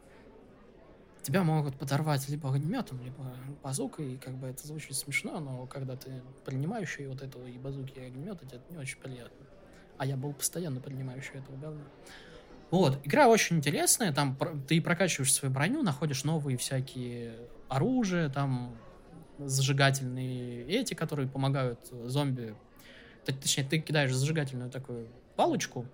тебя 1.22 1.42
могут 1.42 1.74
подорвать 1.76 2.28
либо 2.28 2.54
огнеметом, 2.54 3.00
либо 3.02 3.34
базукой, 3.62 4.14
и 4.14 4.16
как 4.18 4.34
бы 4.34 4.48
это 4.48 4.66
звучит 4.66 4.94
смешно, 4.94 5.40
но 5.40 5.66
когда 5.66 5.96
ты 5.96 6.22
принимающий 6.44 7.06
вот 7.06 7.22
этого 7.22 7.46
и 7.46 7.56
базуки, 7.56 7.98
и 7.98 8.04
огнемета, 8.04 8.44
это 8.44 8.60
не 8.68 8.76
очень 8.76 8.98
приятно. 8.98 9.46
А 9.96 10.04
я 10.04 10.18
был 10.18 10.34
постоянно 10.34 10.80
принимающий 10.80 11.38
этого 11.38 11.56
говна. 11.56 11.84
Вот, 12.72 12.98
игра 13.04 13.28
очень 13.28 13.56
интересная, 13.58 14.12
там 14.12 14.36
ты 14.66 14.80
прокачиваешь 14.80 15.32
свою 15.32 15.52
броню, 15.52 15.82
находишь 15.82 16.24
новые 16.24 16.56
всякие 16.56 17.34
оружия, 17.68 18.30
там 18.30 18.74
зажигательные 19.38 20.64
эти, 20.66 20.94
которые 20.94 21.28
помогают 21.28 21.78
зомби. 22.06 22.54
Т- 23.26 23.34
Точнее, 23.34 23.64
ты 23.64 23.78
кидаешь 23.78 24.12
зажигательную 24.14 24.70
такую 24.70 25.06
палочку, 25.36 25.86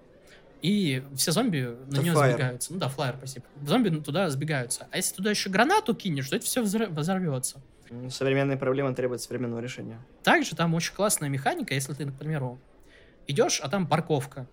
и 0.62 1.02
все 1.16 1.32
зомби 1.32 1.76
на 1.86 1.94
Это 1.94 2.02
нее 2.02 2.14
сбегаются. 2.16 2.72
Ну 2.72 2.78
да, 2.78 2.88
флайер, 2.88 3.16
спасибо. 3.18 3.46
Зомби 3.66 3.90
туда 4.00 4.30
сбегаются. 4.30 4.86
А 4.92 4.96
если 4.96 5.16
туда 5.16 5.30
еще 5.30 5.50
гранату 5.50 5.94
кинешь, 5.96 6.28
то 6.28 6.36
это 6.36 6.44
все 6.44 6.62
взорвется. 6.62 7.60
Современные 8.10 8.56
проблемы 8.56 8.94
требуют 8.94 9.20
современного 9.22 9.60
решения. 9.60 9.98
Также 10.22 10.54
там 10.54 10.74
очень 10.74 10.94
классная 10.94 11.28
механика, 11.28 11.74
если 11.74 11.92
ты, 11.94 12.06
к 12.06 12.14
примеру, 12.16 12.60
идешь, 13.26 13.60
а 13.60 13.68
там 13.68 13.86
парковка. 13.86 14.46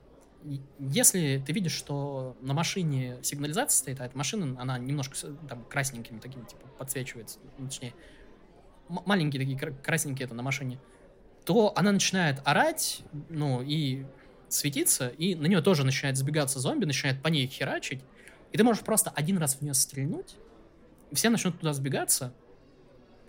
Если 0.79 1.43
ты 1.45 1.53
видишь, 1.53 1.73
что 1.73 2.37
на 2.41 2.53
машине 2.53 3.17
сигнализация 3.23 3.77
стоит, 3.77 4.01
а 4.01 4.05
эта 4.05 4.17
машина, 4.17 4.59
она 4.59 4.77
немножко 4.77 5.15
там 5.49 5.63
красненькими 5.65 6.19
такими, 6.19 6.43
типа, 6.45 6.67
подсвечивается, 6.77 7.39
ну, 7.57 7.67
точнее, 7.67 7.93
маленькие 8.87 9.41
такие 9.41 9.57
кра- 9.57 9.71
красненькие 9.71 10.25
это 10.25 10.35
на 10.35 10.43
машине, 10.43 10.79
то 11.45 11.73
она 11.75 11.91
начинает 11.91 12.41
орать, 12.45 13.03
ну, 13.29 13.61
и 13.61 14.05
светиться, 14.47 15.07
и 15.07 15.35
на 15.35 15.47
нее 15.47 15.61
тоже 15.61 15.83
начинает 15.83 16.17
сбегаться 16.17 16.59
зомби, 16.59 16.85
начинает 16.85 17.21
по 17.21 17.27
ней 17.27 17.47
херачить, 17.47 18.03
и 18.51 18.57
ты 18.57 18.63
можешь 18.63 18.83
просто 18.83 19.09
один 19.09 19.37
раз 19.37 19.55
в 19.55 19.61
нее 19.61 19.73
стрельнуть, 19.73 20.35
все 21.13 21.29
начнут 21.29 21.59
туда 21.59 21.73
сбегаться. 21.73 22.33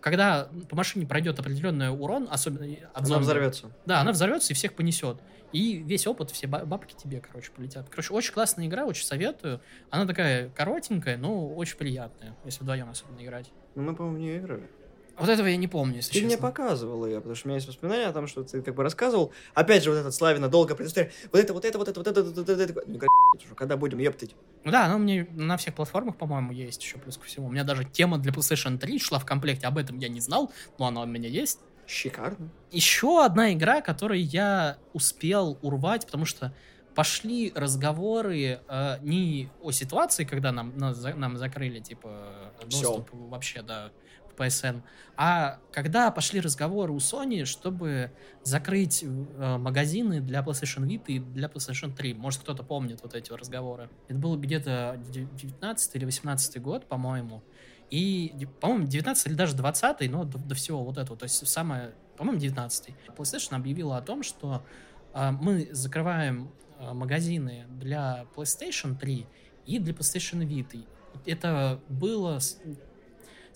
Когда 0.07 0.49
по 0.69 0.77
машине 0.77 1.05
пройдет 1.05 1.41
определенный 1.41 1.91
урон, 1.91 2.29
особенно 2.31 2.65
от 2.95 2.99
Она 2.99 3.07
зомби, 3.07 3.23
взорвется. 3.25 3.73
да, 3.87 4.01
она 4.01 4.13
взорвется 4.13 4.53
и 4.53 4.55
всех 4.55 4.75
понесет. 4.75 5.19
И 5.51 5.79
весь 5.79 6.07
опыт, 6.07 6.31
все 6.31 6.47
ба- 6.47 6.65
бабки 6.65 6.95
тебе, 6.95 7.21
короче, 7.21 7.51
полетят. 7.51 7.89
Короче, 7.91 8.15
очень 8.15 8.33
классная 8.33 8.67
игра, 8.69 8.85
очень 8.87 9.05
советую. 9.05 9.61
Она 9.91 10.07
такая 10.07 10.49
коротенькая, 10.51 11.17
но 11.17 11.49
очень 11.53 11.77
приятная, 11.77 12.37
если 12.45 12.63
вдвоем 12.63 12.89
особенно 12.89 13.21
играть. 13.21 13.51
Ну, 13.75 13.83
мы, 13.83 13.97
по-моему, 13.97 14.17
в 14.17 14.21
нее 14.21 14.39
играли. 14.39 14.71
Вот 15.19 15.29
этого 15.29 15.47
я 15.47 15.57
не 15.57 15.69
помню, 15.69 15.97
если 15.97 16.13
Ты 16.13 16.21
мне 16.21 16.31
честно. 16.33 16.49
показывал 16.49 17.07
ее, 17.07 17.17
потому 17.17 17.35
что 17.35 17.47
у 17.47 17.49
меня 17.49 17.57
есть 17.57 17.69
воспоминания 17.69 18.07
о 18.07 18.13
том, 18.13 18.27
что 18.27 18.45
ты 18.45 18.61
как 18.63 18.75
бы 18.75 18.83
рассказывал. 18.83 19.33
Опять 19.55 19.83
же, 19.83 19.91
вот 19.91 19.97
этот 19.97 20.15
Славина 20.15 20.49
долго 20.49 20.75
предоставляет. 20.75 21.15
Вот 21.33 21.39
это, 21.41 21.55
вот 21.55 21.65
это, 21.65 21.79
вот 21.79 21.89
это, 21.89 22.01
вот 22.01 22.07
это, 22.09 22.23
вот 22.23 22.39
это, 22.39 22.53
вот 22.53 22.61
это. 22.61 22.83
Ну, 22.87 22.97
уже, 22.97 23.55
когда 23.55 23.77
будем 23.77 23.99
ептать? 23.99 24.35
Ну 24.65 24.71
да, 24.71 24.85
она 24.87 24.97
у 24.97 24.99
меня 24.99 25.27
на 25.33 25.57
всех 25.57 25.75
платформах, 25.75 26.17
по-моему, 26.17 26.53
есть 26.53 26.83
еще 26.83 26.99
плюс 26.99 27.17
ко 27.17 27.25
всему. 27.25 27.47
У 27.47 27.51
меня 27.51 27.65
даже 27.65 27.85
тема 27.85 28.19
для 28.19 28.33
PlayStation 28.33 28.79
3 28.79 28.99
шла 28.99 29.19
в 29.19 29.25
комплекте, 29.25 29.67
об 29.67 29.79
этом 29.79 29.99
я 29.99 30.09
не 30.09 30.21
знал, 30.21 30.53
но 30.79 30.87
она 30.87 31.03
у 31.03 31.07
меня 31.07 31.29
есть. 31.29 31.61
Шикарно. 31.87 32.51
Еще 32.73 33.25
одна 33.25 33.53
игра, 33.53 33.81
которую 33.81 34.23
я 34.23 34.77
успел 34.93 35.57
урвать, 35.63 36.05
потому 36.05 36.25
что 36.25 36.53
пошли 36.97 37.53
разговоры 37.55 38.59
э, 38.69 38.99
не 39.03 39.49
о 39.63 39.71
ситуации, 39.71 40.25
когда 40.25 40.51
нам, 40.51 40.73
за- 40.95 41.15
нам 41.15 41.37
закрыли, 41.37 41.79
типа, 41.81 42.53
доступ 42.69 43.09
вообще, 43.13 43.63
да, 43.63 43.93
PSN, 44.37 44.83
а 45.17 45.59
когда 45.73 46.11
пошли 46.11 46.41
разговоры 46.41 46.93
у 46.93 46.99
Sony, 46.99 47.45
чтобы 47.45 48.13
закрыть 48.43 49.03
э, 49.03 49.57
магазины 49.59 50.21
для 50.21 50.41
PlayStation 50.41 50.87
Vita 50.87 51.05
и 51.07 51.19
для 51.19 51.49
PlayStation 51.49 51.95
3. 51.95 52.15
Может, 52.15 52.43
кто-то 52.43 52.63
помнит 52.63 53.03
вот 53.03 53.15
эти 53.15 53.33
разговоры. 53.33 53.89
Это 54.09 54.19
был 54.19 54.37
где-то 54.37 55.01
19 55.11 55.97
или 55.97 56.05
18 56.05 56.61
год, 56.61 56.87
по-моему. 56.87 57.43
И, 57.91 58.47
по-моему, 58.61 58.87
19 58.87 59.27
или 59.27 59.35
даже 59.35 59.57
20 59.57 60.11
но 60.11 60.25
до, 60.25 60.39
до 60.39 60.55
всего 60.55 60.85
вот 60.85 60.99
этого. 60.99 61.17
То 61.17 61.25
есть 61.25 61.47
самое, 61.47 61.95
по-моему, 62.17 62.41
19 62.41 62.95
PlayStation 63.17 63.55
объявила 63.55 63.97
о 63.97 64.03
том, 64.03 64.23
что 64.23 64.65
а, 65.13 65.33
мы 65.33 65.69
закрываем 65.73 66.51
а, 66.79 66.95
магазины 66.95 67.67
для 67.71 68.27
PlayStation 68.35 68.99
3 68.99 69.27
и 69.67 69.79
для 69.79 69.95
PlayStation 69.95 70.47
Vita. 70.47 70.85
Это 71.25 71.81
было... 71.89 72.39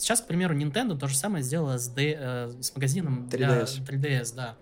Сейчас, 0.01 0.21
к 0.23 0.27
примеру, 0.27 0.57
Nintendo 0.57 0.99
то 0.99 1.07
же 1.09 1.17
самое 1.17 1.45
сделала 1.45 1.77
с, 1.79 1.89
D- 1.89 2.17
э, 2.19 2.49
с 2.61 2.75
магазином 2.75 3.29
для 3.29 3.63
3DS. 3.63 3.87
3DS, 3.87 4.35
да. 4.35 4.57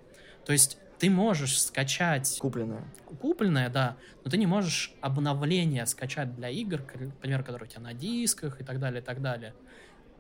То 0.45 0.53
есть 0.53 0.79
ты 0.99 1.11
можешь 1.11 1.63
скачать 1.63 2.39
Купленная. 2.41 2.83
купленное, 3.21 3.69
да, 3.71 3.97
но 4.25 4.31
ты 4.31 4.37
не 4.37 4.47
можешь 4.47 4.93
обновления 5.01 5.87
скачать 5.87 6.35
для 6.35 6.49
игр, 6.51 6.83
к 6.83 6.95
примеру, 7.21 7.45
которые 7.45 7.69
у 7.69 7.71
тебя 7.71 7.83
на 7.83 7.95
дисках 7.95 8.61
и 8.61 8.65
так 8.65 8.81
далее, 8.81 9.01
и 9.01 9.05
так 9.05 9.23
далее. 9.23 9.55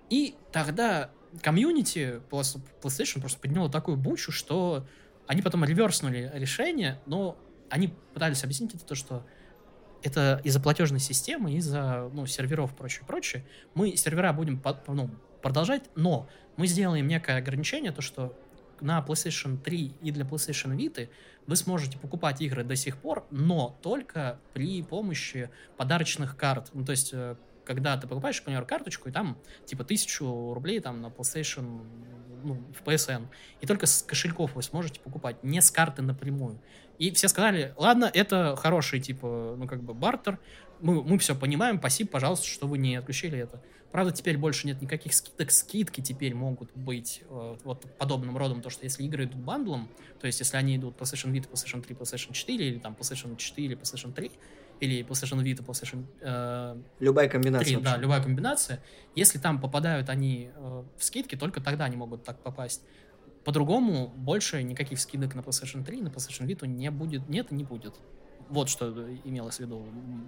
И 0.09 0.37
тогда 0.53 1.11
комьюнити 1.43 2.21
PlayStation 2.31 3.21
просто 3.21 3.41
подняло 3.41 3.69
такую 3.69 3.97
бучу, 3.97 4.31
что 4.31 4.87
они 5.27 5.43
потом 5.43 5.64
реверснули 5.64 6.31
решение, 6.35 7.01
но 7.07 7.37
они 7.71 7.93
пытались 8.14 8.45
объяснить 8.45 8.75
это 8.75 8.85
то, 8.85 8.95
что 8.95 9.27
это 10.03 10.41
из-за 10.45 10.61
платежной 10.61 11.01
системы, 11.01 11.55
из-за 11.55 12.11
ну, 12.13 12.27
серверов 12.27 12.73
и 12.73 12.77
прочее, 12.77 13.05
прочее. 13.07 13.45
Мы 13.75 13.97
сервера 13.97 14.33
будем 14.33 14.59
по- 14.59 14.81
ну, 14.87 15.11
продолжать, 15.43 15.85
но 15.95 16.29
мы 16.57 16.67
сделаем 16.67 17.07
некое 17.07 17.39
ограничение, 17.39 17.93
то, 17.93 18.03
что 18.03 18.37
на 18.81 19.05
PlayStation 19.07 19.59
3 19.59 19.95
и 20.03 20.11
для 20.11 20.25
PlayStation 20.25 20.77
Vita 20.77 21.09
вы 21.47 21.57
сможете 21.57 21.99
покупать 21.99 22.41
игры 22.43 22.63
до 22.63 22.77
сих 22.77 22.99
пор, 22.99 23.27
но 23.31 23.79
только 23.83 24.39
при 24.53 24.83
помощи 24.83 25.51
подарочных 25.77 26.37
карт. 26.37 26.71
Ну, 26.75 26.85
то 26.85 26.93
есть, 26.93 27.11
э, 27.13 27.37
когда 27.69 27.99
ты 27.99 28.09
покупаешь, 28.09 28.41
к 28.41 28.45
примеру, 28.45 28.64
карточку, 28.66 29.11
и 29.11 29.12
там, 29.12 29.37
типа, 29.66 29.85
тысячу 29.85 30.55
рублей 30.55 30.81
там 30.81 31.03
на 31.03 31.09
PlayStation, 31.09 31.85
ну, 32.43 32.62
в 32.73 32.83
PSN, 32.83 33.27
и 33.61 33.66
только 33.66 33.85
с 33.87 34.03
кошельков 34.03 34.55
вы 34.55 34.62
сможете 34.62 35.01
покупать, 35.01 35.45
не 35.45 35.61
с 35.61 35.71
карты 35.71 36.01
напрямую. 36.01 36.59
И 36.99 37.11
все 37.11 37.29
сказали, 37.29 37.75
ладно, 37.77 38.11
это 38.12 38.57
хороший, 38.57 39.01
типа, 39.01 39.55
ну, 39.59 39.69
как 39.69 39.83
бы, 39.83 39.93
бартер, 39.93 40.39
мы, 40.81 41.05
мы 41.05 41.19
все 41.19 41.37
понимаем, 41.37 41.79
спасибо, 41.79 42.09
пожалуйста, 42.11 42.47
что 42.47 42.66
вы 42.66 42.79
не 42.79 42.97
отключили 42.97 43.39
это. 43.39 43.62
Правда, 43.93 44.12
теперь 44.12 44.39
больше 44.39 44.66
нет 44.66 44.81
никаких 44.83 45.14
скидок. 45.14 45.51
Скидки 45.51 46.01
теперь 46.01 46.35
могут 46.35 46.71
быть 46.75 47.23
э, 47.29 47.57
вот 47.64 47.87
подобным 47.97 48.37
родом, 48.37 48.61
то, 48.62 48.71
что 48.71 48.85
если 48.85 49.03
игры 49.03 49.25
идут 49.25 49.41
бандлом, 49.41 49.89
то 50.21 50.27
есть 50.27 50.41
если 50.41 50.57
они 50.57 50.77
идут 50.77 50.99
PlayStation 50.99 51.33
Vita, 51.33 51.51
PlayStation 51.51 51.83
3, 51.83 51.97
PlayStation 51.97 52.33
4, 52.33 52.69
или 52.69 52.79
там 52.79 52.97
PlayStation 52.99 53.37
4, 53.37 53.75
PlayStation 53.75 54.12
3, 54.12 54.31
или 54.81 55.05
PlayStation 55.05 55.43
Vita, 55.43 55.64
PlayStation 55.64 56.05
э, 56.20 56.76
Любая 57.01 57.29
комбинация. 57.29 57.74
3, 57.74 57.83
да, 57.83 57.97
любая 57.97 58.22
комбинация, 58.22 58.81
если 59.14 59.39
там 59.39 59.61
попадают 59.61 60.09
они 60.09 60.51
э, 60.55 60.83
в 60.97 61.05
скидки, 61.05 61.37
только 61.37 61.61
тогда 61.61 61.85
они 61.85 61.97
могут 61.97 62.24
так 62.24 62.39
попасть. 62.41 62.83
По-другому 63.45 64.09
больше 64.09 64.62
никаких 64.62 65.01
скидок 65.01 65.35
на 65.35 65.41
PlayStation 65.41 65.85
3, 65.85 66.03
на 66.03 66.09
PlayStation 66.09 66.47
Vita 66.47 66.66
не 66.66 66.91
будет, 66.91 67.29
нет 67.29 67.51
и 67.51 67.55
не 67.55 67.64
будет. 67.64 67.95
Вот 68.51 68.68
что 68.70 68.91
имелось 69.24 69.57
в 69.57 69.61
виду, 69.61 69.85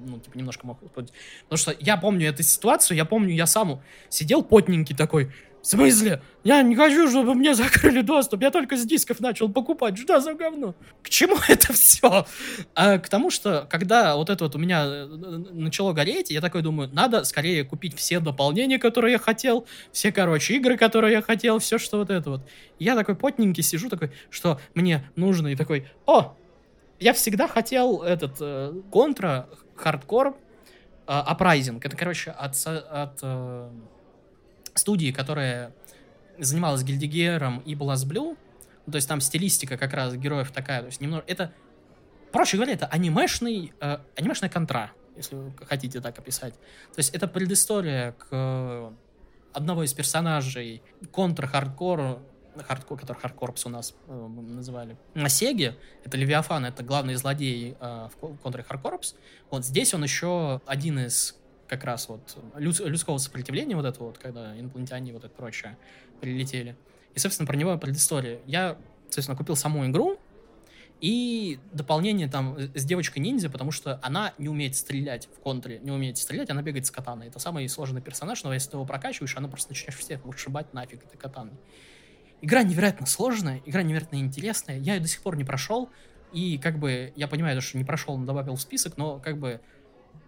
ну, 0.07 0.18
типа, 0.18 0.36
немножко 0.36 0.66
мог... 0.66 0.78
Потому 0.80 1.09
что 1.55 1.74
я 1.78 1.96
помню 1.96 2.28
эту 2.28 2.42
ситуацию, 2.42 2.96
я 2.96 3.05
помню, 3.07 3.34
я 3.34 3.46
сам 3.46 3.82
сидел 4.11 4.42
потненький 4.42 4.94
такой, 4.94 5.32
В 5.62 5.66
смысле? 5.66 6.22
Я 6.42 6.62
не 6.62 6.74
хочу, 6.74 7.08
чтобы 7.11 7.34
мне 7.34 7.54
закрыли 7.54 8.00
доступ. 8.00 8.40
Я 8.40 8.50
только 8.50 8.76
с 8.76 8.86
дисков 8.86 9.20
начал 9.20 9.50
покупать. 9.50 9.98
Что 9.98 10.18
за 10.20 10.32
говно? 10.32 10.74
К 11.02 11.11
чему 11.11 11.36
это 11.48 11.72
все? 11.74 12.26
А 12.74 12.98
к 12.98 13.08
тому, 13.08 13.30
что 13.30 13.66
когда 13.68 14.16
вот 14.16 14.30
это 14.30 14.44
вот 14.44 14.54
у 14.54 14.58
меня 14.58 14.84
э, 14.86 15.06
начало 15.06 15.92
гореть, 15.92 16.30
я 16.30 16.40
такой 16.40 16.62
думаю, 16.62 16.88
надо 16.92 17.24
скорее 17.24 17.64
купить 17.64 17.94
все 17.94 18.20
дополнения, 18.20 18.78
которые 18.78 19.12
я 19.12 19.18
хотел, 19.18 19.66
все, 19.92 20.12
короче, 20.12 20.54
игры, 20.54 20.78
которые 20.78 21.12
я 21.12 21.22
хотел, 21.22 21.58
все, 21.58 21.78
что 21.78 21.98
вот 21.98 22.11
это 22.11 22.30
вот. 22.30 22.40
Я 22.78 22.96
такой 22.96 23.14
потненький 23.14 23.62
сижу, 23.62 23.90
такой, 23.90 24.11
что 24.30 24.58
мне 24.74 25.11
нужно, 25.14 25.48
и 25.48 25.56
такой, 25.56 25.88
о, 26.06 26.36
я 26.98 27.12
всегда 27.12 27.48
хотел 27.48 28.02
этот 28.02 28.36
э, 28.40 28.80
контра, 28.90 29.46
хардкор, 29.76 30.36
э. 31.06 31.22
Это, 31.82 31.96
короче, 31.96 32.30
от, 32.30 32.54
от 32.66 33.18
э, 33.22 33.70
студии, 34.75 35.12
которая 35.12 35.73
занималась 36.39 36.83
Guilty 36.82 37.22
Gear 37.22 37.47
ом 37.47 37.61
и 37.61 37.75
BlazBlue, 37.74 38.36
то 38.91 38.97
есть 38.97 39.09
там 39.09 39.21
стилистика 39.21 39.77
как 39.77 39.93
раз 39.93 40.14
героев 40.14 40.51
такая, 40.51 40.81
то 40.81 40.87
есть 40.87 41.01
немного, 41.01 41.25
это, 41.27 41.53
проще 42.33 42.57
говоря, 42.57 42.73
это 42.73 42.87
анимешный, 42.87 43.73
э, 43.81 43.99
анимешная 44.16 44.51
контра, 44.51 44.93
если 45.16 45.37
вы 45.37 45.53
хотите 45.66 46.01
так 46.01 46.18
описать. 46.18 46.55
То 46.55 46.99
есть 46.99 47.14
это 47.14 47.29
предыстория 47.29 48.12
к 48.12 48.93
одного 49.53 49.85
из 49.85 49.93
персонажей 49.93 50.83
контр-хардкор, 51.12 52.21
хардкор, 52.66 52.99
который 52.99 53.18
хардкорпс 53.18 53.66
у 53.66 53.68
нас 53.68 53.95
э, 54.07 54.27
называли, 54.27 54.97
на 55.14 55.29
Сеге, 55.29 55.77
это 56.05 56.16
Левиафан, 56.16 56.64
это 56.64 56.83
главный 56.83 57.14
злодей 57.14 57.77
э, 57.79 58.09
в 58.21 58.37
контре 58.39 58.62
Hard 58.62 58.83
Corps. 58.83 59.14
Вот 59.51 59.64
здесь 59.64 59.95
он 59.95 60.03
еще 60.03 60.61
один 60.66 60.99
из 60.99 61.39
как 61.71 61.85
раз 61.85 62.09
вот 62.09 62.37
люд, 62.57 62.81
людского 62.81 63.18
сопротивления 63.18 63.77
вот 63.77 63.85
это 63.85 64.03
вот, 64.03 64.18
когда 64.18 64.59
инопланетяне 64.59 65.12
вот 65.12 65.25
это 65.25 65.33
прочее 65.33 65.79
прилетели. 66.21 66.77
И, 67.14 67.21
собственно, 67.21 67.47
про 67.47 67.57
него 67.57 67.79
предыстория. 67.79 68.41
Я, 68.45 68.77
собственно, 69.09 69.37
купил 69.37 69.55
саму 69.55 69.87
игру, 69.87 70.18
и 71.01 71.59
дополнение 71.73 72.29
там 72.29 72.59
с 72.59 72.85
девочкой-ниндзя, 72.85 73.49
потому 73.49 73.71
что 73.71 74.01
она 74.03 74.35
не 74.37 74.49
умеет 74.49 74.77
стрелять 74.77 75.29
в 75.35 75.41
контре, 75.41 75.79
не 75.79 75.93
умеет 75.93 76.18
стрелять, 76.18 76.51
она 76.51 76.61
бегает 76.61 76.87
с 76.87 76.91
катаной. 76.91 77.29
Это 77.29 77.39
самый 77.39 77.66
сложный 77.68 78.03
персонаж, 78.03 78.43
но 78.43 78.53
если 78.53 78.71
ты 78.71 78.77
его 78.77 78.85
прокачиваешь, 78.85 79.37
она 79.37 79.49
просто 79.49 79.71
начнешь 79.71 79.97
всех 79.97 80.25
вышибать 80.25 80.75
нафиг 80.75 81.05
этой 81.05 81.16
катаной. 81.16 81.55
Игра 82.43 82.64
невероятно 82.64 83.07
сложная, 83.07 83.62
игра 83.64 83.83
невероятно 83.83 84.16
интересная. 84.16 84.79
Я 84.79 84.97
ее 84.97 85.01
до 85.01 85.09
сих 85.09 85.23
пор 85.23 85.37
не 85.37 85.45
прошел, 85.45 85.89
и 86.33 86.59
как 86.59 86.79
бы 86.79 87.12
я 87.16 87.29
понимаю, 87.29 87.62
что 87.62 87.79
не 87.79 87.85
прошел, 87.85 88.18
но 88.18 88.27
добавил 88.27 88.57
в 88.57 88.61
список, 88.61 88.97
но 88.97 89.21
как 89.21 89.39
бы 89.39 89.61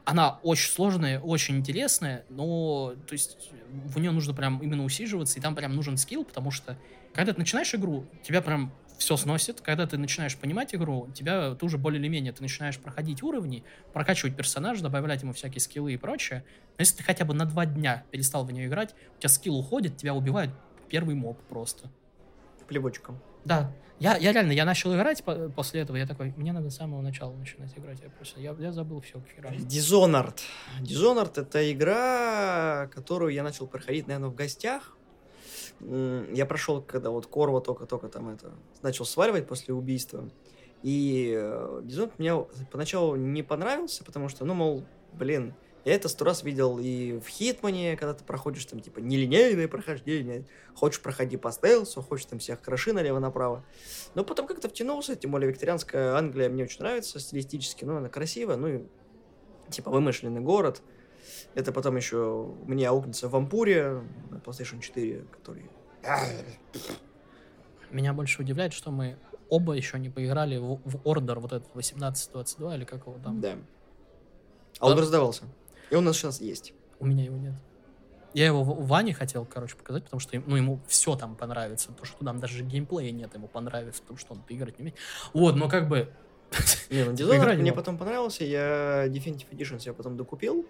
она 0.04 0.38
очень 0.42 0.70
сложная, 0.70 1.20
очень 1.20 1.56
интересная, 1.56 2.24
но, 2.28 2.94
то 3.06 3.12
есть, 3.12 3.50
в 3.70 3.98
нее 3.98 4.10
нужно 4.10 4.34
прям 4.34 4.58
именно 4.62 4.84
усиживаться, 4.84 5.38
и 5.38 5.42
там 5.42 5.54
прям 5.54 5.74
нужен 5.74 5.96
скилл, 5.96 6.24
потому 6.24 6.50
что, 6.50 6.76
когда 7.14 7.32
ты 7.32 7.38
начинаешь 7.38 7.74
игру, 7.74 8.06
тебя 8.22 8.42
прям 8.42 8.72
все 9.02 9.16
сносит. 9.16 9.60
Когда 9.60 9.86
ты 9.86 9.98
начинаешь 9.98 10.36
понимать 10.36 10.74
игру, 10.74 11.08
тебя 11.12 11.54
ты 11.54 11.66
уже 11.66 11.76
более 11.76 12.00
или 12.00 12.08
менее, 12.08 12.32
ты 12.32 12.40
начинаешь 12.40 12.78
проходить 12.78 13.22
уровни, 13.22 13.64
прокачивать 13.92 14.36
персонажа, 14.36 14.82
добавлять 14.82 15.22
ему 15.22 15.32
всякие 15.32 15.60
скиллы 15.60 15.94
и 15.94 15.96
прочее. 15.96 16.44
Но 16.78 16.82
если 16.82 16.98
ты 16.98 17.02
хотя 17.02 17.24
бы 17.24 17.34
на 17.34 17.44
два 17.44 17.66
дня 17.66 18.04
перестал 18.12 18.44
в 18.44 18.52
нее 18.52 18.66
играть, 18.68 18.94
у 19.16 19.18
тебя 19.18 19.28
скилл 19.28 19.58
уходит, 19.58 19.96
тебя 19.96 20.14
убивает 20.14 20.50
первый 20.88 21.16
моб 21.16 21.40
просто. 21.48 21.90
Плевочком. 22.68 23.20
Да. 23.44 23.72
Я, 23.98 24.16
я 24.16 24.32
реально, 24.32 24.50
я 24.50 24.64
начал 24.64 24.92
играть 24.96 25.22
по 25.22 25.48
после 25.50 25.82
этого, 25.82 25.96
я 25.96 26.08
такой, 26.08 26.32
мне 26.36 26.52
надо 26.52 26.70
с 26.70 26.76
самого 26.76 27.02
начала 27.02 27.32
начинать 27.36 27.72
играть. 27.78 28.00
Я 28.02 28.10
просто, 28.10 28.40
я, 28.40 28.52
я 28.58 28.72
забыл 28.72 29.00
все, 29.00 29.20
как 29.20 29.38
играть. 29.38 29.60
Dishonored. 29.60 30.40
Dishonored— 30.80 31.32
это 31.40 31.70
игра, 31.70 32.88
которую 32.92 33.32
я 33.32 33.44
начал 33.44 33.68
проходить, 33.68 34.08
наверное, 34.08 34.30
в 34.30 34.34
гостях. 34.34 34.96
Я 35.80 36.46
прошел, 36.46 36.82
когда 36.82 37.10
вот 37.10 37.26
Корва 37.26 37.60
только-только 37.60 38.08
там 38.08 38.30
это 38.30 38.52
начал 38.82 39.04
сваливать 39.04 39.46
после 39.46 39.72
убийства. 39.72 40.28
И 40.82 41.32
э, 41.36 41.82
Dishonored 41.84 42.14
мне 42.18 42.36
поначалу 42.72 43.14
не 43.14 43.44
понравился, 43.44 44.02
потому 44.02 44.28
что, 44.28 44.44
ну, 44.44 44.54
мол, 44.54 44.84
блин, 45.12 45.54
я 45.84 45.94
это 45.94 46.08
сто 46.08 46.24
раз 46.24 46.44
видел 46.44 46.78
и 46.78 47.18
в 47.18 47.26
Хитмане, 47.26 47.96
когда 47.96 48.14
ты 48.14 48.22
проходишь 48.22 48.64
там, 48.66 48.80
типа, 48.80 49.00
нелинейное 49.00 49.66
прохождение. 49.66 50.44
Хочешь, 50.74 51.00
проходи 51.00 51.36
по 51.36 51.50
стелсу, 51.50 52.02
хочешь 52.02 52.26
там 52.26 52.38
всех 52.38 52.60
кроши 52.60 52.92
налево-направо. 52.92 53.64
Но 54.14 54.24
потом 54.24 54.46
как-то 54.46 54.68
втянулся, 54.68 55.16
тем 55.16 55.32
более 55.32 55.50
викторианская 55.50 56.14
Англия 56.14 56.48
мне 56.48 56.64
очень 56.64 56.80
нравится 56.80 57.18
стилистически, 57.18 57.84
ну, 57.84 57.96
она 57.96 58.08
красивая, 58.08 58.56
ну, 58.56 58.68
и, 58.68 58.82
типа, 59.70 59.90
вымышленный 59.90 60.40
город. 60.40 60.82
Это 61.54 61.72
потом 61.72 61.96
еще 61.96 62.54
мне 62.64 62.88
аукнется 62.88 63.28
в 63.28 63.34
Ампуре 63.34 64.02
на 64.30 64.36
PlayStation 64.36 64.80
4, 64.80 65.24
который... 65.32 65.68
Меня 67.90 68.12
больше 68.12 68.40
удивляет, 68.40 68.72
что 68.72 68.90
мы 68.90 69.18
оба 69.48 69.74
еще 69.74 69.98
не 69.98 70.08
поиграли 70.10 70.56
в, 70.56 70.80
в 70.84 70.96
Order, 71.04 71.40
вот 71.40 71.52
этот 71.52 71.68
1822 71.70 72.76
или 72.76 72.84
как 72.84 73.06
его 73.06 73.18
там. 73.22 73.40
Да. 73.40 73.58
А 74.78 74.88
он 74.88 74.98
раздавался. 74.98 75.44
И 75.92 75.94
он 75.94 76.04
у 76.04 76.06
нас 76.06 76.16
сейчас 76.16 76.40
есть. 76.40 76.72
У 77.00 77.06
меня 77.06 77.24
его 77.24 77.36
нет. 77.36 77.52
Я 78.32 78.46
его 78.46 78.64
Ване 78.64 79.12
хотел, 79.12 79.44
короче, 79.44 79.76
показать, 79.76 80.04
потому 80.04 80.20
что 80.20 80.42
ну, 80.46 80.56
ему 80.56 80.80
все 80.88 81.16
там 81.16 81.36
понравится. 81.36 81.92
То, 81.92 82.06
что 82.06 82.24
там 82.24 82.40
даже 82.40 82.64
геймплея 82.64 83.12
нет, 83.12 83.34
ему 83.34 83.46
понравится, 83.46 84.00
потому 84.00 84.18
что 84.18 84.32
он 84.32 84.42
играть 84.48 84.78
не 84.78 84.84
умеет. 84.84 84.96
Вот, 85.34 85.54
но 85.54 85.68
как 85.68 85.90
бы... 85.90 86.08
Не, 86.88 87.04
ну 87.04 87.12
Dishonored 87.12 87.58
мне 87.58 87.74
потом 87.74 87.98
понравился, 87.98 88.42
я 88.42 89.06
Definitive 89.08 89.50
Edition 89.50 89.78
себе 89.80 89.92
потом 89.92 90.16
докупил. 90.16 90.64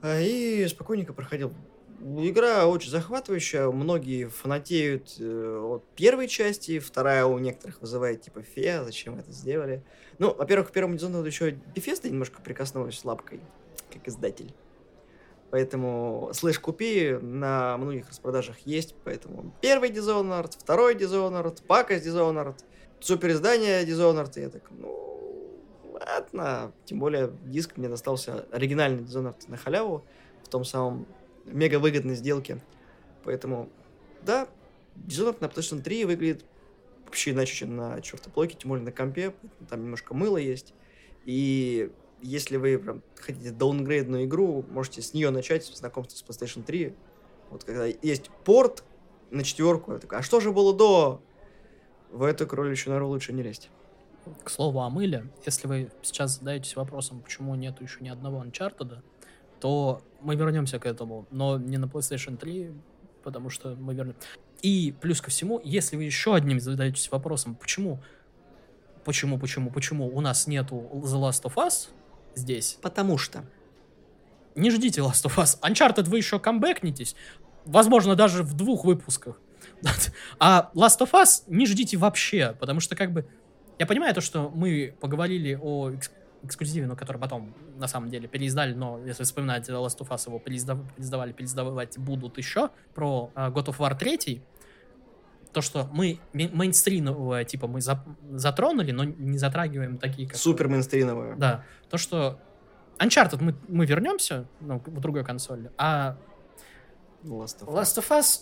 А, 0.00 0.20
и 0.20 0.64
спокойненько 0.68 1.12
проходил. 1.12 1.52
Игра 2.00 2.66
очень 2.68 2.90
захватывающая, 2.90 3.68
многие 3.68 4.28
фанатеют 4.28 5.16
э, 5.18 5.58
от 5.60 5.84
первой 5.96 6.28
части, 6.28 6.78
вторая 6.78 7.24
у 7.24 7.36
некоторых 7.40 7.80
вызывает 7.80 8.22
типа 8.22 8.42
фе, 8.42 8.84
зачем 8.84 9.18
это 9.18 9.32
сделали. 9.32 9.82
Ну, 10.20 10.32
во-первых, 10.32 10.68
к 10.68 10.72
первому 10.72 10.94
Dishonored 10.94 11.26
еще 11.26 11.50
Bethesda 11.74 12.08
немножко 12.08 12.40
прикоснулась 12.40 13.04
лапкой 13.04 13.40
как 13.94 14.08
издатель. 14.08 14.52
Поэтому 15.50 16.30
слэш 16.32 16.58
купи 16.58 17.16
на 17.20 17.76
многих 17.76 18.08
распродажах 18.08 18.58
есть, 18.64 18.94
поэтому 19.04 19.54
первый 19.60 19.90
Dishonored, 19.90 20.52
второй 20.58 20.96
Dishonored, 20.96 21.64
пака 21.66 21.96
с 21.96 22.04
Dishonored, 22.04 22.56
супер 22.98 23.30
издание 23.30 23.84
Dishonored, 23.84 24.32
и 24.36 24.40
я 24.40 24.48
так, 24.48 24.62
ну, 24.70 25.60
ладно. 25.92 26.72
Тем 26.86 26.98
более 26.98 27.30
диск 27.44 27.76
мне 27.76 27.88
достался 27.88 28.46
оригинальный 28.50 29.04
Dishonored 29.04 29.48
на 29.48 29.56
халяву 29.56 30.04
в 30.42 30.48
том 30.48 30.64
самом 30.64 31.06
мега 31.44 31.78
выгодной 31.78 32.16
сделке. 32.16 32.60
Поэтому, 33.22 33.68
да, 34.22 34.48
Dishonored 34.96 35.36
на 35.40 35.46
PlayStation 35.46 35.82
3 35.82 36.04
выглядит 36.04 36.44
вообще 37.04 37.30
иначе, 37.30 37.54
чем 37.54 37.76
на 37.76 38.00
чертоплойке, 38.00 38.56
тем 38.58 38.70
более 38.70 38.84
на 38.84 38.90
компе, 38.90 39.32
там 39.70 39.82
немножко 39.82 40.14
мыло 40.14 40.36
есть. 40.36 40.74
И 41.24 41.92
если 42.22 42.56
вы 42.56 42.78
прям 42.78 43.02
хотите 43.16 43.50
даунгрейдную 43.50 44.24
игру, 44.24 44.64
можете 44.70 45.02
с 45.02 45.14
нее 45.14 45.30
начать, 45.30 45.64
знакомство 45.66 46.16
с 46.16 46.22
PlayStation 46.22 46.62
3. 46.62 46.94
Вот 47.50 47.64
когда 47.64 47.86
есть 47.86 48.30
порт 48.44 48.84
на 49.30 49.44
четверку, 49.44 49.92
я 49.92 49.98
такой, 49.98 50.18
а 50.18 50.22
что 50.22 50.40
же 50.40 50.52
было 50.52 50.74
до? 50.74 51.22
В 52.10 52.22
эту 52.22 52.46
кроличью 52.46 52.92
нору 52.92 53.08
лучше 53.08 53.32
не 53.32 53.42
лезть. 53.42 53.70
К 54.42 54.48
слову 54.48 54.80
о 54.80 54.88
мыле, 54.88 55.30
если 55.44 55.66
вы 55.66 55.90
сейчас 56.02 56.38
задаетесь 56.38 56.76
вопросом, 56.76 57.20
почему 57.20 57.54
нету 57.56 57.82
еще 57.82 57.98
ни 58.00 58.08
одного 58.08 58.42
Uncharted, 58.42 59.02
то 59.60 60.02
мы 60.20 60.36
вернемся 60.36 60.78
к 60.78 60.86
этому, 60.86 61.26
но 61.30 61.58
не 61.58 61.76
на 61.76 61.86
PlayStation 61.86 62.36
3, 62.36 62.72
потому 63.22 63.50
что 63.50 63.74
мы 63.74 63.94
вернем. 63.94 64.14
И 64.62 64.94
плюс 65.00 65.20
ко 65.20 65.30
всему, 65.30 65.60
если 65.62 65.96
вы 65.96 66.04
еще 66.04 66.34
одним 66.34 66.60
задаетесь 66.60 67.10
вопросом, 67.10 67.54
почему, 67.54 68.02
почему, 69.04 69.38
почему, 69.38 69.70
почему 69.70 70.06
у 70.06 70.20
нас 70.20 70.46
нету 70.46 70.88
The 70.92 71.20
Last 71.20 71.42
of 71.42 71.54
Us, 71.56 71.88
здесь. 72.34 72.78
Потому 72.82 73.18
что. 73.18 73.44
Не 74.54 74.70
ждите 74.70 75.00
Last 75.00 75.24
of 75.24 75.36
Us. 75.36 75.58
Uncharted 75.60 76.04
вы 76.04 76.18
еще 76.18 76.38
камбэкнетесь. 76.38 77.16
Возможно, 77.64 78.14
даже 78.14 78.42
в 78.42 78.54
двух 78.54 78.84
выпусках. 78.84 79.40
А 80.38 80.70
Last 80.74 81.00
of 81.00 81.12
Us 81.12 81.42
не 81.48 81.66
ждите 81.66 81.96
вообще, 81.96 82.54
потому 82.58 82.80
что 82.80 82.96
как 82.96 83.12
бы... 83.12 83.26
Я 83.78 83.86
понимаю 83.86 84.14
то, 84.14 84.20
что 84.20 84.50
мы 84.54 84.94
поговорили 85.00 85.58
о 85.60 85.90
эксклюзиве, 86.44 86.86
но 86.86 86.94
который 86.94 87.18
потом 87.18 87.54
на 87.76 87.88
самом 87.88 88.10
деле 88.10 88.28
переиздали, 88.28 88.74
но 88.74 89.00
если 89.04 89.24
вспоминать 89.24 89.68
Last 89.68 89.98
of 89.98 90.08
Us, 90.08 90.28
его 90.28 90.38
переиздав... 90.38 90.78
переиздавали, 90.94 91.32
переиздавать 91.32 91.98
будут 91.98 92.38
еще, 92.38 92.70
про 92.94 93.30
uh, 93.34 93.52
God 93.52 93.66
of 93.66 93.78
War 93.78 93.96
3, 93.96 94.42
то, 95.54 95.62
что 95.62 95.88
мы 95.92 96.18
мейнстримовое, 96.32 97.44
типа, 97.44 97.66
мы 97.66 97.80
за, 97.80 98.04
затронули, 98.32 98.90
но 98.90 99.04
не 99.04 99.38
затрагиваем 99.38 99.98
такие, 99.98 100.28
как... 100.28 100.36
Супер 100.36 100.68
мейнстримовое. 100.68 101.36
Да. 101.36 101.64
То, 101.88 101.96
что 101.96 102.40
Uncharted 102.98 103.42
мы, 103.42 103.54
мы 103.68 103.86
вернемся 103.86 104.46
ну, 104.60 104.82
в 104.84 105.00
другой 105.00 105.24
консоли, 105.24 105.70
а 105.78 106.16
Last 107.22 107.60
of 107.62 107.68
Us. 107.68 107.74
Last 107.74 107.98
of 107.98 108.08
Us 108.10 108.40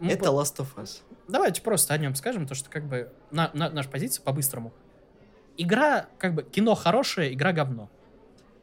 Это 0.00 0.30
Last 0.30 0.56
of 0.58 0.68
Us. 0.76 1.02
Давайте 1.28 1.60
просто 1.60 1.92
о 1.92 1.98
нем 1.98 2.14
скажем, 2.14 2.46
то, 2.46 2.54
что 2.54 2.70
как 2.70 2.86
бы 2.86 3.12
на, 3.30 3.50
на, 3.52 3.68
наша 3.68 3.88
позиция 3.90 4.22
по-быстрому. 4.22 4.72
Игра, 5.56 6.06
как 6.18 6.34
бы, 6.34 6.44
кино 6.44 6.74
хорошее, 6.74 7.34
игра 7.34 7.52
говно. 7.52 7.90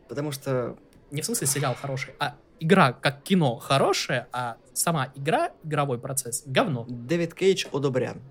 Потому 0.08 0.32
что... 0.32 0.78
Не 1.12 1.22
в 1.22 1.26
смысле 1.26 1.46
сериал 1.48 1.76
хороший, 1.76 2.14
а 2.20 2.36
игра 2.60 2.94
как 2.94 3.24
кино 3.24 3.58
хорошая, 3.58 4.28
а 4.32 4.58
сама 4.74 5.12
игра, 5.16 5.52
игровой 5.64 6.00
процесс, 6.00 6.44
говно. 6.46 6.86
Дэвид 6.88 7.34
Кейдж 7.34 7.66
одобрян. 7.72 8.22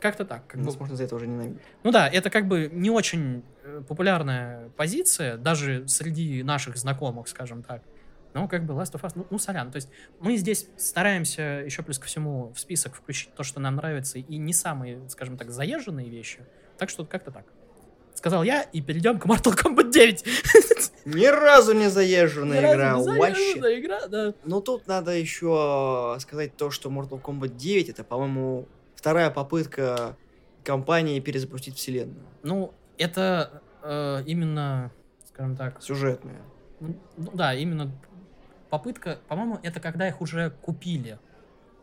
Как-то 0.00 0.24
так. 0.24 0.46
Как 0.46 0.60
бы. 0.60 0.66
Нас 0.66 0.78
можно 0.78 0.96
за 0.96 1.04
это 1.04 1.14
уже 1.16 1.26
ненавидеть. 1.26 1.60
Ну 1.82 1.90
да, 1.90 2.08
это 2.08 2.30
как 2.30 2.46
бы 2.46 2.68
не 2.72 2.90
очень 2.90 3.42
э, 3.64 3.82
популярная 3.88 4.68
позиция, 4.76 5.36
даже 5.36 5.88
среди 5.88 6.42
наших 6.42 6.76
знакомых, 6.76 7.28
скажем 7.28 7.62
так. 7.62 7.82
Но 8.34 8.48
как 8.48 8.66
бы 8.66 8.74
Last 8.74 8.92
of 8.92 9.00
Us, 9.00 9.12
ну, 9.14 9.26
ну 9.30 9.38
сорян. 9.38 9.70
То 9.70 9.76
есть 9.76 9.88
мы 10.20 10.36
здесь 10.36 10.68
стараемся 10.76 11.62
еще 11.64 11.82
плюс 11.82 11.98
ко 11.98 12.06
всему 12.06 12.52
в 12.52 12.60
список 12.60 12.94
включить 12.94 13.34
то, 13.34 13.42
что 13.42 13.60
нам 13.60 13.76
нравится, 13.76 14.18
и 14.18 14.36
не 14.36 14.52
самые, 14.52 15.00
скажем 15.08 15.38
так, 15.38 15.50
заезженные 15.50 16.10
вещи. 16.10 16.40
Так 16.76 16.90
что 16.90 17.06
как-то 17.06 17.30
так. 17.30 17.46
Сказал 18.14 18.42
я, 18.42 18.62
и 18.62 18.82
перейдем 18.82 19.18
к 19.18 19.26
Mortal 19.26 19.56
Kombat 19.56 19.90
9. 19.90 20.24
Ни 21.06 21.26
разу 21.26 21.72
не 21.72 21.88
заезженная 21.88 22.60
Ни 22.60 22.74
разу 22.74 23.04
игра, 23.04 23.14
не 23.14 23.20
вообще. 23.20 23.80
игра, 23.80 24.06
да. 24.08 24.34
Но 24.44 24.60
тут 24.60 24.88
надо 24.88 25.12
еще 25.12 26.16
сказать 26.18 26.56
то, 26.56 26.72
что 26.72 26.90
Mortal 26.90 27.22
Kombat 27.22 27.54
9 27.56 27.90
это, 27.90 28.02
по-моему, 28.02 28.66
вторая 28.96 29.30
попытка 29.30 30.16
компании 30.64 31.20
перезапустить 31.20 31.76
вселенную. 31.76 32.26
Ну, 32.42 32.74
это 32.98 33.62
э, 33.84 34.24
именно, 34.26 34.90
скажем 35.28 35.56
так, 35.56 35.80
Сюжетная. 35.80 36.42
ну, 36.80 36.96
ну 37.16 37.30
да, 37.34 37.54
именно 37.54 37.92
попытка, 38.68 39.20
по-моему, 39.28 39.60
это 39.62 39.78
когда 39.78 40.08
их 40.08 40.20
уже 40.20 40.50
купили. 40.60 41.20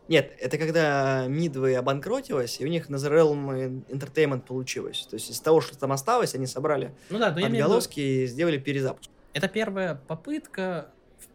Нет, 0.06 0.36
это 0.38 0.58
когда 0.58 1.26
Midway 1.28 1.76
обанкротилась, 1.76 2.60
и 2.60 2.64
у 2.66 2.68
них 2.68 2.90
NetherRealm 2.90 3.86
Entertainment 3.88 4.42
получилось. 4.42 5.06
То 5.08 5.14
есть 5.14 5.30
из 5.30 5.40
того, 5.40 5.62
что 5.62 5.78
там 5.78 5.92
осталось, 5.92 6.34
они 6.34 6.46
собрали 6.46 6.94
Ну 7.08 7.18
да, 7.18 7.32
но 7.32 7.40
я 7.40 7.46
имею 7.46 7.52
в 7.52 7.54
виду, 7.54 7.64
отголоски 7.64 8.00
и 8.00 8.26
сделали 8.26 8.58
перезапуск. 8.58 9.10
Это 9.34 9.48
первая 9.48 9.94
попытка 9.94 10.88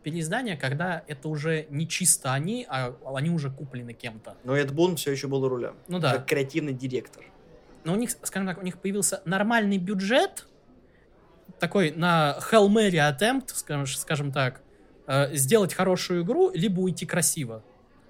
переиздания, 0.03 0.57
когда 0.57 1.03
это 1.07 1.29
уже 1.29 1.67
не 1.69 1.87
чисто 1.87 2.33
они, 2.33 2.65
а 2.69 2.95
они 3.13 3.29
уже 3.29 3.51
куплены 3.51 3.93
кем-то. 3.93 4.35
Но 4.43 4.55
Эд 4.55 4.71
Бун 4.73 4.95
все 4.95 5.11
еще 5.11 5.27
был 5.27 5.43
у 5.43 5.49
руля. 5.49 5.73
Ну 5.87 5.99
да. 5.99 6.13
Как 6.13 6.25
креативный 6.27 6.73
директор. 6.73 7.23
Но 7.83 7.93
у 7.93 7.95
них, 7.95 8.11
скажем 8.23 8.47
так, 8.47 8.59
у 8.59 8.63
них 8.63 8.79
появился 8.79 9.21
нормальный 9.25 9.77
бюджет, 9.77 10.47
такой 11.59 11.91
на 11.91 12.37
Hail 12.51 12.67
Mary 12.67 12.95
attempt, 12.95 13.49
скажем, 13.53 13.85
скажем 13.85 14.31
так, 14.31 14.61
э, 15.07 15.35
сделать 15.35 15.73
хорошую 15.73 16.23
игру, 16.23 16.51
либо 16.53 16.79
уйти 16.81 17.05
красиво. 17.05 17.63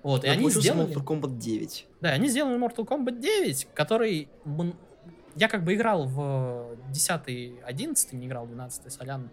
Вот, 0.04 0.24
и 0.24 0.28
они 0.28 0.50
сделали... 0.50 0.96
Mortal 0.96 1.04
Kombat 1.04 1.38
9. 1.38 1.88
Да, 2.02 2.10
они 2.10 2.30
сделали 2.30 2.58
Mortal 2.58 2.88
Kombat 2.88 3.20
9, 3.20 3.68
который... 3.74 4.30
Я 5.36 5.48
как 5.48 5.64
бы 5.64 5.76
играл 5.76 6.06
в 6.06 6.76
10 6.90 7.62
11 7.64 8.14
не 8.14 8.28
играл 8.28 8.46
в 8.46 8.50
12 8.50 8.92
Солян, 8.92 9.30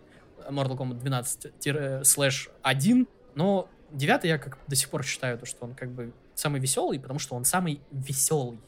Mortal 0.51 0.77
Kombat 0.77 0.99
12 1.01 2.07
слэш 2.07 2.51
1, 2.63 3.09
но 3.35 3.69
9 3.93 4.25
я 4.25 4.39
как 4.39 4.59
до 4.67 4.77
сих 4.77 4.89
пор 4.91 5.05
считаю, 5.05 5.39
то, 5.39 5.47
что 5.47 5.65
он 5.65 5.75
как 5.75 5.91
бы 5.91 6.13
самый 6.35 6.61
веселый, 6.61 6.99
потому 7.01 7.19
что 7.19 7.35
он 7.35 7.45
самый 7.45 7.81
веселый. 7.91 8.61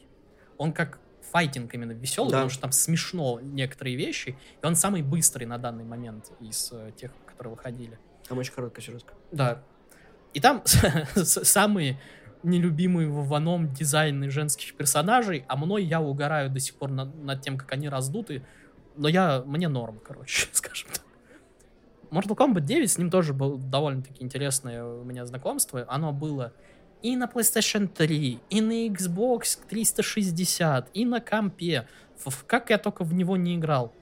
Он 0.57 0.73
как 0.73 0.99
файтинг 1.31 1.73
именно 1.73 1.91
веселый, 1.91 2.31
Да. 2.31 2.37
потому 2.37 2.49
что 2.49 2.61
там 2.61 2.71
смешно 2.71 3.39
некоторые 3.41 3.95
вещи, 3.95 4.37
и 4.61 4.65
он 4.65 4.75
самый 4.75 5.03
быстрый 5.03 5.45
на 5.45 5.57
данный 5.57 5.83
момент 5.83 6.31
из 6.39 6.71
э, 6.71 6.91
тех, 6.95 7.11
которые 7.25 7.53
выходили. 7.55 7.99
Там 8.27 8.37
очень 8.37 8.53
короткая 8.53 8.83
сюжетка. 8.83 9.13
Да. 9.31 9.61
И 10.33 10.39
там 10.39 10.63
самые 11.15 11.99
нелюбимые 12.43 13.07
в 13.09 13.27
Ваном 13.27 13.71
дизайны 13.73 14.29
женских 14.29 14.75
персонажей, 14.75 15.45
а 15.47 15.55
мной 15.57 15.83
я 15.83 16.01
угораю 16.01 16.49
до 16.49 16.59
сих 16.59 16.75
пор 16.75 16.91
над, 16.91 17.15
над 17.23 17.41
тем, 17.41 17.57
как 17.57 17.71
они 17.73 17.89
раздуты. 17.89 18.43
Но 18.95 19.07
я, 19.07 19.43
мне 19.45 19.67
норм, 19.67 19.99
короче, 19.99 20.47
скажем 20.51 20.89
так. 20.91 21.03
Mortal 22.11 22.35
Kombat 22.35 22.61
9, 22.61 22.89
с 22.89 22.97
ним 22.97 23.09
тоже 23.09 23.33
было 23.33 23.57
довольно-таки 23.57 24.23
интересное 24.23 24.83
у 24.83 25.03
меня 25.03 25.25
знакомство. 25.25 25.85
Оно 25.87 26.11
было 26.11 26.53
и 27.01 27.15
на 27.15 27.25
PlayStation 27.25 27.87
3, 27.87 28.39
и 28.49 28.61
на 28.61 28.87
Xbox 28.87 29.59
360, 29.69 30.89
и 30.93 31.05
на 31.05 31.21
компе. 31.21 31.87
Как 32.47 32.69
я 32.69 32.77
только 32.77 33.03
в 33.03 33.13
него 33.13 33.37
не 33.37 33.55
играл. 33.55 33.93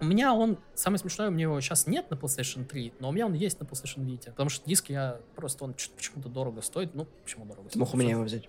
У 0.00 0.04
меня 0.06 0.32
он, 0.32 0.58
самое 0.74 0.98
смешное, 0.98 1.28
у 1.28 1.30
меня 1.30 1.42
его 1.42 1.60
сейчас 1.60 1.86
нет 1.86 2.10
на 2.10 2.14
PlayStation 2.14 2.64
3, 2.64 2.94
но 3.00 3.10
у 3.10 3.12
меня 3.12 3.26
он 3.26 3.34
есть 3.34 3.60
на 3.60 3.64
PlayStation 3.64 4.06
Vita. 4.06 4.30
Потому 4.30 4.48
что 4.48 4.66
диск 4.66 4.88
я 4.88 5.20
просто, 5.36 5.62
он 5.64 5.74
почему-то 5.74 6.30
дорого 6.30 6.62
стоит. 6.62 6.94
Ну, 6.94 7.06
почему 7.22 7.44
дорого 7.44 7.64
Ты 7.64 7.70
стоит? 7.70 7.80
мог 7.80 7.94
у 7.94 7.96
меня 7.98 8.12
его 8.12 8.22
взять. 8.22 8.48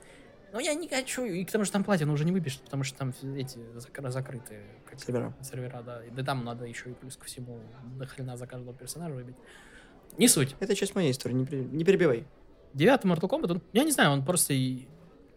Ну, 0.54 0.60
я 0.60 0.74
не 0.74 0.88
хочу. 0.88 1.24
И 1.26 1.44
к 1.46 1.52
тому 1.52 1.64
же 1.66 1.72
там 1.72 1.84
платину 1.84 2.14
уже 2.14 2.26
не 2.26 2.32
выпишешь, 2.32 2.60
потому 2.60 2.84
что 2.84 2.98
там 2.98 3.14
эти 3.36 3.58
закры- 3.76 4.10
закрытые 4.12 4.64
как- 4.86 5.00
Сервера. 5.00 5.34
сервера, 5.42 5.82
да. 5.82 6.04
И 6.04 6.10
да 6.10 6.24
там 6.24 6.44
надо 6.44 6.66
еще 6.66 6.90
и 6.90 6.94
плюс 6.94 7.16
ко 7.16 7.26
всему 7.26 7.60
до 7.98 8.06
хрена 8.06 8.36
за 8.38 8.48
каждого 8.48 8.74
персонажа 8.74 9.14
выбить. 9.16 9.36
Не 10.18 10.28
суть. 10.28 10.56
Это 10.60 10.76
часть 10.76 10.94
моей 10.94 11.12
истории, 11.12 11.34
не, 11.36 11.46
пере- 11.46 11.64
не 11.64 11.84
перебивай. 11.86 12.26
Девятый 12.74 13.10
Mortal 13.10 13.30
Kombat, 13.30 13.52
он, 13.52 13.62
я 13.74 13.84
не 13.84 13.92
знаю, 13.92 14.12
он 14.12 14.26
просто. 14.26 14.54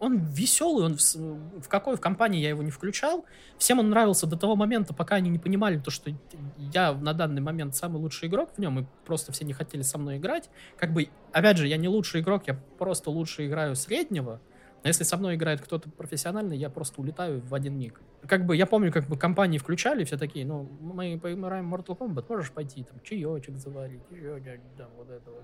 Он 0.00 0.18
веселый, 0.18 0.84
он 0.84 0.96
в, 0.96 1.60
в 1.62 1.68
какой 1.68 1.96
в 1.96 2.00
компании 2.00 2.40
я 2.40 2.48
его 2.50 2.62
не 2.62 2.70
включал. 2.72 3.24
Всем 3.56 3.78
он 3.78 3.88
нравился 3.90 4.26
до 4.26 4.36
того 4.36 4.54
момента, 4.56 4.92
пока 4.92 5.14
они 5.14 5.30
не 5.30 5.38
понимали 5.38 5.78
то, 5.78 5.90
что 5.90 6.10
я 6.58 6.92
на 6.92 7.14
данный 7.14 7.40
момент 7.40 7.74
самый 7.76 7.98
лучший 7.98 8.28
игрок 8.28 8.50
в 8.54 8.58
нем, 8.58 8.80
и 8.80 8.84
просто 9.06 9.32
все 9.32 9.44
не 9.44 9.52
хотели 9.52 9.82
со 9.82 9.96
мной 9.96 10.18
играть. 10.18 10.50
Как 10.76 10.92
бы, 10.92 11.08
опять 11.32 11.56
же, 11.56 11.68
я 11.68 11.76
не 11.76 11.88
лучший 11.88 12.20
игрок, 12.20 12.42
я 12.48 12.54
просто 12.78 13.08
лучше 13.10 13.46
играю 13.46 13.76
среднего. 13.76 14.40
Если 14.84 15.02
со 15.02 15.16
мной 15.16 15.36
играет 15.36 15.62
кто-то 15.62 15.88
профессиональный, 15.88 16.58
я 16.58 16.68
просто 16.68 17.00
улетаю 17.00 17.40
в 17.40 17.54
один 17.54 17.78
миг. 17.78 18.00
Как 18.26 18.44
бы 18.44 18.54
я 18.54 18.66
помню, 18.66 18.92
как 18.92 19.08
бы 19.08 19.16
компании 19.16 19.56
включали, 19.56 20.04
все 20.04 20.18
такие, 20.18 20.44
ну, 20.44 20.68
мы 20.80 21.18
поиграем 21.18 21.74
Mortal 21.74 21.96
Kombat, 21.96 22.26
можешь 22.28 22.52
пойти 22.52 22.84
там 22.84 23.00
чаечек 23.02 23.56
заварить, 23.56 24.02
еще 24.10 24.38
да, 24.76 24.88
вот 24.96 25.08
это 25.08 25.30
вот. 25.30 25.42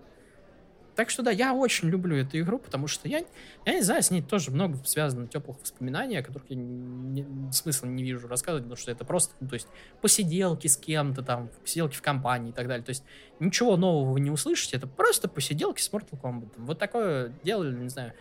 Так 1.01 1.09
что 1.09 1.23
да, 1.23 1.31
я 1.31 1.55
очень 1.55 1.89
люблю 1.89 2.17
эту 2.17 2.39
игру, 2.41 2.59
потому 2.59 2.87
что 2.87 3.09
я, 3.09 3.25
я 3.65 3.73
не 3.73 3.81
знаю, 3.81 4.03
с 4.03 4.11
ней 4.11 4.21
тоже 4.21 4.51
много 4.51 4.77
связано 4.85 5.27
теплых 5.27 5.59
воспоминаний, 5.61 6.19
о 6.19 6.23
которых 6.23 6.51
я 6.51 6.57
не, 6.57 7.25
смысла 7.53 7.87
не 7.87 8.03
вижу 8.03 8.29
рассказывать, 8.29 8.65
потому 8.65 8.77
что 8.77 8.91
это 8.91 9.07
просто, 9.07 9.35
ну, 9.41 9.49
то 9.49 9.55
есть, 9.55 9.69
посиделки 10.03 10.67
с 10.67 10.77
кем-то 10.77 11.23
там, 11.23 11.49
посиделки 11.63 11.97
в 11.97 12.03
компании 12.03 12.51
и 12.51 12.53
так 12.53 12.69
далее. 12.69 12.85
То 12.85 12.91
есть, 12.91 13.05
ничего 13.39 13.79
нового 13.79 14.13
вы 14.13 14.21
не 14.21 14.31
услышите, 14.31 14.77
это 14.77 14.87
просто 14.87 15.29
посиделки 15.29 15.81
с 15.81 15.91
Mortal 15.91 16.21
Kombat. 16.21 16.53
Вот 16.59 16.79
такое 16.79 17.33
делали, 17.45 17.75
не 17.75 17.89
знаю, 17.89 18.13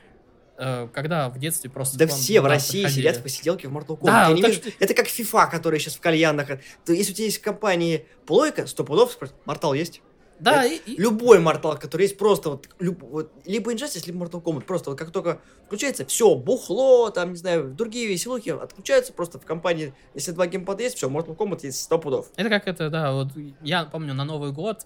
когда 0.94 1.30
в 1.30 1.40
детстве 1.40 1.69
просто... 1.69 1.98
Да 1.98 2.07
все 2.07 2.41
в 2.41 2.45
России 2.45 2.81
приходили. 2.84 2.99
сидят 3.02 3.18
в 3.18 3.23
посиделке 3.23 3.68
в 3.68 3.76
Mortal 3.77 3.98
Kombat. 3.99 4.06
Да, 4.06 4.30
вот 4.31 4.41
так 4.41 4.49
вижу- 4.52 4.61
Это 4.80 4.94
как 4.94 5.07
FIFA, 5.07 5.49
которая 5.52 5.80
сейчас 5.80 5.95
в 5.95 6.02
кальянах. 6.02 6.48
То 6.86 6.94
если 6.94 7.11
у 7.14 7.15
тебя 7.15 7.26
есть 7.26 7.38
в 7.40 7.41
компании 7.41 8.06
плойка, 8.26 8.68
сто 8.68 8.84
пудов, 8.84 9.11
спросят, 9.11 9.36
Мортал 9.45 9.73
есть? 9.73 10.02
Да, 10.40 10.64
и, 10.65 10.77
и- 10.77 10.95
Любой 10.95 11.40
Мортал, 11.40 11.77
который 11.77 12.03
есть, 12.03 12.18
просто 12.18 12.52
вот, 12.52 12.69
люб- 12.80 13.03
вот 13.03 13.31
либо 13.45 13.73
Injustice, 13.73 14.03
либо 14.06 14.26
Mortal 14.26 14.41
Kombat. 14.41 14.61
Просто 14.61 14.90
вот 14.91 14.98
как 14.99 15.11
только 15.11 15.41
включается, 15.68 16.06
все, 16.06 16.34
бухло, 16.36 17.10
там, 17.10 17.31
не 17.31 17.36
знаю, 17.38 17.73
другие 17.73 18.07
веселухи 18.07 18.49
отключаются 18.52 19.11
просто 19.11 19.38
в 19.38 19.45
компании. 19.45 19.94
Если 20.14 20.31
два 20.31 20.48
геймпада 20.48 20.84
есть, 20.84 20.95
все, 20.95 21.10
Mortal 21.10 21.36
Kombat 21.36 21.60
есть 21.64 21.81
сто 21.81 21.98
пудов. 21.99 22.27
Это 22.38 22.49
как 22.49 22.68
это, 22.68 22.90
да, 22.90 23.11
вот 23.11 23.27
я 23.61 23.84
помню, 23.84 24.14
на 24.14 24.23
Новый 24.23 24.52
год 24.53 24.86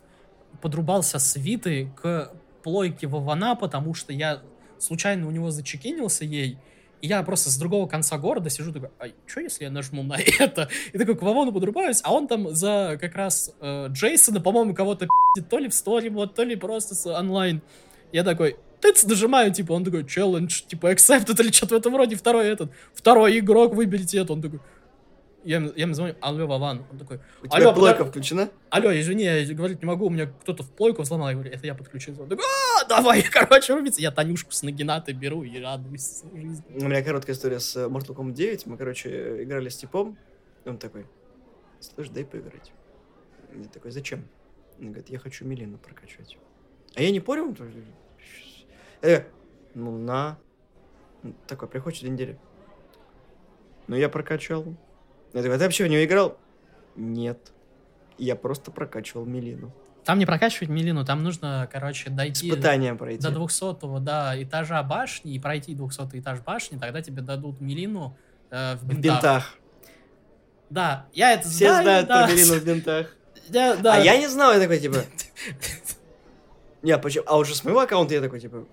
подрубался 0.61 1.19
с 1.19 1.35
Виты 1.35 1.91
к 2.01 2.31
плойке 2.63 3.07
Вована, 3.07 3.55
потому 3.55 3.93
что 3.93 4.11
я 4.13 4.41
случайно 4.83 5.27
у 5.27 5.31
него 5.31 5.51
зачекинился 5.51 6.25
ей, 6.25 6.57
и 7.01 7.07
я 7.07 7.21
просто 7.23 7.49
с 7.49 7.57
другого 7.57 7.87
конца 7.87 8.17
города 8.17 8.49
сижу 8.49 8.71
такой, 8.71 8.89
а 8.99 9.05
что 9.25 9.41
если 9.41 9.65
я 9.65 9.71
нажму 9.71 10.03
на 10.03 10.17
это? 10.39 10.69
И 10.93 10.97
такой 10.97 11.15
к 11.17 11.21
Вовону 11.21 11.51
подрубаюсь, 11.51 11.99
а 12.03 12.13
он 12.13 12.27
там 12.27 12.53
за 12.55 12.97
как 13.01 13.15
раз 13.15 13.53
э, 13.59 13.87
Джейсона, 13.89 14.39
по-моему, 14.39 14.73
кого-то 14.73 15.05
пи***ит, 15.05 15.49
то 15.49 15.57
ли 15.59 15.67
в 15.69 15.73
стори, 15.73 16.09
вот, 16.09 16.35
то 16.35 16.43
ли 16.43 16.55
просто 16.55 16.95
с 16.95 17.05
онлайн. 17.05 17.61
Я 18.13 18.23
такой, 18.23 18.55
тыц, 18.79 19.03
нажимаю, 19.03 19.51
типа, 19.51 19.73
он 19.73 19.83
такой, 19.83 20.05
челлендж, 20.05 20.61
типа, 20.67 20.93
accepted 20.93 21.41
или 21.41 21.51
что-то 21.51 21.75
в 21.75 21.77
этом 21.79 21.95
роде, 21.95 22.15
второй 22.15 22.47
этот, 22.47 22.71
второй 22.93 23.39
игрок, 23.39 23.73
выберите 23.73 24.19
это, 24.19 24.33
он 24.33 24.41
такой, 24.41 24.59
я, 25.45 25.57
я 25.75 25.83
ему 25.83 25.93
звоню, 25.93 26.15
алло, 26.21 26.47
Вован, 26.47 26.85
он 26.89 26.97
такой, 26.99 27.19
У 27.41 27.47
тебя 27.47 27.57
Алло, 27.57 27.73
плойка 27.73 28.03
подо- 28.03 28.09
включена? 28.09 28.49
алло, 28.69 28.97
извини, 28.97 29.23
я 29.23 29.53
говорить 29.53 29.81
не 29.81 29.85
могу, 29.87 30.05
у 30.05 30.09
меня 30.09 30.27
кто-то 30.27 30.63
в 30.63 30.69
плойку 30.71 31.01
взломал. 31.01 31.27
Я 31.29 31.33
говорю, 31.33 31.51
это 31.51 31.67
я 31.67 31.75
подключил. 31.75 32.13
Он 32.21 32.29
такой, 32.29 32.45
а, 32.45 32.72
давай, 32.95 33.23
короче, 33.31 33.73
рубится. 33.73 34.01
Я 34.01 34.11
Танюшку 34.11 34.51
с 34.51 34.63
Нагинатой 34.63 35.13
беру 35.13 35.43
и 35.43 35.59
радуюсь 35.61 36.23
жизни. 36.33 36.63
У 36.69 36.87
меня 36.87 37.03
короткая 37.03 37.35
история 37.35 37.59
с 37.59 37.75
э, 37.75 37.87
Mortal 37.87 38.15
Kombat 38.15 38.33
9. 38.33 38.65
Мы, 38.67 38.77
короче, 38.77 39.43
играли 39.43 39.69
с 39.69 39.77
типом. 39.77 40.17
И 40.65 40.69
он 40.69 40.77
такой, 40.77 41.05
слышь, 41.79 42.09
дай 42.09 42.23
поиграть. 42.25 42.71
Я 43.53 43.65
такой, 43.69 43.91
зачем? 43.91 44.27
Он 44.79 44.87
говорит, 44.87 45.09
я 45.09 45.19
хочу 45.19 45.45
Милину 45.45 45.77
прокачать. 45.77 46.37
А 46.95 47.01
я 47.01 47.11
не 47.11 47.19
понял. 47.19 47.53
то- 47.53 47.65
Э, 49.01 49.23
ну 49.73 49.97
на. 49.97 50.37
Ну, 51.23 51.33
Такой, 51.47 51.67
приходит 51.67 51.99
через 51.99 52.13
недели. 52.13 52.39
Ну, 53.87 53.95
я 53.95 54.09
прокачал. 54.09 54.63
Я 55.33 55.41
такой, 55.41 55.55
«А 55.55 55.57
ты 55.57 55.63
вообще 55.65 55.83
в 55.85 55.87
нее 55.87 56.05
играл? 56.05 56.37
Нет. 56.95 57.51
Я 58.17 58.35
просто 58.35 58.71
прокачивал 58.71 59.25
Милину. 59.25 59.71
Там 60.05 60.19
не 60.19 60.25
прокачивать 60.25 60.69
Милину, 60.69 61.05
там 61.05 61.23
нужно, 61.23 61.67
короче, 61.71 62.09
дойти 62.09 62.49
Испытание 62.49 62.93
пройти. 62.95 63.21
до 63.21 63.31
200 63.31 63.99
да, 64.01 64.33
этажа 64.41 64.83
башни 64.83 65.33
и 65.33 65.39
пройти 65.39 65.73
200 65.75 66.19
этаж 66.19 66.41
башни, 66.41 66.77
тогда 66.77 67.01
тебе 67.01 67.21
дадут 67.21 67.61
Милину 67.61 68.17
э, 68.51 68.75
в 68.75 68.79
В 68.79 68.87
бинтах. 68.87 69.13
бинтах. 69.15 69.57
Да, 70.69 71.05
я 71.13 71.33
это 71.33 71.47
Все 71.47 71.69
знаю, 71.69 71.83
знают 71.83 72.07
да. 72.07 72.25
про 72.27 72.33
Милину 72.33 72.53
в 72.55 72.65
бинтах. 72.65 73.15
Я- 73.49 73.75
да. 73.75 73.93
А 73.95 73.99
я 73.99 74.17
не 74.17 74.27
знал, 74.27 74.53
я 74.53 74.59
такой, 74.59 74.79
типа, 74.79 74.97
Не, 76.81 76.97
почему? 76.97 77.23
А 77.27 77.37
уже 77.37 77.55
с 77.55 77.63
моего 77.63 77.79
аккаунта 77.79 78.13
я 78.13 78.21
такой, 78.21 78.39
типа... 78.41 78.65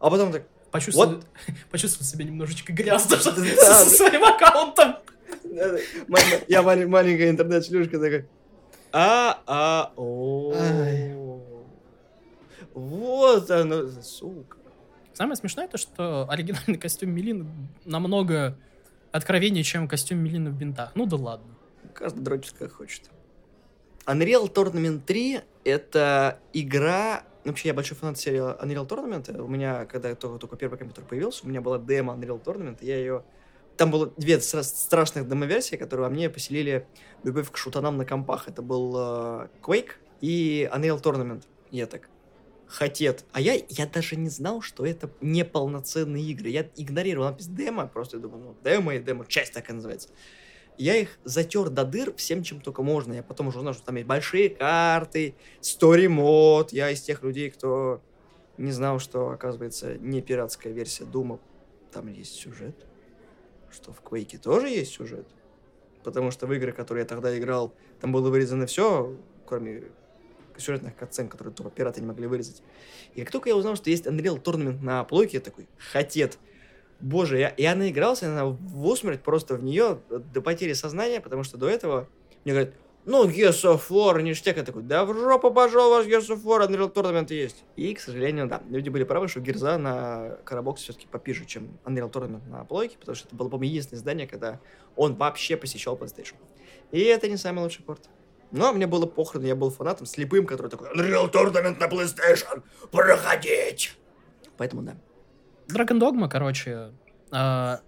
А 0.00 0.10
потом 0.10 0.32
так... 0.32 0.42
Почувствовал, 0.72 1.20
почувствовал 1.70 2.06
себя 2.06 2.24
немножечко 2.24 2.72
грязно 2.72 3.16
со 3.16 3.32
своим 3.86 4.24
аккаунтом. 4.24 4.96
Я 6.48 6.62
малень- 6.62 6.86
маленькая 6.86 7.30
интернет-шлюшка 7.30 7.98
такая. 7.98 8.26
А, 8.92 9.42
а, 9.46 9.92
о. 9.96 10.54
Вот 12.74 13.50
оно, 13.50 13.88
сука. 14.02 14.58
Самое 15.12 15.36
смешное 15.36 15.68
то, 15.68 15.76
что 15.76 16.26
оригинальный 16.30 16.78
костюм 16.78 17.10
Милины 17.10 17.46
намного 17.84 18.56
откровеннее, 19.12 19.64
чем 19.64 19.86
костюм 19.88 20.18
Милины 20.18 20.50
в 20.50 20.54
бинтах. 20.54 20.92
Ну 20.94 21.06
да 21.06 21.16
ладно. 21.16 21.54
Каждый 21.94 22.22
дрочит 22.22 22.54
как 22.58 22.72
хочет. 22.72 23.02
Unreal 24.06 24.52
Tournament 24.52 25.00
3— 25.00 25.40
это 25.64 26.38
игра... 26.52 27.24
Вообще, 27.44 27.68
я 27.68 27.74
большой 27.74 27.96
фанат 27.96 28.18
серии 28.18 28.40
Unreal 28.40 28.86
Tournament. 28.86 29.40
У 29.40 29.48
меня, 29.48 29.84
когда 29.86 30.14
только, 30.14 30.38
только 30.38 30.56
первый 30.56 30.78
компьютер 30.78 31.04
появился, 31.04 31.44
у 31.44 31.48
меня 31.48 31.60
была 31.60 31.78
демо 31.78 32.14
Unreal 32.14 32.42
Tournament. 32.42 32.78
Я 32.80 32.96
ее... 32.96 33.22
Там 33.80 33.90
было 33.90 34.12
две 34.18 34.34
стра- 34.36 34.62
страшных 34.62 35.26
демо-версии, 35.26 35.76
которые 35.76 36.08
во 36.08 36.10
мне 36.10 36.28
поселили 36.28 36.86
любовь 37.24 37.50
к 37.50 37.56
шутанам 37.56 37.96
на 37.96 38.04
компах. 38.04 38.46
Это 38.46 38.60
был 38.60 38.94
э, 38.94 39.48
Quake 39.62 39.92
и 40.20 40.68
Unreal 40.70 41.02
Tournament. 41.02 41.44
Я 41.70 41.86
так... 41.86 42.10
Хотет. 42.66 43.24
А 43.32 43.40
я, 43.40 43.54
я 43.70 43.86
даже 43.86 44.16
не 44.16 44.28
знал, 44.28 44.60
что 44.60 44.84
это 44.84 45.10
неполноценные 45.22 46.22
игры. 46.24 46.50
Я 46.50 46.68
игнорировал 46.76 47.28
надпись 47.28 47.46
демо, 47.46 47.86
просто 47.86 48.18
я 48.18 48.22
думал, 48.22 48.38
ну, 48.40 48.56
демо 48.62 48.96
и 48.96 48.98
демо, 48.98 49.24
часть 49.24 49.54
такая 49.54 49.76
называется. 49.76 50.10
Я 50.76 50.96
их 50.96 51.18
затер 51.24 51.70
до 51.70 51.86
дыр 51.86 52.14
всем, 52.16 52.42
чем 52.42 52.60
только 52.60 52.82
можно. 52.82 53.14
Я 53.14 53.22
потом 53.22 53.48
уже 53.48 53.60
узнал, 53.60 53.72
что 53.72 53.86
там 53.86 53.96
есть 53.96 54.06
большие 54.06 54.50
карты, 54.50 55.34
story 55.62 56.10
мод. 56.10 56.74
Я 56.74 56.90
из 56.90 57.00
тех 57.00 57.22
людей, 57.22 57.48
кто 57.48 58.02
не 58.58 58.72
знал, 58.72 58.98
что, 58.98 59.30
оказывается, 59.30 59.96
не 59.96 60.20
пиратская 60.20 60.70
версия 60.70 61.06
Дума. 61.06 61.40
Там 61.92 62.08
есть 62.08 62.34
сюжет. 62.34 62.76
Что 63.72 63.92
в 63.92 64.02
Quake 64.02 64.38
тоже 64.38 64.68
есть 64.68 64.92
сюжет. 64.92 65.26
Потому 66.02 66.30
что 66.30 66.46
в 66.46 66.52
игры, 66.52 66.72
которые 66.72 67.02
я 67.02 67.08
тогда 67.08 67.36
играл, 67.38 67.74
там 68.00 68.12
было 68.12 68.30
вырезано 68.30 68.66
все, 68.66 69.16
кроме 69.46 69.84
сюжетных 70.56 70.96
катсцен, 70.96 71.28
которые 71.28 71.54
тупо 71.54 71.70
пираты 71.70 72.00
не 72.00 72.06
могли 72.06 72.26
вырезать. 72.26 72.62
И 73.14 73.22
как 73.22 73.30
только 73.30 73.48
я 73.48 73.56
узнал, 73.56 73.76
что 73.76 73.90
есть 73.90 74.06
Unreal 74.06 74.42
Tournament 74.42 74.82
на 74.82 75.04
плойке, 75.04 75.38
я 75.38 75.40
такой, 75.40 75.68
хотет. 75.78 76.38
Боже, 77.00 77.38
я, 77.38 77.54
я 77.56 77.74
наигрался 77.74 78.28
на 78.28 78.46
в 78.46 78.86
усмерть 78.86 79.22
просто 79.22 79.54
в 79.54 79.64
нее 79.64 80.00
до 80.10 80.42
потери 80.42 80.74
сознания, 80.74 81.20
потому 81.20 81.44
что 81.44 81.56
до 81.56 81.68
этого 81.68 82.08
мне 82.44 82.52
говорят, 82.52 82.74
ну, 83.06 83.26
Gears 83.26 83.64
of 83.64 83.82
War, 83.88 84.20
ништяк. 84.20 84.58
Я 84.58 84.62
такой, 84.62 84.84
жопу 84.88 85.50
пошел 85.50 85.90
ваш 85.90 86.06
Gears 86.06 86.28
of 86.28 86.42
War, 86.42 86.68
Unreal 86.68 86.92
Tournament 86.92 87.32
есть. 87.32 87.64
И, 87.76 87.94
к 87.94 88.00
сожалению, 88.00 88.46
да, 88.46 88.62
люди 88.68 88.88
были 88.90 89.04
правы, 89.04 89.28
что 89.28 89.40
Герза 89.40 89.78
на 89.78 90.36
Карабоксе 90.44 90.84
все-таки 90.84 91.06
попиже, 91.06 91.46
чем 91.46 91.78
Unreal 91.84 92.10
Tournament 92.10 92.46
на 92.48 92.64
плойке, 92.64 92.98
потому 92.98 93.16
что 93.16 93.26
это 93.26 93.36
было, 93.36 93.48
по-моему, 93.48 93.70
единственное 93.70 94.00
издание, 94.00 94.26
когда 94.26 94.60
он 94.96 95.14
вообще 95.14 95.56
посещал 95.56 95.96
PlayStation. 95.96 96.34
И 96.90 97.00
это 97.00 97.28
не 97.28 97.36
самый 97.36 97.62
лучший 97.62 97.82
порт. 97.84 98.08
Но 98.50 98.72
мне 98.72 98.86
было 98.86 99.06
похрен, 99.06 99.44
я 99.44 99.54
был 99.54 99.70
фанатом 99.70 100.06
слепым, 100.06 100.44
который 100.44 100.68
такой, 100.68 100.88
Unreal 100.88 101.32
Tournament 101.32 101.78
на 101.78 101.86
PlayStation, 101.86 102.62
проходить. 102.90 103.96
Поэтому 104.56 104.82
да. 104.82 104.96
Dragon 105.68 105.98
Dogma, 105.98 106.28
короче, 106.28 106.92
а, 107.30 107.80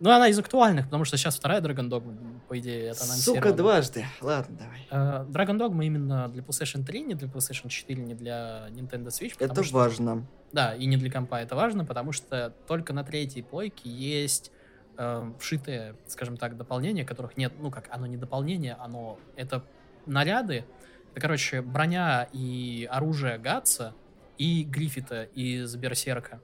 ну, 0.00 0.10
она 0.10 0.28
из 0.28 0.38
актуальных, 0.38 0.86
потому 0.86 1.04
что 1.04 1.16
сейчас 1.16 1.36
вторая 1.36 1.60
Dragon 1.60 1.88
Dogma, 1.88 2.40
по 2.48 2.58
идее, 2.58 2.90
это 2.90 3.04
анонсировано. 3.04 3.42
Сука, 3.42 3.56
дважды. 3.56 4.06
Ладно, 4.20 4.56
давай. 4.58 4.86
А, 4.90 5.24
Dragon 5.24 5.58
Dogma 5.58 5.84
именно 5.84 6.28
для 6.28 6.42
PlayStation 6.42 6.84
3, 6.84 7.02
не 7.02 7.14
для 7.14 7.28
PlayStation 7.28 7.68
4, 7.68 8.02
не 8.02 8.14
для 8.14 8.66
Nintendo 8.70 9.08
Switch. 9.08 9.34
Это 9.38 9.62
что- 9.62 9.74
важно. 9.74 10.26
Да, 10.52 10.74
и 10.74 10.86
не 10.86 10.96
для 10.96 11.10
компа 11.10 11.40
это 11.40 11.54
важно, 11.54 11.84
потому 11.84 12.12
что 12.12 12.52
только 12.66 12.92
на 12.92 13.04
третьей 13.04 13.42
плойке 13.42 13.88
есть 13.88 14.50
э, 14.98 15.32
вшитые, 15.38 15.94
скажем 16.06 16.36
так, 16.36 16.56
дополнения, 16.56 17.04
которых 17.04 17.36
нет, 17.36 17.52
ну 17.58 17.70
как, 17.70 17.88
оно 17.90 18.06
не 18.06 18.16
дополнение, 18.16 18.74
оно, 18.74 19.18
это 19.36 19.62
наряды, 20.06 20.64
это, 21.12 21.20
короче, 21.20 21.62
броня 21.62 22.28
и 22.32 22.88
оружие 22.90 23.38
Гатса 23.38 23.94
и 24.38 24.64
Гриффита 24.64 25.24
из 25.34 25.74
Берсерка. 25.76 26.40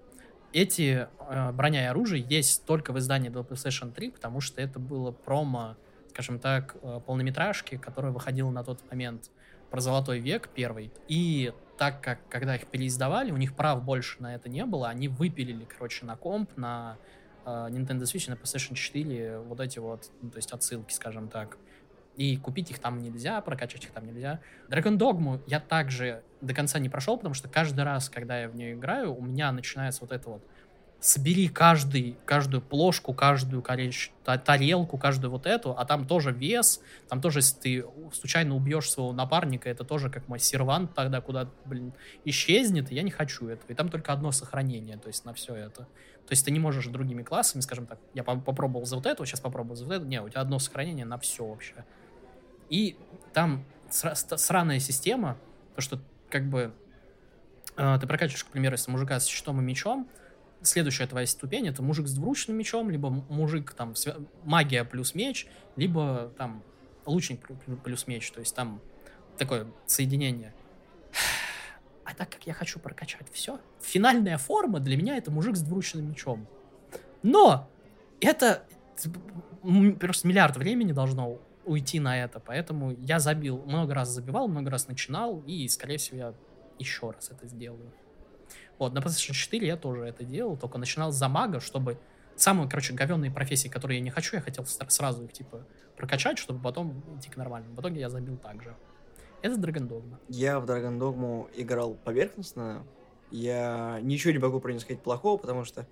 Эти 0.57 1.07
э, 1.29 1.53
броня 1.53 1.83
и 1.83 1.87
оружие 1.89 2.25
есть 2.27 2.65
только 2.65 2.95
в 2.95 2.99
издании 2.99 3.29
для 3.29 3.43
PlayStation 3.43 3.93
3, 3.93 4.13
потому 4.13 4.41
что 4.41 4.63
это 4.63 4.79
было 4.79 5.11
промо, 5.11 5.77
скажем 6.09 6.39
так, 6.39 6.77
э, 6.81 7.01
полнометражки, 7.05 7.77
которая 7.77 8.11
выходила 8.11 8.51
на 8.51 8.65
тот 8.65 8.81
момент 8.91 9.31
про 9.71 9.83
Золотой 9.83 10.19
век 10.19 10.49
первый. 10.55 10.91
И 11.09 11.53
так 11.77 12.01
как, 12.01 12.27
когда 12.31 12.57
их 12.57 12.69
переиздавали, 12.69 13.33
у 13.33 13.37
них 13.37 13.55
прав 13.55 13.85
больше 13.85 14.23
на 14.23 14.35
это 14.35 14.49
не 14.49 14.65
было, 14.65 14.89
они 14.89 15.09
выпилили, 15.09 15.67
короче, 15.67 16.07
на 16.07 16.17
комп, 16.17 16.49
на 16.57 16.97
э, 17.45 17.51
Nintendo 17.51 18.05
Switch, 18.05 18.31
на 18.31 18.37
PlayStation 18.37 18.75
4 18.75 19.41
вот 19.41 19.61
эти 19.61 19.79
вот, 19.79 20.11
ну, 20.23 20.31
то 20.31 20.39
есть 20.39 20.53
отсылки, 20.53 20.95
скажем 20.95 21.29
так. 21.29 21.59
И 22.17 22.39
купить 22.39 22.71
их 22.71 22.79
там 22.79 23.03
нельзя, 23.03 23.43
прокачать 23.43 23.85
их 23.85 23.91
там 23.91 24.07
нельзя. 24.07 24.41
Dragon 24.71 24.97
Dogma 24.97 25.43
я 25.47 25.61
также 25.61 26.23
до 26.47 26.55
конца 26.55 26.79
не 26.79 26.89
прошел, 26.89 27.17
потому 27.17 27.35
что 27.35 27.49
каждый 27.49 27.85
раз, 27.85 28.09
когда 28.09 28.41
я 28.41 28.49
в 28.49 28.57
нее 28.57 28.75
играю, 28.75 29.15
у 29.15 29.23
меня 29.23 29.53
начинается 29.53 30.03
вот 30.03 30.13
это 30.13 30.31
вот 30.31 30.43
собери 31.01 31.49
каждый, 31.49 32.17
каждую 32.25 32.63
плошку, 32.63 33.13
каждую 33.13 33.63
короче, 33.63 34.11
та- 34.25 34.39
тарелку, 34.39 34.99
каждую 34.99 35.31
вот 35.31 35.47
эту, 35.47 35.77
а 35.79 35.85
там 35.85 36.07
тоже 36.07 36.33
вес, 36.33 36.81
там 37.09 37.21
тоже, 37.21 37.41
если 37.41 37.61
ты 37.61 37.85
случайно 38.13 38.57
убьешь 38.57 38.91
своего 38.91 39.13
напарника, 39.13 39.69
это 39.69 39.85
тоже 39.85 40.11
как 40.11 40.27
мой 40.29 40.39
сервант 40.39 40.95
тогда 40.95 41.21
куда 41.21 41.49
блин, 41.65 41.93
исчезнет, 42.25 42.91
и 42.91 42.95
я 42.95 43.03
не 43.03 43.11
хочу 43.11 43.47
этого. 43.49 43.71
И 43.71 43.75
там 43.75 43.89
только 43.89 44.13
одно 44.13 44.33
сохранение, 44.33 44.97
то 44.97 45.09
есть 45.09 45.25
на 45.25 45.35
все 45.35 45.55
это. 45.55 45.83
То 45.83 46.33
есть 46.33 46.45
ты 46.45 46.51
не 46.51 46.59
можешь 46.59 46.87
другими 46.87 47.23
классами, 47.23 47.61
скажем 47.61 47.87
так, 47.87 47.99
я 48.15 48.25
по- 48.25 48.41
попробовал 48.41 48.87
за 48.87 48.97
вот 48.97 49.07
это, 49.07 49.25
сейчас 49.25 49.41
попробую 49.41 49.77
за 49.77 49.85
вот 49.85 49.95
это. 49.95 50.07
Не, 50.07 50.21
у 50.23 50.29
тебя 50.29 50.41
одно 50.41 50.59
сохранение 50.59 51.05
на 51.05 51.19
все 51.19 51.47
вообще. 51.47 51.85
И 52.69 52.97
там 53.33 53.65
сра- 53.91 54.37
сраная 54.37 54.81
система, 54.81 55.37
то 55.77 55.83
что 55.83 56.01
как 56.31 56.49
бы 56.49 56.73
э, 57.77 57.99
ты 58.01 58.07
прокачиваешь, 58.07 58.45
к 58.45 58.49
примеру, 58.49 58.75
если 58.75 58.91
мужика 58.91 59.19
с 59.21 59.27
щитом 59.27 59.61
и 59.61 59.65
мечом, 59.65 60.09
следующая 60.63 61.07
твоя 61.07 61.27
ступень 61.27 61.69
это 61.69 61.83
мужик 61.83 62.07
с 62.09 62.15
двуручным 62.15 62.57
мечом, 62.57 62.91
либо 62.91 63.11
мужик 63.11 63.73
там 63.73 63.93
свя- 63.93 64.27
магия 64.45 64.85
плюс 64.85 65.15
меч, 65.15 65.47
либо 65.77 66.33
там 66.39 66.63
лучник 67.05 67.41
плю- 67.47 67.59
плю- 67.65 67.77
плюс 67.77 68.07
меч, 68.07 68.31
то 68.31 68.41
есть 68.41 68.55
там 68.55 68.81
такое 69.39 69.67
соединение. 69.87 70.53
А 72.05 72.15
так 72.15 72.31
как 72.31 72.47
я 72.47 72.55
хочу 72.55 72.79
прокачать 72.79 73.27
все, 73.33 73.61
финальная 73.81 74.39
форма 74.39 74.81
для 74.81 74.97
меня 74.97 75.17
это 75.17 75.31
мужик 75.31 75.57
с 75.57 75.61
двуручным 75.63 76.09
мечом. 76.09 76.47
Но 77.23 77.69
это 78.21 78.65
просто 80.01 80.27
миллиард 80.29 80.57
времени 80.57 80.93
должно 80.93 81.39
уйти 81.67 82.01
на 82.01 82.23
это, 82.23 82.41
поэтому 82.41 82.93
я 82.93 83.19
забил, 83.19 83.63
много 83.67 83.95
раз 83.95 84.09
забивал, 84.09 84.49
много 84.49 84.71
раз 84.71 84.89
начинал, 84.89 85.43
и, 85.47 85.69
скорее 85.69 85.99
всего, 85.99 86.17
я 86.17 86.35
еще 86.79 87.11
раз 87.11 87.31
это 87.31 87.47
сделаю. 87.47 87.93
Вот, 88.79 88.93
на 88.93 88.99
PlayStation 88.99 89.33
4 89.33 89.67
я 89.67 89.77
тоже 89.77 90.05
это 90.05 90.25
делал, 90.25 90.57
только 90.57 90.79
начинал 90.79 91.11
за 91.11 91.29
мага, 91.29 91.61
чтобы 91.61 91.99
самые, 92.37 92.69
короче, 92.69 92.95
говенные 92.95 93.31
профессии, 93.31 93.69
которые 93.69 93.99
я 93.99 94.05
не 94.05 94.11
хочу, 94.11 94.37
я 94.37 94.43
хотел 94.43 94.65
сразу 94.67 95.25
их, 95.25 95.33
типа, 95.33 95.67
прокачать, 95.97 96.39
чтобы 96.39 96.61
потом 96.63 97.03
идти 97.19 97.31
к 97.31 97.37
нормальному. 97.37 97.75
В 97.75 97.81
итоге 97.81 98.01
я 98.01 98.09
забил 98.09 98.37
так 98.37 98.63
же. 98.63 98.75
Это 99.43 99.57
Dragon 99.57 99.89
Dogma. 99.89 100.19
Я 100.29 100.61
в 100.61 100.65
Dragon 100.65 100.99
Dogma 100.99 101.49
играл 101.55 101.95
поверхностно. 101.95 102.87
Я 103.31 103.99
ничего 104.03 104.33
не 104.33 104.39
могу 104.39 104.61
про 104.61 104.71
нее 104.71 104.81
сказать 104.81 105.03
плохого, 105.03 105.37
потому 105.37 105.65
что... 105.65 105.87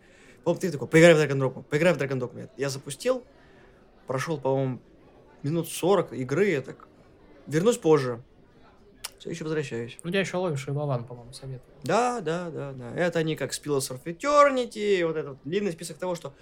По-моему, 0.44 0.60
ты 0.60 0.70
такой, 0.70 0.88
поиграй 0.88 1.14
в 1.14 1.18
Dragon 1.18 1.38
Dogma, 1.38 1.62
поиграй 1.62 1.94
в 1.94 1.96
Dragon 1.96 2.18
Dogma. 2.18 2.50
Я 2.56 2.68
запустил, 2.68 3.24
прошел, 4.06 4.38
по-моему, 4.38 4.80
минут 5.44 5.68
40 5.68 6.12
игры, 6.14 6.50
я 6.50 6.62
так... 6.62 6.88
Вернусь 7.46 7.76
позже. 7.76 8.22
Все 9.18 9.30
еще 9.30 9.44
возвращаюсь. 9.44 9.98
Ну, 10.02 10.10
я 10.10 10.20
еще 10.20 10.36
ловишь 10.36 10.66
и 10.68 10.70
Вован, 10.70 11.04
по-моему, 11.04 11.32
советую. 11.32 11.74
Да, 11.82 12.20
да, 12.20 12.50
да, 12.50 12.72
да. 12.72 12.94
Это 12.94 13.20
они 13.20 13.36
как 13.36 13.52
Spills 13.52 13.90
of 13.90 14.02
Eternity, 14.04 15.06
вот 15.06 15.16
этот 15.16 15.38
длинный 15.44 15.72
список 15.72 15.98
того, 15.98 16.14
что 16.14 16.34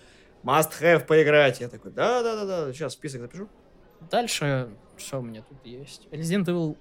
must 0.42 0.72
have 0.80 1.06
поиграть. 1.06 1.60
Я 1.60 1.68
такой, 1.68 1.92
да, 1.92 2.22
да, 2.22 2.44
да, 2.44 2.44
да, 2.44 2.72
сейчас 2.72 2.94
список 2.94 3.22
запишу. 3.22 3.48
Дальше, 4.10 4.70
что 4.96 5.20
у 5.20 5.22
меня 5.22 5.42
тут 5.42 5.64
есть? 5.64 6.08
Resident 6.10 6.46
Evil 6.46 6.76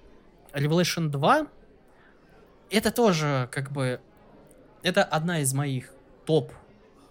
Revelation 0.52 1.08
2. 1.08 1.46
Это 2.70 2.90
тоже, 2.90 3.48
как 3.52 3.70
бы, 3.70 4.00
это 4.82 5.04
одна 5.04 5.40
из 5.40 5.52
моих 5.54 5.92
топ, 6.24 6.52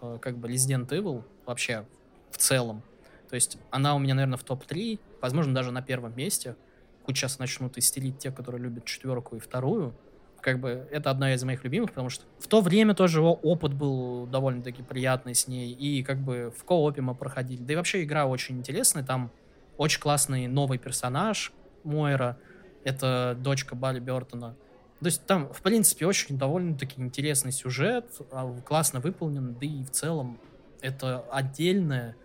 э, 0.02 0.18
как 0.22 0.38
бы, 0.38 0.50
Resident 0.50 0.90
Evil 0.90 1.24
вообще 1.46 1.86
в 2.32 2.38
целом. 2.38 2.84
То 3.32 3.36
есть 3.36 3.58
она 3.72 3.96
у 3.96 4.00
меня, 4.00 4.14
наверное, 4.14 4.38
в 4.38 4.44
топ-3, 4.44 5.00
возможно, 5.22 5.56
даже 5.56 5.72
на 5.72 5.82
первом 5.82 6.16
месте. 6.18 6.58
Хоть 7.06 7.18
сейчас 7.18 7.40
начнут 7.40 7.78
истерить 7.78 8.20
те, 8.20 8.30
которые 8.30 8.62
любят 8.62 8.84
четверку 8.84 9.38
и 9.38 9.40
вторую. 9.40 9.96
Как 10.42 10.60
бы 10.60 10.86
это 10.92 11.10
одна 11.10 11.34
из 11.34 11.42
моих 11.46 11.64
любимых, 11.64 11.92
потому 11.92 12.10
что 12.10 12.26
в 12.40 12.48
то 12.48 12.60
время 12.60 12.94
тоже 12.94 13.22
о- 13.22 13.40
опыт 13.42 13.74
был 13.74 14.28
довольно-таки 14.28 14.84
приятный 14.84 15.34
с 15.34 15.48
ней. 15.48 15.72
И 15.72 16.04
как 16.04 16.18
бы 16.20 16.54
в 16.56 16.66
коопе 16.66 17.02
мы 17.02 17.16
проходили. 17.16 17.64
Да 17.64 17.72
и 17.72 17.76
вообще 17.78 18.04
игра 18.04 18.26
очень 18.26 18.58
интересная. 18.58 19.04
Там 19.04 19.32
очень 19.78 20.02
классный 20.02 20.48
новый 20.48 20.78
персонаж 20.78 21.54
Мойра. 21.86 22.38
Это 22.84 23.38
дочка 23.40 23.76
Барри 23.76 24.00
Бертона. 24.00 24.58
То 25.00 25.06
есть 25.06 25.26
там, 25.26 25.54
в 25.54 25.62
принципе, 25.62 26.06
очень 26.06 26.38
довольно-таки 26.38 27.02
интересный 27.02 27.54
сюжет, 27.54 28.12
а, 28.32 28.54
классно 28.62 29.00
выполнен, 29.00 29.56
да 29.60 29.66
и 29.66 29.84
в 29.86 29.90
целом 29.90 30.38
это 30.82 31.22
отдельное 31.32 32.16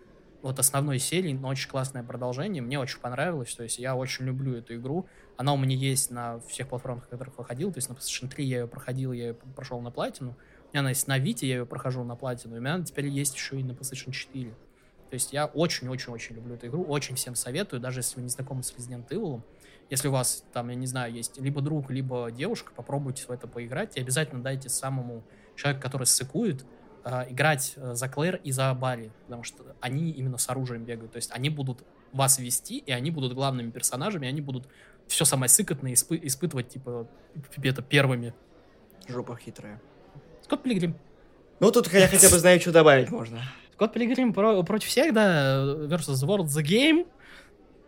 вот 0.41 0.59
основной 0.59 0.99
серии, 0.99 1.33
но 1.33 1.49
очень 1.49 1.69
классное 1.69 2.03
продолжение. 2.03 2.61
Мне 2.61 2.79
очень 2.79 2.99
понравилось, 2.99 3.53
то 3.55 3.63
есть 3.63 3.79
я 3.79 3.95
очень 3.95 4.25
люблю 4.25 4.55
эту 4.55 4.75
игру. 4.75 5.07
Она 5.35 5.53
у 5.53 5.57
меня 5.57 5.75
есть 5.75 6.11
на 6.11 6.39
всех 6.41 6.69
платформах, 6.69 7.05
на 7.05 7.09
которых 7.09 7.37
выходил, 7.37 7.71
то 7.71 7.77
есть 7.77 7.89
на 7.89 7.93
PlayStation 7.93 8.29
3 8.29 8.45
я 8.45 8.59
ее 8.59 8.67
проходил, 8.67 9.11
я 9.11 9.27
ее 9.27 9.33
прошел 9.33 9.81
на 9.81 9.91
платину. 9.91 10.31
У 10.31 10.69
меня 10.73 10.81
она 10.81 10.89
есть 10.89 11.07
на 11.07 11.17
Вите, 11.17 11.47
я 11.47 11.57
ее 11.57 11.65
прохожу 11.65 12.03
на 12.03 12.15
платину, 12.15 12.55
и 12.55 12.59
у 12.59 12.61
меня 12.61 12.75
она 12.75 12.85
теперь 12.85 13.07
есть 13.07 13.35
еще 13.35 13.59
и 13.59 13.63
на 13.63 13.71
PlayStation 13.71 14.11
4. 14.11 14.51
То 15.09 15.13
есть 15.13 15.31
я 15.31 15.45
очень-очень-очень 15.45 16.35
люблю 16.35 16.55
эту 16.55 16.67
игру, 16.67 16.83
очень 16.83 17.15
всем 17.15 17.35
советую, 17.35 17.79
даже 17.79 17.99
если 17.99 18.17
вы 18.17 18.23
не 18.23 18.29
знакомы 18.29 18.63
с 18.63 18.73
Resident 18.73 19.07
Evil. 19.09 19.41
Если 19.89 20.09
у 20.09 20.11
вас 20.11 20.43
там, 20.51 20.67
я 20.67 20.75
не 20.75 20.85
знаю, 20.85 21.13
есть 21.13 21.39
либо 21.39 21.61
друг, 21.61 21.89
либо 21.89 22.29
девушка, 22.29 22.73
попробуйте 22.75 23.23
в 23.25 23.31
это 23.31 23.47
поиграть 23.47 23.95
и 23.95 24.01
обязательно 24.01 24.43
дайте 24.43 24.67
самому 24.67 25.23
человеку, 25.55 25.81
который 25.81 26.05
ссыкует, 26.05 26.63
э, 26.63 26.65
играть 27.29 27.73
э, 27.75 27.93
за 27.93 28.07
Клэр 28.09 28.39
и 28.43 28.51
за 28.51 28.73
Барри, 28.73 29.11
потому 29.25 29.43
что 29.43 29.63
они 29.81 30.11
именно 30.11 30.37
с 30.37 30.49
оружием 30.49 30.83
бегают. 30.83 31.11
То 31.11 31.17
есть 31.17 31.31
они 31.31 31.49
будут 31.49 31.83
вас 32.13 32.39
вести, 32.39 32.77
и 32.79 32.91
они 32.91 33.11
будут 33.11 33.33
главными 33.33 33.69
персонажами, 33.71 34.25
и 34.25 34.29
они 34.29 34.41
будут 34.41 34.67
все 35.07 35.25
самое 35.25 35.49
сыкотное 35.49 35.93
испы- 35.93 36.19
испытывать, 36.23 36.69
типа, 36.69 37.07
это 37.63 37.81
первыми. 37.81 38.33
Жопа 39.07 39.37
хитрая. 39.37 39.79
Скотт 40.43 40.63
Пилигрим. 40.63 40.95
Ну, 41.59 41.71
тут 41.71 41.91
я 41.93 42.07
хотя 42.07 42.29
бы 42.29 42.37
знаю, 42.39 42.59
что 42.59 42.71
добавить 42.71 43.09
можно. 43.09 43.41
Скотт 43.73 43.93
Пилигрим 43.93 44.33
про- 44.33 44.63
против 44.63 44.89
всех, 44.89 45.13
да, 45.13 45.63
versus 45.87 46.25
World 46.25 46.45
the 46.47 46.63
Game. 46.63 47.07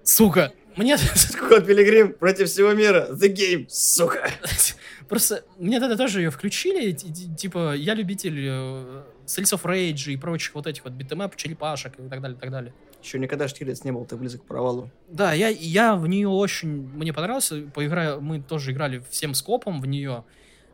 Сука, 0.03 0.53
мне... 0.75 0.97
Скотт 1.15 1.65
Пилигрим 1.65 2.13
против 2.13 2.49
всего 2.49 2.73
мира. 2.73 3.07
The 3.11 3.33
Game, 3.33 3.65
сука. 3.69 4.29
Просто 5.09 5.43
мне 5.57 5.79
тогда 5.79 5.97
тоже 5.97 6.21
ее 6.21 6.29
включили, 6.29 6.91
типа, 6.91 7.75
я 7.75 7.95
любитель 7.95 8.37
э, 8.47 9.03
Sales 9.25 9.55
of 9.55 9.63
Rage 9.63 10.13
и 10.13 10.17
прочих 10.17 10.53
вот 10.53 10.67
этих 10.67 10.83
вот 10.83 10.93
битэмэп, 10.93 11.35
черепашек 11.35 11.93
и 11.97 12.07
так 12.07 12.21
далее, 12.21 12.37
и 12.37 12.39
так 12.39 12.51
далее. 12.51 12.73
Еще 13.01 13.17
никогда 13.17 13.47
Штирлиц 13.47 13.83
не 13.83 13.91
был 13.91 14.05
так 14.05 14.19
близок 14.19 14.43
к 14.43 14.45
провалу. 14.45 14.91
Да, 15.07 15.33
я, 15.33 15.47
я 15.47 15.95
в 15.95 16.07
нее 16.07 16.27
очень... 16.27 16.69
Мне 16.69 17.13
понравился. 17.13 17.61
Поигра... 17.73 18.17
Мы 18.19 18.41
тоже 18.41 18.71
играли 18.71 19.01
всем 19.09 19.33
скопом 19.33 19.81
в 19.81 19.85
нее. 19.85 20.25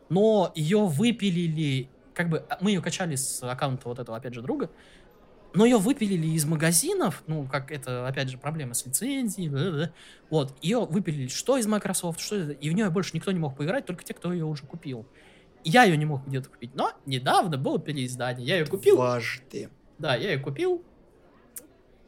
Но 0.08 0.52
ее 0.54 0.86
выпилили... 0.86 1.88
Как 2.14 2.28
бы 2.28 2.44
мы 2.60 2.70
ее 2.70 2.80
качали 2.80 3.14
с 3.14 3.42
аккаунта 3.42 3.88
вот 3.88 3.98
этого, 3.98 4.16
опять 4.16 4.34
же, 4.34 4.42
друга 4.42 4.70
но 5.54 5.64
ее 5.64 5.78
выпилили 5.78 6.26
из 6.28 6.44
магазинов, 6.44 7.22
ну, 7.26 7.46
как 7.46 7.72
это, 7.72 8.06
опять 8.06 8.28
же, 8.28 8.38
проблема 8.38 8.74
с 8.74 8.84
лицензией, 8.86 9.48
да, 9.48 9.70
да, 9.70 9.92
вот, 10.30 10.56
ее 10.62 10.80
выпилили 10.80 11.28
что 11.28 11.56
из 11.56 11.66
Microsoft, 11.66 12.20
что 12.20 12.36
это, 12.36 12.52
и 12.52 12.70
в 12.70 12.72
нее 12.74 12.90
больше 12.90 13.12
никто 13.14 13.32
не 13.32 13.38
мог 13.38 13.56
поиграть, 13.56 13.86
только 13.86 14.04
те, 14.04 14.14
кто 14.14 14.32
ее 14.32 14.44
уже 14.44 14.64
купил. 14.64 15.06
Я 15.64 15.84
ее 15.84 15.96
не 15.96 16.04
мог 16.04 16.26
где-то 16.26 16.48
купить, 16.48 16.74
но 16.74 16.92
недавно 17.06 17.56
было 17.58 17.78
переиздание, 17.78 18.46
я 18.46 18.58
ее 18.58 18.66
купил. 18.66 18.96
Дважды. 18.96 19.70
Да, 19.98 20.14
я 20.14 20.32
ее 20.32 20.38
купил 20.38 20.84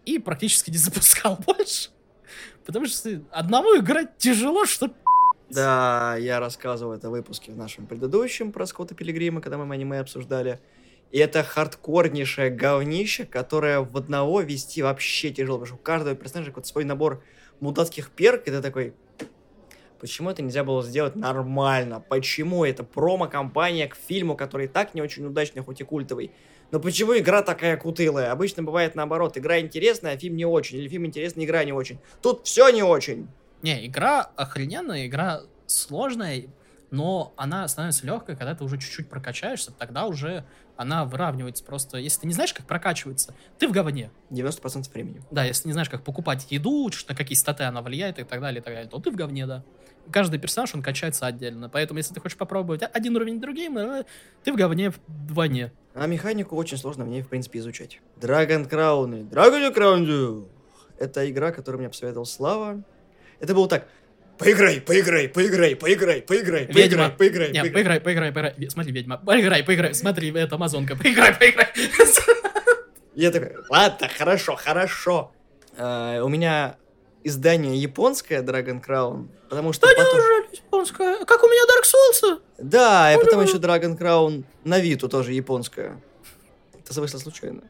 и 0.04 0.18
практически 0.18 0.70
не 0.70 0.78
запускал 0.78 1.38
больше, 1.46 1.90
потому 2.64 2.86
что 2.86 3.22
одному 3.30 3.76
играть 3.78 4.18
тяжело, 4.18 4.66
что 4.66 4.90
да, 5.50 6.16
я 6.16 6.40
рассказывал 6.40 6.92
это 6.92 7.08
в 7.08 7.12
выпуске 7.12 7.52
в 7.52 7.56
нашем 7.56 7.86
предыдущем 7.86 8.52
про 8.52 8.66
Скотта 8.66 8.94
Пилигрима, 8.94 9.40
когда 9.40 9.56
мы 9.56 9.74
аниме 9.74 10.00
обсуждали. 10.00 10.60
И 11.10 11.18
это 11.18 11.42
хардкорнейшее 11.42 12.50
говнище, 12.50 13.24
которое 13.24 13.80
в 13.80 13.96
одного 13.96 14.42
вести 14.42 14.82
вообще 14.82 15.30
тяжело, 15.30 15.58
потому 15.58 15.66
что 15.66 15.74
у 15.76 15.78
каждого 15.78 16.14
персонажа 16.14 16.50
какой-то 16.50 16.68
свой 16.68 16.84
набор 16.84 17.22
мудацких 17.60 18.10
перк, 18.10 18.46
и 18.46 18.50
ты 18.50 18.60
такой, 18.60 18.94
почему 19.98 20.30
это 20.30 20.42
нельзя 20.42 20.64
было 20.64 20.82
сделать 20.82 21.16
нормально? 21.16 22.00
Почему 22.00 22.64
это 22.64 22.84
промо-компания 22.84 23.88
к 23.88 23.96
фильму, 23.96 24.36
который 24.36 24.66
и 24.66 24.68
так 24.68 24.94
не 24.94 25.00
очень 25.00 25.24
удачный, 25.24 25.62
хоть 25.62 25.80
и 25.80 25.84
культовый? 25.84 26.30
Но 26.70 26.80
почему 26.80 27.16
игра 27.16 27.42
такая 27.42 27.78
кутылая? 27.78 28.30
Обычно 28.30 28.62
бывает 28.62 28.94
наоборот, 28.94 29.38
игра 29.38 29.58
интересная, 29.60 30.14
а 30.14 30.18
фильм 30.18 30.36
не 30.36 30.44
очень, 30.44 30.76
или 30.78 30.88
фильм 30.88 31.06
интересный, 31.06 31.46
игра 31.46 31.64
не 31.64 31.72
очень. 31.72 31.98
Тут 32.20 32.46
все 32.46 32.68
не 32.68 32.82
очень. 32.82 33.28
Не, 33.62 33.86
игра 33.86 34.30
охрененная, 34.36 35.06
игра 35.06 35.40
сложная, 35.66 36.44
но 36.90 37.32
она 37.36 37.66
становится 37.68 38.06
легкой, 38.06 38.36
когда 38.36 38.54
ты 38.54 38.64
уже 38.64 38.78
чуть-чуть 38.78 39.08
прокачаешься, 39.08 39.72
тогда 39.72 40.06
уже 40.06 40.44
она 40.78 41.04
выравнивается 41.04 41.64
просто. 41.64 41.98
Если 41.98 42.20
ты 42.20 42.26
не 42.28 42.32
знаешь, 42.32 42.54
как 42.54 42.64
прокачивается, 42.64 43.34
ты 43.58 43.66
в 43.66 43.72
говне. 43.72 44.10
90% 44.30 44.90
времени. 44.92 45.20
Да, 45.32 45.44
если 45.44 45.66
не 45.66 45.72
знаешь, 45.72 45.90
как 45.90 46.04
покупать 46.04 46.46
еду, 46.50 46.88
на 47.08 47.14
какие 47.16 47.36
статы 47.36 47.64
она 47.64 47.82
влияет 47.82 48.20
и 48.20 48.22
так 48.22 48.40
далее, 48.40 48.60
и 48.60 48.64
так 48.64 48.72
далее, 48.72 48.88
то 48.88 48.98
ты 49.00 49.10
в 49.10 49.16
говне, 49.16 49.44
да. 49.46 49.64
Каждый 50.12 50.38
персонаж, 50.38 50.74
он 50.74 50.82
качается 50.82 51.26
отдельно. 51.26 51.68
Поэтому, 51.68 51.98
если 51.98 52.14
ты 52.14 52.20
хочешь 52.20 52.38
попробовать 52.38 52.82
один 52.82 53.16
уровень 53.16 53.40
другим, 53.40 53.76
э, 53.76 54.04
ты 54.44 54.52
в 54.52 54.56
говне 54.56 54.92
вдвойне. 55.08 55.72
А 55.94 56.06
механику 56.06 56.54
очень 56.54 56.78
сложно 56.78 57.04
мне, 57.04 57.22
в 57.22 57.28
принципе, 57.28 57.58
изучать. 57.58 58.00
Dragon 58.20 58.70
Crown. 58.70 59.28
Dragon 59.28 59.74
Crown. 59.74 60.48
Это 60.96 61.28
игра, 61.28 61.50
которую 61.50 61.80
мне 61.80 61.88
посоветовал 61.88 62.24
Слава. 62.24 62.84
Это 63.40 63.52
было 63.52 63.68
так. 63.68 63.88
Поиграй, 64.38 64.80
поиграй, 64.80 65.28
поиграй, 65.28 65.74
поиграй, 65.74 66.22
поиграй, 66.22 66.66
ведьма. 66.66 67.10
поиграй, 67.10 67.10
поиграй. 67.10 67.52
Нет, 67.52 67.72
поиграй, 67.72 68.00
поиграй, 68.00 68.32
поиграй. 68.32 68.70
Смотри, 68.70 68.92
ведьма. 68.92 69.18
Поиграй, 69.18 69.64
поиграй. 69.64 69.94
Смотри, 69.94 70.32
это 70.32 70.54
амазонка. 70.54 70.96
Поиграй, 70.96 71.34
поиграй. 71.34 71.66
Я 73.14 73.32
такой, 73.32 73.52
ладно, 73.68 74.08
хорошо, 74.16 74.54
хорошо. 74.54 75.32
Uh, 75.76 76.20
у 76.22 76.28
меня 76.28 76.76
издание 77.24 77.76
японское 77.76 78.42
Dragon 78.42 78.84
Crown, 78.84 79.28
потому 79.48 79.72
что... 79.72 79.86
Да 79.86 79.92
потом... 79.96 80.18
неужели 80.18 80.56
японское? 80.56 81.24
Как 81.24 81.42
у 81.42 81.46
меня 81.46 81.62
Dark 81.64 81.84
Souls? 81.84 82.40
Да, 82.58 83.12
и 83.12 83.18
потом 83.18 83.42
еще 83.42 83.56
Dragon 83.58 83.98
Crown 83.98 84.44
на 84.64 84.78
Виту 84.78 85.08
тоже 85.08 85.32
японская. 85.32 86.00
Это 86.78 87.00
вышло 87.00 87.18
случайно. 87.18 87.62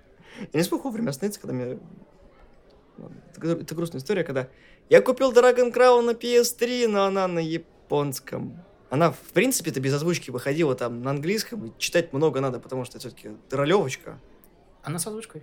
Я 0.53 0.61
не 0.61 0.63
смог 0.63 0.85
вовремя 0.85 1.11
остановиться, 1.11 1.41
когда 1.41 1.55
мне... 1.55 1.79
Это 3.37 3.75
грустная 3.75 4.01
история, 4.01 4.25
когда 4.25 4.49
я 4.89 5.03
купил 5.03 5.33
Dragon 5.33 5.73
Crown 5.73 6.03
на 6.03 6.11
PS3, 6.11 6.89
но 6.89 7.05
она 7.05 7.29
на 7.29 7.39
японском. 7.41 8.63
Она, 8.91 9.13
в 9.13 9.33
принципе-то, 9.35 9.81
без 9.81 9.95
озвучки 9.95 10.31
выходила 10.31 10.75
там 10.75 11.03
на 11.03 11.11
английском, 11.11 11.67
и 11.67 11.73
читать 11.79 12.13
много 12.13 12.41
надо, 12.41 12.59
потому 12.59 12.85
что 12.85 12.99
все-таки 12.99 13.31
ролевочка. 13.51 14.19
Она 14.83 14.99
с 14.99 15.07
озвучкой. 15.07 15.43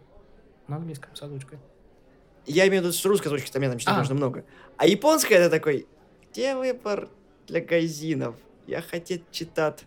На 0.68 0.78
английском 0.78 1.16
с 1.16 1.22
озвучкой. 1.22 1.60
Я 2.48 2.68
имею 2.68 2.82
в 2.82 2.86
виду 2.86 2.94
с 2.94 3.06
русской 3.06 3.28
озвучкой, 3.28 3.52
там 3.52 3.62
мне 3.62 3.70
там 3.70 3.78
читать 3.78 3.96
а. 3.96 4.00
нужно 4.00 4.16
много. 4.16 4.46
А 4.78 4.88
японская 4.88 5.40
это 5.40 5.50
такой, 5.50 5.88
где 6.32 6.56
выбор 6.56 7.10
для 7.48 7.62
газинов? 7.62 8.36
Я 8.66 8.82
хотел 8.82 9.20
читать. 9.32 9.86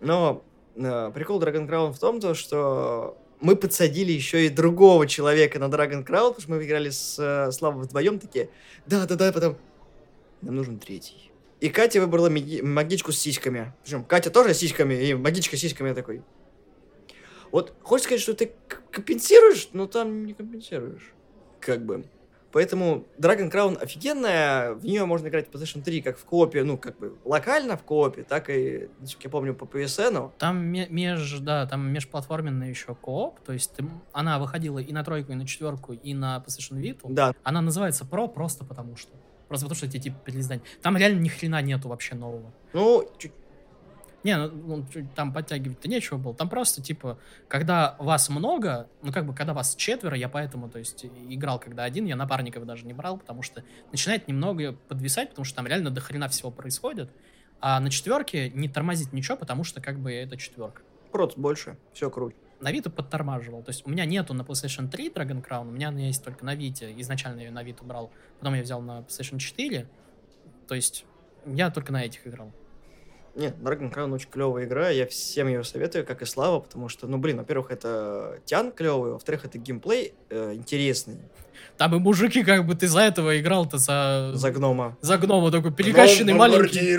Но 0.00 0.42
э, 0.76 1.10
прикол 1.14 1.42
Dragon 1.42 1.68
Crown 1.68 1.92
в 1.92 1.98
том, 1.98 2.20
то, 2.20 2.34
что 2.34 3.18
мы 3.40 3.56
подсадили 3.56 4.12
еще 4.12 4.46
и 4.46 4.48
другого 4.48 5.06
человека 5.06 5.58
на 5.58 5.64
Dragon 5.64 6.04
Crown, 6.04 6.28
потому 6.28 6.40
что 6.40 6.50
мы 6.50 6.64
играли 6.64 6.90
с 6.90 7.18
э, 7.18 7.50
Славой 7.52 7.84
вдвоем 7.84 8.18
такие. 8.18 8.50
Да-да-да, 8.86 9.32
потом 9.32 9.56
нам 10.42 10.56
нужен 10.56 10.78
третий. 10.78 11.30
И 11.60 11.68
Катя 11.68 12.00
выбрала 12.00 12.30
маги- 12.30 12.62
магичку 12.62 13.12
с 13.12 13.18
сиськами. 13.18 13.74
Причем 13.84 14.04
Катя 14.04 14.30
тоже 14.30 14.54
с 14.54 14.58
сиськами, 14.58 14.94
и 14.94 15.14
магичка 15.14 15.56
с 15.56 15.60
сиськами 15.60 15.92
такой. 15.92 16.22
Вот 17.50 17.74
хочешь 17.82 18.04
сказать, 18.04 18.22
что 18.22 18.34
ты 18.34 18.52
компенсируешь, 18.90 19.68
но 19.72 19.86
там 19.86 20.24
не 20.24 20.34
компенсируешь. 20.34 21.12
Как 21.60 21.84
бы. 21.84 22.04
Поэтому 22.52 23.06
Dragon 23.18 23.50
Crown 23.50 23.76
офигенная, 23.76 24.74
в 24.74 24.84
нее 24.84 25.04
можно 25.04 25.28
играть 25.28 25.48
в 25.48 25.50
PlayStation 25.50 25.82
3 25.82 26.02
как 26.02 26.18
в 26.18 26.24
коопе, 26.24 26.64
ну, 26.64 26.76
как 26.76 26.98
бы 26.98 27.16
локально 27.24 27.76
в 27.76 27.82
коопе, 27.82 28.22
так 28.22 28.50
и, 28.50 28.88
насколько 28.98 29.28
я 29.28 29.30
помню, 29.30 29.54
по 29.54 29.64
PSN. 29.64 30.32
Там 30.38 30.58
меж, 30.58 31.38
да, 31.40 31.66
там 31.66 31.92
межплатформенный 31.92 32.70
еще 32.70 32.94
кооп, 32.94 33.40
то 33.40 33.52
есть 33.52 33.72
ты, 33.74 33.84
она 34.12 34.38
выходила 34.38 34.78
и 34.78 34.92
на 34.92 35.04
тройку, 35.04 35.32
и 35.32 35.34
на 35.34 35.46
четверку, 35.46 35.92
и 35.92 36.14
на 36.14 36.42
PlayStation 36.46 36.80
Vita. 36.80 37.00
Да. 37.04 37.34
Она 37.42 37.60
называется 37.60 38.04
Pro 38.04 38.28
просто 38.28 38.64
потому 38.64 38.96
что. 38.96 39.12
Просто 39.48 39.66
потому 39.66 39.76
что 39.76 39.86
эти 39.86 39.98
типа 39.98 40.16
переиздания. 40.24 40.62
Там 40.80 40.96
реально 40.96 41.20
ни 41.20 41.28
хрена 41.28 41.60
нету 41.60 41.88
вообще 41.88 42.14
нового. 42.14 42.52
Ну, 42.72 43.10
чуть 43.18 43.32
не, 44.22 44.36
ну, 44.36 44.50
ну 44.50 44.86
там 45.14 45.32
подтягивать-то 45.32 45.88
нечего 45.88 46.18
было. 46.18 46.34
Там 46.34 46.48
просто, 46.48 46.82
типа, 46.82 47.18
когда 47.48 47.96
вас 47.98 48.28
много, 48.28 48.88
ну, 49.02 49.12
как 49.12 49.26
бы, 49.26 49.34
когда 49.34 49.54
вас 49.54 49.74
четверо, 49.74 50.16
я 50.16 50.28
поэтому, 50.28 50.68
то 50.68 50.78
есть, 50.78 51.06
играл 51.28 51.58
когда 51.58 51.84
один, 51.84 52.06
я 52.06 52.16
напарников 52.16 52.66
даже 52.66 52.86
не 52.86 52.92
брал, 52.92 53.18
потому 53.18 53.42
что 53.42 53.64
начинает 53.92 54.28
немного 54.28 54.72
подвисать, 54.88 55.30
потому 55.30 55.44
что 55.44 55.56
там 55.56 55.66
реально 55.66 55.90
до 55.90 56.00
хрена 56.00 56.28
всего 56.28 56.50
происходит. 56.50 57.10
А 57.60 57.78
на 57.80 57.90
четверке 57.90 58.50
не 58.50 58.68
тормозить 58.68 59.12
ничего, 59.12 59.36
потому 59.36 59.64
что, 59.64 59.80
как 59.80 59.98
бы, 59.98 60.12
это 60.12 60.36
четверка. 60.36 60.82
Проц 61.12 61.34
больше, 61.36 61.76
все 61.92 62.10
круто. 62.10 62.36
На 62.60 62.72
Виту 62.72 62.90
подтормаживал. 62.90 63.62
То 63.62 63.70
есть 63.70 63.86
у 63.86 63.90
меня 63.90 64.04
нету 64.04 64.34
на 64.34 64.42
PlayStation 64.42 64.88
3 64.88 65.08
Dragon 65.08 65.44
Crown, 65.46 65.68
у 65.68 65.70
меня 65.70 65.88
она 65.88 66.00
есть 66.00 66.22
только 66.22 66.44
на 66.44 66.54
Вите. 66.54 66.92
Изначально 66.98 67.40
я 67.40 67.50
на 67.50 67.62
Виту 67.62 67.84
брал, 67.84 68.10
потом 68.38 68.54
я 68.54 68.62
взял 68.62 68.82
на 68.82 69.00
PlayStation 69.00 69.38
4. 69.38 69.88
То 70.68 70.74
есть 70.74 71.06
я 71.46 71.70
только 71.70 71.90
на 71.90 72.04
этих 72.04 72.26
играл. 72.26 72.52
Нет, 73.36 73.54
Dragon 73.60 73.92
Crown 73.92 74.12
очень 74.12 74.28
клевая 74.28 74.64
игра, 74.64 74.90
я 74.90 75.06
всем 75.06 75.46
ее 75.46 75.62
советую, 75.62 76.04
как 76.04 76.20
и 76.20 76.24
Слава, 76.24 76.60
потому 76.60 76.88
что, 76.88 77.06
ну, 77.06 77.16
блин, 77.16 77.38
во-первых, 77.38 77.70
это 77.70 78.40
тян 78.44 78.72
клевый, 78.72 79.12
во-вторых, 79.12 79.44
это 79.44 79.56
геймплей 79.58 80.14
э, 80.30 80.54
интересный. 80.54 81.18
Там 81.76 81.94
и 81.94 81.98
мужики, 81.98 82.42
как 82.42 82.66
бы 82.66 82.74
ты 82.74 82.88
за 82.88 83.00
этого 83.00 83.38
играл-то 83.40 83.78
за... 83.78 84.32
За 84.34 84.50
гнома. 84.50 84.96
За 85.00 85.16
гнома, 85.16 85.50
такой 85.52 85.72
перекачанный 85.72 86.34
маленький. 86.34 86.98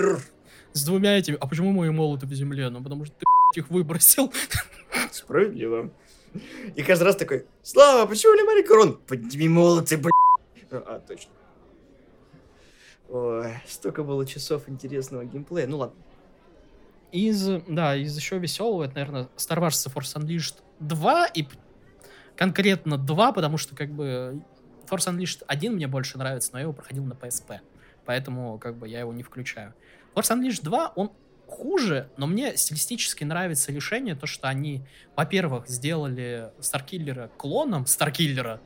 с 0.72 0.84
двумя 0.84 1.18
этими. 1.18 1.36
А 1.40 1.46
почему 1.46 1.72
мои 1.72 1.90
молоты 1.90 2.26
в 2.26 2.32
земле? 2.32 2.70
Ну, 2.70 2.82
потому 2.82 3.04
что 3.04 3.14
ты 3.18 3.60
их 3.60 3.70
выбросил. 3.70 4.32
Справедливо. 5.12 5.90
И 6.74 6.82
каждый 6.82 7.04
раз 7.04 7.16
такой, 7.16 7.44
Слава, 7.62 8.06
почему 8.08 8.34
не 8.34 8.42
Мари 8.42 8.62
Корон? 8.62 8.98
Подними 9.06 9.48
молоты, 9.48 9.98
блядь. 9.98 10.12
А, 10.70 11.00
точно. 11.06 11.30
Ой, 13.10 13.52
столько 13.68 14.02
было 14.02 14.24
часов 14.26 14.68
интересного 14.68 15.24
геймплея. 15.24 15.66
Ну 15.66 15.76
ладно. 15.78 15.96
Из, 17.12 17.46
да, 17.68 17.94
из 17.94 18.16
еще 18.16 18.38
веселого, 18.38 18.84
это, 18.84 18.94
наверное, 18.94 19.28
Star 19.36 19.58
Wars 19.58 19.86
The 19.86 19.92
Force 19.92 20.16
Unleashed 20.16 20.56
2, 20.80 21.26
и 21.34 21.46
конкретно 22.36 22.96
2, 22.96 23.32
потому 23.32 23.58
что, 23.58 23.76
как 23.76 23.90
бы, 23.90 24.42
Force 24.90 25.08
Unleashed 25.08 25.44
1 25.46 25.74
мне 25.74 25.86
больше 25.86 26.16
нравится, 26.16 26.50
но 26.52 26.58
я 26.58 26.62
его 26.62 26.72
проходил 26.72 27.04
на 27.04 27.12
PSP, 27.12 27.60
поэтому, 28.06 28.58
как 28.58 28.78
бы, 28.78 28.88
я 28.88 29.00
его 29.00 29.12
не 29.12 29.22
включаю. 29.22 29.74
Force 30.14 30.34
Unleashed 30.34 30.62
2, 30.62 30.92
он 30.96 31.12
хуже, 31.46 32.08
но 32.16 32.26
мне 32.26 32.56
стилистически 32.56 33.24
нравится 33.24 33.72
решение, 33.72 34.14
то, 34.14 34.26
что 34.26 34.48
они, 34.48 34.86
во-первых, 35.14 35.68
сделали 35.68 36.50
Старкиллера 36.60 37.28
клоном 37.36 37.84
Старкиллера, 37.84 38.60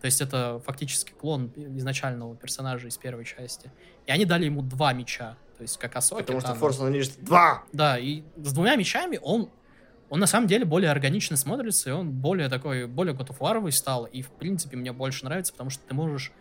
то 0.00 0.06
есть 0.06 0.22
это 0.22 0.62
фактически 0.64 1.12
клон 1.12 1.52
изначального 1.54 2.34
персонажа 2.34 2.88
из 2.88 2.96
первой 2.96 3.26
части. 3.26 3.70
И 4.06 4.10
они 4.10 4.24
дали 4.24 4.46
ему 4.46 4.62
два 4.62 4.94
меча, 4.94 5.36
то 5.60 5.64
есть 5.64 5.76
как 5.76 5.94
Асоки. 5.94 6.22
Потому 6.22 6.40
что. 6.40 6.52
Force 6.52 6.80
Unleashed 6.80 7.22
2! 7.22 7.64
Да, 7.74 7.98
и 7.98 8.22
с 8.38 8.54
двумя 8.54 8.76
мечами 8.76 9.18
он, 9.20 9.50
он 10.08 10.18
на 10.18 10.26
самом 10.26 10.46
деле 10.46 10.64
более 10.64 10.90
органично 10.90 11.36
смотрится, 11.36 11.90
и 11.90 11.92
он 11.92 12.12
более 12.12 12.48
такой, 12.48 12.86
более 12.86 13.14
War 13.14 13.70
стал, 13.70 14.06
и 14.06 14.22
в 14.22 14.30
принципе 14.30 14.78
мне 14.78 14.92
больше 14.92 15.26
нравится, 15.26 15.52
потому 15.52 15.68
что 15.68 15.84
ты 15.86 15.92
можешь 15.92 16.32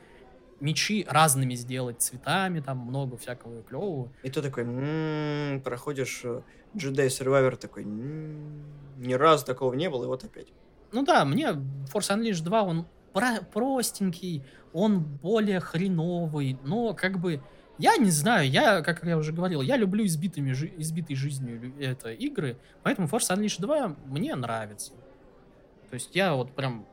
мечи 0.62 1.06
разными 1.10 1.54
сделать, 1.56 2.02
цветами, 2.02 2.62
там 2.62 2.78
много 2.78 3.18
всякого 3.18 3.62
клевого. 3.64 4.10
И 4.24 4.30
ты 4.30 4.42
такой, 4.42 4.64
«М, 4.64 5.60
проходишь 5.64 6.22
э, 6.24 6.42
Jedi 6.76 7.08
Survivor, 7.08 7.58
такой, 7.58 7.84
«М, 7.84 8.64
ни 9.00 9.16
разу 9.16 9.46
такого 9.46 9.74
не 9.74 9.90
было, 9.90 10.06
и 10.06 10.08
вот 10.08 10.24
опять. 10.24 10.48
Ну 10.94 11.04
да, 11.04 11.26
мне 11.26 11.48
Force 11.94 12.10
Unleashed 12.16 12.44
2, 12.44 12.64
он 12.64 12.86
про- 13.12 13.42
простенький, 13.54 14.46
он 14.72 15.02
более 15.04 15.60
хреновый, 15.60 16.58
но 16.64 16.94
как 16.94 17.20
бы 17.20 17.42
я 17.80 17.98
не 17.98 18.12
знаю, 18.12 18.50
я, 18.50 18.82
как 18.82 19.04
я 19.04 19.18
уже 19.18 19.32
говорил, 19.34 19.62
я 19.62 19.78
люблю 19.78 20.06
избитыми, 20.06 20.52
жи- 20.52 20.72
избитой 20.78 21.16
жизнью 21.16 21.74
это 21.80 22.12
игры, 22.12 22.58
поэтому 22.84 23.08
Force 23.08 23.30
Unleashed 23.36 23.60
2 23.62 23.96
мне 24.06 24.36
нравится. 24.36 24.92
То 25.90 25.96
есть 25.96 26.16
я 26.16 26.36
вот 26.36 26.52
прям 26.52 26.86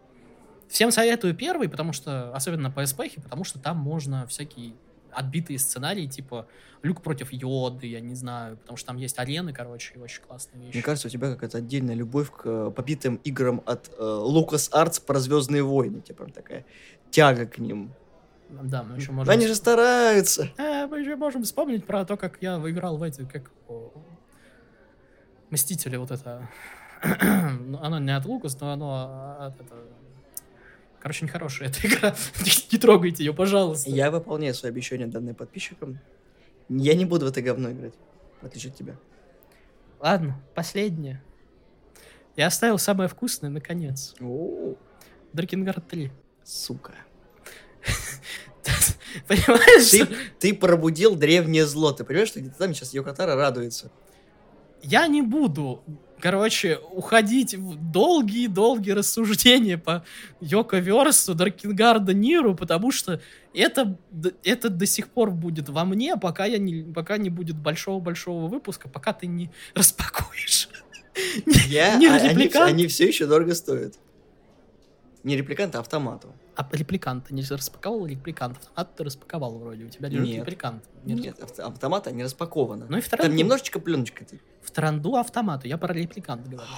всем 0.68 0.90
советую 0.90 1.34
первый, 1.34 1.68
потому 1.68 1.92
что, 1.92 2.34
особенно 2.34 2.70
на 2.70 2.72
PSP, 2.72 3.20
потому 3.22 3.44
что 3.44 3.58
там 3.58 3.76
можно 3.76 4.26
всякие 4.26 4.72
отбитые 5.12 5.58
сценарии, 5.58 6.06
типа 6.06 6.46
Люк 6.82 7.02
против 7.02 7.32
Йоды, 7.32 7.86
я 7.86 8.00
не 8.00 8.14
знаю, 8.14 8.58
потому 8.58 8.76
что 8.76 8.88
там 8.88 8.96
есть 8.98 9.18
арены, 9.18 9.52
короче, 9.52 9.94
и 9.94 9.98
очень 9.98 10.22
классные 10.22 10.66
вещи. 10.66 10.74
Мне 10.76 10.82
кажется, 10.82 11.08
у 11.08 11.10
тебя 11.10 11.32
какая-то 11.32 11.58
отдельная 11.58 11.94
любовь 11.94 12.30
к 12.30 12.42
э, 12.44 12.70
побитым 12.70 13.16
играм 13.24 13.62
от 13.66 13.88
э, 13.88 14.00
Lucas 14.00 14.70
Arts 14.72 15.02
про 15.04 15.18
Звездные 15.18 15.62
войны. 15.62 16.00
Тебе 16.02 16.14
прям 16.14 16.30
такая 16.30 16.64
тяга 17.10 17.46
к 17.46 17.58
ним. 17.58 17.92
Да, 18.48 18.82
мы 18.82 18.96
еще 18.96 19.12
можем... 19.12 19.32
Они 19.32 19.46
же 19.46 19.54
стараются. 19.54 20.48
Э, 20.56 20.86
мы 20.86 21.00
еще 21.00 21.16
можем 21.16 21.42
вспомнить 21.42 21.84
про 21.84 22.04
то, 22.04 22.16
как 22.16 22.38
я 22.40 22.58
выиграл 22.58 22.96
в 22.96 23.02
эти, 23.02 23.24
как 23.24 23.50
Мстители, 25.50 25.96
вот 25.96 26.10
это. 26.10 26.48
Оно 27.02 27.98
не 27.98 28.14
от 28.14 28.24
Лукас, 28.24 28.58
но 28.60 28.72
оно 28.72 29.36
от 29.38 29.60
это... 29.60 29.74
Короче, 31.00 31.24
нехорошая 31.24 31.68
эта 31.68 31.86
игра. 31.86 32.16
не, 32.72 32.78
трогайте 32.78 33.24
ее, 33.24 33.32
пожалуйста. 33.32 33.88
Я 33.88 34.10
выполняю 34.10 34.54
свои 34.54 34.72
обещания, 34.72 35.06
данные 35.06 35.34
подписчикам. 35.34 36.00
Я 36.68 36.94
не 36.94 37.04
буду 37.04 37.26
в 37.26 37.28
это 37.28 37.42
говно 37.42 37.70
играть, 37.70 37.94
в 38.42 38.46
отличие 38.46 38.72
от 38.72 38.78
тебя. 38.78 38.96
Ладно, 40.00 40.42
последнее. 40.54 41.22
Я 42.34 42.48
оставил 42.48 42.78
самое 42.78 43.08
вкусное, 43.08 43.50
наконец. 43.50 44.16
Дракенгард 45.32 45.86
3. 45.86 46.10
сука. 46.42 46.92
Понимаешь? 49.28 49.90
Ты, 49.90 50.06
ты 50.38 50.54
пробудил 50.54 51.14
древнее 51.16 51.66
зло. 51.66 51.92
Ты 51.92 52.04
понимаешь, 52.04 52.28
что 52.28 52.40
где-то 52.40 52.58
там 52.58 52.74
сейчас 52.74 52.94
Йокатара 52.94 53.34
радуется. 53.36 53.90
я 54.82 55.06
не 55.06 55.22
буду, 55.22 55.82
короче, 56.20 56.78
уходить 56.92 57.54
в 57.54 57.76
долгие-долгие 57.92 58.92
рассуждения 58.92 59.78
по 59.78 60.04
Йоко 60.40 60.78
Версу, 60.78 61.34
Даркингарда 61.34 62.14
Ниру, 62.14 62.54
потому 62.54 62.90
что 62.92 63.20
это, 63.54 63.98
это 64.44 64.68
до 64.68 64.86
сих 64.86 65.08
пор 65.08 65.30
будет 65.30 65.68
во 65.68 65.84
мне, 65.84 66.16
пока, 66.16 66.44
я 66.44 66.58
не, 66.58 66.82
пока 66.92 67.16
не 67.16 67.30
будет 67.30 67.56
большого-большого 67.56 68.48
выпуска, 68.48 68.88
пока 68.88 69.12
ты 69.12 69.26
не 69.26 69.50
распакуешь. 69.74 70.68
Я, 71.68 71.96
Не 71.96 72.08
а- 72.08 72.16
они, 72.16 72.50
они 72.54 72.86
все 72.88 73.06
еще 73.08 73.26
дорого 73.26 73.54
стоят. 73.54 73.94
Не 75.26 75.36
репликант, 75.36 75.74
а 75.74 75.80
автомату. 75.80 76.32
А 76.54 76.64
репликанта 76.70 77.34
не 77.34 77.42
распаковал 77.42 78.06
репликант? 78.06 78.58
Автомат 78.58 78.94
ты 78.94 79.02
распаковал 79.02 79.58
вроде, 79.58 79.82
у 79.84 79.88
тебя 79.88 80.08
лежит 80.08 80.24
Нет. 80.24 80.36
репликант. 80.46 80.84
Не 81.02 81.14
Нет, 81.14 81.42
авто- 81.42 81.64
автомата 81.66 82.12
не 82.12 82.22
распакована. 82.22 82.86
Ну 82.88 82.98
и 82.98 83.00
в 83.00 83.08
Там 83.08 83.18
Таранду, 83.18 83.36
немножечко 83.36 83.80
пленочка. 83.80 84.24
в 84.62 84.70
Таранду 84.70 85.16
автомату, 85.16 85.66
я 85.66 85.78
про 85.78 85.92
репликант 85.92 86.46
говорю. 86.46 86.68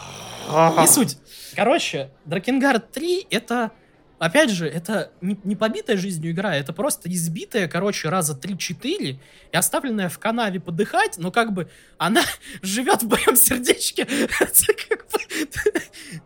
Не 0.48 0.80
Не 0.80 0.86
суть. 0.86 1.18
Короче, 1.56 2.10
Дракенгард 2.24 2.90
3 2.90 3.26
это, 3.28 3.70
опять 4.19 4.51
же, 4.51 4.66
это 4.66 5.12
не, 5.20 5.39
не 5.45 5.57
побитая 5.57 5.97
жизнью 5.97 6.32
игра, 6.32 6.55
это 6.55 6.73
просто 6.73 7.11
избитая, 7.12 7.69
короче, 7.69 8.09
раза 8.09 8.39
3-4 8.40 9.19
и 9.53 9.57
оставленная 9.57 10.09
в 10.09 10.19
канаве 10.19 10.61
подыхать, 10.61 11.19
но 11.19 11.31
как 11.31 11.53
бы 11.53 11.69
она 11.97 12.23
живет 12.62 13.03
в 13.03 13.09
моем 13.09 13.36
сердечке. 13.36 14.07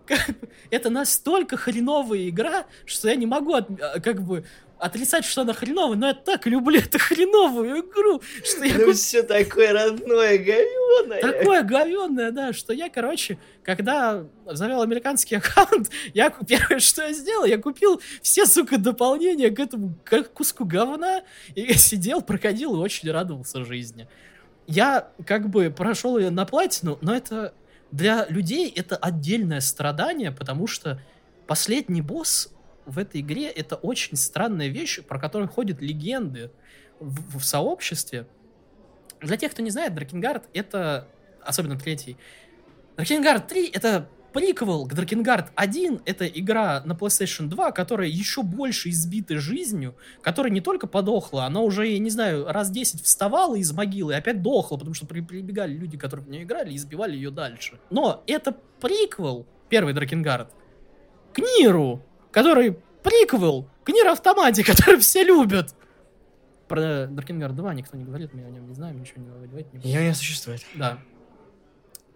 Это 0.70 0.90
настолько 0.90 1.56
хреновая 1.56 2.28
игра, 2.28 2.66
что 2.86 3.08
я 3.08 3.16
не 3.16 3.26
могу 3.26 3.54
а, 3.54 3.64
как 4.00 4.22
бы 4.22 4.44
отрицать, 4.82 5.24
что 5.24 5.42
она 5.42 5.52
хреновая, 5.52 5.96
но 5.96 6.08
я 6.08 6.14
так 6.14 6.46
люблю 6.46 6.80
эту 6.80 6.98
хреновую 6.98 7.80
игру, 7.80 8.20
что 8.44 8.64
я 8.64 8.74
Ну 8.78 8.92
все 8.92 9.22
такое 9.22 9.72
родное, 9.72 10.38
говёное. 10.38 11.20
Такое 11.20 11.62
говенное, 11.62 12.32
да, 12.32 12.52
что 12.52 12.72
я, 12.72 12.90
короче, 12.90 13.38
когда 13.62 14.26
завел 14.46 14.82
американский 14.82 15.36
аккаунт, 15.36 15.88
я 16.14 16.30
первое, 16.30 16.80
что 16.80 17.02
я 17.02 17.12
сделал, 17.12 17.44
я 17.44 17.58
купил 17.58 18.00
все, 18.22 18.44
сука, 18.44 18.76
дополнения 18.76 19.50
к 19.50 19.60
этому 19.60 19.94
к- 20.04 20.24
куску 20.24 20.64
говна, 20.64 21.22
и 21.54 21.72
сидел, 21.74 22.20
проходил 22.20 22.74
и 22.74 22.78
очень 22.78 23.08
радовался 23.10 23.64
жизни. 23.64 24.08
Я 24.66 25.10
как 25.26 25.48
бы 25.48 25.70
прошел 25.70 26.18
ее 26.18 26.30
на 26.30 26.44
платину, 26.44 26.98
но 27.02 27.14
это 27.14 27.54
для 27.92 28.26
людей 28.28 28.68
это 28.74 28.96
отдельное 28.96 29.60
страдание, 29.60 30.32
потому 30.32 30.66
что 30.66 31.00
последний 31.46 32.02
босс 32.02 32.52
в 32.86 32.98
этой 32.98 33.20
игре 33.20 33.48
это 33.48 33.76
очень 33.76 34.16
странная 34.16 34.68
вещь, 34.68 35.00
про 35.02 35.18
которую 35.18 35.48
ходят 35.48 35.80
легенды 35.80 36.50
в, 36.98 37.38
в 37.38 37.44
сообществе. 37.44 38.26
Для 39.20 39.36
тех, 39.36 39.52
кто 39.52 39.62
не 39.62 39.70
знает, 39.70 39.94
Дракенгард 39.94 40.44
это, 40.52 41.08
особенно 41.42 41.78
третий, 41.78 42.16
Дракенгард 42.96 43.46
3 43.46 43.68
это 43.68 44.08
приквел 44.32 44.86
к 44.86 44.94
Дракенгард 44.94 45.52
1, 45.54 46.02
это 46.04 46.26
игра 46.26 46.82
на 46.84 46.92
PlayStation 46.92 47.46
2, 47.46 47.72
которая 47.72 48.08
еще 48.08 48.42
больше 48.42 48.90
избита 48.90 49.38
жизнью, 49.38 49.94
которая 50.22 50.52
не 50.52 50.60
только 50.60 50.86
подохла, 50.86 51.44
она 51.44 51.60
уже, 51.60 51.86
я 51.86 51.98
не 51.98 52.10
знаю, 52.10 52.46
раз 52.48 52.70
10 52.70 53.02
вставала 53.02 53.54
из 53.56 53.72
могилы 53.72 54.12
и 54.12 54.16
опять 54.16 54.42
дохла, 54.42 54.76
потому 54.76 54.94
что 54.94 55.06
при- 55.06 55.20
прибегали 55.20 55.74
люди, 55.74 55.96
которые 55.96 56.26
в 56.26 56.30
нее 56.30 56.42
играли, 56.42 56.72
и 56.72 56.76
избивали 56.76 57.14
ее 57.14 57.30
дальше. 57.30 57.78
Но 57.90 58.22
это 58.26 58.56
приквел, 58.80 59.46
первый 59.68 59.94
Дракенгард, 59.94 60.50
к 61.32 61.38
Ниру, 61.38 62.02
который 62.32 62.72
приквел 63.02 63.68
к 63.84 63.88
Нир 63.90 64.08
Автомате, 64.08 64.64
который 64.64 64.98
все 64.98 65.22
любят. 65.22 65.74
Про 66.66 67.06
Дракенгард 67.06 67.54
2 67.54 67.74
никто 67.74 67.96
не 67.96 68.04
говорит, 68.04 68.32
мы 68.32 68.44
о 68.44 68.50
нем 68.50 68.66
не 68.66 68.74
знаем, 68.74 69.00
ничего 69.00 69.22
не 69.22 69.28
говорить 69.28 69.72
не. 69.72 69.80
Ее 69.80 70.08
не 70.08 70.14
существует. 70.14 70.62
Да. 70.74 70.98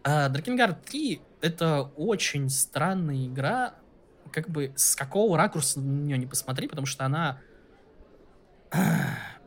А 0.03 0.29
Дракенгард 0.29 0.85
3 0.85 1.21
это 1.43 1.83
очень 1.97 2.49
странная 2.49 3.27
игра, 3.27 3.75
как 4.33 4.49
бы 4.49 4.73
с 4.75 4.97
какого 4.97 5.37
ракурса 5.37 5.81
на 5.81 6.05
нее 6.05 6.19
не 6.19 6.27
посмотри, 6.27 6.69
потому 6.69 6.87
что 6.87 7.05
она 7.05 7.41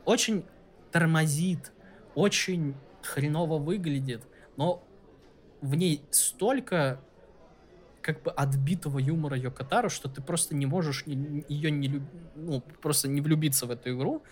очень 0.06 0.46
тормозит, 0.92 1.72
очень 2.16 2.76
хреново 3.02 3.58
выглядит, 3.58 4.24
но 4.58 4.84
в 5.62 5.76
ней 5.76 6.04
столько 6.12 7.00
как 8.02 8.24
бы 8.24 8.32
отбитого 8.32 9.00
юмора 9.00 9.38
Йокотару, 9.38 9.90
что 9.90 10.10
ты 10.10 10.22
просто 10.22 10.56
не 10.56 10.66
можешь 10.66 11.04
ее 11.06 11.72
не 11.72 11.88
люб- 11.88 12.10
ну, 12.36 12.62
просто 12.82 13.08
не 13.08 13.22
влюбиться 13.22 13.66
в 13.66 13.72
эту 13.72 13.92
игру. 13.92 14.24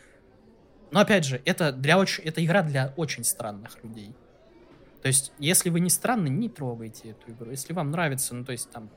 Но 0.92 1.00
опять 1.00 1.26
же, 1.26 1.42
это 1.46 1.72
для 1.72 1.98
очень, 2.00 2.24
это 2.24 2.44
игра 2.44 2.64
для 2.64 2.94
очень 2.96 3.24
странных 3.24 3.84
людей. 3.84 4.16
То 5.02 5.08
есть, 5.08 5.32
если 5.38 5.70
вы 5.70 5.80
не 5.80 5.90
странны, 5.90 6.28
не 6.28 6.50
трогайте 6.50 7.10
эту 7.10 7.32
игру. 7.32 7.52
Если 7.52 7.74
вам 7.74 7.92
нравится, 7.92 8.34
ну, 8.34 8.46
то 8.46 8.52
есть, 8.52 8.72
там, 8.72 8.90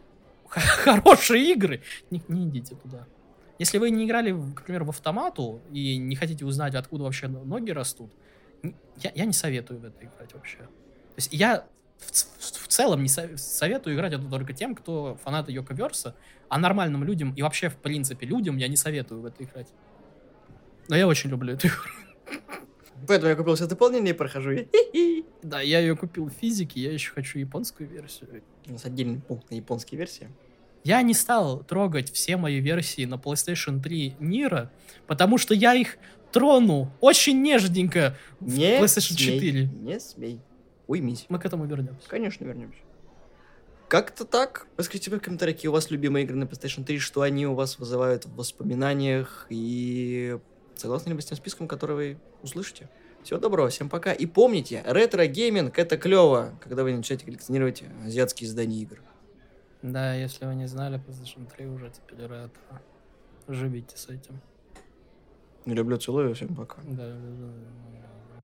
хорошие 0.48 1.52
игры, 1.52 1.82
не, 2.10 2.22
не 2.28 2.48
идите 2.48 2.74
туда. 2.74 3.06
Если 3.58 3.78
вы 3.78 3.90
не 3.90 4.04
играли, 4.04 4.32
примеру, 4.64 4.84
в 4.84 4.90
автомату 4.90 5.60
и 5.72 5.96
не 5.96 6.14
хотите 6.14 6.44
узнать, 6.44 6.74
откуда 6.74 7.04
вообще 7.04 7.26
ноги 7.28 7.70
растут, 7.70 8.10
я, 8.96 9.10
я 9.14 9.24
не 9.24 9.32
советую 9.32 9.80
в 9.80 9.84
это 9.84 10.04
играть 10.04 10.34
вообще. 10.34 10.58
То 10.58 11.14
есть 11.16 11.32
я 11.32 11.66
в, 11.98 12.10
в 12.64 12.68
целом 12.68 13.02
не 13.02 13.08
со- 13.08 13.36
советую 13.36 13.96
играть 13.96 14.12
это 14.12 14.24
только 14.28 14.52
тем, 14.52 14.74
кто 14.74 15.18
фанаты 15.24 15.52
Йоковерса, 15.52 16.14
а 16.48 16.58
нормальным 16.58 17.04
людям 17.04 17.34
и 17.34 17.42
вообще, 17.42 17.68
в 17.68 17.76
принципе, 17.76 18.26
людям 18.26 18.56
я 18.56 18.68
не 18.68 18.76
советую 18.76 19.20
в 19.20 19.26
это 19.26 19.44
играть. 19.44 19.68
Но 20.88 20.96
я 20.96 21.06
очень 21.06 21.30
люблю 21.30 21.54
эту 21.54 21.68
игру. 21.68 21.78
Поэтому 23.06 23.30
я 23.30 23.36
купил 23.36 23.56
себе 23.56 23.68
дополнение 23.68 24.12
и 24.12 24.16
прохожу. 24.16 24.50
ее. 24.52 25.24
Да, 25.42 25.60
я 25.60 25.78
ее 25.80 25.96
купил 25.96 26.26
в 26.26 26.32
физике, 26.32 26.80
я 26.80 26.92
еще 26.92 27.12
хочу 27.12 27.38
японскую 27.38 27.88
версию. 27.88 28.42
У 28.66 28.72
нас 28.72 28.84
отдельный 28.84 29.20
пункт 29.20 29.50
на 29.50 29.54
японские 29.54 29.98
версии. 29.98 30.28
Я 30.84 31.02
не 31.02 31.14
стал 31.14 31.62
трогать 31.64 32.10
все 32.12 32.36
мои 32.36 32.60
версии 32.60 33.04
на 33.04 33.14
PlayStation 33.14 33.80
3 33.82 34.16
Нира, 34.20 34.70
потому 35.06 35.38
что 35.38 35.54
я 35.54 35.74
их 35.74 35.98
трону 36.32 36.92
очень 37.00 37.40
нежненько 37.42 38.16
в 38.40 38.56
Не 38.56 38.80
PlayStation 38.80 39.14
смей, 39.16 39.38
4. 39.40 39.64
Не 39.66 40.00
смей. 40.00 40.40
Уймись. 40.88 41.26
Мы 41.28 41.38
к 41.38 41.44
этому 41.44 41.66
вернемся. 41.66 42.08
Конечно, 42.08 42.44
вернемся. 42.44 42.80
Как-то 43.88 44.24
так. 44.24 44.66
Расскажите 44.76 45.10
в 45.10 45.20
комментариях, 45.20 45.56
какие 45.56 45.68
у 45.68 45.72
вас 45.72 45.90
любимые 45.90 46.24
игры 46.24 46.36
на 46.36 46.44
PlayStation 46.44 46.84
3, 46.84 46.98
что 46.98 47.20
они 47.20 47.46
у 47.46 47.54
вас 47.54 47.78
вызывают 47.78 48.24
в 48.24 48.34
воспоминаниях, 48.34 49.46
и 49.48 50.38
согласны 50.76 51.10
ли 51.10 51.14
вы 51.14 51.22
с 51.22 51.26
тем 51.26 51.36
списком, 51.36 51.68
который 51.68 51.96
вы 51.96 52.18
услышите? 52.42 52.88
Всего 53.22 53.38
доброго, 53.38 53.68
всем 53.68 53.88
пока. 53.88 54.12
И 54.12 54.26
помните, 54.26 54.82
ретро-гейминг 54.86 55.78
это 55.78 55.98
клево, 55.98 56.58
когда 56.60 56.82
вы 56.82 56.94
начинаете 56.94 57.26
коллекционировать 57.26 57.84
азиатские 58.04 58.48
издания 58.48 58.80
игр. 58.82 59.00
Да, 59.82 60.14
если 60.14 60.46
вы 60.46 60.54
не 60.54 60.66
знали, 60.66 60.98
PlayStation 60.98 61.50
3 61.54 61.66
уже 61.66 61.90
теперь 61.90 62.26
ретро. 62.26 62.82
Живите 63.46 63.96
с 63.96 64.08
этим. 64.08 64.40
Не 65.66 65.74
люблю, 65.74 65.98
целую, 65.98 66.34
всем 66.34 66.54
пока. 66.54 66.80
Да, 66.82 67.08
да, 67.08 67.14
да, 67.14 67.46
да. 67.46 68.37